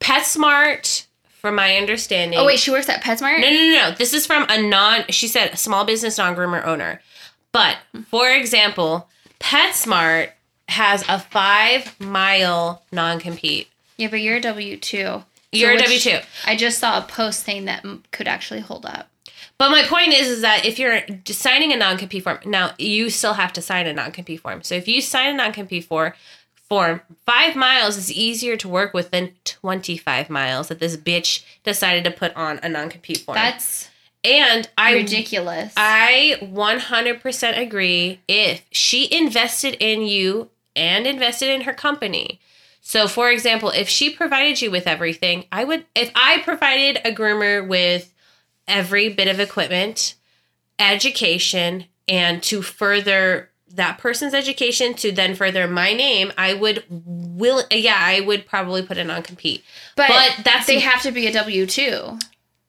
PetSmart, 0.00 1.06
from 1.40 1.54
my 1.54 1.76
understanding. 1.76 2.38
Oh 2.38 2.46
wait, 2.46 2.58
she 2.58 2.70
works 2.70 2.88
at 2.88 3.02
PetSmart. 3.02 3.40
No, 3.40 3.48
no, 3.50 3.56
no, 3.56 3.72
no. 3.72 3.90
This 3.92 4.12
is 4.12 4.26
from 4.26 4.46
a 4.48 4.60
non. 4.60 5.04
She 5.08 5.26
said 5.26 5.58
small 5.58 5.84
business 5.84 6.18
non 6.18 6.36
groomer 6.36 6.64
owner. 6.64 7.00
But 7.52 7.78
for 8.08 8.30
example, 8.30 9.08
PetSmart 9.40 10.30
has 10.68 11.04
a 11.08 11.18
five 11.18 11.98
mile 12.00 12.82
non 12.92 13.18
compete. 13.18 13.68
Yeah, 13.96 14.08
but 14.08 14.20
you're 14.20 14.36
a 14.36 14.40
W 14.40 14.76
two. 14.76 15.24
You're 15.52 15.72
a 15.72 15.78
W 15.78 15.98
two. 15.98 16.18
I 16.46 16.56
just 16.56 16.78
saw 16.78 16.98
a 16.98 17.02
post 17.02 17.44
saying 17.44 17.64
that 17.64 17.84
could 18.12 18.28
actually 18.28 18.60
hold 18.60 18.86
up. 18.86 19.08
But 19.60 19.72
my 19.72 19.82
point 19.82 20.14
is, 20.14 20.26
is 20.26 20.40
that 20.40 20.64
if 20.64 20.78
you're 20.78 21.02
signing 21.26 21.70
a 21.70 21.76
non 21.76 21.98
compete 21.98 22.24
form, 22.24 22.38
now 22.46 22.72
you 22.78 23.10
still 23.10 23.34
have 23.34 23.52
to 23.52 23.60
sign 23.60 23.86
a 23.86 23.92
non 23.92 24.10
compete 24.10 24.40
form. 24.40 24.62
So 24.62 24.74
if 24.74 24.88
you 24.88 25.02
sign 25.02 25.34
a 25.34 25.36
non 25.36 25.52
compete 25.52 25.84
form, 25.84 26.14
form, 26.66 27.02
five 27.26 27.56
miles 27.56 27.98
is 27.98 28.10
easier 28.10 28.56
to 28.56 28.66
work 28.66 28.94
with 28.94 29.10
than 29.10 29.32
25 29.44 30.30
miles 30.30 30.68
that 30.68 30.78
this 30.78 30.96
bitch 30.96 31.44
decided 31.62 32.04
to 32.04 32.10
put 32.10 32.34
on 32.34 32.58
a 32.62 32.70
non 32.70 32.88
compete 32.88 33.18
form. 33.18 33.34
That's 33.34 33.90
and 34.24 34.66
I 34.78 34.94
ridiculous. 34.94 35.74
I 35.76 36.38
100% 36.40 37.58
agree 37.58 38.20
if 38.26 38.64
she 38.70 39.14
invested 39.14 39.76
in 39.78 40.00
you 40.00 40.48
and 40.74 41.06
invested 41.06 41.50
in 41.50 41.60
her 41.62 41.74
company. 41.74 42.40
So 42.80 43.06
for 43.06 43.30
example, 43.30 43.68
if 43.68 43.90
she 43.90 44.08
provided 44.08 44.62
you 44.62 44.70
with 44.70 44.86
everything, 44.86 45.44
I 45.52 45.64
would 45.64 45.84
if 45.94 46.10
I 46.14 46.38
provided 46.38 47.02
a 47.04 47.12
groomer 47.12 47.68
with 47.68 48.10
every 48.70 49.08
bit 49.08 49.28
of 49.28 49.40
equipment, 49.40 50.14
education 50.78 51.86
and 52.08 52.42
to 52.44 52.62
further 52.62 53.50
that 53.72 53.98
person's 53.98 54.34
education 54.34 54.94
to 54.94 55.12
then 55.12 55.34
further 55.34 55.68
my 55.68 55.92
name, 55.92 56.32
I 56.36 56.54
would 56.54 56.84
will 56.88 57.62
yeah, 57.70 57.98
I 57.98 58.20
would 58.20 58.46
probably 58.46 58.82
put 58.82 58.98
a 58.98 59.04
non 59.04 59.22
compete. 59.22 59.64
But, 59.96 60.08
but 60.08 60.44
that's 60.44 60.66
they 60.66 60.80
have 60.80 61.02
to 61.02 61.12
be 61.12 61.26
a 61.26 61.32
W 61.32 61.66
two. 61.66 62.18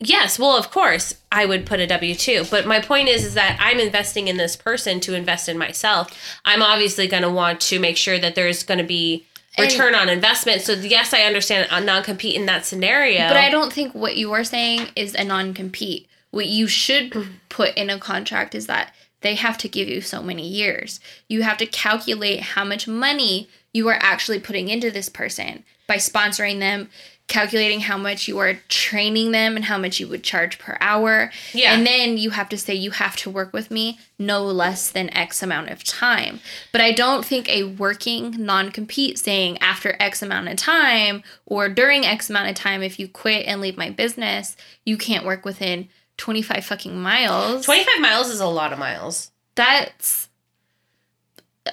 Yes, 0.03 0.39
well, 0.39 0.57
of 0.57 0.71
course, 0.71 1.13
I 1.31 1.45
would 1.45 1.65
put 1.65 1.79
a 1.79 1.87
W 1.87 2.15
two. 2.15 2.45
But 2.49 2.67
my 2.67 2.79
point 2.79 3.07
is, 3.07 3.25
is 3.25 3.33
that 3.33 3.57
I'm 3.59 3.79
investing 3.79 4.27
in 4.27 4.37
this 4.37 4.55
person 4.55 4.99
to 5.01 5.15
invest 5.15 5.49
in 5.49 5.57
myself. 5.57 6.39
I'm 6.45 6.61
obviously 6.61 7.07
going 7.07 7.23
to 7.23 7.29
want 7.29 7.61
to 7.61 7.79
make 7.79 7.97
sure 7.97 8.19
that 8.19 8.35
there's 8.35 8.63
going 8.63 8.79
to 8.79 8.83
be 8.83 9.25
return 9.59 9.93
and, 9.93 9.95
on 9.95 10.09
investment. 10.09 10.61
So 10.61 10.73
yes, 10.73 11.13
I 11.13 11.23
understand 11.23 11.67
a 11.71 11.81
non 11.81 12.03
compete 12.03 12.35
in 12.35 12.45
that 12.45 12.65
scenario. 12.65 13.27
But 13.27 13.37
I 13.37 13.49
don't 13.49 13.73
think 13.73 13.93
what 13.93 14.17
you 14.17 14.31
are 14.33 14.43
saying 14.43 14.89
is 14.95 15.15
a 15.15 15.23
non 15.23 15.53
compete. 15.53 16.07
What 16.31 16.47
you 16.47 16.67
should 16.67 17.27
put 17.49 17.75
in 17.75 17.89
a 17.89 17.99
contract 17.99 18.55
is 18.55 18.67
that 18.67 18.93
they 19.21 19.35
have 19.35 19.57
to 19.59 19.69
give 19.69 19.87
you 19.87 20.01
so 20.01 20.23
many 20.23 20.47
years. 20.47 20.99
You 21.27 21.43
have 21.43 21.57
to 21.57 21.65
calculate 21.65 22.41
how 22.41 22.63
much 22.63 22.87
money 22.87 23.49
you 23.73 23.87
are 23.87 23.99
actually 24.01 24.39
putting 24.39 24.67
into 24.67 24.91
this 24.91 25.09
person 25.09 25.63
by 25.87 25.97
sponsoring 25.97 26.59
them 26.59 26.89
calculating 27.27 27.79
how 27.79 27.97
much 27.97 28.27
you 28.27 28.37
are 28.39 28.55
training 28.67 29.31
them 29.31 29.55
and 29.55 29.65
how 29.65 29.77
much 29.77 29.99
you 29.99 30.07
would 30.07 30.23
charge 30.23 30.59
per 30.59 30.77
hour. 30.81 31.31
Yeah. 31.53 31.73
And 31.73 31.87
then 31.87 32.17
you 32.17 32.31
have 32.31 32.49
to 32.49 32.57
say 32.57 32.73
you 32.73 32.91
have 32.91 33.15
to 33.17 33.29
work 33.29 33.53
with 33.53 33.71
me 33.71 33.99
no 34.19 34.43
less 34.43 34.91
than 34.91 35.09
X 35.15 35.41
amount 35.41 35.69
of 35.69 35.83
time. 35.83 36.41
But 36.71 36.81
I 36.81 36.91
don't 36.91 37.25
think 37.25 37.47
a 37.47 37.63
working 37.63 38.31
non 38.37 38.71
compete 38.71 39.17
saying 39.17 39.57
after 39.59 39.95
X 39.99 40.21
amount 40.21 40.49
of 40.49 40.57
time 40.57 41.23
or 41.45 41.69
during 41.69 42.05
X 42.05 42.29
amount 42.29 42.49
of 42.49 42.55
time, 42.55 42.83
if 42.83 42.99
you 42.99 43.07
quit 43.07 43.45
and 43.45 43.61
leave 43.61 43.77
my 43.77 43.89
business, 43.89 44.57
you 44.85 44.97
can't 44.97 45.25
work 45.25 45.45
within 45.45 45.87
25 46.17 46.65
fucking 46.65 46.97
miles. 46.97 47.65
25 47.65 48.01
miles 48.01 48.29
is 48.29 48.39
a 48.39 48.45
lot 48.45 48.73
of 48.73 48.79
miles. 48.79 49.31
That's 49.55 50.29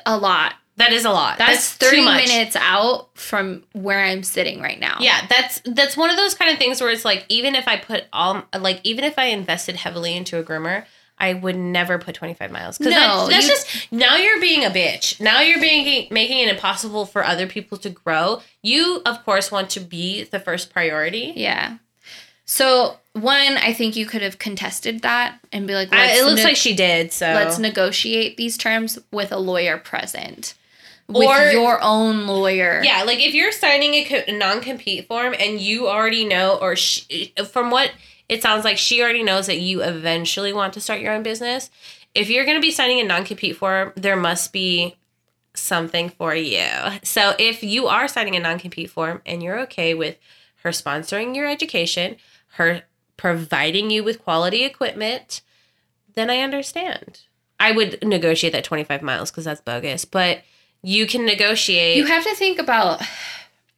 a 0.06 0.16
lot. 0.16 0.54
That 0.78 0.92
is 0.92 1.04
a 1.04 1.10
lot. 1.10 1.38
That's, 1.38 1.76
that's 1.76 1.90
30 1.90 2.04
minutes 2.04 2.56
out 2.56 3.08
from 3.18 3.64
where 3.72 3.98
I'm 3.98 4.22
sitting 4.22 4.60
right 4.60 4.78
now. 4.78 4.98
Yeah, 5.00 5.26
that's 5.28 5.60
that's 5.64 5.96
one 5.96 6.08
of 6.08 6.16
those 6.16 6.34
kind 6.34 6.52
of 6.52 6.58
things 6.58 6.80
where 6.80 6.90
it's 6.90 7.04
like 7.04 7.26
even 7.28 7.56
if 7.56 7.66
I 7.66 7.76
put 7.76 8.04
all 8.12 8.44
like 8.58 8.80
even 8.84 9.02
if 9.04 9.18
I 9.18 9.24
invested 9.24 9.74
heavily 9.74 10.16
into 10.16 10.38
a 10.38 10.44
groomer, 10.44 10.84
I 11.18 11.34
would 11.34 11.56
never 11.56 11.98
put 11.98 12.14
25 12.14 12.52
miles. 12.52 12.78
No, 12.78 12.90
that, 12.90 13.28
that's 13.28 13.44
you, 13.44 13.50
just 13.50 13.92
now 13.92 14.14
you're 14.16 14.40
being 14.40 14.64
a 14.64 14.70
bitch. 14.70 15.20
Now 15.20 15.40
you're 15.40 15.60
being 15.60 16.06
making 16.12 16.38
it 16.38 16.48
impossible 16.48 17.06
for 17.06 17.24
other 17.24 17.48
people 17.48 17.76
to 17.78 17.90
grow. 17.90 18.40
You 18.62 19.02
of 19.04 19.24
course 19.24 19.50
want 19.50 19.70
to 19.70 19.80
be 19.80 20.22
the 20.24 20.38
first 20.38 20.72
priority. 20.72 21.32
Yeah. 21.34 21.78
So 22.44 22.98
one, 23.14 23.56
I 23.56 23.72
think 23.72 23.96
you 23.96 24.06
could 24.06 24.22
have 24.22 24.38
contested 24.38 25.02
that 25.02 25.40
and 25.52 25.66
be 25.66 25.74
like, 25.74 25.88
it 25.90 26.24
looks 26.24 26.36
ne- 26.36 26.44
like 26.44 26.56
she 26.56 26.74
did. 26.74 27.12
So 27.12 27.26
let's 27.26 27.58
negotiate 27.58 28.36
these 28.36 28.56
terms 28.56 28.96
with 29.10 29.32
a 29.32 29.38
lawyer 29.38 29.76
present 29.76 30.54
with 31.08 31.26
or, 31.26 31.50
your 31.50 31.82
own 31.82 32.26
lawyer. 32.26 32.80
Yeah, 32.84 33.02
like 33.04 33.18
if 33.18 33.34
you're 33.34 33.52
signing 33.52 33.94
a, 33.94 34.32
non-compete 34.32 35.08
form 35.08 35.34
and 35.38 35.60
you 35.60 35.88
already 35.88 36.24
know, 36.24 36.58
or 36.60 36.76
she, 36.76 37.32
from 37.50 37.70
what 37.70 37.92
it 38.28 38.42
sounds 38.42 38.64
like, 38.64 38.76
she 38.76 39.02
already 39.02 39.22
knows 39.22 39.46
that 39.46 39.58
you 39.58 39.82
eventually 39.82 40.52
want 40.52 40.74
to 40.74 40.80
start 40.80 41.00
your 41.00 41.12
own 41.12 41.22
business. 41.22 41.70
If 42.14 42.28
you're 42.28 42.44
going 42.44 42.58
to 42.58 42.62
be 42.62 42.70
signing 42.70 43.00
a 43.00 43.04
non-compete 43.04 43.56
form, 43.56 43.92
there 43.96 44.16
must 44.16 44.52
be 44.52 44.96
something 45.54 46.10
for 46.10 46.34
you. 46.34 46.66
So 47.02 47.34
if 47.38 47.62
you 47.62 47.86
are 47.86 48.06
signing 48.06 48.36
a 48.36 48.40
non-compete 48.40 48.90
form 48.90 49.22
and 49.24 49.42
you're 49.42 49.58
okay 49.60 49.94
with 49.94 50.18
her 50.62 50.70
sponsoring 50.70 51.34
your 51.34 51.48
education, 51.48 52.16
her 52.52 52.82
providing 53.16 53.90
you 53.90 54.04
with 54.04 54.22
quality 54.22 54.64
equipment, 54.64 55.40
then 56.14 56.28
I 56.30 56.40
understand. 56.40 57.22
I 57.58 57.72
would 57.72 58.02
negotiate 58.02 58.52
that 58.52 58.64
25 58.64 59.02
miles 59.02 59.30
because 59.30 59.44
that's 59.44 59.60
bogus, 59.60 60.04
but 60.04 60.42
you 60.82 61.06
can 61.06 61.24
negotiate. 61.24 61.96
You 61.96 62.06
have 62.06 62.24
to 62.24 62.34
think 62.34 62.58
about 62.58 63.02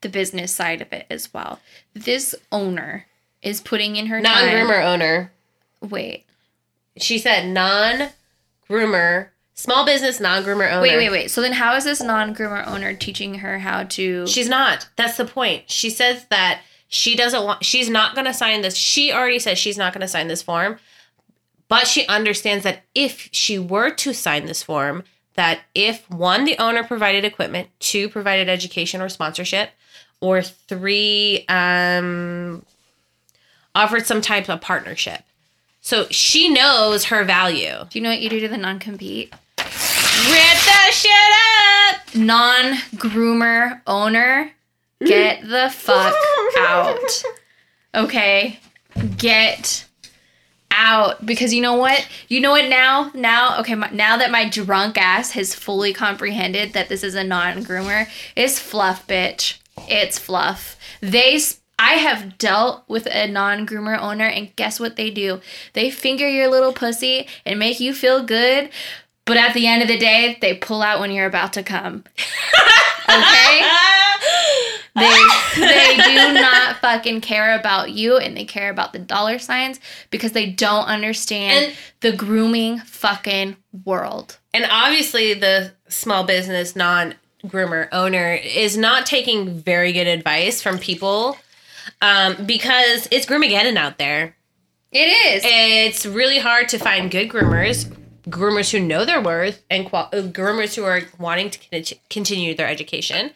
the 0.01 0.09
business 0.09 0.55
side 0.55 0.81
of 0.81 0.93
it 0.93 1.07
as 1.11 1.33
well. 1.33 1.61
This 1.95 2.35
owner 2.53 3.07
is 3.43 3.61
putting 3.61 3.97
in 3.97 4.07
her 4.07 4.21
non 4.21 4.45
groomer 4.49 4.85
owner. 4.85 5.33
Wait, 5.81 6.25
She 6.99 7.19
said 7.19 7.49
non 7.49 8.11
groomer, 8.69 9.29
small 9.55 9.85
business 9.87 10.21
non 10.21 10.43
groomer 10.45 10.71
owner. 10.71 10.83
wait, 10.83 10.97
wait, 10.97 11.11
wait. 11.11 11.31
So 11.31 11.41
then, 11.41 11.53
how 11.53 11.75
is 11.75 11.85
this 11.85 12.03
non-groomer 12.03 12.67
owner 12.67 12.95
teaching 12.95 13.37
her 13.37 13.59
how 13.61 13.85
to? 13.85 14.27
She's 14.27 14.49
not. 14.49 14.89
That's 14.97 15.17
the 15.17 15.25
point. 15.25 15.71
She 15.71 15.89
says 15.91 16.27
that 16.31 16.61
she 16.89 17.15
doesn't 17.17 17.45
want, 17.45 17.65
she's 17.65 17.89
not 17.89 18.15
going 18.15 18.27
to 18.27 18.35
sign 18.35 18.63
this. 18.63 18.77
She 18.77 19.13
already 19.13 19.39
says 19.39 19.59
she's 19.59 19.79
not 19.79 19.93
going 19.93 20.01
to 20.03 20.09
sign 20.09 20.29
this 20.29 20.43
form, 20.43 20.79
but 21.69 21.87
she 21.87 22.07
understands 22.09 22.65
that 22.65 22.83
if 22.95 23.29
she 23.33 23.59
were 23.59 23.91
to 23.91 24.13
sign 24.13 24.47
this 24.47 24.63
form, 24.63 25.05
that 25.35 25.61
if 25.75 26.09
one, 26.11 26.45
the 26.45 26.59
owner 26.59 26.85
provided 26.85 27.25
equipment, 27.25 27.69
two, 27.79 28.09
provided 28.09 28.49
education 28.49 29.01
or 29.01 29.09
sponsorship, 29.09 29.71
or 30.21 30.43
three, 30.43 31.45
um, 31.49 32.65
offered 33.75 34.07
some 34.07 34.21
type 34.21 34.49
of 34.49 34.61
partnership. 34.61 35.23
So 35.81 36.07
she 36.11 36.49
knows 36.49 37.07
her 37.07 37.25
value. 37.25 37.87
do 37.89 37.99
you 37.99 38.03
know 38.03 38.11
what 38.11 38.21
you 38.21 38.29
do 38.29 38.41
to 38.41 38.49
the 38.49 38.59
non-compete? 38.59 39.33
Rip 39.57 40.59
that 40.67 40.91
shit 40.93 41.97
up! 41.97 42.15
Non-groomer 42.15 43.81
owner, 43.87 44.53
get 45.05 45.43
the 45.49 45.71
fuck 45.71 46.15
out. 46.59 47.23
Okay, 47.95 48.61
get 49.17 49.87
out 50.81 51.25
because 51.25 51.53
you 51.53 51.61
know 51.61 51.75
what? 51.75 52.09
You 52.29 52.41
know 52.41 52.53
what 52.53 52.69
now? 52.69 53.11
Now, 53.15 53.61
okay, 53.61 53.75
my, 53.75 53.91
now 53.91 54.17
that 54.17 54.31
my 54.31 54.49
drunk 54.49 54.97
ass 54.99 55.33
has 55.33 55.55
fully 55.55 55.93
comprehended 55.93 56.73
that 56.73 56.89
this 56.89 57.05
is 57.05 57.15
a 57.15 57.23
non-groomer, 57.23 58.09
it's 58.35 58.59
fluff, 58.59 59.07
bitch. 59.07 59.59
It's 59.89 60.19
fluff. 60.19 60.77
They 61.01 61.39
I 61.79 61.95
have 61.95 62.37
dealt 62.37 62.85
with 62.89 63.07
a 63.07 63.27
non-groomer 63.27 63.99
owner 63.99 64.27
and 64.27 64.55
guess 64.57 64.79
what 64.79 64.97
they 64.97 65.11
do? 65.11 65.41
They 65.73 65.91
finger 65.91 66.29
your 66.29 66.49
little 66.49 66.73
pussy 66.73 67.27
and 67.47 67.59
make 67.59 67.81
you 67.81 67.95
feel 67.95 68.23
good, 68.23 68.71
but 69.25 69.39
at 69.39 69.55
the 69.55 69.67
end 69.67 69.81
of 69.81 69.89
the 69.89 69.99
day, 69.99 70.37
they 70.41 70.55
pull 70.55 70.83
out 70.83 71.01
when 71.01 71.11
you're 71.11 71.27
about 71.27 71.53
to 71.55 71.63
come. 71.63 72.05
Okay? 73.11 73.61
They 74.95 75.25
they 75.57 75.97
do 76.05 76.35
not 76.41 76.77
fucking 76.79 77.21
care 77.21 77.59
about 77.59 77.91
you 77.93 78.17
and 78.17 78.37
they 78.37 78.45
care 78.45 78.71
about 78.71 78.93
the 78.93 78.99
dollar 78.99 79.39
signs 79.39 79.79
because 80.11 80.33
they 80.33 80.47
don't 80.51 80.87
understand 80.87 81.67
And- 81.67 81.77
the 82.01 82.13
grooming 82.13 82.79
fucking 82.81 83.57
world. 83.85 84.39
And 84.53 84.67
obviously, 84.69 85.35
the 85.35 85.73
small 85.89 86.25
business 86.25 86.75
non 86.75 87.15
groomer 87.47 87.89
owner 87.93 88.35
is 88.35 88.77
not 88.77 89.07
taking 89.07 89.55
very 89.61 89.93
good 89.93 90.07
advice 90.07 90.61
from 90.61 90.79
people 90.79 91.37
um, 92.03 92.45
because 92.47 93.07
it's 93.11 93.27
groomageddon 93.27 93.77
out 93.77 93.99
there. 93.99 94.37
It 94.93 95.07
is. 95.07 95.43
It's 95.47 96.05
really 96.05 96.39
hard 96.41 96.69
to 96.71 96.79
find 96.79 97.11
good 97.13 97.29
groomers, 97.29 97.87
groomers 98.29 98.73
who 98.73 98.81
know 98.85 99.05
their 99.05 99.23
worth, 99.23 99.63
and 99.71 99.87
qual- 99.87 100.09
uh, 100.13 100.17
groomers 100.23 100.75
who 100.75 100.83
are 100.83 101.03
wanting 101.19 101.51
to 101.51 101.59
con- 101.71 101.99
continue 102.11 102.55
their 102.57 102.67
education. 102.69 103.31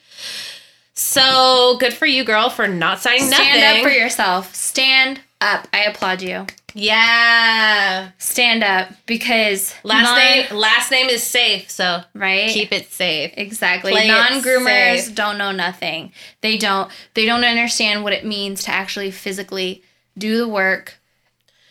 So 0.94 1.76
good 1.80 1.92
for 1.92 2.06
you, 2.06 2.24
girl, 2.24 2.50
for 2.50 2.68
not 2.68 3.00
signing 3.00 3.24
Stand 3.26 3.60
nothing. 3.60 3.78
up 3.80 3.82
for 3.84 3.90
yourself. 3.96 4.54
Stand 4.54 5.20
up. 5.40 5.66
I 5.72 5.84
applaud 5.84 6.22
you. 6.22 6.46
yeah. 6.74 8.10
Stand 8.18 8.62
up 8.62 8.90
because 9.06 9.74
Last 9.82 10.04
non- 10.04 10.18
name. 10.18 10.46
Last 10.52 10.90
name 10.90 11.08
is 11.08 11.22
safe, 11.22 11.68
so 11.70 12.02
right? 12.14 12.48
keep 12.50 12.72
it 12.72 12.90
safe. 12.92 13.32
Exactly. 13.36 13.92
Play 13.92 14.06
Non-groomers 14.08 15.14
don't 15.14 15.36
know 15.38 15.50
nothing. 15.52 16.12
They 16.42 16.56
don't 16.56 16.90
they 17.14 17.26
don't 17.26 17.44
understand 17.44 18.04
what 18.04 18.12
it 18.12 18.24
means 18.24 18.62
to 18.64 18.70
actually 18.70 19.10
physically 19.10 19.82
do 20.16 20.38
the 20.38 20.48
work 20.48 20.98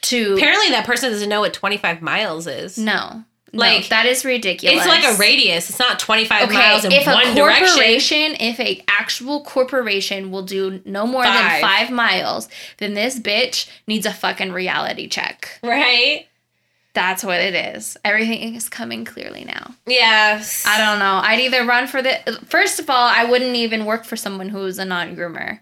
to 0.04 0.36
Apparently, 0.36 0.70
that 0.72 0.86
person 0.86 1.12
doesn't 1.12 1.30
know 1.30 1.40
what 1.40 1.54
25 1.54 2.02
miles 2.02 2.46
is. 2.46 2.78
No. 2.78 3.24
Like, 3.56 3.82
Like 3.82 3.90
that 3.90 4.06
is 4.08 4.26
ridiculous. 4.26 4.80
It's 4.80 4.88
like 4.88 5.04
a 5.04 5.16
radius. 5.18 5.70
It's 5.70 5.78
not 5.80 6.00
25 6.00 6.50
Okay, 6.50 6.54
miles 6.58 6.86
in 6.86 6.92
if 6.92 7.06
a 7.08 7.36
direction. 7.36 7.68
corporation, 7.68 8.36
if 8.40 8.60
a 8.60 8.84
actual 8.88 9.44
corporation 9.44 10.32
will 10.32 10.42
do 10.42 10.82
no 10.86 11.06
more 11.06 11.24
Five. 11.24 11.34
than 11.36 11.62
five 11.62 11.90
miles, 11.92 12.50
then 12.80 12.96
this 12.96 13.20
bitch 13.20 13.70
needs 13.86 14.08
a 14.08 14.14
fucking 14.14 14.52
reality 14.52 15.08
check. 15.08 15.60
Right? 15.64 16.26
That's 16.94 17.24
what 17.24 17.42
it 17.42 17.54
is. 17.76 17.96
Everything 18.04 18.56
is 18.56 18.70
coming 18.70 19.06
clearly 19.06 19.46
now. 19.46 19.74
Yes. 19.88 20.64
I 20.68 20.78
don't 20.78 21.00
know. 21.00 21.22
I'd 21.24 21.40
either 21.40 21.66
run 21.66 21.88
for 21.88 22.02
the. 22.02 22.40
First 22.46 22.80
of 22.80 22.90
all, 22.90 23.08
I 23.08 23.24
wouldn't 23.26 23.56
even 23.56 23.86
work 23.86 24.06
for 24.06 24.16
someone 24.16 24.50
who 24.50 24.64
is 24.66 24.78
a 24.80 24.86
non 24.86 25.16
groomer. 25.16 25.60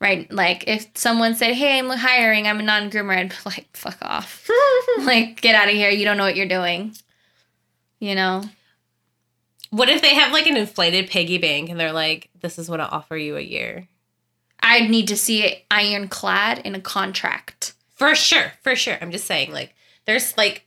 Right? 0.00 0.30
Like, 0.30 0.64
if 0.66 0.88
someone 0.94 1.34
said, 1.34 1.54
hey, 1.54 1.78
I'm 1.78 1.88
hiring, 1.88 2.46
I'm 2.46 2.60
a 2.60 2.62
non 2.62 2.90
groomer, 2.90 3.16
I'd 3.16 3.28
be 3.30 3.34
like, 3.46 3.68
fuck 3.74 3.96
off. 4.02 4.48
like, 5.00 5.40
get 5.40 5.54
out 5.54 5.68
of 5.68 5.74
here. 5.74 5.90
You 5.90 6.04
don't 6.04 6.16
know 6.18 6.24
what 6.24 6.36
you're 6.36 6.46
doing. 6.48 6.94
You 8.04 8.14
know? 8.14 8.42
What 9.70 9.88
if 9.88 10.02
they 10.02 10.14
have 10.14 10.30
like 10.30 10.46
an 10.46 10.58
inflated 10.58 11.08
piggy 11.08 11.38
bank 11.38 11.70
and 11.70 11.80
they're 11.80 11.90
like, 11.90 12.28
this 12.42 12.58
is 12.58 12.68
what 12.68 12.80
I'll 12.80 12.88
offer 12.90 13.16
you 13.16 13.38
a 13.38 13.40
year? 13.40 13.88
I'd 14.60 14.90
need 14.90 15.08
to 15.08 15.16
see 15.16 15.42
it 15.42 15.64
ironclad 15.70 16.58
in 16.60 16.74
a 16.74 16.80
contract. 16.80 17.72
For 17.94 18.14
sure. 18.14 18.52
For 18.62 18.76
sure. 18.76 18.98
I'm 19.00 19.10
just 19.10 19.24
saying, 19.26 19.52
like, 19.52 19.74
there's 20.04 20.36
like, 20.36 20.66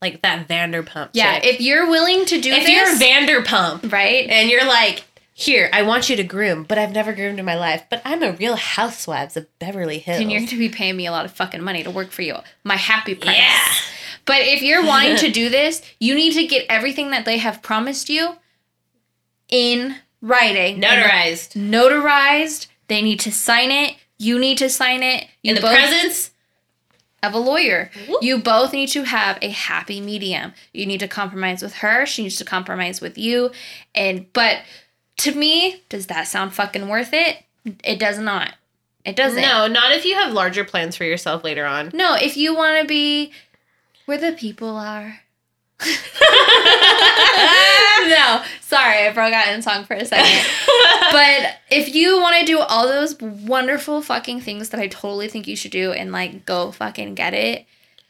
like 0.00 0.22
that 0.22 0.46
Vanderpump. 0.46 1.10
Yeah, 1.14 1.40
chick. 1.40 1.54
if 1.54 1.60
you're 1.60 1.88
willing 1.90 2.24
to 2.26 2.40
do 2.40 2.52
it. 2.52 2.58
if 2.58 2.66
this, 2.66 3.00
you're 3.00 3.08
Vanderpump 3.08 3.92
right? 3.92 4.28
and 4.28 4.48
you're 4.48 4.66
like, 4.66 5.02
here, 5.34 5.68
I 5.72 5.82
want 5.82 6.08
you 6.08 6.14
to 6.16 6.24
groom, 6.24 6.62
but 6.62 6.78
I've 6.78 6.92
never 6.92 7.12
groomed 7.12 7.40
in 7.40 7.44
my 7.44 7.56
life, 7.56 7.84
but 7.90 8.02
I'm 8.04 8.22
a 8.22 8.32
real 8.32 8.54
housewives 8.54 9.36
of 9.36 9.46
Beverly 9.58 9.98
Hills. 9.98 10.20
And 10.20 10.30
you're 10.30 10.40
going 10.40 10.48
to 10.50 10.58
be 10.58 10.68
paying 10.68 10.96
me 10.96 11.06
a 11.06 11.10
lot 11.10 11.24
of 11.24 11.32
fucking 11.32 11.62
money 11.62 11.82
to 11.82 11.90
work 11.90 12.12
for 12.12 12.22
you. 12.22 12.36
My 12.62 12.76
happy 12.76 13.16
price. 13.16 13.36
Yeah. 13.36 13.64
But 14.28 14.42
if 14.42 14.62
you're 14.62 14.84
wanting 14.84 15.16
to 15.16 15.30
do 15.32 15.48
this, 15.48 15.82
you 15.98 16.14
need 16.14 16.34
to 16.34 16.46
get 16.46 16.66
everything 16.68 17.10
that 17.10 17.24
they 17.24 17.38
have 17.38 17.62
promised 17.62 18.08
you 18.08 18.36
in 19.48 19.96
writing. 20.20 20.80
Notarized. 20.80 21.54
Notarized. 21.54 22.66
They 22.88 23.02
need 23.02 23.18
to 23.20 23.32
sign 23.32 23.70
it. 23.70 23.96
You 24.18 24.38
need 24.38 24.58
to 24.58 24.68
sign 24.68 25.02
it. 25.02 25.26
You 25.42 25.50
In 25.50 25.54
the 25.56 25.62
both 25.62 25.74
presence 25.74 26.30
of 27.22 27.32
a 27.32 27.38
lawyer. 27.38 27.90
Whoop. 28.06 28.22
You 28.22 28.38
both 28.38 28.72
need 28.72 28.88
to 28.90 29.04
have 29.04 29.38
a 29.40 29.48
happy 29.48 30.00
medium. 30.00 30.52
You 30.72 30.86
need 30.86 31.00
to 31.00 31.08
compromise 31.08 31.62
with 31.62 31.76
her. 31.76 32.04
She 32.04 32.22
needs 32.22 32.36
to 32.36 32.44
compromise 32.44 33.00
with 33.00 33.16
you. 33.16 33.50
And 33.94 34.30
but 34.32 34.58
to 35.18 35.34
me, 35.34 35.82
does 35.88 36.06
that 36.06 36.28
sound 36.28 36.52
fucking 36.52 36.88
worth 36.88 37.12
it? 37.12 37.44
It 37.82 37.98
does 37.98 38.18
not. 38.18 38.54
It 39.04 39.16
doesn't. 39.16 39.40
No, 39.40 39.66
not 39.66 39.92
if 39.92 40.04
you 40.04 40.16
have 40.16 40.34
larger 40.34 40.64
plans 40.64 40.94
for 40.94 41.04
yourself 41.04 41.42
later 41.42 41.64
on. 41.64 41.90
No, 41.94 42.14
if 42.14 42.36
you 42.36 42.54
want 42.54 42.80
to 42.80 42.86
be 42.86 43.32
where 44.08 44.16
the 44.16 44.32
people 44.32 44.74
are. 44.74 45.20
no, 45.80 45.92
sorry, 48.62 49.06
I 49.06 49.12
broke 49.12 49.34
out 49.34 49.52
in 49.52 49.60
song 49.60 49.84
for 49.84 49.92
a 49.92 50.06
second. 50.06 50.50
but 51.12 51.56
if 51.70 51.94
you 51.94 52.18
want 52.18 52.40
to 52.40 52.46
do 52.46 52.58
all 52.58 52.88
those 52.88 53.20
wonderful 53.20 54.00
fucking 54.00 54.40
things 54.40 54.70
that 54.70 54.80
I 54.80 54.86
totally 54.86 55.28
think 55.28 55.46
you 55.46 55.56
should 55.56 55.72
do 55.72 55.92
and 55.92 56.10
like 56.10 56.46
go 56.46 56.72
fucking 56.72 57.16
get 57.16 57.34
it, 57.34 57.66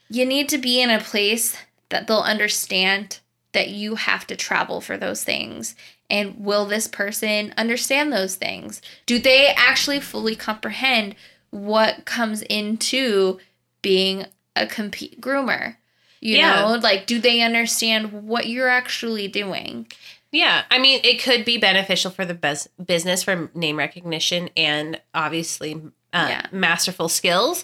you 0.09 0.25
need 0.25 0.47
to 0.49 0.57
be 0.57 0.81
in 0.81 0.89
a 0.89 1.01
place 1.01 1.57
that 1.89 2.07
they'll 2.07 2.19
understand 2.19 3.19
that 3.51 3.67
you 3.67 3.95
have 3.95 4.25
to 4.27 4.37
travel 4.37 4.79
for 4.79 4.95
those 4.95 5.25
things. 5.25 5.75
And 6.09 6.33
will 6.39 6.65
this 6.65 6.87
person 6.87 7.53
understand 7.57 8.13
those 8.13 8.35
things? 8.35 8.81
Do 9.05 9.19
they 9.19 9.47
actually 9.47 9.99
fully 9.99 10.37
comprehend 10.37 11.15
what 11.49 12.05
comes 12.05 12.41
into 12.43 13.39
being 13.81 14.27
a 14.55 14.65
compete 14.65 15.19
groomer? 15.19 15.75
You 16.21 16.37
Yeah. 16.37 16.61
know, 16.61 16.75
like 16.81 17.05
do 17.05 17.19
they 17.19 17.41
understand 17.41 18.11
what 18.27 18.47
you're 18.47 18.69
actually 18.69 19.27
doing? 19.27 19.87
Yeah, 20.31 20.63
I 20.69 20.77
mean, 20.77 20.99
it 21.03 21.21
could 21.23 21.43
be 21.43 21.57
beneficial 21.57 22.11
for 22.11 22.23
the 22.23 22.35
bus- 22.35 22.67
business 22.85 23.23
for 23.23 23.49
name 23.55 23.77
recognition 23.77 24.49
and 24.55 25.01
obviously 25.13 25.81
uh, 26.11 26.25
Yeah. 26.27 26.41
masterful 26.51 27.07
skills. 27.07 27.63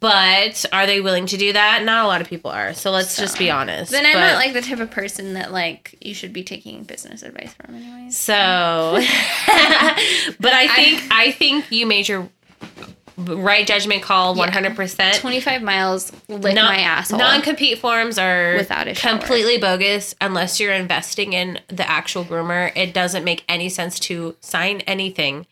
But 0.00 0.64
are 0.72 0.84
they 0.86 1.00
willing 1.00 1.26
to 1.26 1.36
do 1.36 1.52
that? 1.52 1.84
Not 1.84 2.04
a 2.04 2.08
lot 2.08 2.20
of 2.20 2.28
people 2.28 2.50
are. 2.50 2.74
So 2.74 2.90
let's 2.90 3.16
just 3.16 3.38
be 3.38 3.50
honest. 3.52 3.92
Then 3.92 4.04
I'm 4.04 4.14
But- 4.14 4.20
not 4.20 4.34
like 4.34 4.52
the 4.52 4.62
type 4.62 4.80
of 4.80 4.90
person 4.90 5.34
that 5.34 5.52
like 5.52 5.94
you 6.00 6.12
should 6.12 6.32
be 6.32 6.42
taking 6.42 6.82
business 6.82 7.22
advice 7.22 7.52
from 7.54 7.76
anyways. 7.76 8.16
So, 8.16 8.34
but 10.40 10.52
I 10.52 10.68
think 10.74 11.02
I 11.10 11.32
think 11.32 11.70
you 11.70 11.86
made 11.86 12.08
your 12.08 12.28
right 13.18 13.66
judgment 13.66 14.02
call 14.02 14.34
one 14.34 14.52
hundred 14.52 14.76
percent. 14.76 15.16
25 15.16 15.62
miles 15.62 16.12
lick 16.28 16.54
Non- 16.54 16.66
my 16.66 16.78
asshole. 16.78 17.18
Non-compete 17.18 17.78
forms 17.78 18.18
are 18.18 18.54
Without 18.56 18.86
a 18.86 18.94
shower. 18.94 19.18
completely 19.18 19.58
bogus 19.58 20.14
unless 20.20 20.60
you're 20.60 20.72
investing 20.72 21.32
in 21.32 21.58
the 21.68 21.88
actual 21.88 22.24
groomer. 22.24 22.70
It 22.76 22.94
doesn't 22.94 23.24
make 23.24 23.44
any 23.48 23.68
sense 23.68 23.98
to 24.00 24.36
sign 24.40 24.80
anything 24.82 25.46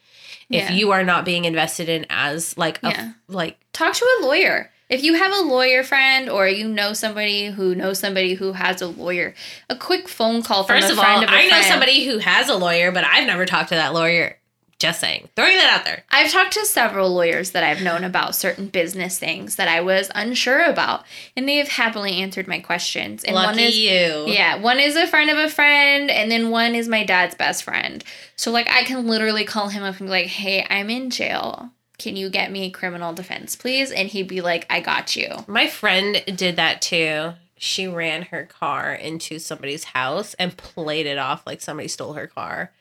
if 0.49 0.71
Yeah. 0.71 0.73
you 0.73 0.93
are 0.93 1.03
not 1.03 1.25
being 1.25 1.45
invested 1.45 1.89
in 1.89 2.07
as 2.09 2.57
like 2.57 2.79
a 2.85 2.91
Yeah. 2.91 3.11
like 3.29 3.59
Talk 3.73 3.95
to 3.95 4.05
a 4.21 4.25
lawyer. 4.25 4.71
If 4.89 5.03
you 5.03 5.14
have 5.14 5.33
a 5.33 5.41
lawyer 5.41 5.83
friend 5.83 6.31
or 6.31 6.47
you 6.47 6.69
know 6.69 6.93
somebody 6.93 7.47
who 7.47 7.75
knows 7.75 7.99
somebody 7.99 8.35
who 8.35 8.53
has 8.53 8.81
a 8.81 8.87
lawyer, 8.87 9.35
a 9.69 9.75
quick 9.75 10.09
phone 10.09 10.43
call 10.43 10.62
from 10.62 10.77
First 10.77 10.91
a 10.91 10.93
of 10.93 10.99
friend 11.01 11.17
all, 11.17 11.25
of 11.25 11.31
I 11.31 11.43
know 11.43 11.49
friend. 11.49 11.64
somebody 11.64 12.05
who 12.07 12.19
has 12.19 12.49
a 12.49 12.55
lawyer, 12.55 12.93
but 12.93 13.03
I've 13.05 13.27
never 13.27 13.45
talked 13.47 13.71
to 13.71 13.75
that 13.75 13.93
lawyer. 13.93 14.39
Just 14.79 15.01
saying. 15.01 15.31
Throwing 15.35 15.57
that 15.57 15.79
out 15.79 15.85
there. 15.87 16.05
I've 16.11 16.31
talked 16.31 16.53
to 16.53 16.66
several 16.66 17.09
lawyers 17.14 17.53
that 17.53 17.64
I've 17.64 17.83
known 17.83 18.05
about 18.05 18.35
certain 18.35 18.66
business 18.66 19.18
things 19.18 19.57
that 19.57 19.68
I 19.68 19.81
was 19.81 20.11
unsure 20.14 20.62
about, 20.64 21.05
and 21.35 21.49
they 21.49 21.57
have 21.57 21.68
happily 21.68 22.12
answered 22.20 22.47
my 22.47 22.59
questions. 22.59 23.24
And 23.24 23.35
Lucky 23.35 23.47
one 23.47 23.59
is 23.59 23.79
you. 23.79 24.24
yeah, 24.27 24.57
one 24.61 24.79
is 24.79 24.95
a 24.95 25.07
friend 25.07 25.31
of 25.31 25.39
a 25.39 25.49
friend, 25.49 26.11
and 26.11 26.31
then 26.31 26.51
one 26.51 26.74
is 26.74 26.89
my 26.89 27.05
dad's 27.05 27.35
best 27.35 27.62
friend. 27.64 28.05
So 28.37 28.51
like 28.51 28.68
I 28.68 28.85
can 28.85 29.07
literally 29.07 29.45
call 29.45 29.68
him 29.68 29.83
up 29.83 29.99
and 29.99 30.09
be 30.09 30.11
like, 30.11 30.27
"Hey, 30.27 30.66
I'm 30.68 30.91
in 30.91 31.09
jail. 31.09 31.70
Can 31.99 32.14
you 32.14 32.29
get 32.29 32.53
me 32.53 32.70
criminal 32.70 33.14
defense, 33.14 33.57
please?" 33.57 33.91
And 33.91 34.09
he'd 34.09 34.29
be 34.29 34.43
like, 34.43 34.66
"I 34.68 34.81
got 34.81 35.16
you." 35.16 35.29
My 35.47 35.68
friend 35.68 36.22
did 36.37 36.57
that 36.57 36.83
too. 36.83 37.33
She 37.57 37.89
ran 37.89 38.22
her 38.24 38.45
car 38.45 38.93
into 38.93 39.39
somebody's 39.39 39.85
house 39.85 40.35
and 40.35 40.55
played 40.59 41.07
it 41.07 41.16
off 41.16 41.47
like 41.47 41.62
somebody 41.62 41.89
stole 41.89 42.12
her 42.12 42.27
car. 42.27 42.72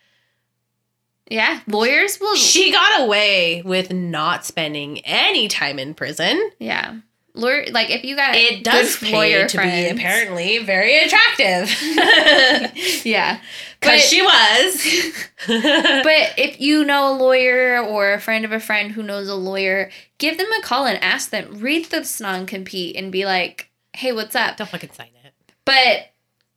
Yeah, 1.29 1.59
lawyers 1.67 2.19
will. 2.19 2.35
She 2.35 2.71
got 2.71 3.01
away 3.01 3.61
with 3.65 3.91
not 3.91 4.45
spending 4.45 4.99
any 4.99 5.47
time 5.47 5.79
in 5.79 5.93
prison. 5.95 6.51
yeah, 6.59 6.99
lawyer. 7.33 7.65
Like 7.71 7.89
if 7.89 8.03
you 8.03 8.15
got 8.15 8.35
It 8.35 8.63
does 8.63 8.97
good 8.99 9.09
pay 9.09 9.47
to 9.47 9.57
be 9.57 9.87
apparently 9.89 10.59
very 10.59 10.97
attractive. 10.99 11.75
Yeah, 13.05 13.39
Because 13.79 14.01
But- 14.01 14.09
she 14.09 14.21
was. 14.21 15.27
but 15.47 16.33
if 16.37 16.59
you 16.59 16.83
know 16.83 17.13
a 17.13 17.17
lawyer 17.17 17.79
or 17.79 18.13
a 18.13 18.19
friend 18.21 18.45
of 18.45 18.51
a 18.51 18.59
friend 18.59 18.91
who 18.91 19.03
knows 19.03 19.27
a 19.27 19.35
lawyer, 19.35 19.89
give 20.17 20.37
them 20.37 20.51
a 20.59 20.61
call 20.61 20.85
and 20.85 21.01
ask 21.03 21.29
them. 21.29 21.59
Read 21.59 21.85
the 21.85 22.07
non 22.21 22.45
compete 22.45 22.95
and 22.95 23.11
be 23.11 23.25
like, 23.25 23.69
"Hey, 23.93 24.11
what's 24.11 24.35
up?" 24.35 24.57
Don't 24.57 24.69
fucking 24.69 24.91
sign 24.91 25.09
it. 25.23 25.33
But 25.65 26.11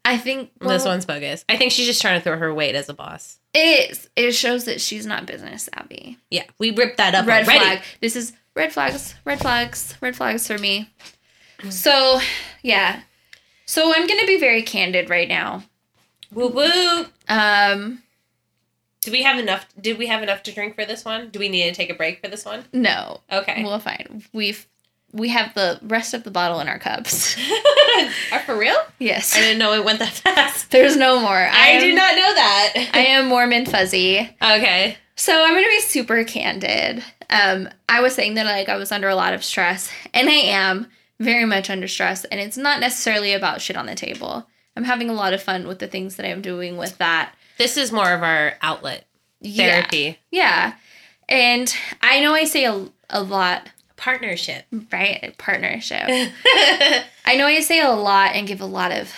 I 0.04 0.16
think 0.18 0.50
this 0.60 0.84
one's 0.84 1.06
bogus. 1.06 1.44
I 1.48 1.56
think 1.56 1.72
she's 1.72 1.86
just 1.86 2.00
trying 2.00 2.18
to 2.20 2.24
throw 2.24 2.38
her 2.38 2.52
weight 2.54 2.74
as 2.74 2.88
a 2.88 2.94
boss. 2.94 3.37
It. 3.54 4.08
It 4.16 4.32
shows 4.32 4.64
that 4.64 4.80
she's 4.80 5.06
not 5.06 5.26
business 5.26 5.68
savvy. 5.74 6.18
Yeah, 6.30 6.44
we 6.58 6.70
ripped 6.70 6.96
that 6.98 7.14
up 7.14 7.26
red 7.26 7.44
already. 7.46 7.60
flag. 7.60 7.82
This 8.00 8.16
is 8.16 8.32
red 8.54 8.72
flags. 8.72 9.14
Red 9.24 9.40
flags. 9.40 9.94
Red 10.00 10.16
flags 10.16 10.46
for 10.46 10.58
me. 10.58 10.90
So 11.70 12.20
yeah. 12.62 13.02
So 13.66 13.92
I'm 13.94 14.06
gonna 14.06 14.26
be 14.26 14.38
very 14.38 14.62
candid 14.62 15.10
right 15.10 15.28
now. 15.28 15.64
Woo 16.32 16.48
woo. 16.48 17.06
Um, 17.28 18.02
Do 19.02 19.10
we 19.12 19.22
have 19.22 19.38
enough? 19.38 19.66
Did 19.80 19.98
we 19.98 20.06
have 20.06 20.22
enough 20.22 20.42
to 20.44 20.52
drink 20.52 20.74
for 20.74 20.84
this 20.84 21.04
one? 21.04 21.30
Do 21.30 21.38
we 21.38 21.48
need 21.48 21.64
to 21.68 21.74
take 21.74 21.90
a 21.90 21.94
break 21.94 22.20
for 22.20 22.28
this 22.28 22.44
one? 22.44 22.64
no, 22.72 23.20
Okay. 23.32 23.64
well, 23.64 23.78
fine. 23.78 24.24
We've 24.32 24.66
we 25.12 25.28
have 25.30 25.54
the 25.54 25.78
rest 25.82 26.12
of 26.14 26.24
the 26.24 26.30
bottle 26.30 26.60
in 26.60 26.68
our 26.68 26.78
cups. 26.78 27.36
Are 28.32 28.40
for 28.40 28.56
real? 28.56 28.76
Yes. 28.98 29.36
I 29.36 29.40
didn't 29.40 29.58
know 29.58 29.72
it 29.72 29.84
went 29.84 29.98
that 30.00 30.12
fast. 30.12 30.70
There's 30.70 30.96
no 30.96 31.18
more. 31.20 31.30
I, 31.30 31.68
am- 31.68 31.80
did 31.80 31.94
not 31.96 32.14
know 32.16 32.34
that. 32.34 32.90
I 32.94 32.98
am 33.00 33.30
warm 33.30 33.52
and 33.52 33.68
fuzzy. 33.68 34.18
okay. 34.42 34.96
So 35.16 35.32
I'm 35.42 35.54
gonna 35.54 35.66
be 35.66 35.80
super 35.80 36.22
candid. 36.24 37.02
Um, 37.30 37.68
I 37.88 38.00
was 38.00 38.14
saying 38.14 38.34
that 38.34 38.46
like 38.46 38.68
I 38.68 38.76
was 38.76 38.92
under 38.92 39.08
a 39.08 39.16
lot 39.16 39.34
of 39.34 39.42
stress, 39.42 39.90
and 40.14 40.28
I 40.28 40.32
am 40.34 40.86
very 41.18 41.44
much 41.44 41.70
under 41.70 41.88
stress, 41.88 42.24
and 42.26 42.40
it's 42.40 42.56
not 42.56 42.78
necessarily 42.80 43.32
about 43.32 43.60
shit 43.60 43.76
on 43.76 43.86
the 43.86 43.96
table. 43.96 44.46
I'm 44.76 44.84
having 44.84 45.10
a 45.10 45.14
lot 45.14 45.32
of 45.32 45.42
fun 45.42 45.66
with 45.66 45.80
the 45.80 45.88
things 45.88 46.14
that 46.16 46.26
I'm 46.30 46.40
doing 46.40 46.76
with 46.76 46.98
that 46.98 47.34
This 47.58 47.76
is 47.76 47.90
more 47.90 48.12
of 48.12 48.22
our 48.22 48.54
outlet 48.62 49.06
Yeah. 49.40 49.72
therapy 49.80 50.18
Yeah. 50.30 50.74
And 51.28 51.74
I 52.00 52.20
know 52.20 52.32
I 52.34 52.44
say 52.44 52.64
a, 52.64 52.86
a 53.10 53.20
lot, 53.20 53.68
partnership. 53.98 54.64
right? 54.90 55.34
Partnership. 55.36 56.04
I 56.08 57.36
know 57.36 57.46
I 57.46 57.60
say 57.60 57.80
a 57.80 57.90
lot 57.90 58.34
and 58.34 58.46
give 58.48 58.62
a 58.62 58.66
lot 58.66 58.92
of 58.92 59.12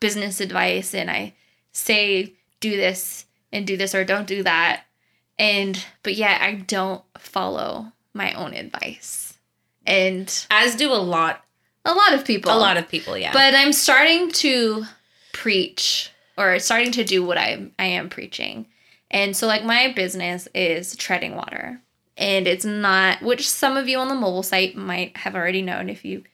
business 0.00 0.40
advice 0.40 0.94
and 0.94 1.08
I 1.08 1.34
say 1.70 2.32
do 2.58 2.76
this 2.76 3.26
and 3.52 3.66
do 3.66 3.76
this 3.76 3.94
or 3.94 4.04
don't 4.04 4.26
do 4.26 4.42
that. 4.42 4.82
And 5.38 5.84
but 6.02 6.14
yet 6.14 6.40
I 6.42 6.54
don't 6.54 7.02
follow 7.18 7.92
my 8.14 8.32
own 8.32 8.54
advice. 8.54 9.38
And 9.86 10.46
As 10.50 10.74
do 10.76 10.92
a 10.92 10.94
lot, 10.94 11.44
a 11.84 11.92
lot 11.92 12.14
of 12.14 12.24
people. 12.24 12.52
a 12.52 12.58
lot 12.58 12.76
of 12.76 12.88
people. 12.88 13.16
Yeah. 13.16 13.32
But 13.32 13.54
I'm 13.54 13.72
starting 13.72 14.30
to 14.32 14.84
preach 15.32 16.10
or 16.36 16.58
starting 16.58 16.92
to 16.92 17.04
do 17.04 17.24
what 17.24 17.38
I 17.38 17.70
I 17.78 17.84
am 17.84 18.08
preaching. 18.08 18.66
And 19.10 19.36
so 19.36 19.46
like 19.46 19.64
my 19.64 19.92
business 19.92 20.48
is 20.54 20.96
treading 20.96 21.36
water. 21.36 21.80
And 22.16 22.46
it's 22.46 22.64
not 22.64 23.22
which 23.22 23.48
some 23.48 23.76
of 23.76 23.88
you 23.88 23.98
on 23.98 24.08
the 24.08 24.14
mobile 24.14 24.42
site 24.42 24.76
might 24.76 25.16
have 25.16 25.34
already 25.34 25.62
known 25.62 25.88
if 25.88 26.04
you 26.04 26.24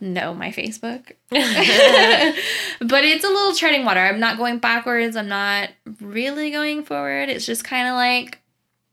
know 0.00 0.34
my 0.34 0.50
Facebook. 0.50 1.12
but 1.30 3.04
it's 3.04 3.24
a 3.24 3.28
little 3.28 3.54
treading 3.54 3.84
water. 3.84 4.00
I'm 4.00 4.20
not 4.20 4.38
going 4.38 4.58
backwards. 4.58 5.16
I'm 5.16 5.28
not 5.28 5.70
really 6.00 6.50
going 6.50 6.84
forward. 6.84 7.28
It's 7.28 7.46
just 7.46 7.64
kind 7.64 7.88
of 7.88 7.94
like 7.94 8.40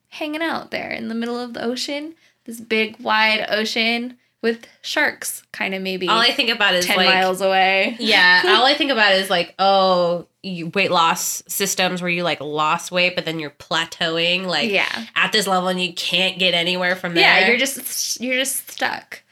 hanging 0.09 0.41
out 0.41 0.71
there 0.71 0.91
in 0.91 1.07
the 1.07 1.15
middle 1.15 1.39
of 1.39 1.53
the 1.53 1.63
ocean, 1.63 2.15
this 2.45 2.59
big 2.59 2.99
wide 2.99 3.45
ocean 3.49 4.17
with 4.43 4.67
sharks 4.81 5.41
kind 5.53 5.73
of 5.73 5.81
maybe 5.81 6.09
all 6.09 6.19
I 6.19 6.31
think 6.31 6.49
about 6.49 6.75
is 6.75 6.85
10 6.85 6.97
like, 6.97 7.07
miles 7.07 7.39
away. 7.39 7.95
yeah. 7.97 8.43
All 8.57 8.65
I 8.65 8.73
think 8.73 8.91
about 8.91 9.13
is 9.13 9.29
like, 9.29 9.55
oh, 9.57 10.27
weight 10.43 10.91
loss 10.91 11.41
systems 11.47 12.01
where 12.01 12.11
you 12.11 12.23
like 12.23 12.41
lost 12.41 12.91
weight, 12.91 13.15
but 13.15 13.23
then 13.23 13.39
you're 13.39 13.51
plateauing 13.51 14.45
like 14.45 14.69
yeah. 14.69 15.05
at 15.15 15.31
this 15.31 15.47
level 15.47 15.69
and 15.69 15.81
you 15.81 15.93
can't 15.93 16.37
get 16.37 16.53
anywhere 16.53 16.97
from 16.97 17.15
there. 17.15 17.23
Yeah, 17.23 17.47
you're 17.47 17.57
just 17.57 18.19
you're 18.19 18.35
just 18.35 18.69
stuck. 18.69 19.23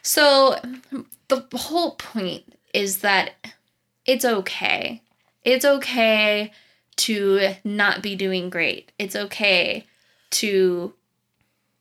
So 0.00 0.56
the 1.26 1.44
whole 1.54 1.96
point 1.96 2.44
is 2.72 2.98
that 2.98 3.32
it's 4.06 4.24
okay. 4.24 5.02
It's 5.42 5.64
okay 5.64 6.52
to 6.98 7.54
not 7.64 8.00
be 8.00 8.14
doing 8.14 8.48
great. 8.48 8.92
It's 8.96 9.16
okay 9.16 9.86
to 10.30 10.94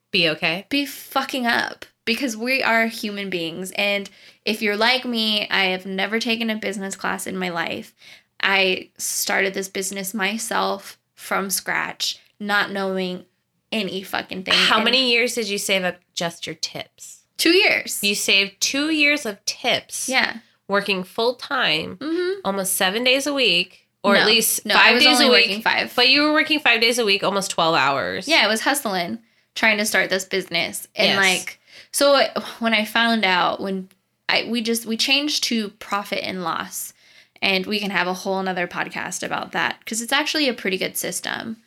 be 0.09 0.27
okay. 0.29 0.65
be 0.69 0.86
fucking 0.86 1.45
up 1.45 1.86
because 2.06 2.36
we 2.38 2.64
are 2.64 2.88
human 2.88 3.30
beings. 3.30 3.72
And 3.76 4.10
if 4.45 4.62
you're 4.62 4.78
like 4.78 5.06
me, 5.06 5.47
I 5.49 5.66
have 5.66 5.86
never 5.86 6.20
taken 6.20 6.49
a 6.49 6.56
business 6.56 6.95
class 6.95 7.28
in 7.28 7.38
my 7.38 7.49
life. 7.49 7.93
I 8.41 8.89
started 8.97 9.54
this 9.54 9.68
business 9.70 10.14
myself 10.14 10.97
from 11.14 11.49
scratch, 11.49 12.20
not 12.39 12.72
knowing 12.72 13.26
any 13.72 14.02
fucking 14.04 14.43
thing. 14.43 14.54
How 14.56 14.78
And 14.78 14.86
many 14.86 15.12
years 15.12 15.36
did 15.36 15.47
you 15.47 15.58
save 15.58 15.84
up 15.84 15.97
just 16.16 16.45
your 16.47 16.56
tips? 16.56 17.20
Two 17.38 17.52
years. 17.52 18.04
You 18.04 18.16
saved 18.16 18.60
two 18.60 18.89
years 18.89 19.26
of 19.26 19.43
tips. 19.45 20.10
yeah. 20.10 20.38
Working 20.68 21.04
full 21.04 21.36
time, 21.36 21.97
Mm-hmm. 21.97 22.39
almost 22.45 22.74
seven 22.74 23.04
days 23.04 23.28
a 23.28 23.34
week, 23.34 23.88
or 24.04 24.14
No. 24.14 24.22
at 24.22 24.26
least 24.26 24.66
No, 24.66 24.74
I 24.76 24.78
five 24.78 24.93
was 24.95 25.04
days 25.04 25.22
only 25.22 25.28
a 25.28 25.47
week. 25.56 25.64
five. 25.64 25.91
But 25.95 26.08
you 26.10 26.22
were 26.24 26.32
working 26.34 26.60
five 26.60 26.80
days 26.82 26.97
a 26.97 27.04
week, 27.06 27.24
almost 27.24 27.52
twelve 27.52 27.76
hours. 27.76 28.26
Yeah, 28.28 28.38
I 28.43 28.47
was 28.47 28.62
hustling, 28.62 29.20
trying 29.54 29.78
to 29.80 29.86
start 29.86 30.10
this 30.10 30.24
business, 30.26 30.88
and 30.95 31.08
Yes. 31.10 31.18
like, 31.18 31.60
so 31.91 32.21
when 32.59 32.73
I 32.73 32.85
found 32.85 33.25
out 33.25 33.59
when 33.61 33.89
I 34.29 34.47
we 34.49 34.61
just 34.61 34.85
we 34.85 34.97
changed 34.97 35.43
to 35.45 35.69
profit 35.69 36.19
and 36.23 36.43
loss, 36.43 36.93
and 37.41 37.65
we 37.65 37.79
can 37.79 37.91
have 37.91 38.07
a 38.07 38.13
whole 38.13 38.39
another 38.39 38.67
podcast 38.67 39.23
about 39.23 39.51
that 39.51 39.79
because 39.79 40.01
it's 40.01 40.13
actually 40.13 40.47
a 40.47 40.53
pretty 40.53 40.77
good 40.77 40.95
system. 40.97 41.57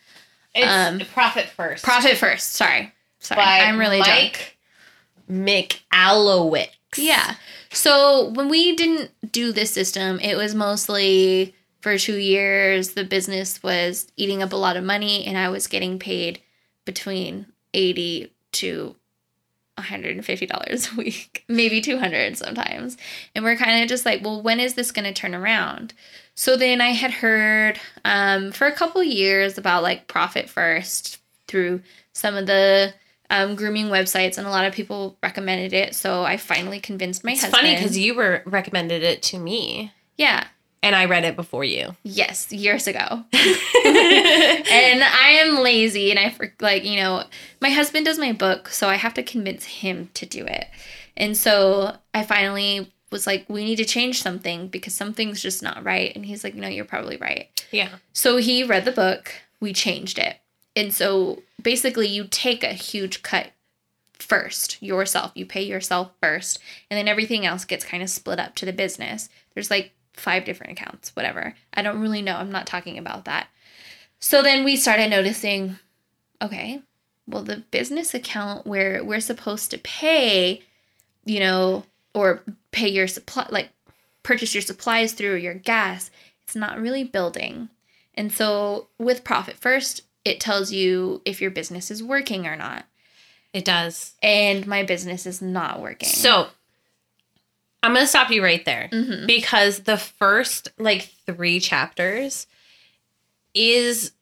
It's 0.54 0.66
Um, 0.66 1.00
profit 1.12 1.46
first. 1.46 1.84
Profit 1.84 2.16
first. 2.16 2.52
Sorry, 2.52 2.92
sorry, 3.18 3.40
by 3.40 3.60
I'm 3.60 3.78
really 3.78 4.00
drunk. 4.00 4.56
Mike 5.28 5.82
Michalowicz. 5.92 6.68
Yeah. 6.96 7.34
So 7.70 8.30
when 8.30 8.48
we 8.48 8.76
didn't 8.76 9.10
do 9.32 9.52
this 9.52 9.72
system, 9.72 10.20
it 10.20 10.36
was 10.36 10.54
mostly 10.54 11.54
for 11.80 11.98
two 11.98 12.16
years. 12.16 12.90
The 12.90 13.04
business 13.04 13.62
was 13.62 14.06
eating 14.16 14.42
up 14.42 14.52
a 14.52 14.56
lot 14.56 14.76
of 14.76 14.84
money, 14.84 15.24
and 15.26 15.36
I 15.36 15.48
was 15.48 15.66
getting 15.66 15.98
paid 15.98 16.40
between 16.84 17.46
eighty 17.72 18.32
to 18.52 18.94
one 19.76 19.86
hundred 19.86 20.16
and 20.16 20.24
fifty 20.24 20.46
dollars 20.46 20.88
a 20.92 20.96
week, 20.96 21.44
maybe 21.48 21.80
two 21.80 21.98
hundred 21.98 22.36
sometimes. 22.38 22.96
And 23.34 23.44
we're 23.44 23.56
kind 23.56 23.82
of 23.82 23.88
just 23.88 24.04
like, 24.06 24.22
well, 24.24 24.40
when 24.42 24.60
is 24.60 24.74
this 24.74 24.90
going 24.92 25.04
to 25.04 25.12
turn 25.12 25.34
around? 25.34 25.94
So 26.34 26.56
then 26.56 26.80
I 26.80 26.88
had 26.90 27.10
heard 27.12 27.78
um, 28.04 28.50
for 28.52 28.66
a 28.66 28.72
couple 28.72 29.02
years 29.02 29.56
about 29.58 29.82
like 29.82 30.08
profit 30.08 30.48
first 30.48 31.18
through 31.46 31.82
some 32.12 32.34
of 32.36 32.46
the 32.46 32.92
um, 33.30 33.54
grooming 33.56 33.86
websites, 33.86 34.38
and 34.38 34.46
a 34.46 34.50
lot 34.50 34.64
of 34.66 34.72
people 34.74 35.16
recommended 35.22 35.72
it. 35.72 35.94
So 35.94 36.24
I 36.24 36.36
finally 36.36 36.80
convinced 36.80 37.24
my 37.24 37.32
It's 37.32 37.42
husband. 37.42 37.62
funny 37.62 37.74
because 37.76 37.96
you 37.96 38.14
were 38.14 38.42
recommended 38.46 39.02
it 39.02 39.22
to 39.24 39.38
me, 39.38 39.92
yeah, 40.16 40.46
and 40.85 40.95
I 40.95 41.07
read 41.07 41.24
it 41.24 41.35
before 41.35 41.64
you. 41.64 41.97
yes, 42.03 42.53
years 42.53 42.87
ago. 42.87 43.01
and 43.09 43.24
I 45.03 45.41
am 45.41 45.62
lazy, 45.62 46.11
and 46.11 46.20
I 46.20 46.28
for 46.28 46.53
like 46.61 46.85
you 46.85 46.97
know 46.97 47.24
my 47.61 47.70
husband 47.70 48.05
does 48.05 48.18
my 48.18 48.32
book, 48.32 48.68
so 48.68 48.89
I 48.89 48.97
have 48.97 49.14
to 49.14 49.22
convince 49.22 49.64
him 49.64 50.11
to 50.14 50.26
do 50.26 50.45
it. 50.45 50.66
And 51.16 51.37
so 51.37 51.97
I 52.12 52.22
finally 52.24 52.93
was 53.11 53.26
like, 53.26 53.47
we 53.49 53.64
need 53.64 53.76
to 53.76 53.85
change 53.85 54.20
something 54.20 54.68
because 54.68 54.93
something's 54.93 55.41
just 55.41 55.62
not 55.62 55.85
right. 55.85 56.14
And 56.14 56.26
he's 56.26 56.43
like, 56.45 56.57
no, 56.57 56.66
you're 56.68 56.85
probably 56.85 57.16
right. 57.16 57.49
yeah. 57.70 57.91
So 58.12 58.39
he 58.39 58.64
read 58.64 58.85
the 58.85 58.93
book, 58.93 59.32
we 59.61 59.72
changed 59.72 60.18
it. 60.18 60.37
And 60.76 60.93
so 60.93 61.43
basically, 61.62 62.09
you 62.09 62.26
take 62.30 62.62
a 62.62 62.72
huge 62.72 63.22
cut 63.22 63.53
first 64.12 64.82
yourself. 64.82 65.32
You 65.35 65.47
pay 65.47 65.62
yourself 65.62 66.11
first, 66.20 66.59
and 66.91 66.99
then 66.99 67.09
everything 67.09 67.47
else 67.47 67.64
gets 67.64 67.85
kind 67.85 68.03
of 68.03 68.11
split 68.11 68.39
up 68.39 68.55
to 68.57 68.66
the 68.66 68.72
business. 68.72 69.30
There's 69.55 69.70
like 69.70 69.93
five 70.14 70.44
different 70.44 70.72
accounts, 70.72 71.14
whatever. 71.14 71.54
I 71.72 71.82
don't 71.82 72.00
really 72.00 72.22
know. 72.22 72.36
I'm 72.36 72.52
not 72.52 72.66
talking 72.66 72.98
about 72.98 73.24
that. 73.24 73.48
So 74.20 74.42
then 74.42 74.64
we 74.64 74.76
started 74.76 75.10
noticing 75.10 75.78
okay, 76.42 76.82
well, 77.26 77.42
the 77.42 77.64
business 77.70 78.12
account 78.12 78.66
where 78.66 79.02
we're 79.02 79.20
supposed 79.20 79.70
to 79.70 79.78
pay, 79.78 80.62
you 81.24 81.40
know, 81.40 81.84
or 82.12 82.42
pay 82.70 82.88
your 82.88 83.06
supply, 83.06 83.46
like 83.50 83.70
purchase 84.22 84.54
your 84.54 84.62
supplies 84.62 85.12
through 85.12 85.36
your 85.36 85.54
gas, 85.54 86.10
it's 86.42 86.56
not 86.56 86.80
really 86.80 87.04
building. 87.04 87.70
And 88.14 88.30
so 88.30 88.88
with 88.98 89.24
Profit 89.24 89.56
First, 89.56 90.02
it 90.24 90.40
tells 90.40 90.72
you 90.72 91.22
if 91.24 91.40
your 91.40 91.50
business 91.50 91.90
is 91.90 92.02
working 92.02 92.46
or 92.46 92.56
not. 92.56 92.84
It 93.52 93.64
does. 93.64 94.14
And 94.22 94.66
my 94.66 94.82
business 94.82 95.26
is 95.26 95.40
not 95.40 95.80
working. 95.80 96.08
So 96.08 96.48
I'm 97.85 97.93
going 97.95 98.03
to 98.05 98.09
stop 98.09 98.30
you 98.30 98.43
right 98.43 98.64
there 98.64 98.89
Mhm. 98.93 99.26
because 99.26 99.80
the 99.80 99.97
first 99.99 100.68
like 100.78 101.11
three 101.26 101.61
chapters 101.61 102.47
is 103.55 104.12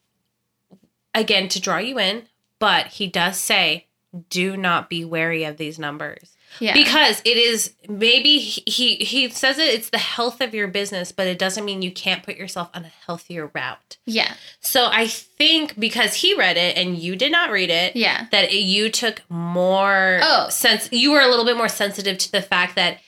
again 1.15 1.49
to 1.49 1.61
draw 1.61 1.79
you 1.79 1.99
in, 1.99 2.25
but 2.59 2.87
he 2.89 3.07
does 3.07 3.39
say, 3.39 3.87
do 4.31 4.57
not 4.57 4.91
be 4.91 5.05
wary 5.05 5.45
of 5.45 5.57
these 5.57 5.79
numbers. 5.79 6.37
yeah. 6.61 6.75
because 6.75 7.23
it 7.25 7.39
is 7.39 7.73
maybe 7.89 8.39
he, 8.39 8.61
he 8.67 8.97
he 8.97 9.31
says 9.31 9.57
it 9.59 9.73
it's 9.73 9.89
the 9.89 9.97
health 9.97 10.43
of 10.43 10.53
your 10.53 10.69
business 10.69 11.11
but 11.11 11.27
it 11.27 11.39
doesn't 11.39 11.65
mean 11.65 11.81
you 11.81 11.91
can't 11.91 12.23
put 12.23 12.37
yourself 12.37 12.69
on 12.75 12.85
a 12.85 12.93
healthier 13.07 13.51
route 13.55 13.97
yeah. 14.05 14.35
so 14.61 14.87
i 14.93 15.07
think 15.07 15.81
because 15.81 16.13
he 16.17 16.35
read 16.37 16.59
it 16.59 16.77
and 16.77 16.99
you 16.99 17.17
did 17.17 17.33
not 17.33 17.51
read 17.51 17.71
it 17.71 17.97
Yeah. 17.97 18.27
that 18.33 18.53
it, 18.53 18.59
you 18.65 18.91
took 18.91 19.23
more 19.31 20.21
Oh. 20.23 20.51
sense 20.51 20.91
you 20.93 21.11
were 21.13 21.23
a 21.23 21.27
little 21.29 21.47
bit 21.47 21.57
more 21.57 21.71
sensitive 21.71 22.19
to 22.19 22.31
the 22.31 22.43
fact 22.43 22.75
that 22.77 22.99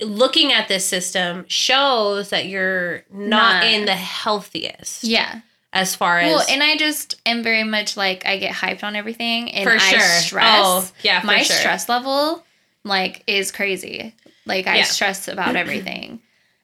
looking 0.00 0.52
at 0.52 0.68
this 0.68 0.84
system 0.86 1.44
shows 1.48 2.30
that 2.30 2.46
you're 2.46 3.04
not, 3.10 3.62
Not- 3.62 3.64
in 3.64 3.84
the 3.86 3.94
healthiest 3.94 5.04
Yeah. 5.04 5.40
as 5.72 5.94
far 5.94 6.18
as 6.20 6.30
Well, 6.34 6.44
and 6.50 6.62
I 6.62 6.76
just 6.76 7.20
am 7.24 7.42
very 7.42 7.64
much 7.64 7.96
like 7.96 8.26
I 8.26 8.38
get 8.38 8.52
hyped 8.54 8.84
on 8.84 8.94
everything 8.96 9.50
and 9.52 9.64
for 9.64 9.74
I 9.76 9.78
sure 9.78 9.98
oh, 10.00 10.20
stress. 10.20 10.60
oh 10.64 10.90
yeah 11.02 11.20
for 11.20 11.26
my 11.28 11.42
sure. 11.42 11.56
stress 11.56 11.88
level 11.88 12.44
like 12.84 13.22
is 13.26 13.50
crazy. 13.52 14.14
Like 14.44 14.66
I 14.66 14.76
Yeah. 14.76 14.82
stress 14.84 15.28
about 15.28 15.56
everything. 15.64 16.20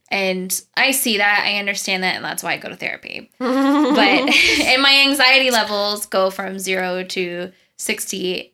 And 0.09 0.61
I 0.77 0.91
see 0.91 1.17
that, 1.17 1.43
I 1.47 1.59
understand 1.59 2.03
that, 2.03 2.17
and 2.17 2.25
that's 2.25 2.43
why 2.43 2.53
I 2.53 2.59
go 2.59 2.69
to 2.69 2.77
therapy. 2.77 3.31
But 3.39 3.99
and 3.99 4.83
my 4.83 5.05
anxiety 5.07 5.51
levels 5.51 6.05
go 6.07 6.31
from 6.31 6.59
zero 6.59 7.03
to 7.03 7.51
sixty. 7.79 8.52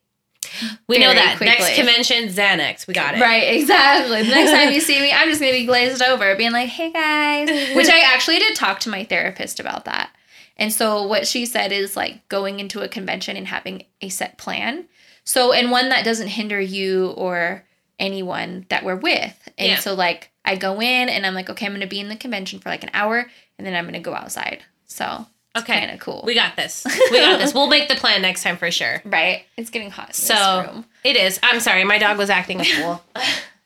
We 0.89 0.99
know 0.99 1.13
that 1.15 1.41
next 1.41 1.75
convention 1.75 2.29
xanax 2.29 2.87
we 2.87 2.95
got 2.95 3.15
it 3.15 3.21
Right, 3.21 3.55
exactly. 3.55 4.23
The 4.23 4.29
next 4.31 4.51
time 4.53 4.73
you 4.73 4.81
see 4.81 5.01
me, 5.01 5.13
I'm 5.13 5.29
just 5.29 5.41
gonna 5.41 5.53
be 5.53 5.67
glazed 5.67 6.03
over, 6.03 6.35
being 6.37 6.53
like, 6.53 6.69
"Hey 6.69 6.91
guys," 6.93 7.49
which 7.77 7.89
I 7.89 8.01
actually 8.01 8.39
did 8.39 8.55
talk 8.57 8.81
to 8.81 8.89
my 8.89 9.05
therapist 9.05 9.61
about 9.61 9.85
that. 9.87 10.11
And 10.57 10.73
so 10.73 11.03
what 11.05 11.27
she 11.27 11.47
said 11.47 11.71
is 11.73 11.97
like 11.97 12.27
going 12.29 12.59
into 12.61 12.81
a 12.81 12.89
convention 12.89 13.37
and 13.37 13.47
having 13.47 13.85
a 14.01 14.09
set 14.09 14.39
plan. 14.39 14.87
So 15.25 15.53
and 15.53 15.71
one 15.71 15.89
that 15.91 16.05
doesn't 16.05 16.29
hinder 16.29 16.61
you 16.61 17.11
or 17.11 17.65
anyone 17.99 18.67
that 18.69 18.85
we're 18.85 18.97
with. 18.97 19.49
And 19.59 19.69
Yeah. 19.73 19.79
so 19.79 19.95
like 19.95 20.31
I 20.45 20.57
go 20.57 20.81
in 20.81 21.09
and 21.09 21.27
I'm 21.27 21.35
like, 21.35 21.51
okay, 21.51 21.67
I'm 21.67 21.73
gonna 21.73 21.87
be 21.87 22.01
in 22.01 22.09
the 22.09 22.17
convention 22.17 22.59
for 22.61 22.69
like 22.71 22.83
an 22.83 22.91
hour 22.95 23.31
and 23.59 23.67
then 23.67 23.75
I'm 23.75 23.85
gonna 23.85 24.01
go 24.01 24.15
outside. 24.15 24.63
So 24.87 25.27
Okay. 25.57 25.79
kind 25.81 25.91
of 25.91 25.99
cool. 26.01 26.23
We 26.25 26.35
got 26.35 26.57
this. 26.57 26.85
We 27.11 27.19
got 27.19 27.39
this. 27.39 27.53
We'll 27.55 27.69
make 27.69 27.89
the 27.89 27.95
plan 27.97 28.23
next 28.23 28.43
time 28.43 28.57
for 28.57 28.71
sure. 28.71 29.01
right? 29.05 29.45
It's 29.57 29.71
getting 29.71 29.91
hot 29.91 30.09
in 30.09 30.15
So 30.15 30.35
this 30.35 30.73
room. 30.75 30.85
it 31.05 31.17
is. 31.17 31.41
I'm 31.43 31.61
sorry, 31.61 31.85
my 31.85 31.99
dog 31.99 32.19
was 32.19 32.31
acting 32.31 32.61
a 32.61 32.65
fool. 32.65 33.03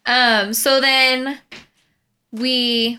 Um, 0.07 0.53
so 0.55 0.81
then 0.81 1.39
we 2.31 2.99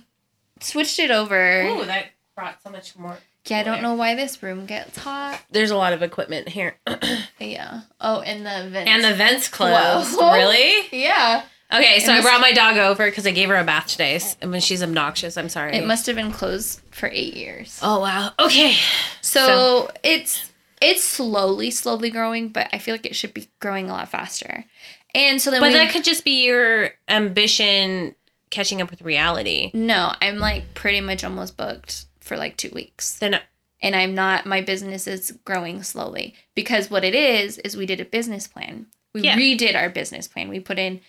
switched 0.59 0.99
it 0.99 1.11
over. 1.11 1.61
Ooh, 1.63 1.85
that 1.85 2.07
brought 2.35 2.61
so 2.63 2.69
much 2.69 2.95
more. 2.97 3.17
Yeah, 3.45 3.59
I 3.59 3.63
don't 3.63 3.81
know 3.81 3.95
why 3.95 4.15
this 4.15 4.41
room 4.41 4.65
gets 4.65 4.97
hot. 4.97 5.41
There's 5.51 5.71
a 5.71 5.75
lot 5.75 5.91
of 5.91 6.01
equipment 6.01 6.47
here, 6.47 6.77
Yeah. 7.39 7.81
Oh, 7.99 8.21
and 8.21 8.45
the 8.45 8.69
vents. 8.69 8.89
and 8.89 9.03
the 9.03 9.13
vents 9.15 9.49
closed. 9.49 10.15
Whoa. 10.17 10.33
Really? 10.33 10.87
yeah. 10.97 11.43
Okay, 11.73 11.99
so 11.99 12.11
I 12.13 12.21
brought 12.21 12.39
my 12.41 12.51
dog 12.51 12.77
over 12.77 13.05
because 13.05 13.25
I 13.25 13.31
gave 13.31 13.49
her 13.49 13.55
a 13.57 13.63
bath 13.63 13.87
today, 13.87 14.19
and 14.41 14.51
when 14.51 14.61
she's 14.61 14.83
obnoxious, 14.83 15.37
I'm 15.37 15.49
sorry. 15.49 15.73
It 15.75 15.85
must 15.87 16.05
have 16.05 16.15
been 16.15 16.31
closed 16.31 16.81
for 16.91 17.09
eight 17.11 17.33
years. 17.35 17.79
Oh 17.81 17.99
wow. 17.99 18.31
Okay. 18.39 18.75
So, 19.21 19.89
it's 20.03 20.51
it's 20.81 21.03
slowly, 21.03 21.71
slowly 21.71 22.09
growing, 22.11 22.49
but 22.49 22.67
I 22.73 22.77
feel 22.77 22.93
like 22.93 23.05
it 23.05 23.15
should 23.15 23.33
be 23.33 23.47
growing 23.59 23.89
a 23.89 23.93
lot 23.93 24.09
faster. 24.09 24.65
And 25.15 25.41
so 25.41 25.49
then 25.49 25.61
But 25.61 25.67
we 25.71 25.73
that 25.77 25.91
could 25.91 26.03
just 26.03 26.23
be 26.25 26.43
your 26.45 26.89
ambition 27.07 28.15
catching 28.49 28.81
up 28.81 28.91
with 28.91 29.01
reality. 29.01 29.71
no, 29.73 30.13
I'm 30.21 30.37
like 30.37 30.73
pretty 30.75 31.01
much 31.01 31.23
almost 31.23 31.57
booked 31.57 32.05
for 32.19 32.37
like 32.37 32.57
two 32.57 32.69
weeks. 32.73 33.17
Then 33.17 33.39
and 33.81 33.95
I'm 33.95 34.13
not 34.13 34.45
my 34.45 34.61
business 34.61 35.07
is 35.07 35.31
growing 35.45 35.81
slowly 35.83 36.35
because 36.53 36.91
what 36.91 37.03
it 37.03 37.15
is 37.15 37.57
is 37.59 37.75
we 37.75 37.85
did 37.87 37.99
a 37.99 38.05
business 38.05 38.47
plan. 38.47 38.87
We 39.13 39.21
Yeah. 39.21 39.35
redid 39.37 39.75
our 39.75 39.89
business 39.89 40.27
plan. 40.27 40.49
We 40.49 40.59
put 40.59 40.77
in 40.79 41.01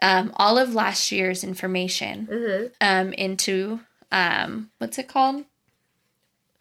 um, 0.00 0.32
all 0.36 0.58
of 0.58 0.74
last 0.74 1.10
year's 1.12 1.42
information 1.42 2.70
um, 2.80 3.12
into 3.12 3.80
um, 4.12 4.70
what's 4.78 4.98
it 4.98 5.08
called? 5.08 5.44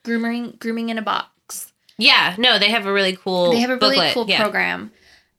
Grooming 0.03 0.57
grooming 0.59 0.89
in 0.89 0.97
a 0.97 1.01
box. 1.01 1.73
yeah, 1.97 2.35
no, 2.37 2.59
they 2.59 2.69
have 2.69 2.85
a 2.85 2.93
really 2.93 3.15
cool. 3.15 3.51
They 3.51 3.59
have 3.59 3.69
a 3.69 3.77
really 3.77 4.11
cool 4.13 4.27
yeah. 4.27 4.41
program. 4.41 4.91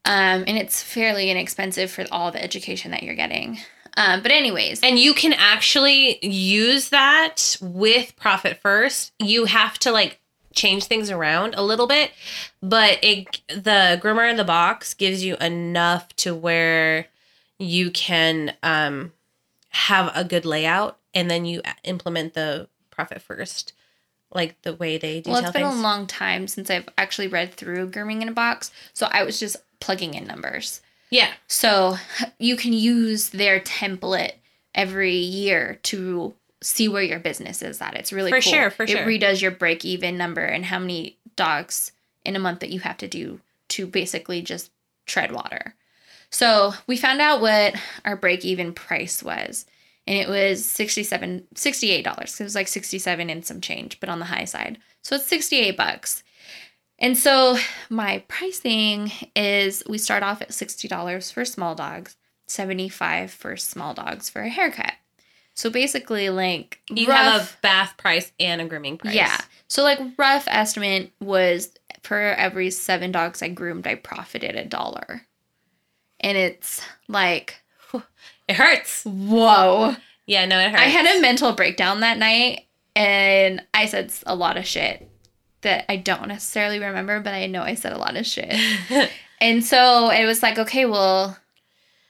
Um, 0.05 0.45
and 0.47 0.57
it's 0.57 0.81
fairly 0.81 1.29
inexpensive 1.29 1.91
for 1.91 2.05
all 2.11 2.31
the 2.31 2.41
education 2.43 2.91
that 2.91 3.03
you're 3.03 3.15
getting. 3.15 3.59
Um, 3.97 4.21
but 4.21 4.31
anyways, 4.31 4.79
And 4.81 4.97
you 4.97 5.13
can 5.13 5.33
actually 5.33 6.25
use 6.25 6.89
that 6.89 7.57
with 7.61 8.15
Profit 8.15 8.59
First. 8.61 9.11
You 9.19 9.45
have 9.45 9.77
to 9.79 9.91
like 9.91 10.21
change 10.53 10.85
things 10.85 11.11
around 11.11 11.53
a 11.55 11.61
little 11.61 11.85
bit, 11.85 12.11
but 12.61 12.97
it 13.03 13.41
the 13.49 13.99
Groomer 14.01 14.29
in 14.29 14.37
the 14.37 14.45
box 14.45 14.93
gives 14.93 15.23
you 15.23 15.35
enough 15.37 16.15
to 16.17 16.33
where 16.33 17.07
you 17.59 17.91
can 17.91 18.55
um 18.63 19.11
have 19.69 20.11
a 20.15 20.23
good 20.23 20.45
layout 20.45 20.97
and 21.13 21.29
then 21.29 21.45
you 21.45 21.61
implement 21.83 22.33
the 22.33 22.67
Profit 22.89 23.21
First 23.21 23.73
like 24.31 24.61
the 24.61 24.75
way 24.75 24.97
they 24.97 25.21
do 25.21 25.31
well, 25.31 25.39
it's 25.41 25.51
been 25.51 25.63
things. 25.63 25.79
a 25.79 25.81
long 25.81 26.05
time 26.05 26.47
since 26.47 26.69
I've 26.69 26.87
actually 26.97 27.27
read 27.27 27.53
through 27.55 27.89
grooming 27.89 28.21
in 28.21 28.29
a 28.29 28.33
box, 28.33 28.71
so 28.93 29.07
I 29.11 29.23
was 29.23 29.39
just 29.39 29.57
plugging 29.79 30.13
in 30.13 30.27
numbers. 30.27 30.81
yeah. 31.09 31.31
So 31.47 31.97
you 32.39 32.55
can 32.55 32.73
use 32.73 33.29
their 33.29 33.59
template 33.59 34.33
every 34.75 35.15
year 35.15 35.79
to 35.83 36.33
see 36.61 36.87
where 36.87 37.01
your 37.01 37.19
business 37.19 37.61
is 37.63 37.81
at. 37.81 37.95
It's 37.95 38.13
really 38.13 38.29
For 38.29 38.39
cool. 38.41 38.51
sure, 38.53 38.69
for 38.69 38.83
it 38.83 38.89
sure. 38.89 39.05
redoes 39.05 39.41
your 39.41 39.51
break 39.51 39.83
even 39.83 40.15
number 40.17 40.41
and 40.41 40.65
how 40.65 40.77
many 40.77 41.17
dogs 41.35 41.91
in 42.23 42.35
a 42.35 42.39
month 42.39 42.59
that 42.59 42.69
you 42.69 42.81
have 42.81 42.97
to 42.97 43.07
do 43.07 43.39
to 43.69 43.87
basically 43.87 44.41
just 44.43 44.69
tread 45.07 45.31
water. 45.31 45.73
So 46.31 46.73
we 46.87 46.97
found 46.97 47.21
out 47.21 47.41
what 47.41 47.75
our 48.05 48.15
break 48.15 48.45
even 48.45 48.73
price 48.73 49.23
was. 49.23 49.65
And 50.07 50.17
it 50.17 50.27
was 50.27 50.65
67 50.65 51.47
$68. 51.53 52.39
It 52.39 52.43
was 52.43 52.55
like 52.55 52.67
67 52.67 53.29
and 53.29 53.45
some 53.45 53.61
change, 53.61 53.99
but 53.99 54.09
on 54.09 54.19
the 54.19 54.25
high 54.25 54.45
side. 54.45 54.79
So 55.03 55.15
it's 55.15 55.27
68 55.27 55.77
bucks. 55.77 56.23
And 56.97 57.17
so 57.17 57.57
my 57.89 58.23
pricing 58.27 59.11
is 59.35 59.83
we 59.87 59.97
start 59.97 60.23
off 60.23 60.41
at 60.41 60.49
$60 60.49 61.31
for 61.31 61.45
small 61.45 61.75
dogs, 61.75 62.17
75 62.47 63.31
for 63.31 63.55
small 63.55 63.93
dogs 63.93 64.29
for 64.29 64.41
a 64.41 64.49
haircut. 64.49 64.93
So 65.55 65.69
basically 65.69 66.29
like 66.29 66.79
You 66.89 67.07
rough, 67.07 67.17
have 67.17 67.41
a 67.41 67.57
bath 67.61 67.97
price 67.97 68.31
and 68.39 68.61
a 68.61 68.65
grooming 68.65 68.97
price. 68.97 69.13
yeah. 69.13 69.37
So 69.67 69.83
like 69.83 69.99
rough 70.17 70.47
estimate 70.49 71.11
was 71.19 71.69
for 72.01 72.17
every 72.17 72.71
7 72.71 73.11
dogs 73.11 73.41
I 73.41 73.49
groomed 73.49 73.85
I 73.87 73.95
profited 73.95 74.55
a 74.55 74.65
dollar. 74.65 75.21
And 76.21 76.37
it's 76.37 76.81
like 77.07 77.61
It 78.47 78.55
hurts. 78.55 79.03
whoa. 79.03 79.95
Yeah, 80.25 80.45
no, 80.45 80.59
it 80.59 80.71
hurts. 80.71 80.81
I 80.81 80.85
had 80.85 81.17
a 81.17 81.21
mental 81.21 81.53
breakdown 81.53 81.99
that 82.01 82.17
night 82.17 82.65
and 82.95 83.61
I 83.73 83.85
said 83.85 84.11
a 84.25 84.35
lot 84.35 84.57
of 84.57 84.65
shit 84.65 85.09
that 85.61 85.85
I 85.91 85.95
don't 85.97 86.27
necessarily 86.27 86.79
remember, 86.79 87.19
but 87.19 87.33
I 87.33 87.45
know 87.47 87.61
I 87.63 87.75
said 87.75 87.93
a 87.93 87.97
lot 87.97 88.15
of 88.17 88.25
shit. 88.25 88.53
and 89.41 89.63
so 89.63 90.09
it 90.09 90.25
was 90.25 90.41
like, 90.43 90.57
okay, 90.57 90.85
well, 90.85 91.37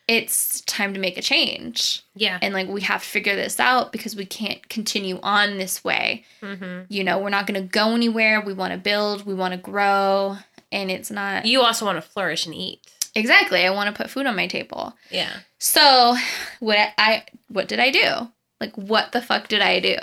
it's 0.08 0.62
time 0.62 0.94
to 0.96 1.00
make 1.00 1.18
a 1.18 1.22
change. 1.22 2.02
yeah. 2.16 2.40
And 2.42 2.54
like, 2.54 2.68
we 2.68 2.82
have 2.82 3.04
to 3.04 3.08
figure 3.08 3.36
this 3.36 3.60
out 3.60 3.92
because 3.92 4.16
we 4.16 4.26
can't 4.26 4.68
continue 4.70 5.20
on 5.22 5.58
this 5.58 5.84
way. 5.84 6.26
hmm 6.42 6.82
You 6.90 7.04
know, 7.04 7.20
we're 7.20 7.30
not 7.30 7.46
going 7.48 7.62
to 7.62 7.68
go 7.68 7.94
anywhere. 7.94 8.42
We 8.42 8.54
want 8.54 8.74
to 8.74 8.80
build, 8.80 9.26
we 9.26 9.34
want 9.36 9.54
to 9.54 9.60
grow. 9.60 10.38
And 10.72 10.90
it's 10.92 11.10
not 11.12 11.46
You 11.46 11.62
also 11.62 11.86
want 11.86 11.98
to 11.98 12.02
flourish 12.10 12.46
and 12.46 12.56
eat. 12.56 12.82
Exactly. 13.16 13.66
I 13.66 13.72
want 13.72 13.94
to 13.94 14.02
put 14.02 14.12
food 14.12 14.26
on 14.26 14.36
my 14.36 14.48
table. 14.48 14.94
Yeah. 15.10 15.32
So 15.58 16.16
what 16.60 16.78
I 16.98 17.24
what 17.48 17.68
did 17.68 17.80
I 17.80 17.92
do? 17.92 18.30
Like 18.60 18.76
what 18.76 19.12
the 19.12 19.22
fuck 19.22 19.48
did 19.48 19.62
I 19.62 19.80
do? 19.80 19.98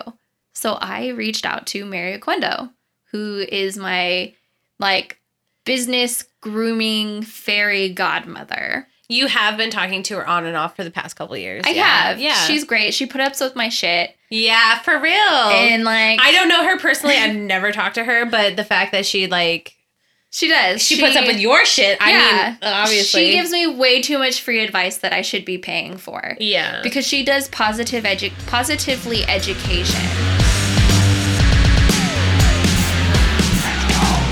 So 0.55 0.75
I 0.75 1.09
reached 1.09 1.45
out 1.45 1.67
to 1.69 1.85
Mary 1.85 2.19
Oquendo, 2.19 2.71
who 3.13 3.45
is 3.49 3.77
my 3.77 4.35
like 4.79 5.19
business 5.65 6.25
grooming 6.41 7.23
fairy 7.23 7.89
godmother. 7.91 8.89
You 9.09 9.29
have 9.29 9.57
been 9.57 9.71
talking 9.71 10.03
to 10.05 10.17
her 10.17 10.27
on 10.27 10.47
and 10.47 10.57
off 10.57 10.75
for 10.75 10.83
the 10.83 10.91
past 10.91 11.15
couple 11.15 11.37
years. 11.37 11.65
I 11.65 11.71
yeah. 11.71 11.85
have. 11.85 12.21
Yeah. 12.21 12.35
She's 12.47 12.65
great. 12.65 12.93
She 12.93 13.07
put 13.07 13.21
up 13.21 13.35
with 13.39 13.55
my 13.55 13.69
shit. 13.69 14.17
yeah, 14.31 14.81
for 14.81 14.99
real. 14.99 15.13
And 15.13 15.85
like 15.85 16.21
I 16.21 16.33
don't 16.33 16.49
know 16.49 16.65
her 16.65 16.79
personally. 16.79 17.17
I've 17.17 17.37
never 17.37 17.71
talked 17.71 17.95
to 17.97 18.05
her, 18.05 18.27
but 18.27 18.57
the 18.57 18.65
fact 18.65 18.93
that 18.93 19.07
she 19.07 19.29
like 19.29 19.76
she 20.33 20.49
does. 20.49 20.83
she, 20.83 21.01
puts 21.01 21.17
up 21.17 21.27
with 21.27 21.39
your 21.41 21.65
shit. 21.65 21.97
I 22.01 22.11
Yeah. 22.11 22.49
mean, 22.51 22.59
obviously, 22.63 23.27
She 23.27 23.33
gives 23.37 23.51
me 23.51 23.67
way 23.67 24.03
too 24.03 24.19
much 24.19 24.41
free 24.43 24.63
advice 24.63 24.99
that 24.99 25.13
I 25.13 25.23
should 25.23 25.45
be 25.45 25.57
paying 25.57 25.97
for. 25.97 26.37
yeah. 26.41 26.81
Because 26.83 27.07
she 27.07 27.25
does 27.25 27.49
positive 27.49 28.05
edu- 28.05 28.33
positively 28.47 29.25
education. 29.25 30.01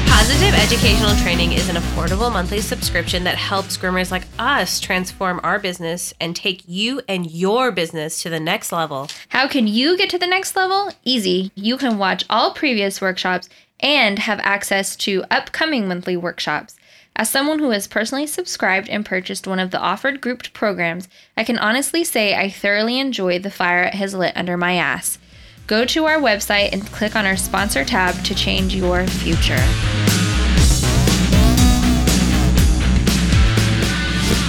Positive 0.06 0.54
Educational 0.54 1.14
Training 1.16 1.52
is 1.52 1.68
an 1.68 1.76
affordable 1.76 2.32
monthly 2.32 2.60
subscription 2.60 3.24
that 3.24 3.36
helps 3.36 3.76
groomers 3.76 4.10
like 4.10 4.22
us 4.38 4.80
transform 4.80 5.38
our 5.42 5.58
business 5.58 6.14
and 6.20 6.34
take 6.34 6.62
you 6.66 7.02
and 7.08 7.30
your 7.30 7.70
business 7.70 8.22
to 8.22 8.30
the 8.30 8.40
next 8.40 8.72
level. 8.72 9.08
How 9.28 9.46
can 9.48 9.66
you 9.66 9.98
get 9.98 10.08
to 10.10 10.18
the 10.18 10.26
next 10.26 10.56
level? 10.56 10.90
Easy. 11.04 11.50
You 11.56 11.76
can 11.76 11.98
watch 11.98 12.24
all 12.30 12.52
previous 12.54 13.00
workshops 13.02 13.48
and 13.84 14.18
have 14.20 14.40
access 14.42 14.96
to 14.96 15.22
upcoming 15.30 15.86
monthly 15.86 16.16
workshops. 16.16 16.74
As 17.14 17.30
someone 17.30 17.58
who 17.58 17.70
has 17.70 17.86
personally 17.86 18.26
subscribed 18.26 18.88
and 18.88 19.04
purchased 19.04 19.46
one 19.46 19.60
of 19.60 19.70
the 19.70 19.78
offered 19.78 20.20
grouped 20.20 20.54
programs, 20.54 21.06
I 21.36 21.44
can 21.44 21.58
honestly 21.58 22.02
say 22.02 22.34
I 22.34 22.48
thoroughly 22.48 22.98
enjoyed 22.98 23.42
the 23.42 23.50
fire 23.50 23.84
it 23.84 23.94
has 23.94 24.14
lit 24.14 24.36
under 24.36 24.56
my 24.56 24.74
ass. 24.76 25.18
Go 25.66 25.84
to 25.84 26.06
our 26.06 26.18
website 26.18 26.72
and 26.72 26.84
click 26.86 27.14
on 27.14 27.26
our 27.26 27.36
sponsor 27.36 27.84
tab 27.84 28.24
to 28.24 28.34
change 28.34 28.74
your 28.74 29.06
future. 29.06 29.62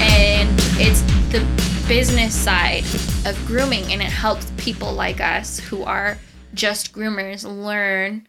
and 0.01 0.49
it's 0.77 1.01
the 1.31 1.45
business 1.87 2.33
side 2.33 2.83
of 3.25 3.41
grooming 3.45 3.91
and 3.91 4.01
it 4.01 4.05
helps 4.05 4.51
people 4.57 4.93
like 4.93 5.19
us 5.19 5.59
who 5.59 5.83
are 5.83 6.17
just 6.53 6.93
groomers 6.93 7.43
learn 7.43 8.27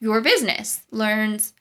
your 0.00 0.20
business 0.20 0.82
learns 0.90 1.52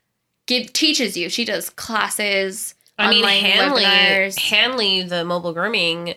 give 0.48 0.74
teaches 0.74 1.18
you. 1.18 1.30
She 1.30 1.46
does 1.46 1.70
classes 1.70 2.76
I 2.98 3.10
mean, 3.10 3.26
Hanley, 3.26 3.84
webinars. 3.84 4.40
Hanley, 4.40 5.04
the 5.04 5.26
mobile 5.26 5.54
grooming 5.54 6.16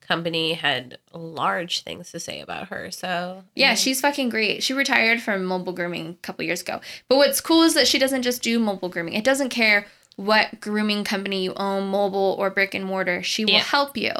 company, 0.00 0.52
had 0.54 0.98
large 1.12 1.82
things 1.82 2.10
to 2.12 2.20
say 2.20 2.40
about 2.40 2.68
her. 2.68 2.90
So 2.90 3.42
yeah. 3.54 3.74
she's 3.74 4.00
fucking 4.00 4.28
great. 4.28 4.62
She 4.62 4.72
retired 4.72 5.20
from 5.20 5.44
mobile 5.44 5.72
grooming 5.72 6.10
a 6.10 6.14
couple 6.22 6.44
years 6.44 6.62
ago. 6.62 6.80
But 7.08 7.16
what's 7.16 7.40
cool 7.40 7.62
is 7.62 7.74
that 7.74 7.88
she 7.88 7.98
doesn't 7.98 8.22
just 8.22 8.42
do 8.42 8.58
mobile 8.58 8.88
grooming. 8.88 9.14
It 9.14 9.24
doesn't 9.24 9.48
care 9.48 9.86
what 10.16 10.60
grooming 10.60 11.02
company 11.04 11.42
you 11.44 11.54
own 11.54 11.88
mobile 11.88 12.36
or 12.38 12.50
brick 12.50 12.74
and 12.74 12.84
mortar. 12.84 13.22
She 13.22 13.44
will 13.44 13.52
Yeah. 13.54 13.60
help 13.60 13.96
you. 13.96 14.12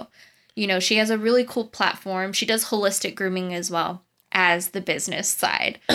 You 0.57 0.67
know 0.67 0.81
she 0.81 0.97
has 0.97 1.11
a 1.11 1.19
really 1.19 1.45
cool 1.45 1.67
platform. 1.67 2.33
She 2.33 2.45
does 2.47 2.67
holistic 2.67 3.15
grooming 3.15 3.55
as 3.55 3.71
well 3.71 4.03
as 4.33 4.69
the 4.71 4.81
business 4.81 5.29
side. 5.29 5.79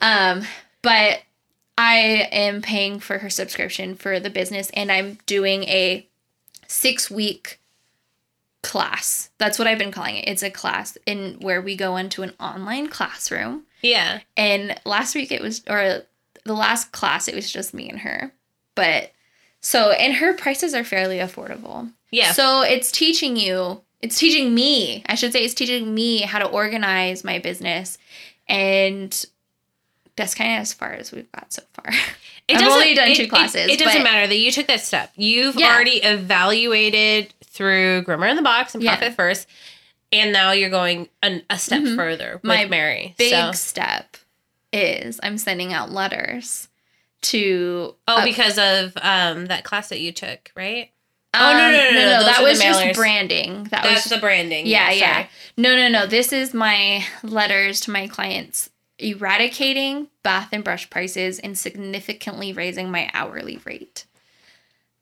Um 0.00 0.44
but 0.82 1.22
i 1.76 2.28
am 2.32 2.62
paying 2.62 3.00
for 3.00 3.18
her 3.18 3.30
subscription 3.30 3.94
for 3.94 4.18
the 4.20 4.30
business 4.30 4.70
and 4.74 4.90
i'm 4.90 5.18
doing 5.26 5.64
a 5.64 6.06
six 6.66 7.10
week 7.10 7.58
class. 8.62 9.30
That's 9.38 9.58
what 9.58 9.66
i've 9.68 9.78
been 9.78 9.92
calling 9.92 10.16
it. 10.16 10.28
It's 10.28 10.42
a 10.42 10.50
class 10.50 10.98
in 11.06 11.38
where 11.40 11.62
we 11.62 11.76
go 11.76 11.96
into 11.96 12.22
an 12.22 12.32
online 12.38 12.88
classroom. 12.88 13.64
Yeah, 13.82 14.20
and 14.36 14.78
last 14.84 15.14
week 15.14 15.32
it 15.32 15.40
was 15.40 15.62
or 15.68 16.02
the 16.44 16.54
last 16.54 16.92
class 16.92 17.28
it 17.28 17.34
was 17.34 17.50
just 17.50 17.72
me 17.72 17.88
and 17.88 18.00
her. 18.00 18.32
But 18.74 19.12
so 19.60 19.92
and 19.92 20.14
her 20.14 20.34
prices 20.34 20.74
are 20.74 20.84
fairly 20.84 21.18
affordable. 21.18 21.92
Yeah. 22.10 22.32
so 22.32 22.62
it's 22.62 22.90
teaching 22.90 23.36
you 23.36 23.82
it's 24.00 24.18
teaching 24.18 24.54
me 24.54 25.02
i 25.06 25.14
should 25.14 25.30
say 25.30 25.44
it's 25.44 25.52
teaching 25.52 25.94
me 25.94 26.22
how 26.22 26.38
to 26.38 26.46
organize 26.46 27.22
my 27.22 27.38
business 27.38 27.98
and 28.48 29.26
that's 30.18 30.34
kind 30.34 30.52
of 30.56 30.60
as 30.60 30.72
far 30.74 30.92
as 30.92 31.10
we've 31.12 31.30
got 31.32 31.50
so 31.52 31.62
far 31.72 31.86
It 32.48 32.56
I've 32.56 32.60
doesn't- 32.62 32.72
only 32.80 32.94
done 32.94 33.08
it- 33.08 33.16
two 33.16 33.28
classes, 33.28 33.70
It, 33.70 33.78
doesn't 33.78 34.02
matter 34.02 34.26
that 34.26 34.36
you 34.36 34.50
took 34.52 34.66
that 34.68 34.80
step. 34.80 35.12
You've 35.16 35.56
Yeah. 35.56 35.74
already 35.74 36.02
evaluated 36.02 37.32
through 37.44 38.02
Grammar 38.02 38.26
in 38.28 38.36
the 38.36 38.42
Box 38.42 38.74
and 38.74 38.82
Yeah. 38.82 38.96
Profit 38.96 39.16
First, 39.16 39.48
and 40.12 40.32
now 40.32 40.52
you're 40.52 40.70
going 40.70 41.08
an, 41.22 41.42
a 41.50 41.58
step 41.58 41.82
Mhm. 41.82 41.96
further 41.96 42.34
with 42.34 42.44
My 42.44 42.64
Mary. 42.66 43.14
big 43.18 43.32
so. 43.32 43.52
step 43.52 44.16
is 44.72 45.18
i'm 45.22 45.38
sending 45.38 45.72
out 45.72 45.90
letters 45.90 46.68
to 47.22 47.94
Oh, 48.06 48.18
up- 48.18 48.24
because 48.24 48.58
of 48.58 48.92
um 49.02 49.46
that 49.46 49.64
class 49.64 49.88
that 49.88 50.00
you 50.00 50.12
took, 50.12 50.50
right? 50.54 50.90
um, 51.34 51.42
oh, 51.42 51.52
no, 51.58 51.70
no, 51.70 51.78
no, 51.90 51.92
no, 51.92 52.16
those 52.18 52.24
that 52.26 52.42
was 52.42 52.60
just 52.60 52.94
branding 52.96 53.64
that 53.64 53.82
That's 53.82 54.04
was 54.04 54.12
the 54.12 54.18
branding. 54.18 54.66
Yeah, 54.66 54.90
yeah. 54.90 55.12
sorry. 55.14 55.30
No, 55.58 55.76
no, 55.76 55.88
no. 55.88 56.06
This 56.06 56.32
is 56.32 56.54
my 56.54 57.04
letters 57.22 57.80
to 57.82 57.90
my 57.90 58.06
clients 58.08 58.70
eradicating 58.98 60.08
bath 60.22 60.48
and 60.52 60.64
brush 60.64 60.90
prices 60.90 61.38
and 61.38 61.56
significantly 61.56 62.52
raising 62.52 62.90
my 62.90 63.10
hourly 63.14 63.60
rate. 63.64 64.06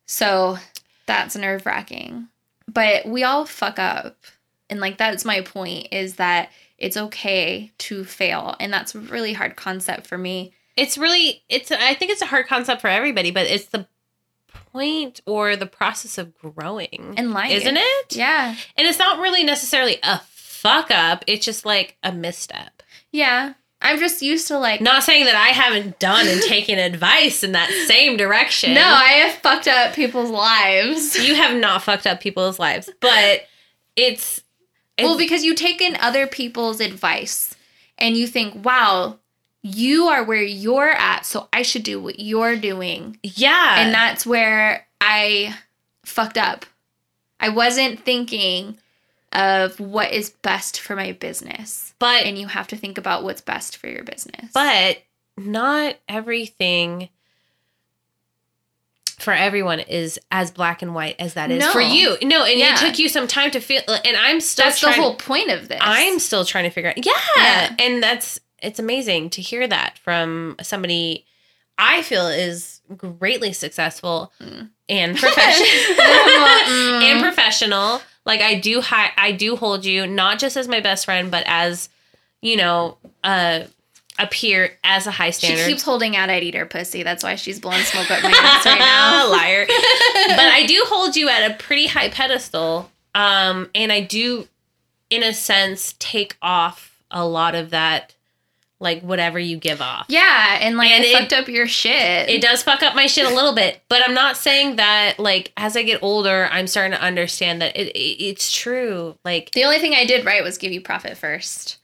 So 0.06 0.58
that's 1.06 1.36
nerve 1.36 1.66
wracking. 1.66 2.28
But 2.68 3.06
we 3.06 3.22
all 3.22 3.44
fuck 3.44 3.78
up. 3.78 4.16
And 4.68 4.80
like 4.80 4.98
that's 4.98 5.24
my 5.24 5.40
point 5.40 5.88
is 5.92 6.16
that 6.16 6.50
it's 6.78 6.96
okay 6.96 7.72
to 7.78 8.04
fail. 8.04 8.56
And 8.60 8.72
that's 8.72 8.94
a 8.94 9.00
really 9.00 9.32
hard 9.32 9.56
concept 9.56 10.06
for 10.06 10.18
me. 10.18 10.52
It's 10.76 10.98
really 10.98 11.42
it's 11.48 11.70
I 11.70 11.94
think 11.94 12.10
it's 12.10 12.22
a 12.22 12.26
hard 12.26 12.48
concept 12.48 12.80
for 12.80 12.88
everybody, 12.88 13.30
but 13.30 13.46
it's 13.46 13.66
the 13.66 13.86
point 14.72 15.20
or 15.26 15.56
the 15.56 15.66
process 15.66 16.18
of 16.18 16.36
growing. 16.38 17.14
In 17.16 17.32
life. 17.32 17.52
Isn't 17.52 17.78
it? 17.78 18.16
Yeah. 18.16 18.54
And 18.76 18.86
it's 18.86 18.98
not 18.98 19.20
really 19.20 19.42
necessarily 19.42 19.98
a 20.02 20.20
fuck 20.66 20.90
up, 20.90 21.24
it's 21.26 21.44
just 21.44 21.64
like 21.64 21.96
a 22.02 22.12
misstep. 22.12 22.82
Yeah. 23.12 23.54
I'm 23.82 23.98
just 23.98 24.22
used 24.22 24.48
to 24.48 24.58
like 24.58 24.80
Not 24.80 25.02
saying 25.04 25.26
that 25.26 25.36
I 25.36 25.48
haven't 25.48 25.98
done 25.98 26.26
and 26.26 26.40
taken 26.42 26.78
advice 26.78 27.44
in 27.44 27.52
that 27.52 27.70
same 27.86 28.16
direction. 28.16 28.74
No, 28.74 28.82
I 28.82 29.12
have 29.24 29.34
fucked 29.34 29.68
up 29.68 29.94
people's 29.94 30.30
lives. 30.30 31.16
you 31.18 31.34
have 31.34 31.56
not 31.56 31.82
fucked 31.82 32.06
up 32.06 32.20
people's 32.20 32.58
lives, 32.58 32.88
but 33.00 33.46
it's, 33.94 34.42
it's 34.96 35.06
Well, 35.06 35.18
because 35.18 35.44
you 35.44 35.54
take 35.54 35.80
in 35.80 35.96
other 36.00 36.26
people's 36.26 36.80
advice 36.80 37.54
and 37.98 38.16
you 38.16 38.26
think, 38.26 38.64
wow, 38.64 39.18
you 39.62 40.06
are 40.06 40.24
where 40.24 40.42
you're 40.42 40.90
at, 40.90 41.26
so 41.26 41.48
I 41.52 41.62
should 41.62 41.82
do 41.82 42.00
what 42.00 42.18
you're 42.20 42.56
doing. 42.56 43.18
yeah, 43.22 43.80
And 43.80 43.92
that's 43.92 44.24
where 44.26 44.86
I 45.00 45.54
fucked 46.04 46.38
up. 46.38 46.64
I 47.40 47.48
wasn't 47.50 48.00
thinking 48.00 48.78
of 49.32 49.78
what 49.80 50.12
is 50.12 50.30
best 50.30 50.80
for 50.80 50.96
my 50.96 51.12
business. 51.12 51.94
but 51.98 52.24
And 52.24 52.38
you 52.38 52.46
have 52.46 52.68
to 52.68 52.76
think 52.76 52.96
about 52.98 53.22
what's 53.24 53.40
best 53.40 53.76
for 53.76 53.88
your 53.88 54.04
business. 54.04 54.50
but 54.54 55.02
not 55.36 55.96
everything 56.08 57.08
for 59.18 59.32
everyone 59.32 59.80
is 59.80 60.18
as 60.30 60.50
black 60.50 60.82
and 60.82 60.94
white 60.94 61.16
as 61.18 61.34
that 61.34 61.50
is 61.50 61.60
No. 61.60 61.72
for 61.72 61.80
you. 61.80 62.16
No, 62.22 62.44
and 62.44 62.58
Yeah. 62.58 62.74
it 62.74 62.78
took 62.78 62.98
you 62.98 63.08
some 63.08 63.26
time 63.26 63.50
to 63.52 63.60
feel. 63.60 63.82
And 63.88 64.16
I'm 64.16 64.40
still 64.40 64.66
that's 64.66 64.80
the 64.80 64.92
whole 64.92 65.14
point 65.16 65.50
of 65.50 65.68
this. 65.68 65.78
I'm 65.80 66.18
still 66.18 66.44
trying 66.44 66.64
to 66.64 66.70
figure 66.70 66.90
out. 66.90 67.04
Yeah. 67.04 67.12
Yeah. 67.36 67.74
and 67.78 68.02
that's 68.02 68.38
it's 68.62 68.78
amazing 68.78 69.30
to 69.30 69.42
hear 69.42 69.66
that 69.66 69.98
from 69.98 70.56
somebody 70.62 71.26
I 71.78 72.02
feel 72.02 72.26
is 72.28 72.80
greatly 72.96 73.52
successful 73.52 74.32
Mm. 74.40 74.70
And 74.88 75.16
professional 75.18 75.96
Mm. 75.96 77.02
and 77.02 77.22
professional. 77.22 78.00
Like 78.24 78.40
I 78.40 78.54
do, 78.58 78.80
hi- 78.80 79.12
I 79.16 79.32
do 79.32 79.56
hold 79.56 79.84
you 79.84 80.06
not 80.06 80.38
just 80.38 80.56
as 80.56 80.66
my 80.68 80.80
best 80.80 81.04
friend, 81.04 81.30
but 81.30 81.44
as 81.46 81.88
you 82.42 82.56
know, 82.56 82.96
uh, 83.24 83.60
a 84.18 84.26
peer 84.28 84.72
as 84.82 85.06
a 85.06 85.10
high 85.10 85.30
standard. 85.30 85.62
she 85.64 85.70
keeps 85.72 85.82
holding 85.82 86.16
out 86.16 86.30
I'd 86.30 86.42
eat 86.42 86.54
her 86.54 86.64
pussy. 86.66 87.02
That's 87.02 87.22
why 87.22 87.34
she's 87.36 87.60
blowing 87.60 87.82
smoke 87.82 88.10
up 88.10 88.22
my 88.22 88.30
ass 88.30 88.64
right 88.64 88.78
now. 88.78 89.30
liar. 89.30 89.66
but 89.68 90.38
I 90.40 90.64
do 90.66 90.84
hold 90.88 91.16
you 91.16 91.28
at 91.28 91.50
a 91.50 91.54
pretty 91.54 91.86
high 91.86 92.08
pedestal. 92.08 92.90
Um, 93.14 93.68
and 93.74 93.92
I 93.92 94.00
do, 94.00 94.48
in 95.10 95.22
a 95.22 95.32
sense, 95.34 95.94
take 95.98 96.36
off 96.42 96.98
a 97.10 97.26
lot 97.26 97.54
of 97.54 97.70
that, 97.70 98.14
like 98.78 99.00
whatever 99.02 99.38
you 99.38 99.56
give 99.56 99.80
off. 99.80 100.04
Yeah, 100.08 100.58
and 100.60 100.76
like 100.76 100.90
And 100.90 101.02
I 101.04 101.06
it- 101.08 101.18
fucked 101.18 101.32
up 101.32 101.48
your 101.48 101.66
shit. 101.66 102.28
It 102.28 102.42
does 102.42 102.62
fuck 102.62 102.82
up 102.82 102.94
my 102.94 103.06
shit 103.06 103.24
a 103.24 103.34
little 103.34 103.54
bit, 103.54 103.80
but 103.88 104.02
I'm 104.06 104.14
not 104.14 104.36
saying 104.36 104.76
that 104.76 105.18
like 105.18 105.52
as 105.56 105.76
I 105.76 105.82
get 105.82 106.02
older, 106.02 106.48
I'm 106.52 106.66
starting 106.66 106.92
to 106.92 107.02
understand 107.02 107.62
that 107.62 107.76
it, 107.76 107.88
it 107.96 108.22
it's 108.22 108.52
true. 108.52 109.16
Like 109.24 109.50
the 109.52 109.64
only 109.64 109.78
thing 109.78 109.94
I 109.94 110.04
did 110.04 110.24
right 110.26 110.42
was 110.44 110.58
give 110.58 110.72
you 110.72 110.80
profit 110.82 111.16
first. 111.16 111.78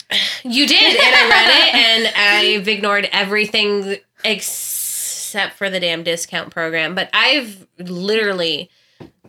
you 0.44 0.66
did, 0.66 0.82
and 0.82 0.98
I 1.14 1.28
read 1.30 1.50
it, 1.68 1.74
and 2.14 2.14
I've 2.60 2.68
ignored 2.68 3.08
everything 3.12 3.96
except 4.24 5.56
for 5.56 5.70
the 5.70 5.80
damn 5.80 6.02
discount 6.02 6.50
program. 6.50 6.94
But 6.94 7.08
I've 7.14 7.66
literally 7.78 8.70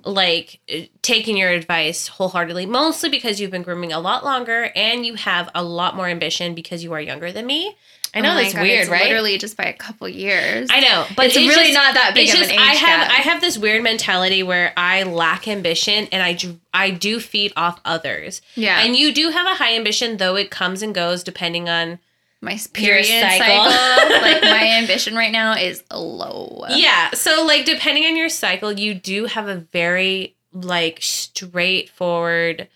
like 0.06 0.60
uh, 0.74 0.82
taking 1.02 1.38
your 1.38 1.50
advice 1.50 2.08
wholeheartedly, 2.08 2.66
mostly 2.66 3.10
because 3.10 3.40
you've 3.40 3.52
been 3.52 3.64
grooming 3.64 3.94
a 3.94 4.00
lot 4.00 4.24
longer 4.24 4.70
and 4.76 5.06
you 5.06 5.16
have 5.16 5.50
a 5.56 5.64
lot 5.64 5.96
more 5.96 6.08
ambition 6.08 6.54
because 6.56 6.84
you 6.84 6.94
are 6.94 7.02
younger 7.02 7.32
than 7.32 7.46
me. 7.46 7.76
I 8.16 8.22
know 8.22 8.34
Oh 8.34 8.36
that's 8.36 8.54
God, 8.54 8.62
weird, 8.62 8.82
it's 8.82 8.90
right? 8.92 9.04
Literally 9.06 9.40
just 9.40 9.58
by 9.58 9.64
a 9.64 9.74
couple 9.74 10.08
years. 10.08 10.70
I 10.72 10.82
know, 10.82 11.06
but 11.16 11.26
it's, 11.26 11.36
really 11.36 11.50
just- 11.56 11.74
not 11.74 11.96
that 11.96 12.12
big 12.14 12.26
it's 12.26 12.34
of 12.34 12.40
just 12.42 12.52
an 12.52 12.60
age 12.60 12.62
I 12.62 12.74
have 12.76 13.08
gap. 13.08 13.20
I 13.20 13.22
have 13.24 13.42
this 13.42 13.58
weird 13.58 13.82
mentality 13.82 14.44
where 14.44 14.72
I 14.78 15.02
lack 15.02 15.48
ambition 15.48 16.08
and 16.12 16.22
I 16.22 16.38
I 16.74 16.92
do 16.92 17.20
feed 17.20 17.54
off 17.56 17.80
others. 17.86 18.42
yeah, 18.56 18.82
And 18.86 18.96
you 18.96 19.14
do 19.14 19.30
have 19.32 19.48
a 19.48 19.56
high 19.56 19.74
ambition, 19.76 20.18
though 20.18 20.36
it 20.36 20.52
comes 20.52 20.82
and 20.84 20.94
goes 20.94 21.24
depending 21.24 21.70
on. 21.70 22.00
My 22.44 22.60
period 22.74 23.06
cycle. 23.06 23.72
cycle. 23.72 24.22
like 24.22 24.42
my 24.44 24.78
ambition 24.80 25.16
right 25.16 25.32
now 25.32 25.56
is 25.56 25.84
low. 25.92 26.66
Yeah. 26.70 27.12
So, 27.12 27.46
like, 27.46 27.66
depending 27.66 28.06
on 28.06 28.16
your 28.16 28.30
cycle, 28.30 28.72
you 28.72 28.94
do 28.94 29.26
have 29.26 29.48
a 29.48 29.56
very, 29.56 30.36
like, 30.52 31.00
straightforward 31.02 32.68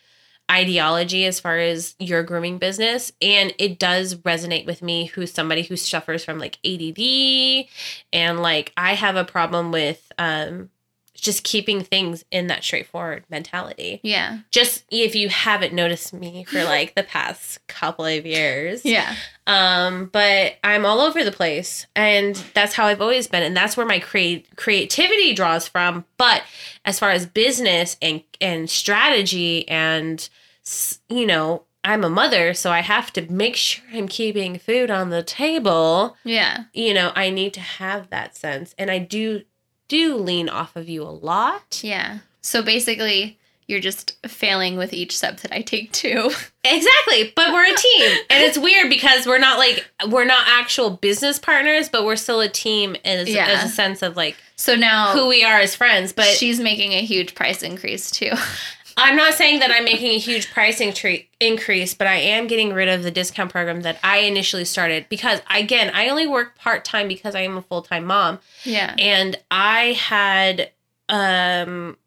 ideology 0.50 1.26
as 1.26 1.42
far 1.42 1.58
as 1.58 1.96
your 2.00 2.24
grooming 2.24 2.58
business. 2.58 3.12
And 3.22 3.54
it 3.60 3.78
does 3.78 4.16
resonate 4.16 4.66
with 4.66 4.82
me, 4.82 5.08
who's 5.08 5.32
somebody 5.32 5.64
who 5.64 5.76
suffers 5.76 6.24
from, 6.24 6.40
like, 6.40 6.58
ADD. 6.66 7.68
And, 8.14 8.42
like, 8.42 8.72
I 8.78 8.94
have 8.94 9.18
a 9.18 9.26
problem 9.26 9.72
with, 9.72 10.12
um, 10.18 10.70
just 11.18 11.44
keeping 11.44 11.82
things 11.82 12.24
in 12.32 12.48
that 12.48 12.64
straightforward 12.64 13.24
mentality. 13.30 14.00
yeah, 14.04 14.40
Just 14.52 14.84
if 14.92 15.16
you 15.16 15.30
haven't 15.30 15.74
noticed 15.74 16.14
me 16.14 16.44
for 16.46 16.64
like 16.76 16.96
the 16.96 17.04
past 17.04 17.66
couple 17.68 18.06
of 18.06 18.26
years. 18.26 18.86
yeah, 18.86 19.16
Um, 19.48 20.06
but 20.14 20.58
I'm 20.64 20.86
all 20.86 21.02
over 21.02 21.24
the 21.24 21.32
place 21.32 21.88
and 21.96 22.36
that's 22.54 22.74
how 22.76 22.86
I've 22.86 23.02
always 23.02 23.28
been 23.28 23.44
and 23.44 23.56
that's 23.58 23.76
where 23.76 23.86
my 23.86 24.00
create 24.00 24.56
creativity 24.56 25.34
draws 25.34 25.68
from. 25.68 26.06
But 26.18 26.44
as 26.86 27.00
far 27.00 27.12
as 27.12 27.26
business 27.26 27.98
and 28.02 28.24
and 28.40 28.70
strategy 28.70 29.68
and 29.70 30.28
you 31.10 31.26
know, 31.26 31.64
I'm 31.84 32.04
a 32.04 32.10
mother, 32.10 32.54
so 32.54 32.72
I 32.72 32.82
have 32.82 33.14
to 33.14 33.22
make 33.32 33.56
sure 33.56 33.86
I'm 33.94 34.10
keeping 34.10 34.60
food 34.60 34.92
on 34.92 35.10
the 35.10 35.24
table. 35.24 36.18
yeah. 36.26 36.66
You 36.74 36.94
know, 36.94 37.14
I 37.16 37.30
need 37.30 37.54
to 37.54 37.62
have 37.62 38.10
that 38.10 38.36
sense 38.36 38.76
and 38.78 38.92
I 38.92 38.98
do 39.00 39.44
do 39.88 40.16
lean 40.18 40.50
off 40.50 40.76
of 40.76 40.90
you 40.90 41.04
a 41.04 41.10
lot. 41.10 41.82
Yeah. 41.84 42.20
So 42.42 42.62
basically, 42.62 43.38
you're 43.68 43.80
just 43.82 44.16
failing 44.28 44.78
with 44.78 44.94
each 44.94 45.16
step 45.18 45.42
that 45.42 45.52
I 45.54 45.62
take 45.62 45.92
too. 45.92 46.32
Exactly, 46.70 47.32
but 47.34 47.54
we're 47.54 47.64
a 47.64 47.74
team, 47.78 48.12
and 48.30 48.44
it's 48.44 48.58
weird 48.58 48.90
because 48.90 49.26
we're 49.26 49.38
not 49.38 49.58
like 49.58 49.90
we're 50.10 50.26
not 50.26 50.44
actual 50.50 50.90
business 50.90 51.40
partners, 51.40 51.88
but 51.88 52.04
we're 52.04 52.18
still 52.18 52.42
a 52.42 52.50
team 52.50 52.98
as, 53.06 53.30
Yeah. 53.30 53.46
as 53.48 53.64
a 53.64 53.74
sense 53.74 54.02
of 54.02 54.18
like 54.18 54.36
So 54.58 54.76
now 54.76 55.14
who 55.14 55.30
we 55.30 55.46
are 55.46 55.60
as 55.62 55.76
friends. 55.76 56.12
But 56.12 56.26
she's 56.26 56.60
making 56.60 56.92
a 56.92 57.06
huge 57.06 57.36
price 57.36 57.64
increase 57.64 58.12
too. 58.12 58.32
I'm 58.98 59.16
not 59.16 59.36
saying 59.36 59.60
that 59.60 59.72
I'm 59.72 59.86
making 59.86 60.12
a 60.12 60.18
huge 60.18 60.52
pricing 60.52 60.92
tre- 60.92 61.30
increase, 61.40 61.94
but 61.94 62.08
I 62.08 62.16
am 62.16 62.48
getting 62.48 62.74
rid 62.74 62.90
of 62.90 63.04
the 63.04 63.12
discount 63.12 63.52
program 63.52 63.82
that 63.82 64.00
I 64.04 64.20
initially 64.20 64.66
started 64.66 65.06
because 65.08 65.40
again, 65.52 65.92
I 65.94 66.10
only 66.10 66.26
work 66.26 66.58
part 66.58 66.84
time 66.84 67.08
because 67.08 67.36
I 67.36 67.42
am 67.42 67.58
a 67.58 67.62
full 67.62 67.84
time 67.84 68.06
mom, 68.06 68.40
yeah. 68.64 68.96
and 68.98 69.38
I 69.52 69.94
had 69.94 70.72
um. 71.10 71.98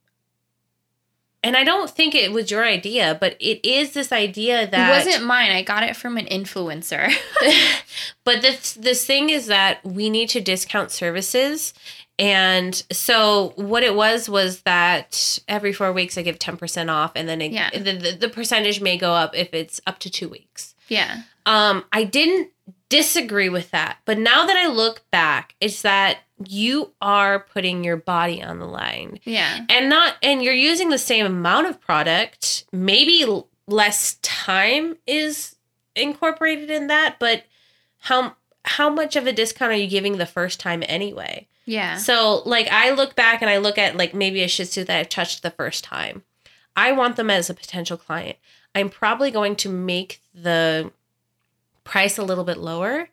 And 1.43 1.57
I 1.57 1.65
don't 1.65 1.89
think 1.89 2.15
it 2.15 2.33
was 2.33 2.51
your 2.51 2.67
idea, 2.67 3.17
but 3.19 3.35
it 3.41 3.67
is 3.67 3.95
this 3.95 4.13
idea 4.13 4.67
that 4.67 4.91
it 4.91 5.07
wasn't 5.07 5.27
mine. 5.27 5.51
I 5.51 5.63
got 5.63 5.83
it 5.83 5.97
from 5.97 6.19
an 6.19 6.27
influencer. 6.27 7.11
but 8.25 8.43
this 8.43 8.75
this 8.75 9.07
thing 9.07 9.31
is 9.31 9.47
that 9.47 9.83
we 9.83 10.11
need 10.11 10.29
to 10.31 10.43
discount 10.43 10.91
services 10.91 11.73
and 12.21 12.85
so 12.93 13.55
what 13.57 13.83
it 13.83 13.95
was 13.97 14.29
was 14.29 14.61
that 14.63 15.39
every 15.49 15.73
four 15.73 15.93
weeks 15.93 16.17
i 16.19 16.23
give 16.23 16.39
10% 16.39 16.89
off 16.91 17.13
and 17.17 17.29
then 17.29 17.41
it, 17.41 17.51
Yeah. 17.51 17.71
the, 17.71 17.97
the, 17.97 18.13
the 18.21 18.29
percentage 18.29 18.81
may 18.81 18.97
go 18.97 19.13
up 19.15 19.35
if 19.35 19.53
it's 19.55 19.81
up 19.87 19.99
to 20.01 20.11
two 20.11 20.29
weeks 20.29 20.75
yeah. 20.89 21.23
um 21.47 21.85
i 21.93 22.05
didn't 22.05 22.51
disagree 22.91 23.49
with 23.49 23.71
that 23.71 23.99
but 24.05 24.19
now 24.19 24.45
that 24.47 24.57
i 24.57 24.67
look 24.67 25.03
back 25.11 25.55
it's 25.61 25.83
that 25.83 26.19
you 26.47 26.93
are 27.01 27.39
putting 27.41 27.85
your 27.85 27.97
body 27.97 28.43
on 28.43 28.59
the 28.59 28.67
line 28.67 29.19
Yeah. 29.25 29.65
and 29.69 29.89
not 29.89 30.17
and 30.23 30.43
you're 30.43 30.55
using 30.55 30.91
the 30.91 30.99
same 30.99 31.25
amount 31.27 31.67
of 31.69 31.81
product 31.81 32.65
maybe 32.73 33.25
less 33.67 34.15
time 34.23 34.97
is 35.07 35.55
incorporated 35.95 36.71
in 36.71 36.89
that 36.89 37.17
but 37.19 37.45
how 37.99 38.35
how 38.65 38.91
much 38.91 39.17
of 39.17 39.27
a 39.27 39.33
discount 39.33 39.73
are 39.73 39.77
you 39.77 39.87
giving 39.89 40.19
the 40.19 40.27
first 40.27 40.59
time 40.61 40.83
anyway 40.89 41.47
Yeah. 41.67 41.97
so 41.99 42.43
like 42.47 42.67
i 42.71 42.91
look 42.91 43.15
back 43.15 43.43
and 43.43 43.51
i 43.51 43.59
look 43.59 43.79
at 43.79 43.97
like 43.97 44.13
maybe 44.15 44.43
a 44.43 44.49
shih 44.49 44.65
tzu 44.65 44.85
that 44.85 44.99
i 44.99 45.03
touched 45.05 45.43
the 45.43 45.51
first 45.51 45.85
time 45.85 46.23
i 46.77 46.91
want 46.93 47.17
them 47.17 47.31
as 47.31 47.49
a 47.51 47.55
potential 47.55 47.97
client 47.97 48.37
i'm 48.75 48.89
probably 48.89 49.31
going 49.31 49.55
to 49.57 49.69
make 49.69 50.21
the 50.35 50.91
price 51.85 52.19
a 52.19 52.23
little 52.25 52.45
bit 52.45 52.59
lower 52.59 53.09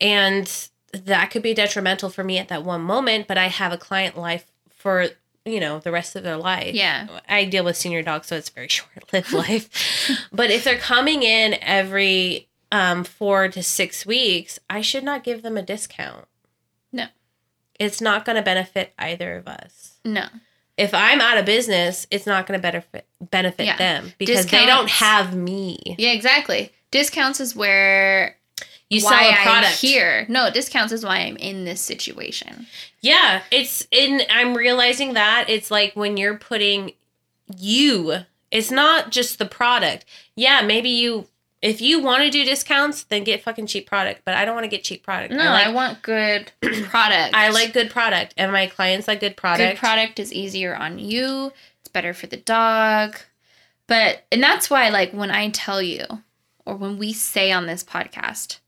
and 0.00 0.68
that 0.92 1.30
could 1.30 1.42
be 1.42 1.52
detrimental 1.54 2.08
for 2.08 2.22
me 2.24 2.38
at 2.38 2.48
that 2.48 2.64
one 2.64 2.80
moment 2.80 3.26
but 3.26 3.36
i 3.38 3.48
have 3.48 3.72
a 3.72 3.78
client 3.78 4.16
life 4.16 4.46
for 4.70 5.08
you 5.44 5.60
know 5.60 5.78
the 5.80 5.92
rest 5.92 6.16
of 6.16 6.22
their 6.22 6.36
life 6.38 6.74
Yeah. 6.74 7.06
i 7.28 7.44
deal 7.44 7.64
with 7.64 7.76
senior 7.76 8.02
dogs 8.02 8.28
so 8.28 8.36
it's 8.36 8.48
very 8.50 8.68
short-lived 8.78 9.32
life 9.32 9.68
but 10.32 10.50
if 10.50 10.64
they're 10.64 10.78
coming 10.78 11.22
in 11.22 11.56
every 11.60 12.48
um 12.72 13.04
four 13.04 13.48
to 13.48 13.62
six 13.62 14.06
weeks 14.06 14.58
i 14.70 14.80
should 14.80 15.04
not 15.04 15.22
give 15.24 15.42
them 15.42 15.56
a 15.58 15.62
discount. 15.62 16.26
It's 17.80 18.00
not 18.00 18.24
going 18.24 18.36
to 18.36 18.42
benefit 18.42 18.92
either 18.98 19.36
of 19.36 19.46
us 19.48 19.94
No. 20.04 20.26
if 20.76 20.92
i'm 20.94 21.20
out 21.20 21.38
of 21.38 21.44
business 21.44 22.06
it's 22.10 22.26
not 22.26 22.46
going 22.46 22.58
to 22.58 22.62
benefit 22.62 23.06
benefit 23.20 23.66
Yeah. 23.66 23.76
them 23.76 24.12
because 24.18 24.46
they 24.46 24.66
don't 24.66 24.90
have 24.90 25.34
me 25.34 25.78
Yeah, 25.98 26.12
exactly. 26.12 26.72
Discounts 26.90 27.40
is 27.40 27.56
where 27.56 28.36
you 28.88 29.00
sell 29.00 29.12
a 29.12 29.32
product 29.42 29.66
I'm 29.66 29.72
here. 29.88 30.26
No, 30.28 30.50
discounts 30.50 30.92
is 30.92 31.04
why 31.04 31.16
I'm 31.20 31.36
in 31.38 31.64
this 31.64 31.80
situation. 31.80 32.66
Yeah, 33.00 33.42
it's 33.50 33.84
in 33.90 34.22
I'm 34.30 34.54
realizing 34.56 35.14
that 35.14 35.46
it's 35.48 35.70
like 35.72 35.96
when 35.96 36.16
you're 36.16 36.36
putting 36.38 36.92
you, 37.56 38.18
it's 38.52 38.70
not 38.70 39.10
just 39.10 39.38
the 39.38 39.46
product. 39.46 40.04
Yeah, 40.36 40.60
maybe 40.62 40.90
you 40.90 41.26
if 41.64 41.80
you 41.80 41.98
want 41.98 42.22
to 42.22 42.30
do 42.30 42.44
discounts, 42.44 43.04
then 43.04 43.24
get 43.24 43.42
fucking 43.42 43.66
cheap 43.66 43.86
product, 43.86 44.20
but 44.26 44.34
I 44.34 44.44
don't 44.44 44.54
want 44.54 44.64
to 44.64 44.68
get 44.68 44.84
cheap 44.84 45.02
product. 45.02 45.32
No, 45.32 45.40
I 45.40 45.62
I, 45.62 45.72
want 45.72 46.02
good 46.02 46.52
product. 46.60 47.34
I 47.34 47.48
like 47.48 47.72
good 47.72 47.88
product 47.88 48.34
and 48.36 48.52
my 48.52 48.66
clients 48.66 49.08
like 49.08 49.20
good 49.20 49.34
product. 49.34 49.72
Good 49.72 49.78
product 49.78 50.20
is 50.20 50.30
easier 50.30 50.76
on 50.76 50.98
you. 50.98 51.52
It's 51.80 51.88
better 51.88 52.12
for 52.12 52.26
the 52.26 52.36
dog. 52.36 53.16
But 53.86 54.26
and 54.30 54.42
that's 54.42 54.68
why 54.68 54.90
like 54.90 55.12
when 55.12 55.30
I 55.30 55.48
tell 55.48 55.80
you 55.80 56.04
or 56.66 56.76
when 56.76 56.98
we 56.98 57.14
say 57.14 57.50
on 57.50 57.64
this 57.64 57.82
podcast 57.82 58.58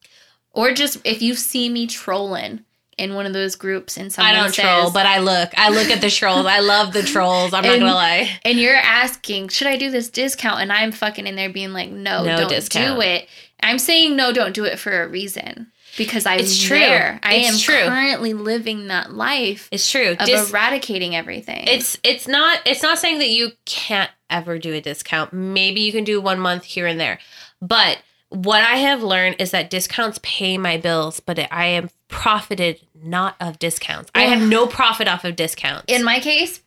or 0.52 0.72
just 0.72 0.98
if 1.04 1.20
you 1.20 1.34
see 1.34 1.68
me 1.68 1.86
trolling 1.86 2.64
in 2.98 3.14
one 3.14 3.26
of 3.26 3.32
those 3.34 3.56
groups 3.56 3.96
and 3.98 4.10
someone 4.12 4.34
I 4.34 4.38
don't 4.38 4.54
says, 4.54 4.64
troll, 4.64 4.90
but 4.90 5.04
I 5.06 5.18
look. 5.18 5.50
I 5.56 5.68
look 5.68 5.88
at 5.90 6.00
the 6.00 6.10
trolls. 6.10 6.46
I 6.46 6.60
love 6.60 6.92
the 6.94 7.02
trolls. 7.02 7.52
I'm 7.52 7.62
not 7.64 7.78
gonna 7.78 7.94
lie. 7.94 8.30
and 8.44 8.58
you're 8.58 8.74
asking, 8.76 9.48
should 9.48 9.66
I 9.66 9.76
do 9.76 9.90
this 9.90 10.08
discount? 10.08 10.60
And 10.60 10.72
I'm 10.72 10.92
fucking 10.92 11.26
in 11.26 11.36
there 11.36 11.50
being 11.50 11.72
like, 11.72 11.90
no, 11.90 12.24
No 12.24 12.36
don't 12.38 12.48
discount. 12.48 12.96
do 12.96 13.00
it. 13.02 13.28
I'm 13.62 13.78
saying 13.78 14.16
no, 14.16 14.32
don't 14.32 14.54
do 14.54 14.64
it 14.64 14.78
for 14.78 15.02
a 15.02 15.08
reason 15.08 15.66
because 15.98 16.26
I'm 16.26 16.40
It's 16.40 16.62
true. 16.62 16.78
there. 16.78 17.20
I 17.22 17.34
It's 17.36 17.48
am 17.54 17.58
true. 17.58 17.88
currently 17.88 18.32
living 18.34 18.88
that 18.88 19.12
life 19.12 19.68
It's 19.70 19.90
true. 19.90 20.10
of 20.18 20.26
Dis- 20.26 20.50
eradicating 20.50 21.14
everything. 21.16 21.64
it's 21.66 21.98
it's 22.04 22.26
not 22.28 22.60
it's 22.66 22.82
not 22.82 22.98
saying 22.98 23.18
that 23.18 23.28
you 23.30 23.52
can't 23.66 24.10
ever 24.30 24.58
do 24.58 24.72
a 24.74 24.80
discount. 24.80 25.32
Maybe 25.32 25.80
you 25.82 25.92
can 25.92 26.04
do 26.04 26.20
one 26.20 26.38
month 26.40 26.64
here 26.64 26.86
and 26.86 26.98
there. 27.00 27.18
But 27.62 27.98
what 28.44 28.62
I 28.62 28.76
have 28.76 29.02
learned 29.02 29.36
is 29.38 29.50
that 29.52 29.70
discounts 29.70 30.18
pay 30.22 30.58
my 30.58 30.76
bills, 30.76 31.20
but 31.20 31.38
I 31.52 31.66
am 31.66 31.90
profited 32.08 32.80
not 32.94 33.36
of 33.40 33.58
discounts. 33.58 34.10
I 34.14 34.22
have 34.24 34.46
no 34.48 34.66
profit 34.66 35.08
off 35.08 35.24
of 35.24 35.36
discounts. 35.36 35.84
in 35.88 36.04
my 36.04 36.20
case, 36.20 36.60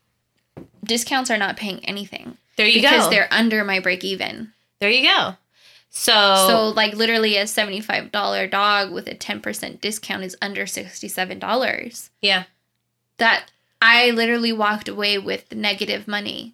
discounts 0.84 1.30
are 1.30 1.38
not 1.38 1.58
paying 1.58 1.84
anything 1.86 2.38
there 2.58 2.68
you 2.68 2.82
because 2.82 3.06
go. 3.06 3.10
they're 3.10 3.28
under 3.32 3.64
my 3.64 3.80
break 3.80 4.04
even. 4.04 4.52
There 4.80 4.90
you 4.90 5.08
go. 5.08 5.36
So, 5.91 6.46
So 6.48 6.70
like 6.76 6.94
literally 6.96 7.36
a 7.38 7.44
$75 7.44 8.52
dog 8.52 8.91
with 8.91 9.08
a 9.08 9.16
10% 9.16 9.82
discount 9.82 10.24
is 10.24 10.38
under 10.41 10.66
$67. 10.66 12.10
yeah. 12.22 12.44
That 13.18 13.46
I 13.82 14.12
literally 14.12 14.54
walked 14.54 14.88
away 14.88 15.18
with 15.18 15.54
negative 15.54 16.08
money 16.08 16.54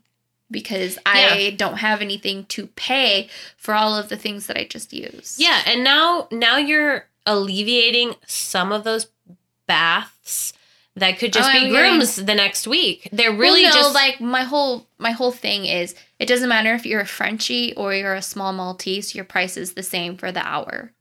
because 0.51 0.97
I 1.05 1.55
don't 1.57 1.77
have 1.77 2.01
anything 2.01 2.45
to 2.45 2.67
pay 2.67 3.29
for 3.57 3.73
all 3.73 3.95
of 3.97 4.09
the 4.09 4.17
things 4.17 4.47
that 4.47 4.57
I 4.57 4.65
just 4.65 4.93
used. 4.93 5.39
Yeah, 5.39 5.61
and 5.65 5.83
now 5.83 6.27
now 6.31 6.57
you're 6.57 7.05
alleviating 7.25 8.15
some 8.27 8.71
of 8.71 8.83
those 8.83 9.07
baths 9.67 10.53
that 10.95 11.17
could 11.19 11.33
just 11.33 11.49
Oh, 11.53 11.59
be 11.59 11.69
grooms 11.71 12.15
the 12.15 12.35
next 12.35 12.67
week. 12.67 13.09
They're 13.11 13.31
Really 13.31 13.39
really 13.39 13.63
well, 13.63 13.73
no, 13.75 13.81
just 13.81 13.95
like 13.95 14.21
my 14.21 14.43
whole 14.43 14.87
my 14.97 15.11
whole 15.11 15.31
thing 15.31 15.65
is 15.65 15.93
it 16.19 16.27
doesn't 16.27 16.47
matter 16.47 16.73
if 16.73 16.85
you're 16.85 17.01
a 17.01 17.05
Frenchie 17.05 17.73
or 17.75 17.93
you're 17.93 18.13
a 18.13 18.21
small 18.21 18.53
Maltese, 18.53 19.13
your 19.15 19.25
price 19.25 19.57
is 19.57 19.73
the 19.73 19.83
same 19.83 20.15
for 20.15 20.31
the 20.31 20.45
hour. 20.45 20.91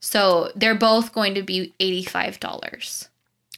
So 0.00 0.50
they're 0.54 0.74
both 0.74 1.12
going 1.12 1.34
to 1.34 1.42
be 1.42 1.72
eighty 1.80 2.04
five 2.04 2.38
dollars. 2.40 3.08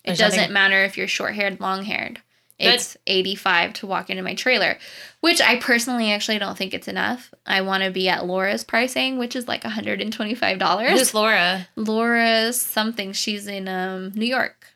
It 0.04 0.18
doesn't 0.18 0.38
nothing- 0.38 0.52
matter 0.52 0.84
if 0.84 0.96
you're 0.96 1.08
short 1.08 1.34
haired, 1.34 1.60
long 1.60 1.84
haired. 1.84 2.20
Good. 2.60 2.74
It's 2.74 2.96
85 3.06 3.72
to 3.74 3.86
walk 3.88 4.10
into 4.10 4.22
my 4.22 4.34
trailer, 4.34 4.78
which 5.20 5.40
I 5.40 5.56
personally 5.56 6.12
actually 6.12 6.38
don't 6.38 6.56
think 6.56 6.72
it's 6.72 6.86
enough. 6.86 7.34
I 7.44 7.62
want 7.62 7.82
to 7.82 7.90
be 7.90 8.08
at 8.08 8.26
Laura's 8.26 8.62
pricing, 8.62 9.18
which 9.18 9.34
is 9.34 9.48
like 9.48 9.64
$125. 9.64 10.90
Who's 10.90 11.14
Laura? 11.14 11.66
Laura's 11.76 12.60
something. 12.60 13.12
She's 13.12 13.46
in 13.48 13.66
um 13.68 14.12
New 14.14 14.26
York. 14.26 14.66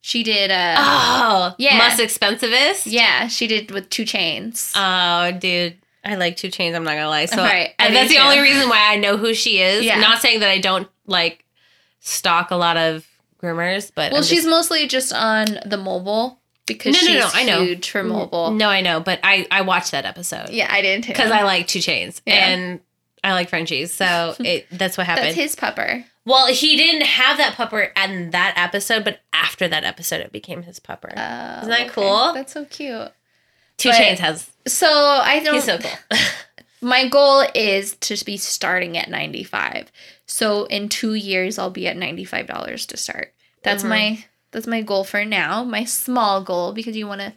She 0.00 0.22
did 0.22 0.50
uh 0.50 0.76
Oh, 0.78 1.54
yeah. 1.58 1.78
Most 1.78 1.98
expensivest. 2.00 2.84
yeah, 2.86 3.26
she 3.28 3.46
did 3.46 3.70
with 3.70 3.90
2 3.90 4.04
Chainz. 4.04 4.72
Oh, 4.74 5.36
dude. 5.38 5.76
I 6.04 6.14
like 6.14 6.36
2 6.36 6.48
Chainz. 6.48 6.74
I'm 6.74 6.84
not 6.84 6.94
gonna 6.94 7.08
lie. 7.08 7.26
So 7.26 7.42
Right, 7.42 7.74
I 7.78 7.90
that's 7.90 8.08
the 8.08 8.16
too. 8.16 8.22
only 8.22 8.38
reason 8.40 8.68
why 8.70 8.92
I 8.92 8.96
know 8.96 9.16
who 9.16 9.34
she 9.34 9.60
is. 9.60 9.84
Yeah. 9.84 9.98
Not 10.00 10.22
saying 10.22 10.40
that 10.40 10.48
I 10.48 10.58
don't 10.60 10.88
like 11.06 11.44
stalk 12.00 12.50
a 12.50 12.56
lot 12.56 12.76
of 12.76 13.06
groomers, 13.42 13.90
but 13.94 14.12
well, 14.12 14.22
she's 14.22 14.46
mostly 14.46 14.86
just 14.86 15.12
on 15.12 15.58
the 15.66 15.76
mobile 15.76 16.40
because 16.66 16.94
No, 16.94 17.00
no, 17.00 17.06
she's 17.06 17.20
no, 17.20 17.30
I 17.40 17.44
know. 17.44 17.64
huge 17.64 17.90
for 17.90 18.02
mobile. 18.02 18.50
No, 18.50 18.68
I 18.68 18.80
know, 18.80 19.00
but 19.00 19.20
I 19.22 19.46
I 19.50 19.62
watched 19.62 19.92
that 19.92 20.04
episode 20.04 20.50
Yeah, 20.50 20.68
I 20.70 20.82
did 20.82 21.02
too. 21.04 21.08
because 21.12 21.30
I 21.30 21.42
like 21.42 21.66
2 21.66 21.78
Chainz 21.78 22.20
Yeah. 22.26 22.34
and 22.48 22.80
I 23.24 23.32
like 23.32 23.48
Frenchies, 23.48 23.92
so 23.92 24.34
it 24.40 24.66
that's 24.70 24.96
what 24.98 25.06
happened. 25.06 25.26
That's 25.28 25.36
his 25.36 25.56
pupper. 25.56 26.04
well, 26.24 26.46
he 26.48 26.76
didn't 26.76 27.06
have 27.06 27.38
that 27.38 27.54
pupper 27.54 27.90
in 28.04 28.30
that 28.30 28.54
episode, 28.56 29.04
but 29.04 29.20
after 29.32 29.66
that 29.68 29.84
episode, 29.84 30.20
it 30.20 30.32
became 30.32 30.62
his 30.62 30.78
pupper. 30.80 31.12
Oh, 31.16 31.58
Isn't 31.60 31.70
that 31.70 31.88
cool? 31.90 32.32
That's 32.34 32.52
so 32.52 32.64
cute. 32.66 33.10
two 33.78 33.88
but- 33.90 33.98
chains 33.98 34.20
has. 34.20 34.50
So 34.66 34.88
I 34.88 35.40
don't. 35.40 35.54
He's 35.54 35.64
so 35.64 35.78
cool. 35.78 35.90
My 36.82 37.08
goal 37.08 37.44
is 37.54 37.96
to 37.96 38.22
be 38.24 38.36
starting 38.36 38.96
at 38.98 39.08
95. 39.08 39.90
So 40.26 40.64
in 40.66 40.88
2 40.88 41.14
years 41.14 41.58
I'll 41.58 41.70
be 41.70 41.88
at 41.88 41.96
$95 41.96 42.86
to 42.88 42.96
start. 42.96 43.32
That's 43.62 43.82
Mhm. 43.82 43.88
my 43.88 44.24
that's 44.56 44.66
my 44.66 44.80
goal 44.80 45.04
for 45.04 45.22
now, 45.22 45.62
my 45.64 45.84
small 45.84 46.42
goal 46.42 46.72
because 46.72 46.96
you 46.96 47.06
want 47.06 47.20
to 47.20 47.34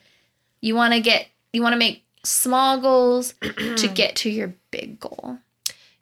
you 0.62 0.74
want 0.74 0.94
to 0.94 1.02
get 1.02 1.28
you 1.52 1.62
want 1.62 1.74
to 1.74 1.78
make 1.78 2.04
small 2.24 2.80
goals 2.80 3.34
to 3.42 3.90
get 3.94 4.16
to 4.16 4.30
your 4.30 4.54
big 4.72 5.00
goal. 5.02 5.38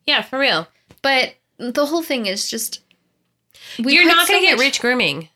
yeah, 0.06 0.22
for 0.22 0.38
real. 0.38 0.68
But 1.02 1.34
the 1.57 1.88
whole 1.88 2.03
thing 2.03 2.27
is 2.27 2.49
just 2.52 2.81
You're 3.77 4.06
not 4.06 4.27
gonna 4.27 4.39
so 4.39 4.45
get 4.45 4.57
much- 4.57 4.65
rich 4.65 4.80
grooming, 4.80 5.30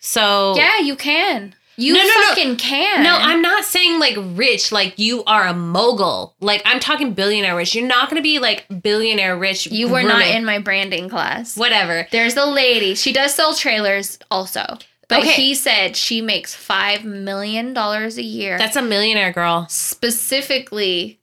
so 0.00 0.54
Yeah, 0.56 0.80
you 0.80 0.96
can. 0.96 1.54
You 1.78 1.94
No, 1.94 2.00
no, 2.00 2.06
no. 2.06 2.28
fucking 2.28 2.56
can. 2.56 3.02
No, 3.02 3.16
I'm 3.16 3.40
not 3.40 3.64
saying 3.64 3.98
like 3.98 4.16
rich, 4.36 4.70
like 4.70 4.98
you 4.98 5.24
are 5.24 5.46
a 5.46 5.54
mogul. 5.54 6.34
Like 6.40 6.60
I'm 6.66 6.78
talking 6.78 7.14
billionaire 7.14 7.56
rich. 7.56 7.74
You're 7.74 7.86
not 7.86 8.10
gonna 8.10 8.20
be 8.20 8.38
like 8.38 8.66
billionaire 8.82 9.38
rich. 9.38 9.66
You 9.68 9.88
were 9.88 10.02
not 10.02 10.26
in 10.26 10.44
my 10.44 10.58
branding 10.58 11.08
class. 11.08 11.56
whatever. 11.56 12.06
There's 12.12 12.36
a 12.36 12.44
lady. 12.44 12.94
She 12.94 13.10
does 13.14 13.32
sell 13.34 13.54
trailers 13.54 14.18
also. 14.30 14.76
But 15.12 15.20
Okay. 15.20 15.32
he 15.32 15.54
said 15.54 15.96
she 15.96 16.20
makes 16.20 16.54
$5 16.54 17.04
million 17.04 17.76
a 17.76 18.08
year 18.20 18.58
That's 18.58 18.76
a 18.76 18.82
millionaire 18.82 19.32
girl. 19.32 19.66
specifically 19.68 21.18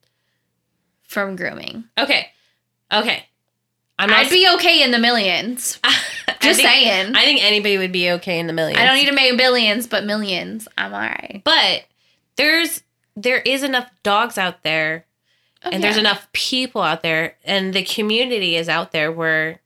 from 1.08 1.36
grooming. 1.36 1.86
Okay. 1.98 2.30
Okay. 2.92 3.24
I'm 3.98 4.10
not 4.10 4.20
I'd 4.26 4.30
be 4.30 4.48
okay 4.56 4.82
in 4.84 4.92
the 4.92 5.00
millions. 5.00 5.80
I 5.84 5.92
Just 6.42 6.62
think, 6.62 6.70
saying. 6.72 7.16
I, 7.16 7.20
I 7.22 7.24
think 7.26 7.44
anybody 7.44 7.78
would 7.78 7.92
be 7.92 8.12
okay 8.12 8.40
in 8.40 8.48
the 8.48 8.54
millions. 8.54 8.80
I 8.80 8.86
don't 8.86 8.96
need 8.96 9.08
to 9.08 9.14
make 9.14 9.38
billions, 9.38 9.88
but 9.88 10.06
millions. 10.06 10.68
I'm 10.78 10.94
all 10.94 11.00
right. 11.02 11.42
But 11.44 11.86
there's 12.38 12.82
there 13.16 13.40
is 13.40 13.64
enough 13.64 13.90
dogs 14.04 14.38
out 14.38 14.64
there 14.64 15.06
Oh, 15.66 15.72
and 15.74 15.84
there's 15.84 15.98
enough 15.98 16.32
people 16.32 16.82
out 16.82 17.04
there 17.04 17.36
and 17.44 17.74
the 17.74 17.84
community 17.84 18.56
is 18.56 18.70
out 18.70 18.94
there 18.94 19.12
where 19.12 19.60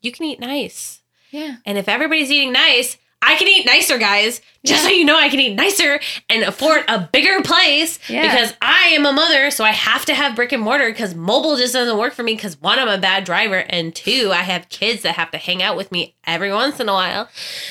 you 0.00 0.10
can 0.10 0.26
eat 0.26 0.40
nice. 0.40 1.00
Yeah. 1.30 1.56
And 1.64 1.78
if 1.78 1.88
everybody's 1.88 2.30
eating 2.32 2.52
nice, 2.52 2.96
I 3.24 3.36
can 3.36 3.46
eat 3.48 3.64
nicer, 3.64 3.98
guys. 3.98 4.40
Just 4.64 4.82
Yeah. 4.82 4.88
so 4.88 4.94
you 4.94 5.04
know, 5.04 5.16
I 5.18 5.28
can 5.28 5.40
eat 5.40 5.54
nicer 5.54 6.00
and 6.28 6.42
afford 6.44 6.84
a 6.88 7.08
bigger 7.12 7.40
place 7.42 7.98
Yeah. 8.08 8.22
because 8.22 8.52
I 8.62 8.88
am 8.90 9.06
a 9.06 9.12
mother, 9.12 9.50
so 9.50 9.64
I 9.64 9.70
have 9.70 10.04
to 10.06 10.14
have 10.14 10.36
brick 10.36 10.52
and 10.52 10.62
mortar 10.62 10.90
because 10.90 11.14
mobile 11.14 11.56
just 11.56 11.72
doesn't 11.72 11.96
work 11.98 12.14
for 12.14 12.22
me 12.22 12.34
because 12.34 12.60
one, 12.60 12.78
I'm 12.78 12.88
a 12.88 12.98
bad 12.98 13.24
driver, 13.24 13.64
and 13.68 13.94
two, 13.94 14.30
I 14.32 14.42
have 14.42 14.68
kids 14.68 15.02
that 15.02 15.14
have 15.16 15.30
to 15.32 15.38
hang 15.38 15.62
out 15.62 15.76
with 15.76 15.90
me 15.92 16.14
every 16.26 16.52
once 16.52 16.78
in 16.80 16.88
a 16.88 16.92
while. 16.92 17.28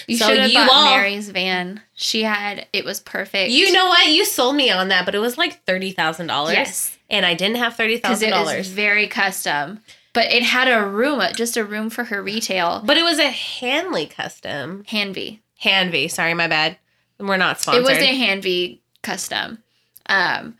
You 0.07 0.17
So 0.17 0.27
should 0.29 0.39
have 0.39 0.49
you 0.51 0.57
bought 0.57 0.69
all- 0.71 0.85
Mary's 0.95 1.29
van. 1.29 1.81
She 1.95 2.23
had, 2.23 2.65
it 2.73 2.83
was 2.83 2.99
perfect. 2.99 3.51
You 3.51 3.71
know 3.71 3.87
what? 3.87 4.07
You 4.07 4.25
sold 4.25 4.55
me 4.55 4.69
on 4.71 4.87
that, 4.89 5.05
but 5.05 5.15
it 5.15 5.19
was 5.19 5.37
like 5.37 5.65
$30,000. 5.65 6.53
Yes. 6.53 6.97
And 7.09 7.25
I 7.25 7.33
didn't 7.35 7.57
have 7.57 7.77
it 7.79 8.01
was 8.03 8.21
$30,000. 8.21 8.67
very 8.67 9.07
custom. 9.07 9.79
But 10.13 10.31
it 10.31 10.43
had 10.43 10.67
a 10.67 10.85
room, 10.85 11.21
just 11.35 11.55
a 11.57 11.63
room 11.63 11.89
for 11.89 12.05
her 12.05 12.21
retail. 12.21 12.81
But 12.85 12.97
it 12.97 13.03
was 13.03 13.17
a 13.19 13.29
Hanley 13.29 14.05
custom. 14.07 14.83
Hanvy. 14.89 15.39
Hanvy, 15.63 16.11
sorry, 16.11 16.33
my 16.33 16.47
bad. 16.47 16.77
We're 17.19 17.37
not 17.37 17.61
sponsored. 17.61 17.83
It 17.83 17.87
was 17.87 17.97
a 17.97 18.17
Hanvy 18.17 18.79
custom. 19.03 19.59
Um, 20.07 20.57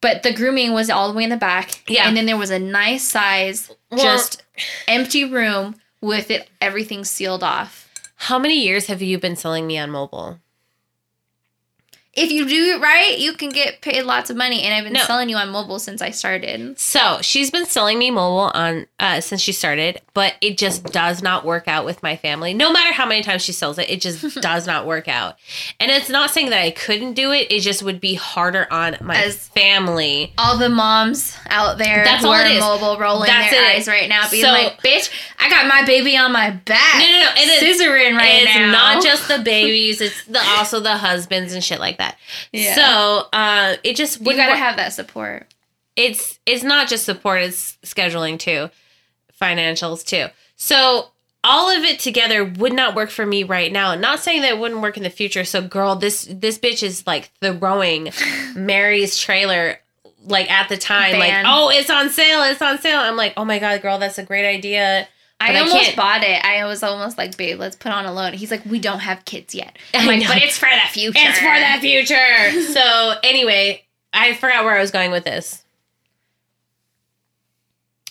but 0.00 0.22
the 0.22 0.32
grooming 0.32 0.72
was 0.72 0.88
all 0.88 1.08
the 1.10 1.14
way 1.14 1.24
in 1.24 1.30
the 1.30 1.36
back. 1.36 1.82
Yeah. 1.88 2.08
And 2.08 2.16
then 2.16 2.26
there 2.26 2.38
was 2.38 2.50
a 2.50 2.58
nice 2.58 3.02
size, 3.06 3.70
Well- 3.90 4.00
just 4.00 4.42
empty 4.88 5.24
room 5.24 5.74
with 6.00 6.30
it 6.30 6.48
everything 6.60 7.04
sealed 7.04 7.42
off. 7.42 7.88
How 8.16 8.38
many 8.38 8.54
years 8.64 8.86
have 8.86 9.02
you 9.02 9.18
been 9.18 9.36
selling 9.36 9.66
me 9.66 9.76
on 9.78 9.90
mobile? 9.90 10.38
If 12.12 12.32
you 12.32 12.44
do 12.48 12.74
it 12.74 12.80
right, 12.80 13.16
you 13.18 13.34
can 13.34 13.50
get 13.50 13.82
paid 13.82 14.02
lots 14.02 14.30
of 14.30 14.36
money. 14.36 14.62
And 14.62 14.74
I've 14.74 14.82
been 14.82 14.94
No. 14.94 15.04
selling 15.04 15.28
you 15.28 15.36
on 15.36 15.48
mobile 15.50 15.78
since 15.78 16.02
I 16.02 16.10
started. 16.10 16.76
So 16.78 17.18
she's 17.22 17.52
been 17.52 17.66
selling 17.66 18.00
me 18.00 18.10
mobile 18.10 18.50
on 18.52 18.86
uh, 18.98 19.20
since 19.20 19.40
she 19.40 19.52
started, 19.52 20.00
but 20.12 20.34
it 20.40 20.58
just 20.58 20.82
does 20.86 21.22
not 21.22 21.44
work 21.44 21.68
out 21.68 21.84
with 21.84 22.02
my 22.02 22.16
family. 22.16 22.52
No 22.52 22.72
matter 22.72 22.92
how 22.92 23.06
many 23.06 23.22
times 23.22 23.42
she 23.42 23.52
sells 23.52 23.78
it, 23.78 23.88
it 23.88 24.00
just 24.00 24.40
does 24.42 24.66
not 24.66 24.86
work 24.86 25.06
out. 25.06 25.36
And 25.78 25.88
it's 25.92 26.08
not 26.08 26.30
saying 26.30 26.50
that 26.50 26.60
I 26.60 26.72
couldn't 26.72 27.12
do 27.14 27.30
it; 27.30 27.46
it 27.48 27.60
just 27.60 27.82
would 27.84 28.00
be 28.00 28.14
harder 28.14 28.66
on 28.72 28.96
my 29.00 29.14
As- 29.16 29.46
family. 29.48 30.32
All 30.36 30.58
the 30.58 30.68
moms 30.68 31.36
out 31.48 31.78
there 31.78 32.02
That's 32.02 32.22
who 32.24 32.28
all 32.30 32.34
are 32.34 32.58
mobile 32.58 32.98
rolling 32.98 33.28
That's 33.28 33.52
their 33.52 33.62
it. 33.70 33.76
eyes 33.76 33.86
right 33.86 34.08
now, 34.08 34.28
being 34.28 34.44
So- 34.44 34.50
like, 34.50 34.82
"Bitch, 34.82 35.10
I 35.38 35.48
got 35.48 35.68
my 35.68 35.84
baby 35.84 36.16
on 36.16 36.32
my 36.32 36.50
back." 36.50 36.96
No, 36.98 37.04
no, 37.08 37.22
no, 37.22 37.30
it 37.36 37.62
is- 37.62 37.80
scissoring 37.80 38.16
right 38.16 38.42
it's 38.42 38.54
now. 38.56 38.72
not 38.72 39.02
just 39.04 39.28
the 39.28 39.38
babies; 39.44 40.00
it's 40.00 40.24
the 40.24 40.40
also 40.58 40.80
the 40.80 40.96
husbands 40.96 41.52
and 41.52 41.62
shit 41.62 41.78
like 41.78 41.98
that. 41.98 42.09
Yeah. 42.52 42.74
So 42.74 43.28
uh, 43.32 43.76
it 43.84 43.96
just 43.96 44.20
you 44.20 44.26
wouldn't 44.26 44.38
gotta 44.42 44.52
work- 44.52 44.58
have 44.58 44.76
that 44.76 44.92
support. 44.92 45.46
it's 45.96 46.38
it's 46.46 46.62
not 46.62 46.88
just 46.88 47.04
support 47.04 47.42
it's 47.42 47.76
scheduling 47.84 48.38
too 48.38 48.70
financials 49.40 50.04
too 50.04 50.26
so 50.56 51.08
all 51.42 51.70
of 51.74 51.82
it 51.84 51.98
together 51.98 52.44
would 52.44 52.72
not 52.72 52.94
work 52.94 53.08
for 53.10 53.24
me 53.24 53.42
right 53.42 53.72
now 53.72 53.94
not 53.94 54.20
saying 54.20 54.42
that 54.42 54.50
it 54.52 54.58
wouldn't 54.58 54.82
work 54.82 54.96
in 54.96 55.02
the 55.02 55.10
future 55.10 55.44
so 55.44 55.60
girl 55.62 55.96
this 55.96 56.28
this 56.30 56.58
bitch 56.58 56.82
is 56.82 57.06
like 57.06 57.30
throwing 57.40 58.10
mary's 58.54 59.16
trailer 59.16 59.78
like 60.24 60.50
at 60.50 60.68
the 60.68 60.76
time 60.76 61.12
Ban. 61.12 61.44
like 61.44 61.44
oh 61.46 61.70
it's 61.70 61.88
on 61.90 62.10
sale 62.10 62.42
it's 62.42 62.60
on 62.60 62.78
sale 62.78 63.00
i'm 63.00 63.16
like 63.16 63.32
oh 63.36 63.44
my 63.44 63.58
god 63.58 63.80
girl 63.80 63.98
that's 63.98 64.18
a 64.18 64.22
great 64.22 64.46
idea 64.46 65.08
I 65.40 65.58
almost 65.58 65.96
bought 65.96 66.22
it. 66.22 66.44
I 66.44 66.64
was 66.66 66.82
almost 66.82 67.16
like, 67.16 67.36
babe, 67.36 67.58
let's 67.58 67.74
put 67.76 67.92
on 67.92 68.04
a 68.04 68.12
loan. 68.12 68.34
He's 68.34 68.50
like, 68.50 68.64
we 68.66 68.78
don't 68.78 69.00
have 69.00 69.24
kids 69.24 69.54
yet. 69.54 69.78
I'm 69.94 70.06
like, 70.06 70.26
but 70.26 70.36
it's 70.42 70.58
for 70.58 70.68
the 70.68 70.88
future. 70.92 71.18
it's 71.20 71.38
for 71.38 71.44
the 71.58 71.80
future 71.80 72.72
so 72.72 73.14
anyway 73.22 73.82
i 74.12 74.34
forgot 74.34 74.64
where 74.64 74.76
i 74.76 74.80
was 74.80 74.90
going 74.90 75.10
with 75.12 75.22
this 75.24 75.62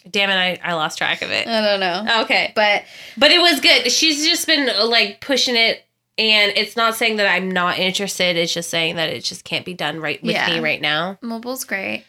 damn 0.10 0.30
it 0.30 0.34
i, 0.64 0.70
I 0.72 0.74
lost 0.74 0.98
track 0.98 1.22
of 1.22 1.30
it 1.30 1.46
I 1.48 1.62
don't 1.62 1.80
know. 1.80 2.22
okay 2.24 2.52
But 2.56 2.84
But 3.18 3.32
it 3.32 3.40
was 3.40 3.60
good. 3.60 3.92
She's 3.92 4.26
just 4.26 4.48
been 4.48 4.70
like 4.90 5.22
pushing 5.22 5.56
it 5.56 5.86
and 6.18 6.52
it's 6.56 6.76
not 6.76 6.96
saying 6.96 7.16
that 7.18 7.28
I'm 7.28 7.50
not 7.50 7.78
interested. 7.80 8.36
It's 8.36 8.54
just 8.54 8.70
saying 8.70 8.96
that 8.98 9.10
it 9.10 9.24
just 9.24 9.46
can't 9.46 9.66
be 9.66 9.74
done 9.74 10.00
right 10.02 10.22
with 10.22 10.32
Yeah. 10.34 10.50
me 10.50 10.60
right 10.60 10.82
now. 10.82 11.18
mobile's 11.22 11.64
great. 11.64 12.04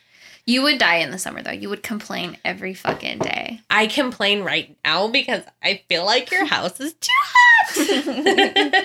You 0.47 0.63
would 0.63 0.79
die 0.79 0.97
in 0.97 1.11
the 1.11 1.19
summer 1.19 1.43
though. 1.43 1.51
You 1.51 1.69
would 1.69 1.83
complain 1.83 2.37
every 2.45 2.75
fucking 2.75 3.19
day. 3.19 3.61
I 3.71 3.87
complain 3.87 4.43
right 4.43 4.77
now 4.85 5.09
because 5.09 5.43
I 5.63 5.83
feel 5.89 6.05
like 6.05 6.31
your 6.31 6.45
house 6.47 6.81
is 6.81 6.95
too 6.95 7.11
hot. 7.13 7.37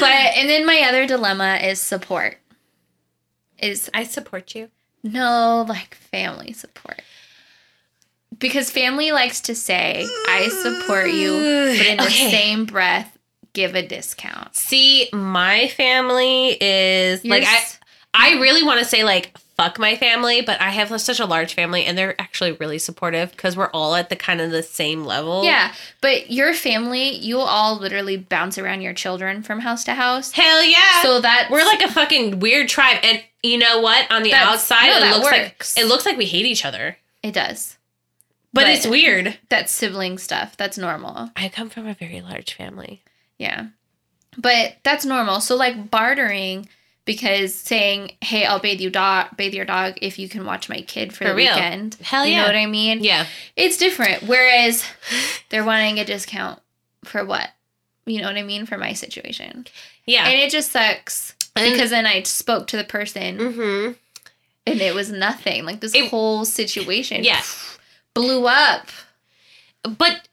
But 0.00 0.10
and 0.10 0.48
then 0.48 0.66
my 0.66 0.84
other 0.88 1.06
dilemma 1.06 1.58
is 1.62 1.80
support. 1.80 2.38
Is 3.58 3.90
I 3.94 4.04
support 4.04 4.54
you. 4.54 4.70
no 5.02 5.64
like 5.68 5.94
family 5.94 6.52
support. 6.52 7.02
Because 8.38 8.70
family 8.70 9.10
likes 9.10 9.40
to 9.42 9.54
say, 9.54 10.06
I 10.28 10.48
support 10.62 11.10
you, 11.10 11.32
but 11.76 11.86
in 11.86 11.96
the 11.96 12.10
same 12.10 12.66
breath, 12.66 13.18
give 13.52 13.74
a 13.74 13.86
discount. 13.86 14.54
See, 14.54 15.08
my 15.12 15.66
family 15.68 16.56
is 16.60 17.24
like 17.24 17.44
I 17.46 17.64
I 18.14 18.40
really 18.40 18.62
want 18.62 18.78
to 18.78 18.84
say 18.84 19.02
like 19.02 19.36
fuck 19.58 19.78
my 19.78 19.96
family, 19.96 20.40
but 20.40 20.58
I 20.60 20.70
have 20.70 20.98
such 21.00 21.18
a 21.20 21.26
large 21.26 21.52
family 21.52 21.84
and 21.84 21.98
they're 21.98 22.18
actually 22.20 22.52
really 22.52 22.78
supportive 22.78 23.32
because 23.32 23.56
we're 23.56 23.70
all 23.70 23.94
at 23.96 24.08
the 24.08 24.16
kind 24.16 24.40
of 24.40 24.50
the 24.52 24.62
same 24.62 25.04
level. 25.04 25.44
Yeah, 25.44 25.74
but 26.00 26.30
your 26.30 26.54
family, 26.54 27.10
you 27.16 27.38
all 27.40 27.76
literally 27.76 28.16
bounce 28.16 28.56
around 28.56 28.80
your 28.82 28.94
children 28.94 29.42
from 29.42 29.60
house 29.60 29.82
to 29.84 29.94
house. 29.94 30.32
Hell 30.32 30.64
yeah. 30.64 31.02
So 31.02 31.20
that 31.20 31.48
We're 31.50 31.64
like 31.64 31.82
a 31.82 31.92
fucking 31.92 32.38
weird 32.38 32.68
tribe, 32.68 32.98
and 33.02 33.22
you 33.42 33.58
know 33.58 33.80
what? 33.80 34.10
On 34.10 34.22
the 34.22 34.32
outside, 34.32 34.86
no, 34.90 34.98
it 35.04 35.10
looks 35.18 35.24
works. 35.32 35.76
like 35.76 35.84
it 35.84 35.88
looks 35.88 36.06
like 36.06 36.16
we 36.16 36.26
hate 36.26 36.46
each 36.46 36.64
other, 36.64 36.96
it 37.22 37.32
does. 37.32 37.76
but, 38.52 38.62
But- 38.62 38.70
it's 38.70 38.86
weird. 38.86 39.38
That's 39.48 39.72
sibling 39.72 40.18
stuff. 40.18 40.56
That's 40.56 40.78
normal. 40.78 41.30
I 41.36 41.48
come 41.48 41.68
from 41.68 41.86
a 41.86 41.94
very 41.94 42.20
large 42.20 42.54
family. 42.54 43.02
Yeah. 43.38 43.66
But 44.36 44.76
that's 44.84 45.04
normal. 45.04 45.40
So 45.40 45.56
like 45.56 45.90
bartering 45.90 46.68
because 47.08 47.54
saying, 47.54 48.12
"Hey, 48.20 48.44
I'll 48.44 48.58
bathe 48.60 48.80
you 48.80 48.90
dog, 48.90 49.36
bathe 49.36 49.54
your 49.54 49.64
dog 49.64 49.94
if 50.02 50.18
you 50.18 50.28
can 50.28 50.44
watch 50.44 50.68
my 50.68 50.82
kid 50.82 51.12
for, 51.12 51.24
For 51.24 51.30
the 51.30 51.34
real. 51.34 51.54
weekend." 51.54 51.96
Hell 52.02 52.24
yeah, 52.26 52.30
You 52.32 52.36
know 52.42 52.46
what 52.46 52.56
I 52.56 52.66
mean? 52.66 53.02
Yeah. 53.02 53.26
It's 53.56 53.78
different. 53.78 54.24
Whereas 54.24 54.84
they're 55.48 55.64
wanting 55.64 55.98
a 55.98 56.04
discount 56.04 56.60
for 57.04 57.24
what? 57.24 57.48
You 58.06 58.20
know 58.20 58.28
what 58.28 58.36
I 58.36 58.42
mean? 58.42 58.66
For 58.66 58.76
my 58.78 58.92
situation. 58.92 59.66
Yeah. 60.06 60.28
And 60.28 60.38
it 60.38 60.50
just 60.50 60.70
sucks 60.70 61.34
And- 61.56 61.72
because 61.72 61.90
then 61.90 62.04
I 62.06 62.22
spoke 62.24 62.66
to 62.68 62.76
the 62.76 62.84
person 62.84 63.38
mm-hmm. 63.38 63.92
and 64.66 64.80
it 64.80 64.94
was 64.94 65.10
nothing. 65.10 65.64
Like 65.64 65.80
this 65.80 65.94
It- 65.94 66.10
whole 66.10 66.44
situation 66.44 67.24
Yeah. 67.24 67.42
blew 68.14 68.46
up. 68.46 68.88
But 69.82 70.28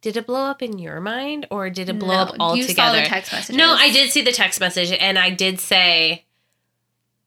did 0.00 0.16
it 0.16 0.26
blow 0.26 0.44
up 0.46 0.62
in 0.62 0.78
your 0.78 1.00
mind 1.00 1.46
or 1.50 1.68
did 1.70 1.88
it 1.88 1.98
blow 1.98 2.14
No, 2.14 2.20
up 2.22 2.28
saw 2.74 2.92
the 2.92 3.02
text 3.02 3.32
messages. 3.32 3.56
No, 3.56 3.72
I 3.74 3.90
did 3.90 4.10
see 4.10 4.22
the 4.22 4.32
text 4.32 4.60
message 4.60 4.90
and 4.92 5.18
I 5.18 5.30
did 5.30 5.60
say 5.60 6.24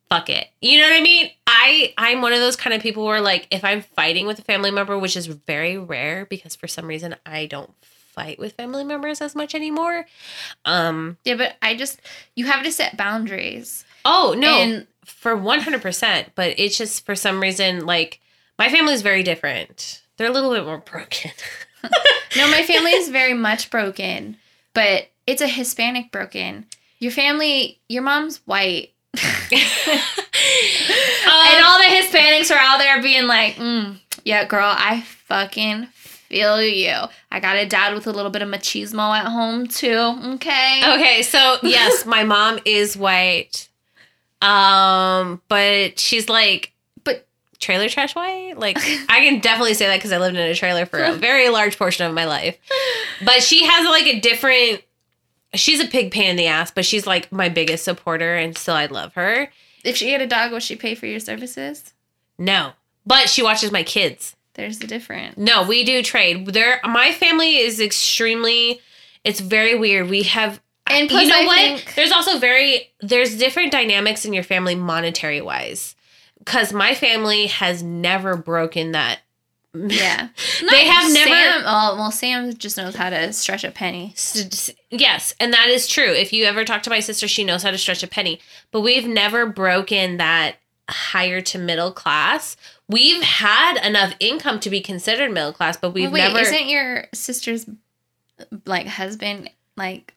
fuck 0.09 0.29
it. 0.29 0.47
You 0.61 0.79
know 0.79 0.87
what 0.89 0.95
I 0.97 1.01
mean? 1.01 1.29
I 1.47 1.93
I'm 1.97 2.21
one 2.21 2.33
of 2.33 2.39
those 2.39 2.55
kind 2.55 2.73
of 2.73 2.81
people 2.81 3.05
where 3.05 3.21
like 3.21 3.47
if 3.51 3.63
I'm 3.63 3.81
fighting 3.81 4.25
with 4.27 4.39
a 4.39 4.43
family 4.43 4.71
member, 4.71 4.97
which 4.97 5.15
is 5.17 5.27
very 5.27 5.77
rare 5.77 6.25
because 6.25 6.55
for 6.55 6.67
some 6.67 6.85
reason 6.87 7.15
I 7.25 7.45
don't 7.45 7.71
fight 7.81 8.37
with 8.37 8.53
family 8.53 8.83
members 8.83 9.21
as 9.21 9.35
much 9.35 9.55
anymore. 9.55 10.05
Um 10.65 11.17
Yeah, 11.25 11.35
but 11.35 11.55
I 11.61 11.75
just 11.75 11.99
you 12.35 12.45
have 12.45 12.63
to 12.63 12.71
set 12.71 12.97
boundaries. 12.97 13.85
oh 14.05 14.35
no 14.37 14.47
And 14.49 14.87
for 15.05 15.35
100%, 15.35 16.27
but 16.35 16.53
it's 16.57 16.77
just 16.77 17.05
for 17.05 17.15
some 17.15 17.41
reason 17.41 17.85
like 17.85 18.19
my 18.59 18.69
family 18.69 18.93
is 18.93 19.01
very 19.01 19.23
different. 19.23 20.01
They're 20.17 20.29
a 20.29 20.33
little 20.33 20.51
bit 20.53 20.63
more 20.65 20.77
broken. 20.77 21.31
no, 22.37 22.47
my 22.49 22.63
family 22.63 22.91
is 22.91 23.09
very 23.09 23.33
much 23.33 23.69
broken, 23.69 24.37
but 24.73 25.07
it's 25.27 25.41
a 25.41 25.47
Hispanic 25.47 26.11
broken. 26.11 26.65
Your 26.99 27.11
family, 27.11 27.79
your 27.89 28.03
mom's 28.03 28.37
white. 28.45 28.93
and 29.51 29.61
Um, 31.25 31.63
all 31.65 31.77
the 31.77 31.85
Hispanics 31.85 32.51
are 32.51 32.59
out 32.59 32.79
there 32.79 33.01
being 33.01 33.27
like, 33.27 33.55
mm, 33.55 33.99
yeah, 34.23 34.45
girl, 34.45 34.73
I 34.75 35.01
fucking 35.01 35.87
feel 35.93 36.61
you. 36.63 36.95
I 37.31 37.39
got 37.39 37.57
a 37.57 37.65
dad 37.67 37.93
with 37.93 38.07
a 38.07 38.11
little 38.11 38.31
bit 38.31 38.41
of 38.41 38.49
machismo 38.49 39.15
at 39.15 39.25
home 39.25 39.67
too. 39.67 40.19
Okay. 40.35 40.81
Okay, 40.95 41.21
so 41.23 41.57
yes, 41.63 42.05
my 42.05 42.23
mom 42.23 42.59
is 42.65 42.97
white. 42.97 43.69
Um, 44.41 45.41
but 45.47 45.99
she's 45.99 46.27
like 46.27 46.72
trailer 47.63 47.89
trash 47.89 48.13
white? 48.15 48.53
Like 48.57 48.77
I 49.09 49.19
can 49.21 49.39
definitely 49.39 49.73
say 49.73 49.87
that 49.87 49.99
cuz 50.01 50.11
I 50.11 50.17
lived 50.17 50.35
in 50.35 50.41
a 50.41 50.53
trailer 50.55 50.85
for 50.85 50.99
a 51.03 51.13
very 51.29 51.49
large 51.49 51.77
portion 51.77 52.05
of 52.05 52.13
my 52.13 52.25
life. 52.25 52.57
But 53.23 53.41
she 53.41 53.65
has 53.65 53.85
like 53.85 54.05
a 54.07 54.19
different 54.19 54.81
she's 55.55 55.79
a 55.79 55.85
pig 55.87 56.11
pain 56.11 56.29
in 56.31 56.35
the 56.35 56.47
ass, 56.47 56.71
but 56.71 56.85
she's 56.85 57.05
like 57.07 57.31
my 57.31 57.49
biggest 57.49 57.83
supporter 57.83 58.35
and 58.35 58.57
still 58.57 58.75
I 58.75 58.85
love 58.87 59.13
her. 59.15 59.51
If 59.83 59.97
she 59.97 60.11
had 60.11 60.21
a 60.21 60.27
dog, 60.27 60.51
would 60.51 60.63
she 60.63 60.75
pay 60.75 60.95
for 60.95 61.05
your 61.07 61.19
services? 61.19 61.93
No. 62.37 62.71
But 63.05 63.29
she 63.29 63.43
watches 63.43 63.71
my 63.71 63.83
kids. 63.83 64.35
There's 64.53 64.79
the 64.79 64.87
difference. 64.87 65.35
No, 65.37 65.63
we 65.67 65.83
do 65.83 66.01
trade. 66.03 66.45
There 66.47 66.79
my 66.83 67.11
family 67.11 67.57
is 67.57 67.79
extremely 67.79 68.79
it's 69.23 69.39
very 69.39 69.75
weird. 69.75 70.09
We 70.09 70.23
have 70.23 70.61
And 70.87 71.09
plus, 71.09 71.23
you 71.23 71.29
know 71.29 71.41
I 71.41 71.45
what? 71.45 71.57
think 71.57 71.95
There's 71.95 72.11
also 72.11 72.37
very 72.39 72.91
there's 73.01 73.37
different 73.37 73.71
dynamics 73.71 74.25
in 74.25 74.33
your 74.33 74.43
family 74.43 74.75
monetary 74.75 75.41
wise. 75.41 75.95
Cuz 76.45 76.73
my 76.73 76.93
family 76.95 77.47
has 77.47 77.81
never 77.83 78.35
broken 78.35 78.91
that. 78.91 79.19
yeah, 79.73 80.27
They 80.69 80.85
have 80.85 81.11
never- 81.11 81.29
Sam, 81.31 81.63
oh, 81.65 81.95
well, 81.97 82.11
Sam 82.11 82.53
just 82.53 82.77
knows 82.77 82.95
how 82.95 83.09
to 83.09 83.33
stretch 83.33 83.63
a 83.63 83.71
penny. 83.71 84.13
Yes, 84.91 85.33
and 85.39 85.51
that 85.53 85.67
is 85.69 85.87
true. 85.87 86.11
If 86.11 86.31
you 86.31 86.45
ever 86.45 86.63
talk 86.63 86.83
to 86.83 86.89
my 86.91 86.99
sister, 86.99 87.27
she 87.27 87.43
knows 87.43 87.63
how 87.63 87.71
to 87.71 87.77
stretch 87.77 88.03
a 88.03 88.07
penny. 88.07 88.39
But 88.71 88.81
we've 88.81 89.07
never 89.07 89.47
broken 89.47 90.17
that 90.17 90.57
higher 90.89 91.41
to 91.41 91.57
middle 91.57 91.91
class. 91.91 92.55
We've 92.87 93.23
had 93.23 93.83
enough 93.83 94.13
income 94.19 94.59
to 94.59 94.69
be 94.69 94.81
considered 94.81 95.31
middle 95.31 95.53
class, 95.53 95.77
but 95.77 95.91
we've 95.91 96.11
Well, 96.11 96.13
wait, 96.13 96.33
never 96.33 96.39
isn't 96.41 96.67
your 96.69 97.07
sister's 97.13 97.65
like 98.65 98.85
husband 98.87 99.49
like 99.77 100.13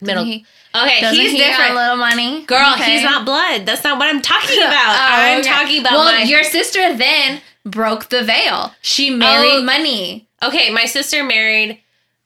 middle. 0.00 0.24
He, 0.24 0.44
Okay, 0.74 1.00
doesn't 1.00 1.18
he's 1.20 1.32
he 1.32 1.38
different. 1.38 1.72
a 1.72 1.74
little 1.74 1.96
money, 1.96 2.44
Girl, 2.44 2.74
Okay. 2.74 2.92
he's 2.92 3.02
not 3.02 3.24
blood. 3.24 3.66
That's 3.66 3.82
not 3.82 3.98
what 3.98 4.06
I'm 4.08 4.22
talking 4.22 4.58
about. 4.62 4.70
Oh, 4.72 4.98
I'm 5.10 5.40
okay. 5.40 5.48
talking 5.48 5.80
about 5.80 5.92
well, 5.94 6.04
my 6.04 6.22
your 6.22 6.44
sister 6.44 6.96
then 6.96 7.40
broke 7.64 8.08
the 8.08 8.22
veil. 8.22 8.72
She 8.80 9.10
married 9.10 9.50
Oh. 9.58 9.62
money. 9.62 10.28
Okay, 10.42 10.70
my 10.70 10.84
sister 10.84 11.24
married. 11.24 11.80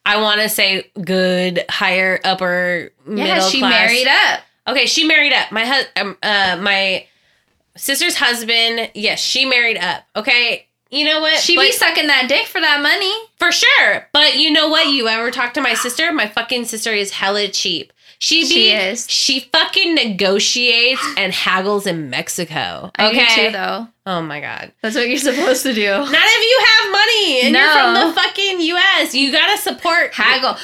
I 0.06 0.20
want 0.20 0.40
to 0.42 0.50
say 0.50 0.90
good, 1.02 1.64
higher, 1.70 2.20
upper, 2.22 2.90
Yeah, 3.08 3.14
middle 3.14 3.48
she 3.48 3.60
class. 3.60 3.70
married 3.70 4.06
up. 4.08 4.40
Okay, 4.68 4.84
she 4.86 5.04
married 5.06 5.32
up. 5.32 5.50
My 5.50 5.64
hus- 5.64 5.86
um, 5.96 6.16
uh, 6.22 6.58
my 6.60 7.06
sister's 7.76 8.16
husband. 8.16 8.90
Yes, 8.94 9.20
she 9.20 9.46
married 9.46 9.78
up. 9.78 10.04
Okay, 10.14 10.66
you 10.94 11.04
know 11.04 11.20
what? 11.20 11.38
She 11.40 11.56
But- 11.56 11.62
be 11.62 11.72
sucking 11.72 12.06
that 12.06 12.28
dick 12.28 12.46
for 12.46 12.60
that 12.60 12.80
money. 12.80 13.12
for 13.38 13.50
sure. 13.52 14.08
But 14.12 14.36
you 14.36 14.50
know 14.50 14.68
what? 14.68 14.86
You 14.88 15.06
ever 15.08 15.30
talk 15.30 15.52
to 15.54 15.60
my 15.60 15.74
sister? 15.74 16.12
My 16.12 16.26
fucking 16.28 16.64
sister 16.64 16.92
is 16.92 17.10
hella 17.10 17.48
cheap. 17.48 17.92
She 18.20 18.42
be 18.44 18.48
She 18.48 18.70
is. 18.70 19.06
she 19.10 19.40
fucking 19.52 19.94
negotiates 19.94 21.04
and 21.18 21.32
haggles 21.32 21.86
in 21.86 22.08
Mexico. 22.08 22.90
I 22.96 23.10
do 23.12 23.18
Okay. 23.20 23.46
too, 23.46 23.52
though. 23.52 23.88
Oh 24.06 24.22
my 24.22 24.40
god. 24.40 24.72
That's 24.82 24.94
what 24.96 25.08
you're 25.08 25.18
supposed 25.18 25.62
to 25.64 25.74
do. 25.74 25.90
None 25.90 26.06
of 26.06 26.10
you 26.12 26.60
have 26.66 26.92
money 26.92 27.40
and 27.42 27.54
you're 27.54 27.72
from 27.72 27.94
the 27.94 28.12
fucking 28.14 28.60
US. 28.60 29.14
You 29.14 29.30
gotta 29.32 29.58
support 29.58 30.12
Haggle. 30.14 30.58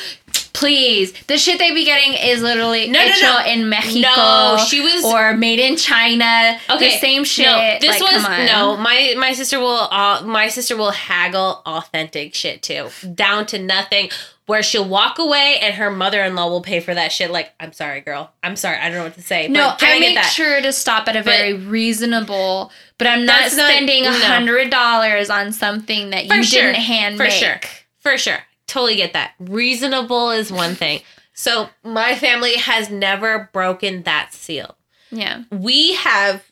Please. 0.53 1.13
The 1.27 1.39
shit 1.39 1.59
they 1.59 1.73
be 1.73 1.85
getting 1.85 2.15
is 2.15 2.43
literally 2.43 2.89
No, 2.89 3.05
no, 3.07 3.21
no. 3.21 3.45
in 3.47 3.69
Mexico. 3.69 4.09
No, 4.17 4.65
she 4.69 4.81
was 4.81 5.05
or 5.05 5.37
made 5.37 5.59
in 5.59 5.77
China. 5.77 6.59
Okay, 6.69 6.91
The 6.95 6.99
same 6.99 7.25
shit. 7.25 7.47
No, 7.47 7.79
this 7.81 8.01
Like, 8.01 8.13
was 8.13 8.23
no. 8.47 8.77
My 8.77 9.15
my 9.17 9.33
sister 9.33 9.59
will 9.61 9.89
uh, 9.91 10.23
my 10.25 10.49
sister 10.49 10.77
will 10.77 10.91
haggle 10.91 11.63
authentic 11.67 12.35
shit 12.35 12.63
too, 12.63 12.89
down 13.15 13.47
to 13.47 13.59
nothing. 13.59 14.11
Where 14.47 14.65
she'll 14.65 14.89
walk 14.89 15.21
away 15.21 15.59
and 15.63 15.75
her 15.77 15.93
mother 15.93 16.25
in 16.25 16.35
law 16.35 16.49
will 16.49 16.61
pay 16.61 16.81
for 16.81 16.93
that 16.93 17.13
shit. 17.13 17.31
Like, 17.31 17.53
I'm 17.61 17.73
sorry, 17.73 18.01
girl. 18.01 18.33
I'm 18.43 18.57
sorry. 18.57 18.79
I 18.79 18.89
don't 18.89 18.99
know 18.99 19.05
what 19.05 19.15
to 19.15 19.23
say. 19.23 19.47
No, 19.47 19.77
I, 19.81 19.95
I, 19.95 20.01
make 20.01 20.17
that? 20.17 20.25
sure 20.33 20.61
to 20.61 20.73
stop 20.73 21.07
at 21.07 21.15
a 21.15 21.23
very 21.23 21.55
reasonable, 21.55 22.73
but 22.99 23.07
I'm 23.07 23.25
not 23.25 23.51
spending 23.53 24.07
a 24.07 24.13
hundred 24.13 24.71
dollars 24.71 25.31
on 25.31 25.53
something 25.53 26.11
that 26.11 26.27
For 26.27 26.35
you 26.35 26.43
sure. 26.43 26.63
didn't 26.63 26.83
hand 26.83 27.15
me. 27.15 27.19
For 27.19 27.25
make. 27.25 27.33
sure. 27.33 27.61
For 28.01 28.19
sure. 28.19 28.39
Totally 28.71 28.97
get 28.97 29.13
that. 29.15 29.33
Reasonable 29.41 30.31
is 30.31 30.53
one 30.53 30.75
thing. 30.75 31.01
So 31.33 31.69
my 31.83 32.15
family 32.15 32.55
has 32.55 32.89
never 32.91 33.51
broken 33.53 34.05
that 34.05 34.33
seal. 34.33 34.77
Yeah. 35.13 35.43
we 35.51 35.95
have 35.95 36.45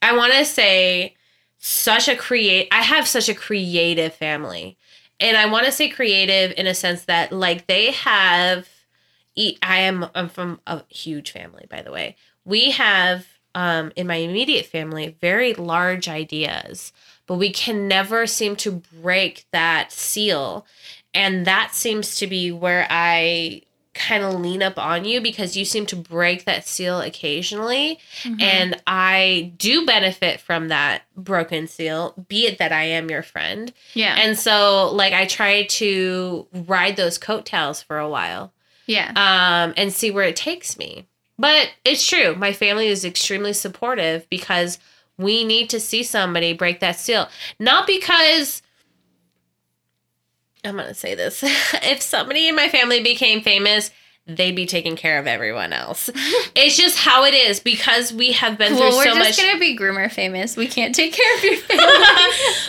i 0.00 0.16
want 0.16 0.32
to 0.32 0.46
say 0.46 1.14
such 1.58 2.08
a 2.08 2.16
create 2.16 2.66
i 2.72 2.80
have 2.80 3.06
such 3.06 3.28
a 3.28 3.34
creative 3.34 4.14
family 4.14 4.78
and 5.20 5.36
i 5.36 5.44
want 5.44 5.66
to 5.66 5.72
say 5.72 5.90
creative 5.90 6.54
in 6.56 6.66
a 6.66 6.72
sense 6.74 7.04
that 7.04 7.30
like 7.30 7.66
they 7.66 7.90
have 7.92 8.68
I 9.36 9.80
am 9.80 10.06
i'm 10.14 10.30
from 10.30 10.60
a 10.66 10.82
huge 10.88 11.30
family 11.30 11.66
by 11.68 11.82
the 11.82 11.92
way 11.92 12.16
we 12.46 12.70
have 12.70 13.26
um 13.54 13.92
in 13.96 14.06
my 14.06 14.16
immediate 14.16 14.64
family 14.64 15.16
very 15.20 15.52
large 15.52 16.08
ideas 16.08 16.90
but 17.26 17.36
we 17.36 17.52
can 17.52 17.86
never 17.86 18.26
seem 18.26 18.56
to 18.56 18.82
break 19.02 19.44
that 19.52 19.92
seal 19.92 20.66
and 21.14 21.46
that 21.46 21.74
seems 21.74 22.16
to 22.16 22.26
be 22.26 22.50
where 22.52 22.86
i 22.90 23.60
kind 23.94 24.22
of 24.22 24.34
lean 24.40 24.62
up 24.62 24.78
on 24.78 25.04
you 25.04 25.20
because 25.20 25.56
you 25.56 25.64
seem 25.64 25.84
to 25.84 25.96
break 25.96 26.44
that 26.44 26.68
seal 26.68 27.00
occasionally 27.00 27.98
Mhm. 28.22 28.40
and 28.40 28.82
I 28.86 29.52
do 29.56 29.84
benefit 29.84 30.40
from 30.40 30.68
that 30.68 31.02
broken 31.16 31.66
seal, 31.66 32.14
be 32.28 32.46
it 32.46 32.58
that 32.58 32.70
I 32.70 32.84
am 32.84 33.10
your 33.10 33.24
friend. 33.24 33.72
yeah. 33.94 34.14
And 34.20 34.38
so, 34.38 34.90
like, 34.92 35.12
I 35.14 35.26
try 35.26 35.64
to 35.64 36.46
ride 36.52 36.94
those 36.96 37.18
coattails 37.18 37.82
for 37.82 37.98
a 37.98 38.08
while 38.08 38.52
yeah. 38.86 39.08
um, 39.16 39.74
and 39.76 39.92
see 39.92 40.12
where 40.12 40.24
it 40.28 40.36
takes 40.36 40.78
me. 40.78 41.06
But 41.36 41.70
it's 41.84 42.06
true. 42.06 42.36
My 42.36 42.52
family 42.52 42.86
is 42.86 43.04
extremely 43.04 43.52
supportive 43.52 44.28
because 44.30 44.78
we 45.16 45.42
need 45.44 45.70
to 45.70 45.80
see 45.80 46.04
somebody 46.04 46.52
break 46.52 46.78
that 46.80 47.00
seal. 47.00 47.28
Not 47.58 47.88
because. 47.88 48.62
I'm 50.64 50.76
going 50.76 50.88
to 50.88 50.94
say 50.94 51.14
this. 51.14 51.42
if 51.82 52.02
somebody 52.02 52.48
in 52.48 52.56
my 52.56 52.68
family 52.68 53.02
became 53.02 53.40
famous, 53.42 53.90
they'd 54.26 54.54
be 54.54 54.66
taking 54.66 54.94
care 54.94 55.18
of 55.18 55.26
everyone 55.26 55.72
else. 55.72 56.10
it's 56.54 56.76
just 56.76 56.98
how 56.98 57.24
it 57.24 57.32
is 57.34 57.60
because 57.60 58.12
we 58.12 58.32
have 58.32 58.58
been 58.58 58.74
well, 58.74 58.90
through 59.00 59.12
we're 59.12 59.24
just 59.24 59.40
gonna 59.40 59.58
be 59.58 59.76
groomer 59.76 60.12
famous. 60.12 60.54
We 60.56 60.66
can't 60.66 60.94
take 60.94 61.14
care 61.14 61.36
of 61.38 61.42
your 61.44 61.56
family. 61.56 61.84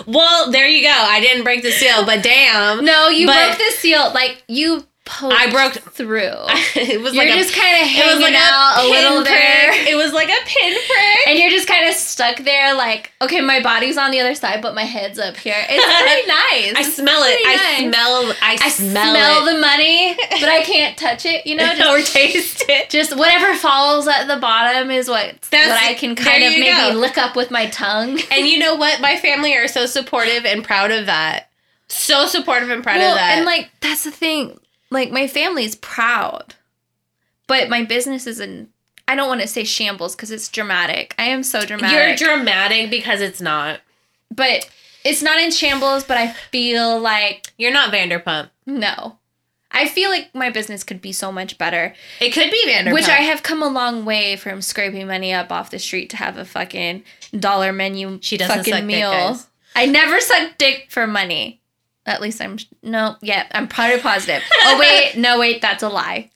well, 0.08 0.52
there 0.52 0.68
you 0.68 0.82
go. 0.84 0.94
I 0.94 1.20
didn't 1.20 1.44
break 1.44 1.64
the 1.64 1.72
seal, 1.72 2.06
but 2.06 2.24
damn. 2.24 2.86
no, 2.86 3.10
you 3.10 3.28
But- 3.28 3.48
broke 3.48 3.58
the 3.58 3.76
seal. 3.78 4.12
Like 4.14 4.42
you 4.48 4.86
poked 5.10 5.34
I 5.34 5.50
broke- 5.50 5.74
through. 5.92 6.22
it 6.78 7.02
was 7.02 7.14
You're 7.16 7.26
like 7.26 7.34
just 7.34 7.56
a 7.56 7.60
kind 7.60 7.76
of 7.82 7.90
it 7.92 8.06
was 8.06 8.20
hanging 8.22 8.22
like 8.22 8.36
out 8.36 8.78
a, 8.78 8.88
little 8.88 9.24
pinprick. 9.24 9.26
there. 9.26 9.88
It 9.92 9.96
was 9.96 10.14
like 10.14 10.30
a 10.30 10.40
pinprick. 10.46 11.28
and 11.28 11.40
you're 11.40 11.50
just 11.50 11.68
kind 11.68 11.88
of 11.90 11.96
stuck 11.96 12.38
there, 12.38 12.76
like, 12.76 13.12
okay, 13.22 13.42
my 13.42 13.60
body's 13.62 13.98
on 13.98 14.12
the 14.12 14.20
other 14.20 14.36
side, 14.36 14.62
but 14.62 14.76
my 14.76 14.84
head's 14.84 15.18
up 15.18 15.36
here. 15.38 15.56
It's 15.68 15.86
pretty 16.04 16.28
nice. 16.28 16.86
I 16.86 16.90
smell 16.90 17.24
it. 17.24 17.42
pretty 17.44 17.60
I 17.60 17.90
smell. 17.90 18.34
I, 18.42 18.58
I 18.62 18.70
smell, 18.70 19.14
smell, 19.16 19.46
the 19.46 19.60
money, 19.60 20.16
but 20.40 20.50
I 20.50 20.62
can't 20.64 20.98
touch 20.98 21.26
it. 21.26 21.46
You 21.48 21.56
know, 21.58 21.74
just 21.76 21.90
or 21.90 22.14
taste 22.14 22.64
it. 22.70 22.90
just 22.90 23.18
whatever 23.18 23.56
falls 23.56 24.08
at 24.08 24.26
the 24.28 24.38
bottom 24.38 24.92
is 24.92 25.10
what 25.10 25.42
That's- 25.50 25.70
what 25.70 25.82
I 25.84 25.96
can 25.96 26.16
kind 26.16 26.44
of 26.44 26.52
maybe 26.52 26.94
go. 26.94 27.00
lick 27.00 27.18
up 27.18 27.36
with 27.36 27.50
my 27.52 27.66
tongue. 27.68 28.20
And 28.32 28.48
you 28.48 28.60
know 28.60 28.76
what? 28.76 29.02
My 29.02 29.18
family 29.18 29.56
are 29.58 29.68
so 29.68 29.86
supportive 29.88 30.46
and 30.46 30.64
proud 30.64 30.92
of 30.92 31.08
that. 31.08 31.50
So 31.88 32.28
supportive 32.28 32.70
and 32.70 32.84
proud 32.84 32.98
Well, 33.00 33.14
of 33.14 33.18
that. 33.18 33.38
and 33.38 33.46
like 33.46 33.70
that's 33.82 34.04
the 34.04 34.12
thing. 34.12 34.60
Like 34.92 35.12
my 35.12 35.28
family's 35.28 35.76
proud, 35.76 36.56
but 37.48 37.70
my 37.70 37.84
business 37.84 38.26
is 38.28 38.40
in. 38.40 38.70
I 39.08 39.16
don't 39.16 39.28
want 39.28 39.42
to 39.42 39.48
say 39.48 39.64
shambles 39.64 40.16
because 40.16 40.30
it's 40.32 40.50
dramatic. 40.50 41.16
I 41.18 41.24
am 41.26 41.42
so 41.44 41.66
dramatic. 41.66 42.20
you're 42.20 42.36
dramatic. 42.36 42.90
because 42.92 43.22
it's 43.22 43.42
not. 43.42 43.82
but 44.30 44.70
it's 45.04 45.22
not 45.24 45.40
in 45.40 45.52
shambles. 45.52 46.04
But 46.04 46.18
I 46.18 46.28
feel 46.52 47.00
like 47.00 47.48
You're 47.58 47.74
not 47.74 47.94
Vanderpump. 47.94 48.50
no. 48.66 49.16
I 49.72 49.88
feel 49.88 50.10
like 50.10 50.34
my 50.34 50.50
business 50.50 50.84
could 50.84 51.00
be 51.00 51.12
so 51.12 51.32
much 51.32 51.60
better. 51.60 51.94
It 52.20 52.32
could 52.34 52.50
be 52.50 52.64
Vanderpump. 52.68 52.92
Which 52.94 53.08
I 53.08 53.18
have 53.22 53.44
come 53.44 53.62
a 53.62 53.68
long 53.68 54.04
way 54.04 54.36
from 54.36 54.64
scraping 54.64 55.06
money 55.06 55.32
up 55.32 55.52
off 55.52 55.70
the 55.70 55.78
street 55.78 56.10
to 56.10 56.18
have 56.18 56.38
a 56.38 56.46
fucking 56.46 57.04
dollar 57.38 57.72
menu 57.72 58.18
She 58.20 58.36
doesn't 58.38 58.58
fucking 58.66 58.74
suck 58.74 58.88
dick. 58.88 59.46
I 59.76 59.86
never 59.86 60.20
sucked 60.20 60.58
dick 60.58 60.88
for 60.90 61.06
money. 61.06 61.59
At 62.10 62.22
least 62.22 62.42
I'm 62.42 62.58
no, 62.82 63.16
yeah, 63.22 63.46
I'm 63.52 63.68
probably 63.68 64.00
positive. 64.00 64.42
oh 64.64 64.78
wait, 64.80 65.14
no 65.18 65.40
wait, 65.40 65.62
that's 65.62 65.84
a 65.84 65.90
lie. 65.90 66.32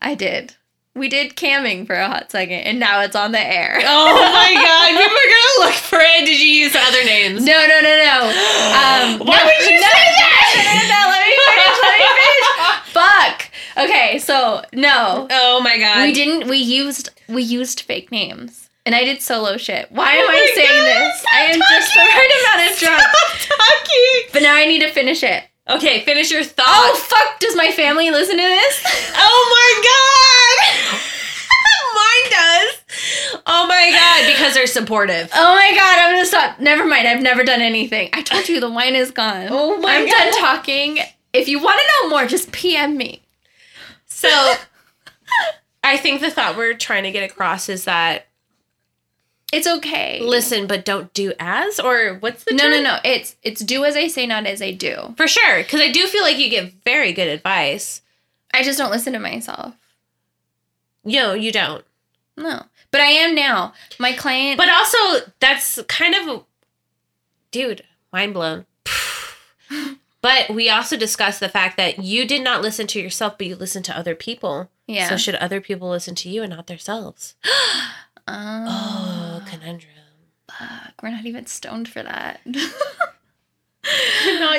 I 0.00 0.14
did. 0.14 0.54
We 0.96 1.08
did 1.08 1.34
camming 1.36 1.86
for 1.86 1.94
a 1.94 2.06
hot 2.08 2.30
second, 2.30 2.60
and 2.60 2.78
now 2.78 3.00
it's 3.00 3.14
on 3.16 3.32
the 3.32 3.40
air. 3.40 3.80
Oh 3.84 4.14
my 4.14 4.54
god! 4.54 4.88
People 4.88 5.04
are 5.04 5.30
gonna 5.34 5.66
look 5.66 5.74
for 5.74 5.98
it. 6.00 6.24
Did 6.24 6.40
you 6.40 6.48
use 6.48 6.74
other 6.74 7.04
names? 7.04 7.44
No, 7.44 7.66
no, 7.66 7.80
no, 7.80 7.96
no. 7.96 8.18
Um, 8.74 9.18
Why 9.26 9.36
no, 9.36 9.44
would 9.44 9.70
you 9.70 9.80
no, 9.80 9.86
say 9.92 10.06
that? 10.16 10.40
No, 10.56 10.72
no, 10.72 10.84
no, 10.88 11.00
let 11.12 11.20
me 11.26 11.34
finish. 11.50 11.78
Let 11.82 11.98
me 11.98 12.08
finish. 12.22 12.48
Fuck. 12.94 13.50
Okay, 13.76 14.18
so 14.20 14.62
no, 14.72 15.26
Oh 15.30 15.60
my 15.62 15.78
god! 15.78 16.02
we 16.06 16.12
didn't. 16.14 16.48
We 16.48 16.58
used 16.58 17.10
we 17.28 17.42
used 17.42 17.80
fake 17.82 18.10
names, 18.10 18.63
and 18.86 18.94
I 18.94 19.04
did 19.04 19.22
solo 19.22 19.56
shit. 19.56 19.90
Why 19.90 20.16
oh 20.16 20.20
am 20.20 20.26
Oh 20.28 20.32
I 20.32 20.52
saying 20.54 20.68
God, 20.68 20.84
this? 20.86 21.24
I 21.32 21.40
am 21.42 21.60
just 21.60 21.92
the 21.94 22.00
talking. 22.00 22.16
right 22.16 22.32
amount 22.56 22.72
of 22.72 22.78
drunk. 22.78 23.02
Stop 23.38 23.58
talking. 23.58 24.30
But 24.32 24.42
now 24.42 24.54
I 24.54 24.66
need 24.66 24.80
to 24.80 24.90
finish 24.90 25.22
it. 25.22 25.44
Okay, 25.68 26.04
finish 26.04 26.30
your 26.30 26.44
thought. 26.44 26.66
Oh, 26.66 26.92
oh 26.94 26.98
fuck! 26.98 27.40
Does 27.40 27.56
my 27.56 27.70
family 27.70 28.10
listen 28.10 28.36
to 28.36 28.42
this? 28.42 28.84
Oh 29.16 29.40
my 29.56 29.80
god! 29.88 31.00
Mine 31.94 32.30
does. 32.30 33.42
Oh 33.46 33.66
my 33.66 33.90
god, 33.90 34.32
because 34.32 34.52
they're 34.54 34.66
supportive. 34.66 35.30
Oh 35.34 35.54
my 35.54 35.70
god! 35.74 35.98
I'm 35.98 36.14
gonna 36.14 36.26
stop. 36.26 36.60
Never 36.60 36.84
mind. 36.84 37.08
I've 37.08 37.22
never 37.22 37.44
done 37.44 37.62
anything. 37.62 38.10
I 38.12 38.20
told 38.22 38.48
you 38.48 38.60
the 38.60 38.70
wine 38.70 38.94
is 38.94 39.10
gone. 39.10 39.46
Oh 39.50 39.78
my 39.78 39.96
I'm 39.96 40.04
God. 40.06 40.12
done 40.12 40.32
talking. 40.40 40.98
If 41.32 41.48
you 41.48 41.62
want 41.62 41.80
to 41.80 41.86
know 42.02 42.10
more, 42.10 42.26
just 42.26 42.52
PM 42.52 42.96
me. 42.98 43.22
So, 44.06 44.28
I 45.84 45.96
think 45.96 46.20
the 46.20 46.30
thought 46.30 46.56
we're 46.56 46.74
trying 46.74 47.04
to 47.04 47.10
get 47.10 47.28
across 47.28 47.68
is 47.68 47.84
that 47.84 48.26
It's 49.54 49.66
okay. 49.66 50.20
listen, 50.20 50.66
but 50.66 50.84
don't 50.84 51.12
do 51.14 51.32
as 51.38 51.78
or 51.80 52.14
what's 52.20 52.44
the 52.44 52.52
No, 52.54 52.64
term? 52.64 52.72
no, 52.72 52.82
no. 52.82 52.98
It's 53.04 53.36
it's 53.42 53.60
do 53.62 53.84
as 53.84 53.96
I 53.96 54.08
say, 54.08 54.26
not 54.26 54.46
as 54.46 54.60
I 54.60 54.72
do. 54.72 55.14
For 55.16 55.28
sure, 55.28 55.58
because 55.62 55.80
I 55.80 55.90
do 55.90 56.06
feel 56.06 56.22
like 56.22 56.38
you 56.38 56.50
give 56.50 56.72
very 56.84 57.12
good 57.12 57.28
advice. 57.28 58.02
I 58.52 58.62
just 58.62 58.78
don't 58.78 58.90
listen 58.90 59.12
to 59.12 59.18
myself. 59.18 59.74
No, 61.04 61.34
you 61.34 61.52
don't. 61.52 61.84
No, 62.36 62.64
but 62.90 63.00
I 63.00 63.06
am 63.06 63.34
now. 63.34 63.74
My 63.98 64.12
client. 64.12 64.56
But 64.58 64.68
also, 64.68 65.30
that's 65.40 65.80
kind 65.82 66.14
of, 66.14 66.44
dude, 67.50 67.82
mind 68.12 68.34
blown. 68.34 68.66
But 70.20 70.48
we 70.54 70.70
also 70.70 70.96
discussed 70.96 71.40
the 71.40 71.50
fact 71.50 71.76
that 71.76 71.98
you 71.98 72.26
did 72.26 72.42
not 72.42 72.62
listen 72.62 72.86
to 72.86 72.98
yourself, 72.98 73.36
but 73.36 73.46
you 73.46 73.56
listened 73.56 73.84
to 73.84 73.96
other 73.98 74.14
people. 74.14 74.70
yeah. 74.86 75.10
So 75.10 75.18
should 75.18 75.34
other 75.34 75.60
people 75.60 75.90
listen 75.90 76.14
to 76.14 76.30
you 76.30 76.42
and 76.42 76.50
not 76.50 76.66
themselves? 76.66 77.34
oh, 78.28 79.40
Oh, 79.42 79.50
conundrum. 79.50 79.90
fuck. 80.50 81.02
We're 81.02 81.10
not 81.10 81.26
even 81.26 81.46
stoned 81.46 81.88
for 81.88 82.02
that. 82.02 82.40
Not 82.46 82.72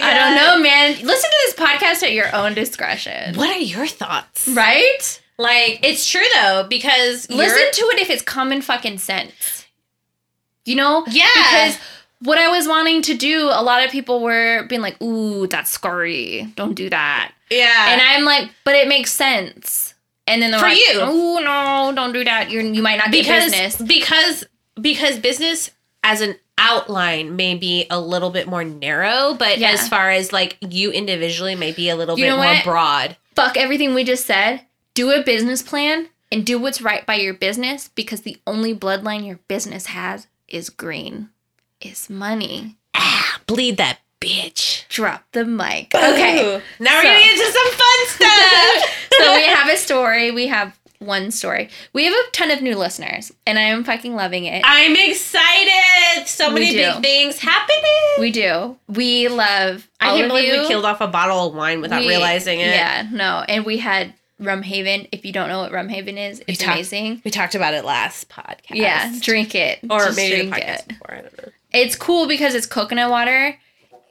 I 0.03 0.13
don't 0.13 0.35
know, 0.35 0.59
man. 0.61 0.91
Listen 1.03 1.29
to 1.31 1.37
this 1.45 1.55
podcast 1.55 2.03
at 2.03 2.13
your 2.13 2.33
own 2.35 2.53
discretion. 2.53 3.33
What 3.35 3.49
are 3.49 3.57
your 3.59 3.87
thoughts? 3.87 4.47
Right? 4.47 5.19
Like, 5.39 5.79
it's 5.83 6.07
true 6.09 6.21
though, 6.35 6.67
because 6.69 7.27
Listen 7.29 7.57
you're- 7.57 7.71
to 7.71 7.81
it 7.95 7.99
if 8.01 8.09
it's 8.11 8.21
common 8.21 8.61
fucking 8.61 8.99
sense. 8.99 9.65
You 10.63 10.75
know? 10.75 11.03
Yeah. 11.09 11.25
Because 11.33 11.79
what 12.19 12.37
I 12.37 12.49
was 12.49 12.67
wanting 12.67 13.01
to 13.03 13.15
do, 13.15 13.49
a 13.51 13.63
lot 13.63 13.83
of 13.83 13.89
people 13.89 14.21
were 14.21 14.67
being 14.67 14.81
like, 14.81 15.01
ooh, 15.01 15.47
that's 15.47 15.71
scary. 15.71 16.51
Don't 16.55 16.75
do 16.75 16.87
that. 16.91 17.31
yeah. 17.49 17.87
And 17.93 18.01
I'm 18.01 18.25
like, 18.25 18.51
but 18.63 18.75
it 18.75 18.87
makes 18.87 19.11
sense. 19.11 19.94
And 20.27 20.41
then 20.41 20.51
they're 20.51 20.59
For 20.59 20.65
like, 20.67 20.77
you. 20.77 20.99
oh 21.01 21.39
no, 21.43 21.93
don't 21.95 22.13
do 22.13 22.23
that. 22.23 22.49
You're 22.49 22.63
you 22.63 22.81
might 22.81 22.97
not 22.97 23.11
get 23.11 23.23
because 23.23 23.51
business. 23.51 23.75
because 23.81 24.43
because 24.81 25.19
business 25.19 25.71
as 26.03 26.21
an 26.21 26.35
outline 26.57 27.35
may 27.35 27.55
be 27.55 27.85
a 27.89 27.99
little 27.99 28.29
bit 28.31 28.47
more 28.47 28.63
narrow, 28.63 29.33
but 29.37 29.57
Yeah. 29.59 29.71
as 29.71 29.87
far 29.87 30.09
as 30.09 30.31
like 30.33 30.57
you 30.61 30.91
individually 30.91 31.55
may 31.55 31.71
be 31.71 31.89
a 31.89 31.95
little 31.95 32.17
You 32.17 32.25
bit 32.25 32.29
know 32.29 32.37
more 32.37 32.45
what? 32.53 32.63
broad. 32.63 33.17
Fuck 33.35 33.57
everything 33.57 33.93
we 33.93 34.03
just 34.03 34.25
said. 34.25 34.61
Do 34.93 35.11
a 35.11 35.21
business 35.23 35.61
plan 35.61 36.09
and 36.31 36.45
do 36.45 36.57
what's 36.57 36.81
right 36.81 37.05
by 37.05 37.15
your 37.15 37.33
business 37.33 37.89
because 37.89 38.21
the 38.21 38.37
only 38.47 38.73
bloodline 38.73 39.27
your 39.27 39.39
business 39.47 39.87
has 39.87 40.27
is 40.47 40.69
green. 40.69 41.29
Is 41.81 42.09
money. 42.09 42.77
Ah, 42.95 43.41
bleed 43.45 43.77
that 43.77 43.99
bitch. 44.21 44.87
Drop 44.89 45.23
the 45.31 45.45
mic. 45.45 45.93
Okay. 45.93 46.41
Ooh. 46.57 46.61
Now 46.79 46.95
we're 46.97 47.01
So- 47.01 47.07
getting 47.07 47.31
into 47.31 47.45
some 47.51 47.71
fun 47.71 48.07
stuff. 48.07 49.09
so 49.19 49.35
we 49.35 49.43
have 49.43 49.69
a 49.69 49.77
story. 49.77 50.31
We 50.31 50.47
have 50.47 50.77
one 50.99 51.29
story. 51.29 51.69
We 51.93 52.05
have 52.05 52.13
a 52.13 52.31
ton 52.31 52.51
of 52.51 52.61
new 52.61 52.75
listeners, 52.77 53.31
and 53.45 53.59
I 53.59 53.63
am 53.63 53.83
fucking 53.83 54.15
loving 54.15 54.45
it. 54.45 54.61
I'm 54.65 54.95
excited. 54.95 56.27
So 56.27 56.49
many 56.49 56.73
big 56.73 57.01
things 57.01 57.37
happening. 57.39 57.81
We 58.19 58.31
do. 58.31 58.77
We 58.87 59.27
love. 59.27 59.87
I 59.99 60.15
can't 60.17 60.29
believe 60.29 60.53
you. 60.53 60.61
we 60.61 60.67
killed 60.67 60.85
off 60.85 61.01
a 61.01 61.07
bottle 61.07 61.47
of 61.47 61.55
wine 61.55 61.81
without 61.81 62.01
We- 62.01 62.07
realizing 62.07 62.59
it. 62.59 62.67
Yeah, 62.67 63.07
no, 63.11 63.43
and 63.47 63.65
we 63.65 63.77
had 63.77 64.13
Rum 64.39 64.63
Haven. 64.63 65.07
If 65.11 65.25
you 65.25 65.33
don't 65.33 65.49
know 65.49 65.59
what 65.59 65.71
Rum 65.71 65.89
Haven 65.89 66.17
is, 66.17 66.41
it's 66.47 66.59
talked- 66.59 66.71
amazing. 66.77 67.21
We 67.25 67.31
talked 67.31 67.55
about 67.55 67.73
it 67.73 67.85
last 67.85 68.29
podcast. 68.29 68.57
Yeah, 68.71 69.13
drink 69.21 69.53
it 69.53 69.79
Or 69.89 69.99
Just 69.99 70.15
maybe 70.17 70.45
the 70.45 70.49
drink 70.49 70.55
podcast 70.65 70.79
it. 70.79 70.87
before. 70.87 71.11
I 71.13 71.21
don't 71.21 71.37
know. 71.43 71.49
It's 71.73 71.95
cool 71.97 72.27
because 72.27 72.55
it's 72.55 72.65
coconut 72.65 73.09
water, 73.11 73.57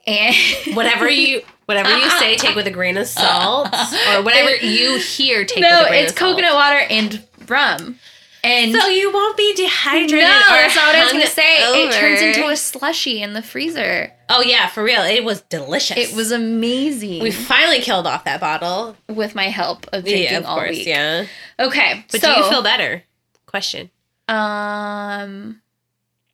and 0.07 0.35
Whatever 0.75 1.09
you 1.09 1.41
whatever 1.65 1.89
you 1.97 2.09
say, 2.19 2.35
take 2.37 2.55
with 2.55 2.67
a 2.67 2.71
grain 2.71 2.95
of 2.97 3.07
salt, 3.07 3.67
or 3.73 4.21
whatever 4.23 4.55
you 4.63 4.99
hear, 4.99 5.45
take 5.45 5.61
no, 5.61 5.69
with 5.79 5.85
a 5.87 5.89
grain 5.89 6.03
it's 6.03 6.11
of 6.13 6.17
salt. 6.19 6.31
No, 6.31 6.37
it's 6.37 6.41
coconut 6.41 6.53
water 6.53 6.85
and 6.89 7.49
rum, 7.49 7.99
and 8.43 8.71
So 8.75 8.87
you 8.87 9.11
won't 9.11 9.35
be 9.35 9.53
dehydrated. 9.55 10.19
no, 10.19 10.27
that's 10.29 10.75
not 10.75 10.85
what 10.87 10.95
I 10.95 11.03
was 11.05 11.11
gonna 11.13 11.25
say. 11.27 11.83
It 11.83 11.91
turns 11.93 12.21
into 12.21 12.47
a 12.49 12.55
slushy 12.55 13.21
in 13.23 13.33
the 13.33 13.41
freezer. 13.41 14.11
Oh 14.29 14.41
yeah, 14.41 14.67
for 14.67 14.83
real. 14.83 15.01
It 15.01 15.23
was 15.23 15.41
delicious. 15.41 15.97
It 15.97 16.15
was 16.15 16.31
amazing. 16.31 17.21
We 17.23 17.31
finally 17.31 17.79
killed 17.79 18.05
off 18.07 18.23
that 18.25 18.39
bottle. 18.39 18.95
with 19.09 19.33
my 19.35 19.45
help 19.49 19.85
of 19.93 20.03
drinking 20.03 20.23
Yeah, 20.23 20.37
of 20.39 20.45
all 20.45 20.57
course. 20.57 20.69
week. 20.71 20.87
Yeah. 20.87 21.25
Okay, 21.59 22.05
But 22.11 22.21
so 22.21 22.33
do 22.33 22.41
you 22.41 22.49
feel 22.49 22.61
better? 22.63 23.03
Question. 23.47 23.89
um, 24.27 25.61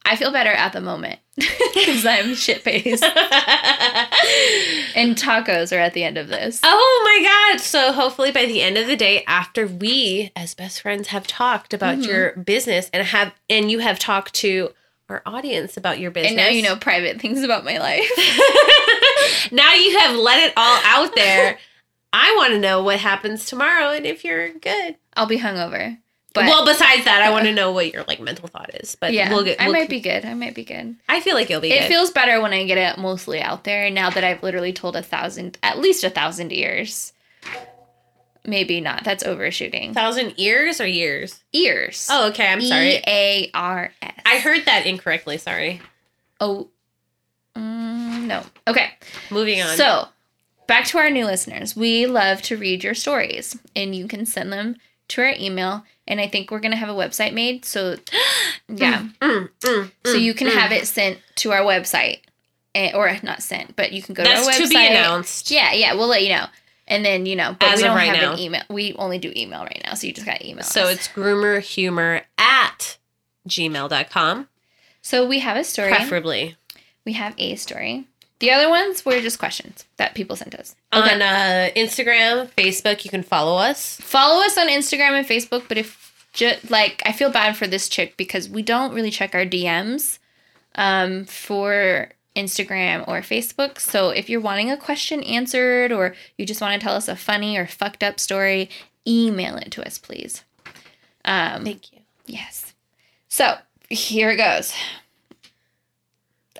I 0.04 0.16
feel 0.16 0.32
better 0.32 0.50
at 0.50 0.72
the 0.72 0.80
moment 0.80 1.20
because 1.36 2.04
I'm 2.04 2.34
shit 2.34 2.60
faced, 2.62 3.02
and 4.94 5.16
tacos 5.16 5.74
are 5.74 5.80
at 5.80 5.94
the 5.94 6.04
end 6.04 6.18
of 6.18 6.28
this. 6.28 6.60
Oh 6.62 7.02
my 7.04 7.22
god. 7.54 7.60
So 7.60 7.92
hopefully 7.92 8.32
by 8.32 8.46
the 8.46 8.62
end 8.62 8.76
of 8.78 8.86
the 8.86 8.96
day 8.96 9.24
after 9.26 9.66
we 9.66 10.30
as 10.36 10.54
best 10.54 10.80
friends 10.82 11.08
have 11.08 11.26
talked 11.26 11.72
about 11.72 11.98
Mhm. 11.98 12.06
your 12.06 12.32
business 12.36 12.90
and 12.92 13.06
have 13.06 13.32
and 13.48 13.70
you 13.70 13.78
have 13.78 13.98
talked 13.98 14.34
to 14.34 14.70
our 15.08 15.22
audience 15.26 15.76
about 15.76 15.98
your 15.98 16.10
business. 16.10 16.30
and 16.32 16.36
now 16.38 16.48
you 16.48 16.62
know 16.62 16.76
private 16.76 17.20
things 17.20 17.42
about 17.42 17.64
my 17.64 17.78
life. 17.78 18.08
now 19.52 19.72
you 19.74 19.98
have 19.98 20.16
let 20.16 20.40
it 20.40 20.52
all 20.56 20.80
out 20.84 21.14
there. 21.14 21.58
I 22.12 22.34
want 22.36 22.52
to 22.52 22.58
know 22.58 22.82
what 22.82 22.98
happens 23.00 23.46
tomorrow 23.46 23.90
and 23.90 24.04
if 24.04 24.24
you're 24.24 24.50
good. 24.52 24.96
I'll 25.16 25.26
be 25.26 25.38
hungover, 25.38 25.98
but 26.34 26.44
well, 26.44 26.64
besides 26.64 27.04
that, 27.04 27.22
I 27.22 27.30
want 27.30 27.44
to 27.44 27.52
know 27.52 27.72
what 27.72 27.92
your 27.92 28.04
like 28.04 28.20
mental 28.20 28.48
thought 28.48 28.74
is. 28.74 28.96
But 28.96 29.12
yeah, 29.12 29.30
we'll 29.30 29.44
get. 29.44 29.60
I 29.60 29.64
we'll- 29.66 29.74
might 29.74 29.88
be 29.88 30.00
good. 30.00 30.24
I 30.24 30.34
might 30.34 30.54
be 30.54 30.64
good. 30.64 30.96
I 31.08 31.20
feel 31.20 31.34
like 31.34 31.50
you'll 31.50 31.60
be. 31.60 31.72
It 31.72 31.80
good. 31.80 31.88
feels 31.88 32.10
better 32.10 32.40
when 32.40 32.52
I 32.52 32.64
get 32.64 32.78
it 32.78 32.98
mostly 33.00 33.40
out 33.40 33.64
there. 33.64 33.90
Now 33.90 34.10
that 34.10 34.24
I've 34.24 34.42
literally 34.42 34.72
told 34.72 34.96
a 34.96 35.02
thousand, 35.02 35.58
at 35.62 35.78
least 35.78 36.04
a 36.04 36.10
thousand 36.10 36.52
ears. 36.52 37.12
Maybe 38.44 38.80
not. 38.80 39.04
That's 39.04 39.22
overshooting. 39.22 39.94
thousand 39.94 40.34
ears 40.36 40.80
or 40.80 40.86
years. 40.86 41.42
Ears. 41.52 42.08
Oh, 42.10 42.28
okay. 42.30 42.46
I'm 42.46 42.60
sorry. 42.60 42.96
E 42.96 43.02
A 43.06 43.50
R 43.54 43.92
S. 44.02 44.14
I 44.26 44.38
heard 44.38 44.64
that 44.64 44.86
incorrectly. 44.86 45.38
Sorry. 45.38 45.80
Oh. 46.40 46.68
Mm, 47.56 48.24
no. 48.24 48.42
Okay. 48.66 48.90
Moving 49.30 49.62
on. 49.62 49.76
So, 49.76 50.08
back 50.66 50.86
to 50.86 50.98
our 50.98 51.10
new 51.10 51.24
listeners. 51.24 51.76
We 51.76 52.06
love 52.06 52.42
to 52.42 52.56
read 52.56 52.82
your 52.82 52.94
stories, 52.94 53.56
and 53.76 53.94
you 53.94 54.08
can 54.08 54.26
send 54.26 54.52
them 54.52 54.76
to 55.08 55.22
our 55.22 55.34
email, 55.38 55.84
and 56.08 56.20
I 56.20 56.26
think 56.28 56.50
we're 56.50 56.60
gonna 56.60 56.76
have 56.76 56.88
a 56.88 56.94
website 56.94 57.32
made. 57.32 57.64
So 57.64 57.96
yeah, 58.68 59.08
Mm, 59.20 59.48
mm, 59.60 59.90
so 60.04 60.14
mm, 60.14 60.20
you 60.20 60.34
can 60.34 60.48
mm. 60.48 60.54
have 60.54 60.72
it 60.72 60.86
sent 60.86 61.18
to 61.36 61.52
our 61.52 61.60
website, 61.62 62.20
eh, 62.74 62.92
or 62.94 63.16
not 63.22 63.42
sent, 63.42 63.76
but 63.76 63.92
you 63.92 64.02
can 64.02 64.14
go 64.14 64.22
That's 64.24 64.46
to 64.46 64.52
our 64.52 64.58
website. 64.58 64.62
to 64.64 64.68
be 64.68 64.86
announced. 64.86 65.50
Yeah, 65.50 65.72
yeah, 65.72 65.94
we'll 65.94 66.08
let 66.08 66.22
you 66.22 66.30
know. 66.30 66.46
And 66.88 67.04
then 67.04 67.26
you 67.26 67.36
know, 67.36 67.56
but 67.58 67.68
As 67.70 67.76
we 67.78 67.84
don't 67.84 67.96
right 67.96 68.12
have 68.14 68.20
now. 68.22 68.32
an 68.34 68.38
email. 68.38 68.62
We 68.68 68.92
only 68.94 69.18
do 69.18 69.32
email 69.36 69.60
right 69.62 69.80
now, 69.86 69.94
so 69.94 70.06
you 70.06 70.12
just 70.12 70.26
got 70.26 70.38
to 70.40 70.48
email. 70.48 70.64
So 70.64 70.84
us. 70.84 70.94
it's 70.96 71.08
groomerhumor 71.08 72.22
at 72.38 72.98
gmail.com, 73.48 74.48
so 75.00 75.26
we 75.26 75.38
have 75.38 75.56
a 75.56 75.64
story. 75.64 75.90
preferably. 75.90 76.56
We 77.04 77.12
have 77.14 77.34
a 77.38 77.54
story. 77.56 78.06
The 78.42 78.50
other 78.50 78.68
ones 78.68 79.06
were 79.06 79.20
just 79.20 79.38
questions 79.38 79.84
that 79.98 80.16
people 80.16 80.34
sent 80.34 80.56
us. 80.56 80.74
On 80.90 81.22
uh, 81.22 81.70
Instagram, 81.76 82.50
Facebook, 82.58 83.04
you 83.04 83.10
can 83.10 83.22
follow 83.22 83.56
us. 83.56 84.00
Follow 84.00 84.44
us 84.44 84.58
on 84.58 84.66
Instagram 84.66 85.12
and 85.12 85.24
Facebook, 85.24 85.68
but 85.68 85.78
if 85.78 86.12
just 86.32 86.68
like 86.68 87.00
I 87.06 87.12
feel 87.12 87.30
bad 87.30 87.56
for 87.56 87.68
this 87.68 87.88
chick 87.88 88.16
because 88.16 88.48
we 88.48 88.62
don't 88.62 88.92
really 88.92 89.12
check 89.12 89.36
our 89.36 89.46
DMs 89.46 90.18
um, 90.74 91.24
for 91.26 92.08
Instagram 92.34 93.06
or 93.06 93.20
Facebook. 93.20 93.78
So 93.78 94.10
if 94.10 94.28
you're 94.28 94.40
wanting 94.40 94.72
a 94.72 94.76
question 94.76 95.22
answered 95.22 95.92
or 95.92 96.16
you 96.36 96.44
just 96.44 96.60
want 96.60 96.80
to 96.80 96.84
tell 96.84 96.96
us 96.96 97.06
a 97.06 97.14
funny 97.14 97.56
or 97.56 97.68
fucked 97.68 98.02
up 98.02 98.18
story, 98.18 98.68
email 99.06 99.54
it 99.54 99.70
to 99.70 99.86
us, 99.86 99.98
please. 99.98 100.42
Um, 101.24 101.62
Thank 101.62 101.92
you. 101.92 102.00
Yes. 102.26 102.74
So 103.28 103.58
here 103.88 104.30
it 104.30 104.36
goes. 104.36 104.74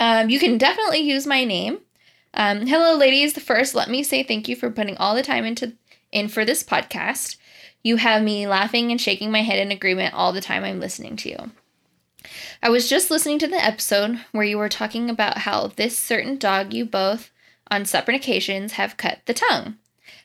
Um, 0.02 0.30
you 0.30 0.40
can 0.40 0.58
definitely 0.58 0.98
use 0.98 1.28
my 1.28 1.44
name. 1.44 1.78
Um, 2.34 2.66
hello, 2.66 2.96
ladies. 2.96 3.40
First, 3.40 3.76
let 3.76 3.88
me 3.88 4.02
say 4.02 4.24
thank 4.24 4.48
you 4.48 4.56
for 4.56 4.68
putting 4.68 4.96
all 4.96 5.14
the 5.14 5.22
time 5.22 5.44
into 5.44 5.74
in 6.10 6.26
for 6.26 6.44
this 6.44 6.64
podcast. 6.64 7.36
You 7.84 7.98
have 7.98 8.20
me 8.20 8.48
laughing 8.48 8.90
and 8.90 9.00
shaking 9.00 9.30
my 9.30 9.42
head 9.42 9.60
in 9.60 9.70
agreement 9.70 10.12
all 10.12 10.32
the 10.32 10.40
time 10.40 10.64
I'm 10.64 10.80
listening 10.80 11.14
to 11.18 11.28
you. 11.28 11.52
I 12.60 12.68
was 12.68 12.90
just 12.90 13.12
listening 13.12 13.38
to 13.38 13.46
the 13.46 13.64
episode 13.64 14.18
where 14.32 14.44
you 14.44 14.58
were 14.58 14.68
talking 14.68 15.08
about 15.08 15.38
how 15.38 15.68
this 15.68 15.96
certain 15.96 16.36
dog 16.36 16.72
you 16.72 16.84
both, 16.84 17.30
on 17.70 17.84
separate 17.84 18.16
occasions, 18.16 18.72
have 18.72 18.96
cut 18.96 19.20
the 19.26 19.34
tongue. 19.34 19.76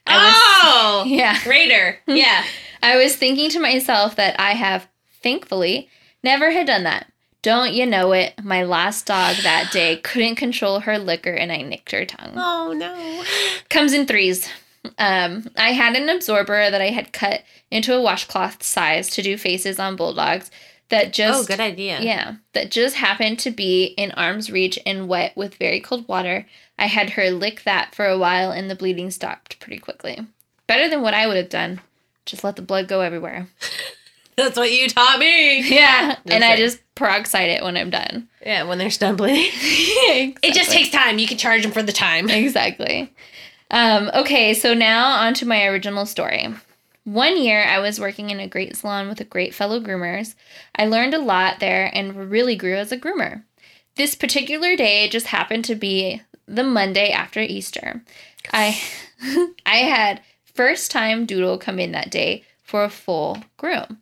I 0.07 0.25
was, 0.25 0.33
oh! 0.35 1.03
yeah. 1.07 1.37
Raider. 1.47 1.99
Yeah. 2.07 2.45
I 2.81 2.97
was 2.97 3.15
thinking 3.15 3.51
to 3.51 3.59
myself 3.59 4.15
that 4.15 4.39
I 4.39 4.53
have, 4.53 4.87
thankfully, 5.21 5.87
never 6.23 6.49
had 6.49 6.65
done 6.65 6.83
that. 6.85 7.11
Don't 7.41 7.73
you 7.73 7.85
know 7.85 8.11
it? 8.13 8.33
My 8.43 8.63
last 8.63 9.05
dog 9.05 9.37
that 9.43 9.71
day 9.71 9.97
couldn't 9.97 10.35
control 10.35 10.81
her 10.81 10.97
liquor 10.97 11.33
and 11.33 11.51
I 11.51 11.61
nicked 11.61 11.91
her 11.91 12.05
tongue. 12.05 12.33
oh, 12.35 12.73
no. 12.73 13.23
Comes 13.69 13.93
in 13.93 14.05
threes. 14.05 14.49
Um, 14.97 15.47
I 15.57 15.71
had 15.73 15.95
an 15.95 16.09
absorber 16.09 16.69
that 16.71 16.81
I 16.81 16.89
had 16.89 17.13
cut 17.13 17.43
into 17.69 17.95
a 17.95 18.01
washcloth 18.01 18.63
size 18.63 19.09
to 19.11 19.21
do 19.21 19.37
faces 19.37 19.79
on 19.79 19.95
bulldogs 19.95 20.49
that 20.89 21.11
just 21.13 21.43
oh, 21.43 21.45
good 21.45 21.59
idea. 21.59 21.99
yeah, 22.01 22.35
that 22.53 22.71
just 22.71 22.95
happened 22.95 23.39
to 23.39 23.51
be 23.51 23.85
in 23.85 24.11
arm's 24.11 24.49
reach 24.49 24.79
and 24.85 25.07
wet 25.07 25.35
with 25.35 25.55
very 25.55 25.81
cold 25.81 26.07
water. 26.07 26.45
I 26.79 26.85
had 26.85 27.11
her 27.11 27.29
lick 27.31 27.63
that 27.63 27.93
for 27.93 28.05
a 28.05 28.17
while 28.17 28.51
and 28.51 28.69
the 28.69 28.75
bleeding 28.75 29.11
stopped 29.11 29.59
pretty 29.59 29.79
quickly. 29.79 30.19
Better 30.65 30.89
than 30.89 31.01
what 31.01 31.13
I 31.13 31.27
would 31.27 31.37
have 31.37 31.49
done. 31.49 31.81
Just 32.25 32.43
let 32.43 32.55
the 32.55 32.61
blood 32.61 32.87
go 32.87 33.01
everywhere. 33.01 33.47
That's 34.41 34.55
what 34.55 34.71
you 34.71 34.87
taught 34.87 35.17
me. 35.17 35.67
Yeah, 35.67 36.15
and 36.27 36.43
I 36.43 36.57
just 36.57 36.79
peroxide 36.93 37.49
it 37.49 37.63
when 37.63 37.75
I'm 37.75 37.89
done. 37.89 38.29
Yeah, 38.45 38.63
when 38.63 38.77
they're 38.77 38.91
stumbling. 38.91 39.33
bleeding. 39.33 40.37
It 40.43 40.53
just 40.53 40.71
takes 40.71 40.89
time. 40.89 41.17
You 41.17 41.25
can 41.27 41.39
charge 41.39 41.63
them 41.63 41.71
for 41.71 41.81
the 41.81 41.91
time. 41.91 42.29
exactly. 42.29 43.11
Um, 43.71 44.11
okay, 44.13 44.53
so 44.53 44.75
now 44.75 45.07
on 45.21 45.33
to 45.35 45.47
my 45.47 45.65
original 45.65 46.05
story. 46.05 46.47
One 47.03 47.41
year, 47.41 47.63
I 47.63 47.79
was 47.79 47.99
working 47.99 48.29
in 48.29 48.39
a 48.39 48.47
great 48.47 48.75
salon 48.75 49.07
with 49.07 49.19
a 49.19 49.25
great 49.25 49.55
fellow 49.55 49.79
groomers. 49.79 50.35
I 50.75 50.85
learned 50.85 51.15
a 51.15 51.19
lot 51.19 51.59
there 51.59 51.89
and 51.91 52.29
really 52.29 52.55
grew 52.55 52.75
as 52.75 52.91
a 52.91 52.97
groomer. 52.97 53.43
This 53.95 54.13
particular 54.13 54.75
day 54.75 55.09
just 55.09 55.27
happened 55.27 55.65
to 55.65 55.75
be 55.75 56.21
the 56.47 56.63
Monday 56.63 57.09
after 57.09 57.39
Easter. 57.39 58.03
I 58.53 58.79
I 59.65 59.77
had 59.77 60.21
first 60.53 60.91
time 60.91 61.25
Doodle 61.25 61.57
come 61.57 61.79
in 61.79 61.91
that 61.93 62.11
day 62.11 62.43
for 62.61 62.83
a 62.83 62.89
full 62.89 63.39
groom. 63.57 63.97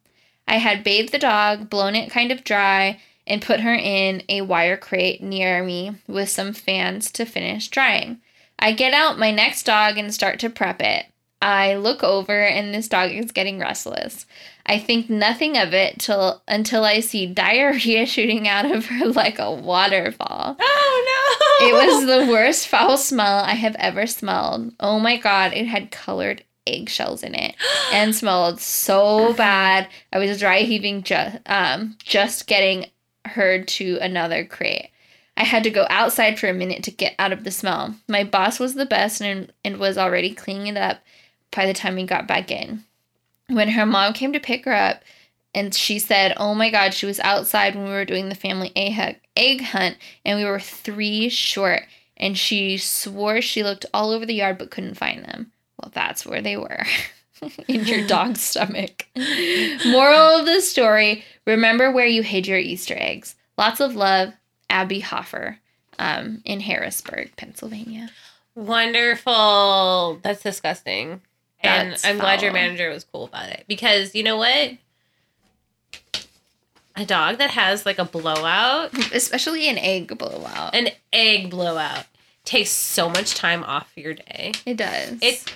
I 0.47 0.57
had 0.57 0.84
bathed 0.84 1.11
the 1.11 1.19
dog, 1.19 1.69
blown 1.69 1.95
it 1.95 2.11
kind 2.11 2.31
of 2.31 2.43
dry, 2.43 2.99
and 3.27 3.41
put 3.41 3.61
her 3.61 3.73
in 3.73 4.23
a 4.30 4.41
wire 4.41 4.77
crate 4.77 5.22
near 5.22 5.63
me 5.63 5.95
with 6.07 6.30
some 6.30 6.53
fans 6.53 7.11
to 7.11 7.26
finish 7.26 7.67
drying. 7.67 8.19
I 8.59 8.72
get 8.72 8.93
out 8.93 9.19
my 9.19 9.31
next 9.31 9.63
dog 9.63 9.97
and 9.97 10.13
start 10.13 10.39
to 10.39 10.49
prep 10.49 10.81
it. 10.81 11.07
I 11.41 11.76
look 11.76 12.03
over 12.03 12.41
and 12.41 12.73
this 12.73 12.88
dog 12.88 13.11
is 13.11 13.31
getting 13.31 13.59
restless. 13.59 14.26
I 14.65 14.80
think 14.80 15.09
nothing 15.09 15.57
of 15.57 15.73
it 15.73 15.99
till 15.99 16.41
until 16.47 16.84
I 16.84 17.01
see 17.01 17.27
diarrhea 17.27 18.05
shooting 18.07 18.47
out 18.47 18.69
of 18.69 18.88
her 18.88 19.05
like 19.07 19.39
a 19.39 19.51
waterfall. 19.51 20.57
Oh, 20.88 21.57
no. 21.59 21.67
It 21.67 21.73
was 21.73 22.05
the 22.05 22.31
worst 22.31 22.67
foul 22.67 22.97
smell 22.97 23.39
I 23.43 23.51
have 23.53 23.76
ever 23.76 24.07
smelled. 24.07 24.73
Oh 24.80 24.97
my 24.99 25.17
god, 25.17 25.51
it 25.53 25.65
had 25.65 25.91
colored 25.91 26.43
eggshells 26.67 27.23
in 27.23 27.35
it 27.35 27.55
and 27.91 28.15
smelled 28.15 28.59
so 28.59 29.33
bad. 29.33 29.87
I 30.11 30.19
was 30.19 30.39
dry 30.39 30.59
heaving 30.59 31.03
just 31.03 31.37
um 31.45 31.97
just 31.99 32.47
getting 32.47 32.87
her 33.25 33.63
to 33.63 33.97
another 34.01 34.45
crate. 34.45 34.89
I 35.37 35.43
had 35.43 35.63
to 35.63 35.69
go 35.69 35.85
outside 35.89 36.39
for 36.39 36.47
a 36.47 36.53
minute 36.53 36.83
to 36.83 36.91
get 36.91 37.15
out 37.19 37.33
of 37.33 37.43
the 37.43 37.51
smell. 37.51 37.95
My 38.07 38.23
boss 38.23 38.59
was 38.59 38.75
the 38.75 38.85
best 38.85 39.21
and, 39.21 39.51
and 39.65 39.77
was 39.77 39.97
already 39.97 40.33
cleaning 40.33 40.67
it 40.67 40.77
up 40.77 40.99
by 41.53 41.65
the 41.65 41.73
time 41.73 41.95
we 41.95 42.05
got 42.05 42.27
back 42.27 42.51
in. 42.51 42.85
When 43.49 43.69
her 43.69 43.85
mom 43.85 44.13
came 44.13 44.31
to 44.33 44.39
pick 44.39 44.65
her 44.65 44.73
up, 44.73 45.03
and 45.53 45.73
she 45.73 45.99
said, 45.99 46.33
Oh 46.35 46.53
my 46.53 46.69
God, 46.69 46.93
she 46.93 47.05
was 47.05 47.19
outside 47.21 47.75
when 47.75 47.85
we 47.85 47.91
were 47.91 48.05
doing 48.05 48.27
the 48.27 48.35
family 48.35 48.73
egg, 48.75 49.19
egg 49.37 49.61
hunt, 49.61 49.97
and 50.25 50.37
we 50.37 50.45
were 50.45 50.59
three 50.59 51.29
short. 51.29 51.83
And 52.17 52.37
she 52.37 52.77
swore 52.77 53.41
she 53.41 53.63
looked 53.63 53.85
all 53.93 54.11
over 54.11 54.25
the 54.25 54.33
yard 54.33 54.57
but 54.57 54.69
couldn't 54.69 54.95
find 54.95 55.23
them. 55.23 55.51
That's 55.93 56.25
where 56.25 56.41
they 56.41 56.57
were 56.57 56.83
in 57.67 57.85
your 57.85 58.05
dog's 58.07 58.41
stomach. 58.51 59.05
Moral 59.85 60.39
of 60.39 60.45
the 60.45 60.61
story 60.61 61.23
remember 61.45 61.91
where 61.91 62.07
you 62.07 62.23
hid 62.23 62.47
your 62.47 62.57
Easter 62.59 62.95
eggs. 62.97 63.35
Lots 63.57 63.79
of 63.79 63.95
love, 63.95 64.33
Abby 64.69 64.99
Hoffer 64.99 65.59
um, 65.99 66.41
in 66.45 66.59
Harrisburg, 66.61 67.31
Pennsylvania. 67.37 68.09
Wonderful. 68.55 70.19
That's 70.23 70.41
disgusting. 70.43 71.21
And 71.61 71.91
That's 71.91 72.05
I'm 72.05 72.17
glad 72.19 72.41
your 72.41 72.51
manager 72.53 72.89
was 72.89 73.03
cool 73.05 73.25
about 73.25 73.49
it 73.49 73.65
because 73.67 74.13
you 74.15 74.23
know 74.23 74.37
what? 74.37 74.71
A 76.97 77.05
dog 77.05 77.37
that 77.39 77.49
has 77.51 77.85
like 77.85 77.97
a 77.99 78.05
blowout, 78.05 78.93
Especially 79.13 79.67
an 79.67 79.77
egg 79.77 80.17
blowout. 80.17 80.73
an 80.75 80.89
egg 81.11 81.49
blowout, 81.49 82.05
takes 82.45 82.69
so 82.69 83.09
much 83.09 83.35
time 83.35 83.63
off 83.63 83.91
your 83.95 84.13
day. 84.13 84.53
It 84.65 84.77
does. 84.77 85.17
It 85.21 85.53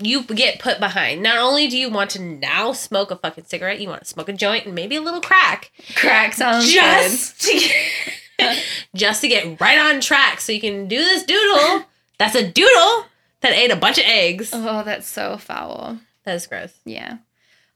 you 0.00 0.22
get 0.24 0.58
put 0.58 0.80
behind. 0.80 1.22
Not 1.22 1.38
only 1.38 1.68
do 1.68 1.76
you 1.76 1.90
want 1.90 2.10
to 2.10 2.22
now 2.22 2.72
smoke 2.72 3.10
a 3.10 3.16
fucking 3.16 3.44
cigarette, 3.44 3.80
you 3.80 3.88
want 3.88 4.02
to 4.02 4.08
smoke 4.08 4.28
a 4.28 4.32
joint 4.32 4.66
and 4.66 4.74
maybe 4.74 4.96
a 4.96 5.00
little 5.00 5.20
crack. 5.20 5.70
crack 5.94 6.34
sounds 6.34 6.72
just 6.72 7.40
to 7.42 7.58
get, 8.38 8.64
just 8.94 9.20
to 9.20 9.28
get 9.28 9.60
right 9.60 9.78
on 9.78 10.00
track 10.00 10.40
so 10.40 10.52
you 10.52 10.60
can 10.60 10.88
do 10.88 10.98
this 10.98 11.24
doodle. 11.24 11.86
That's 12.18 12.34
a 12.34 12.50
doodle 12.50 13.06
that 13.40 13.52
ate 13.52 13.70
a 13.70 13.76
bunch 13.76 13.98
of 13.98 14.04
eggs. 14.06 14.50
Oh, 14.52 14.82
that's 14.84 15.06
so 15.06 15.36
foul. 15.36 15.98
That 16.24 16.34
is 16.34 16.46
gross. 16.46 16.72
Yeah. 16.84 17.18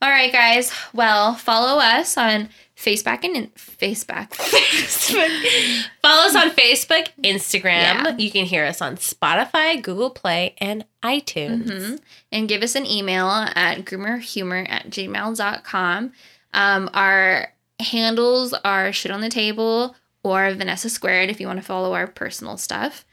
All 0.02 0.10
right, 0.10 0.32
guys. 0.32 0.70
Well, 0.92 1.34
follow 1.34 1.78
us 1.78 2.18
on 2.18 2.50
Facebook 2.76 3.24
and 3.24 3.54
Facebook. 3.54 4.34
Follow 6.02 6.24
us 6.24 6.34
on 6.36 6.50
Facebook, 6.50 7.08
Instagram. 7.22 7.62
Yeah. 8.04 8.16
You 8.16 8.30
can 8.30 8.44
hear 8.46 8.64
us 8.64 8.82
on 8.82 8.96
Spotify, 8.96 9.80
Google 9.80 10.10
Play, 10.10 10.54
and 10.58 10.84
iTunes. 11.02 11.66
Mhm. 11.70 12.00
And 12.32 12.48
give 12.48 12.62
us 12.62 12.74
an 12.74 12.86
email 12.86 13.28
at 13.28 13.84
groomerhumor 13.84 14.68
at 14.68 14.90
gmail.com. 14.90 16.12
Um, 16.52 16.90
our 16.94 17.52
handles 17.80 18.52
are 18.64 18.92
shit 18.92 19.12
on 19.12 19.20
the 19.20 19.28
table 19.28 19.94
or 20.22 20.52
Vanessa 20.54 20.88
Squared 20.88 21.30
if 21.30 21.40
you 21.40 21.46
want 21.46 21.58
to 21.60 21.64
follow 21.64 21.94
our 21.94 22.06
personal 22.06 22.56
stuff. 22.56 23.04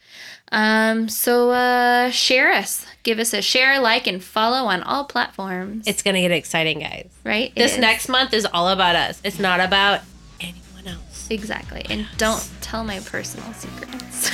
Um, 0.51 1.07
so 1.09 1.51
uh, 1.51 2.09
share 2.11 2.51
us. 2.51 2.85
Give 3.03 3.19
us 3.19 3.33
a 3.33 3.41
share, 3.41 3.79
like, 3.79 4.05
and 4.07 4.23
follow 4.23 4.67
on 4.67 4.83
all 4.83 5.05
platforms. 5.05 5.87
It's 5.87 6.03
going 6.03 6.15
to 6.15 6.21
get 6.21 6.31
exciting, 6.31 6.79
guys. 6.79 7.09
right. 7.23 7.51
It 7.55 7.55
This 7.55 7.73
is. 7.73 7.79
next 7.79 8.09
month 8.09 8.33
is 8.33 8.45
all 8.53 8.67
about 8.69 8.95
us. 8.95 9.19
It's 9.23 9.39
not 9.39 9.59
about 9.59 10.01
anyone 10.39 10.87
else. 10.87 11.27
Exactly. 11.31 11.85
And 11.89 12.05
don't 12.17 12.47
tell 12.61 12.83
my 12.83 12.99
personal 12.99 13.51
secrets. 13.53 14.29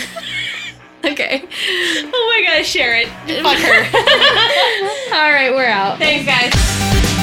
okay. 1.06 1.44
Oh 1.48 2.34
my 2.36 2.48
gosh, 2.58 2.68
share 2.68 2.96
it. 2.96 3.08
Fuck 3.44 3.58
her. 3.58 3.84
All 5.16 5.32
right, 5.32 5.52
we're 5.54 5.66
out. 5.68 5.98
Thanks, 6.00 6.26
guys. 6.26 7.14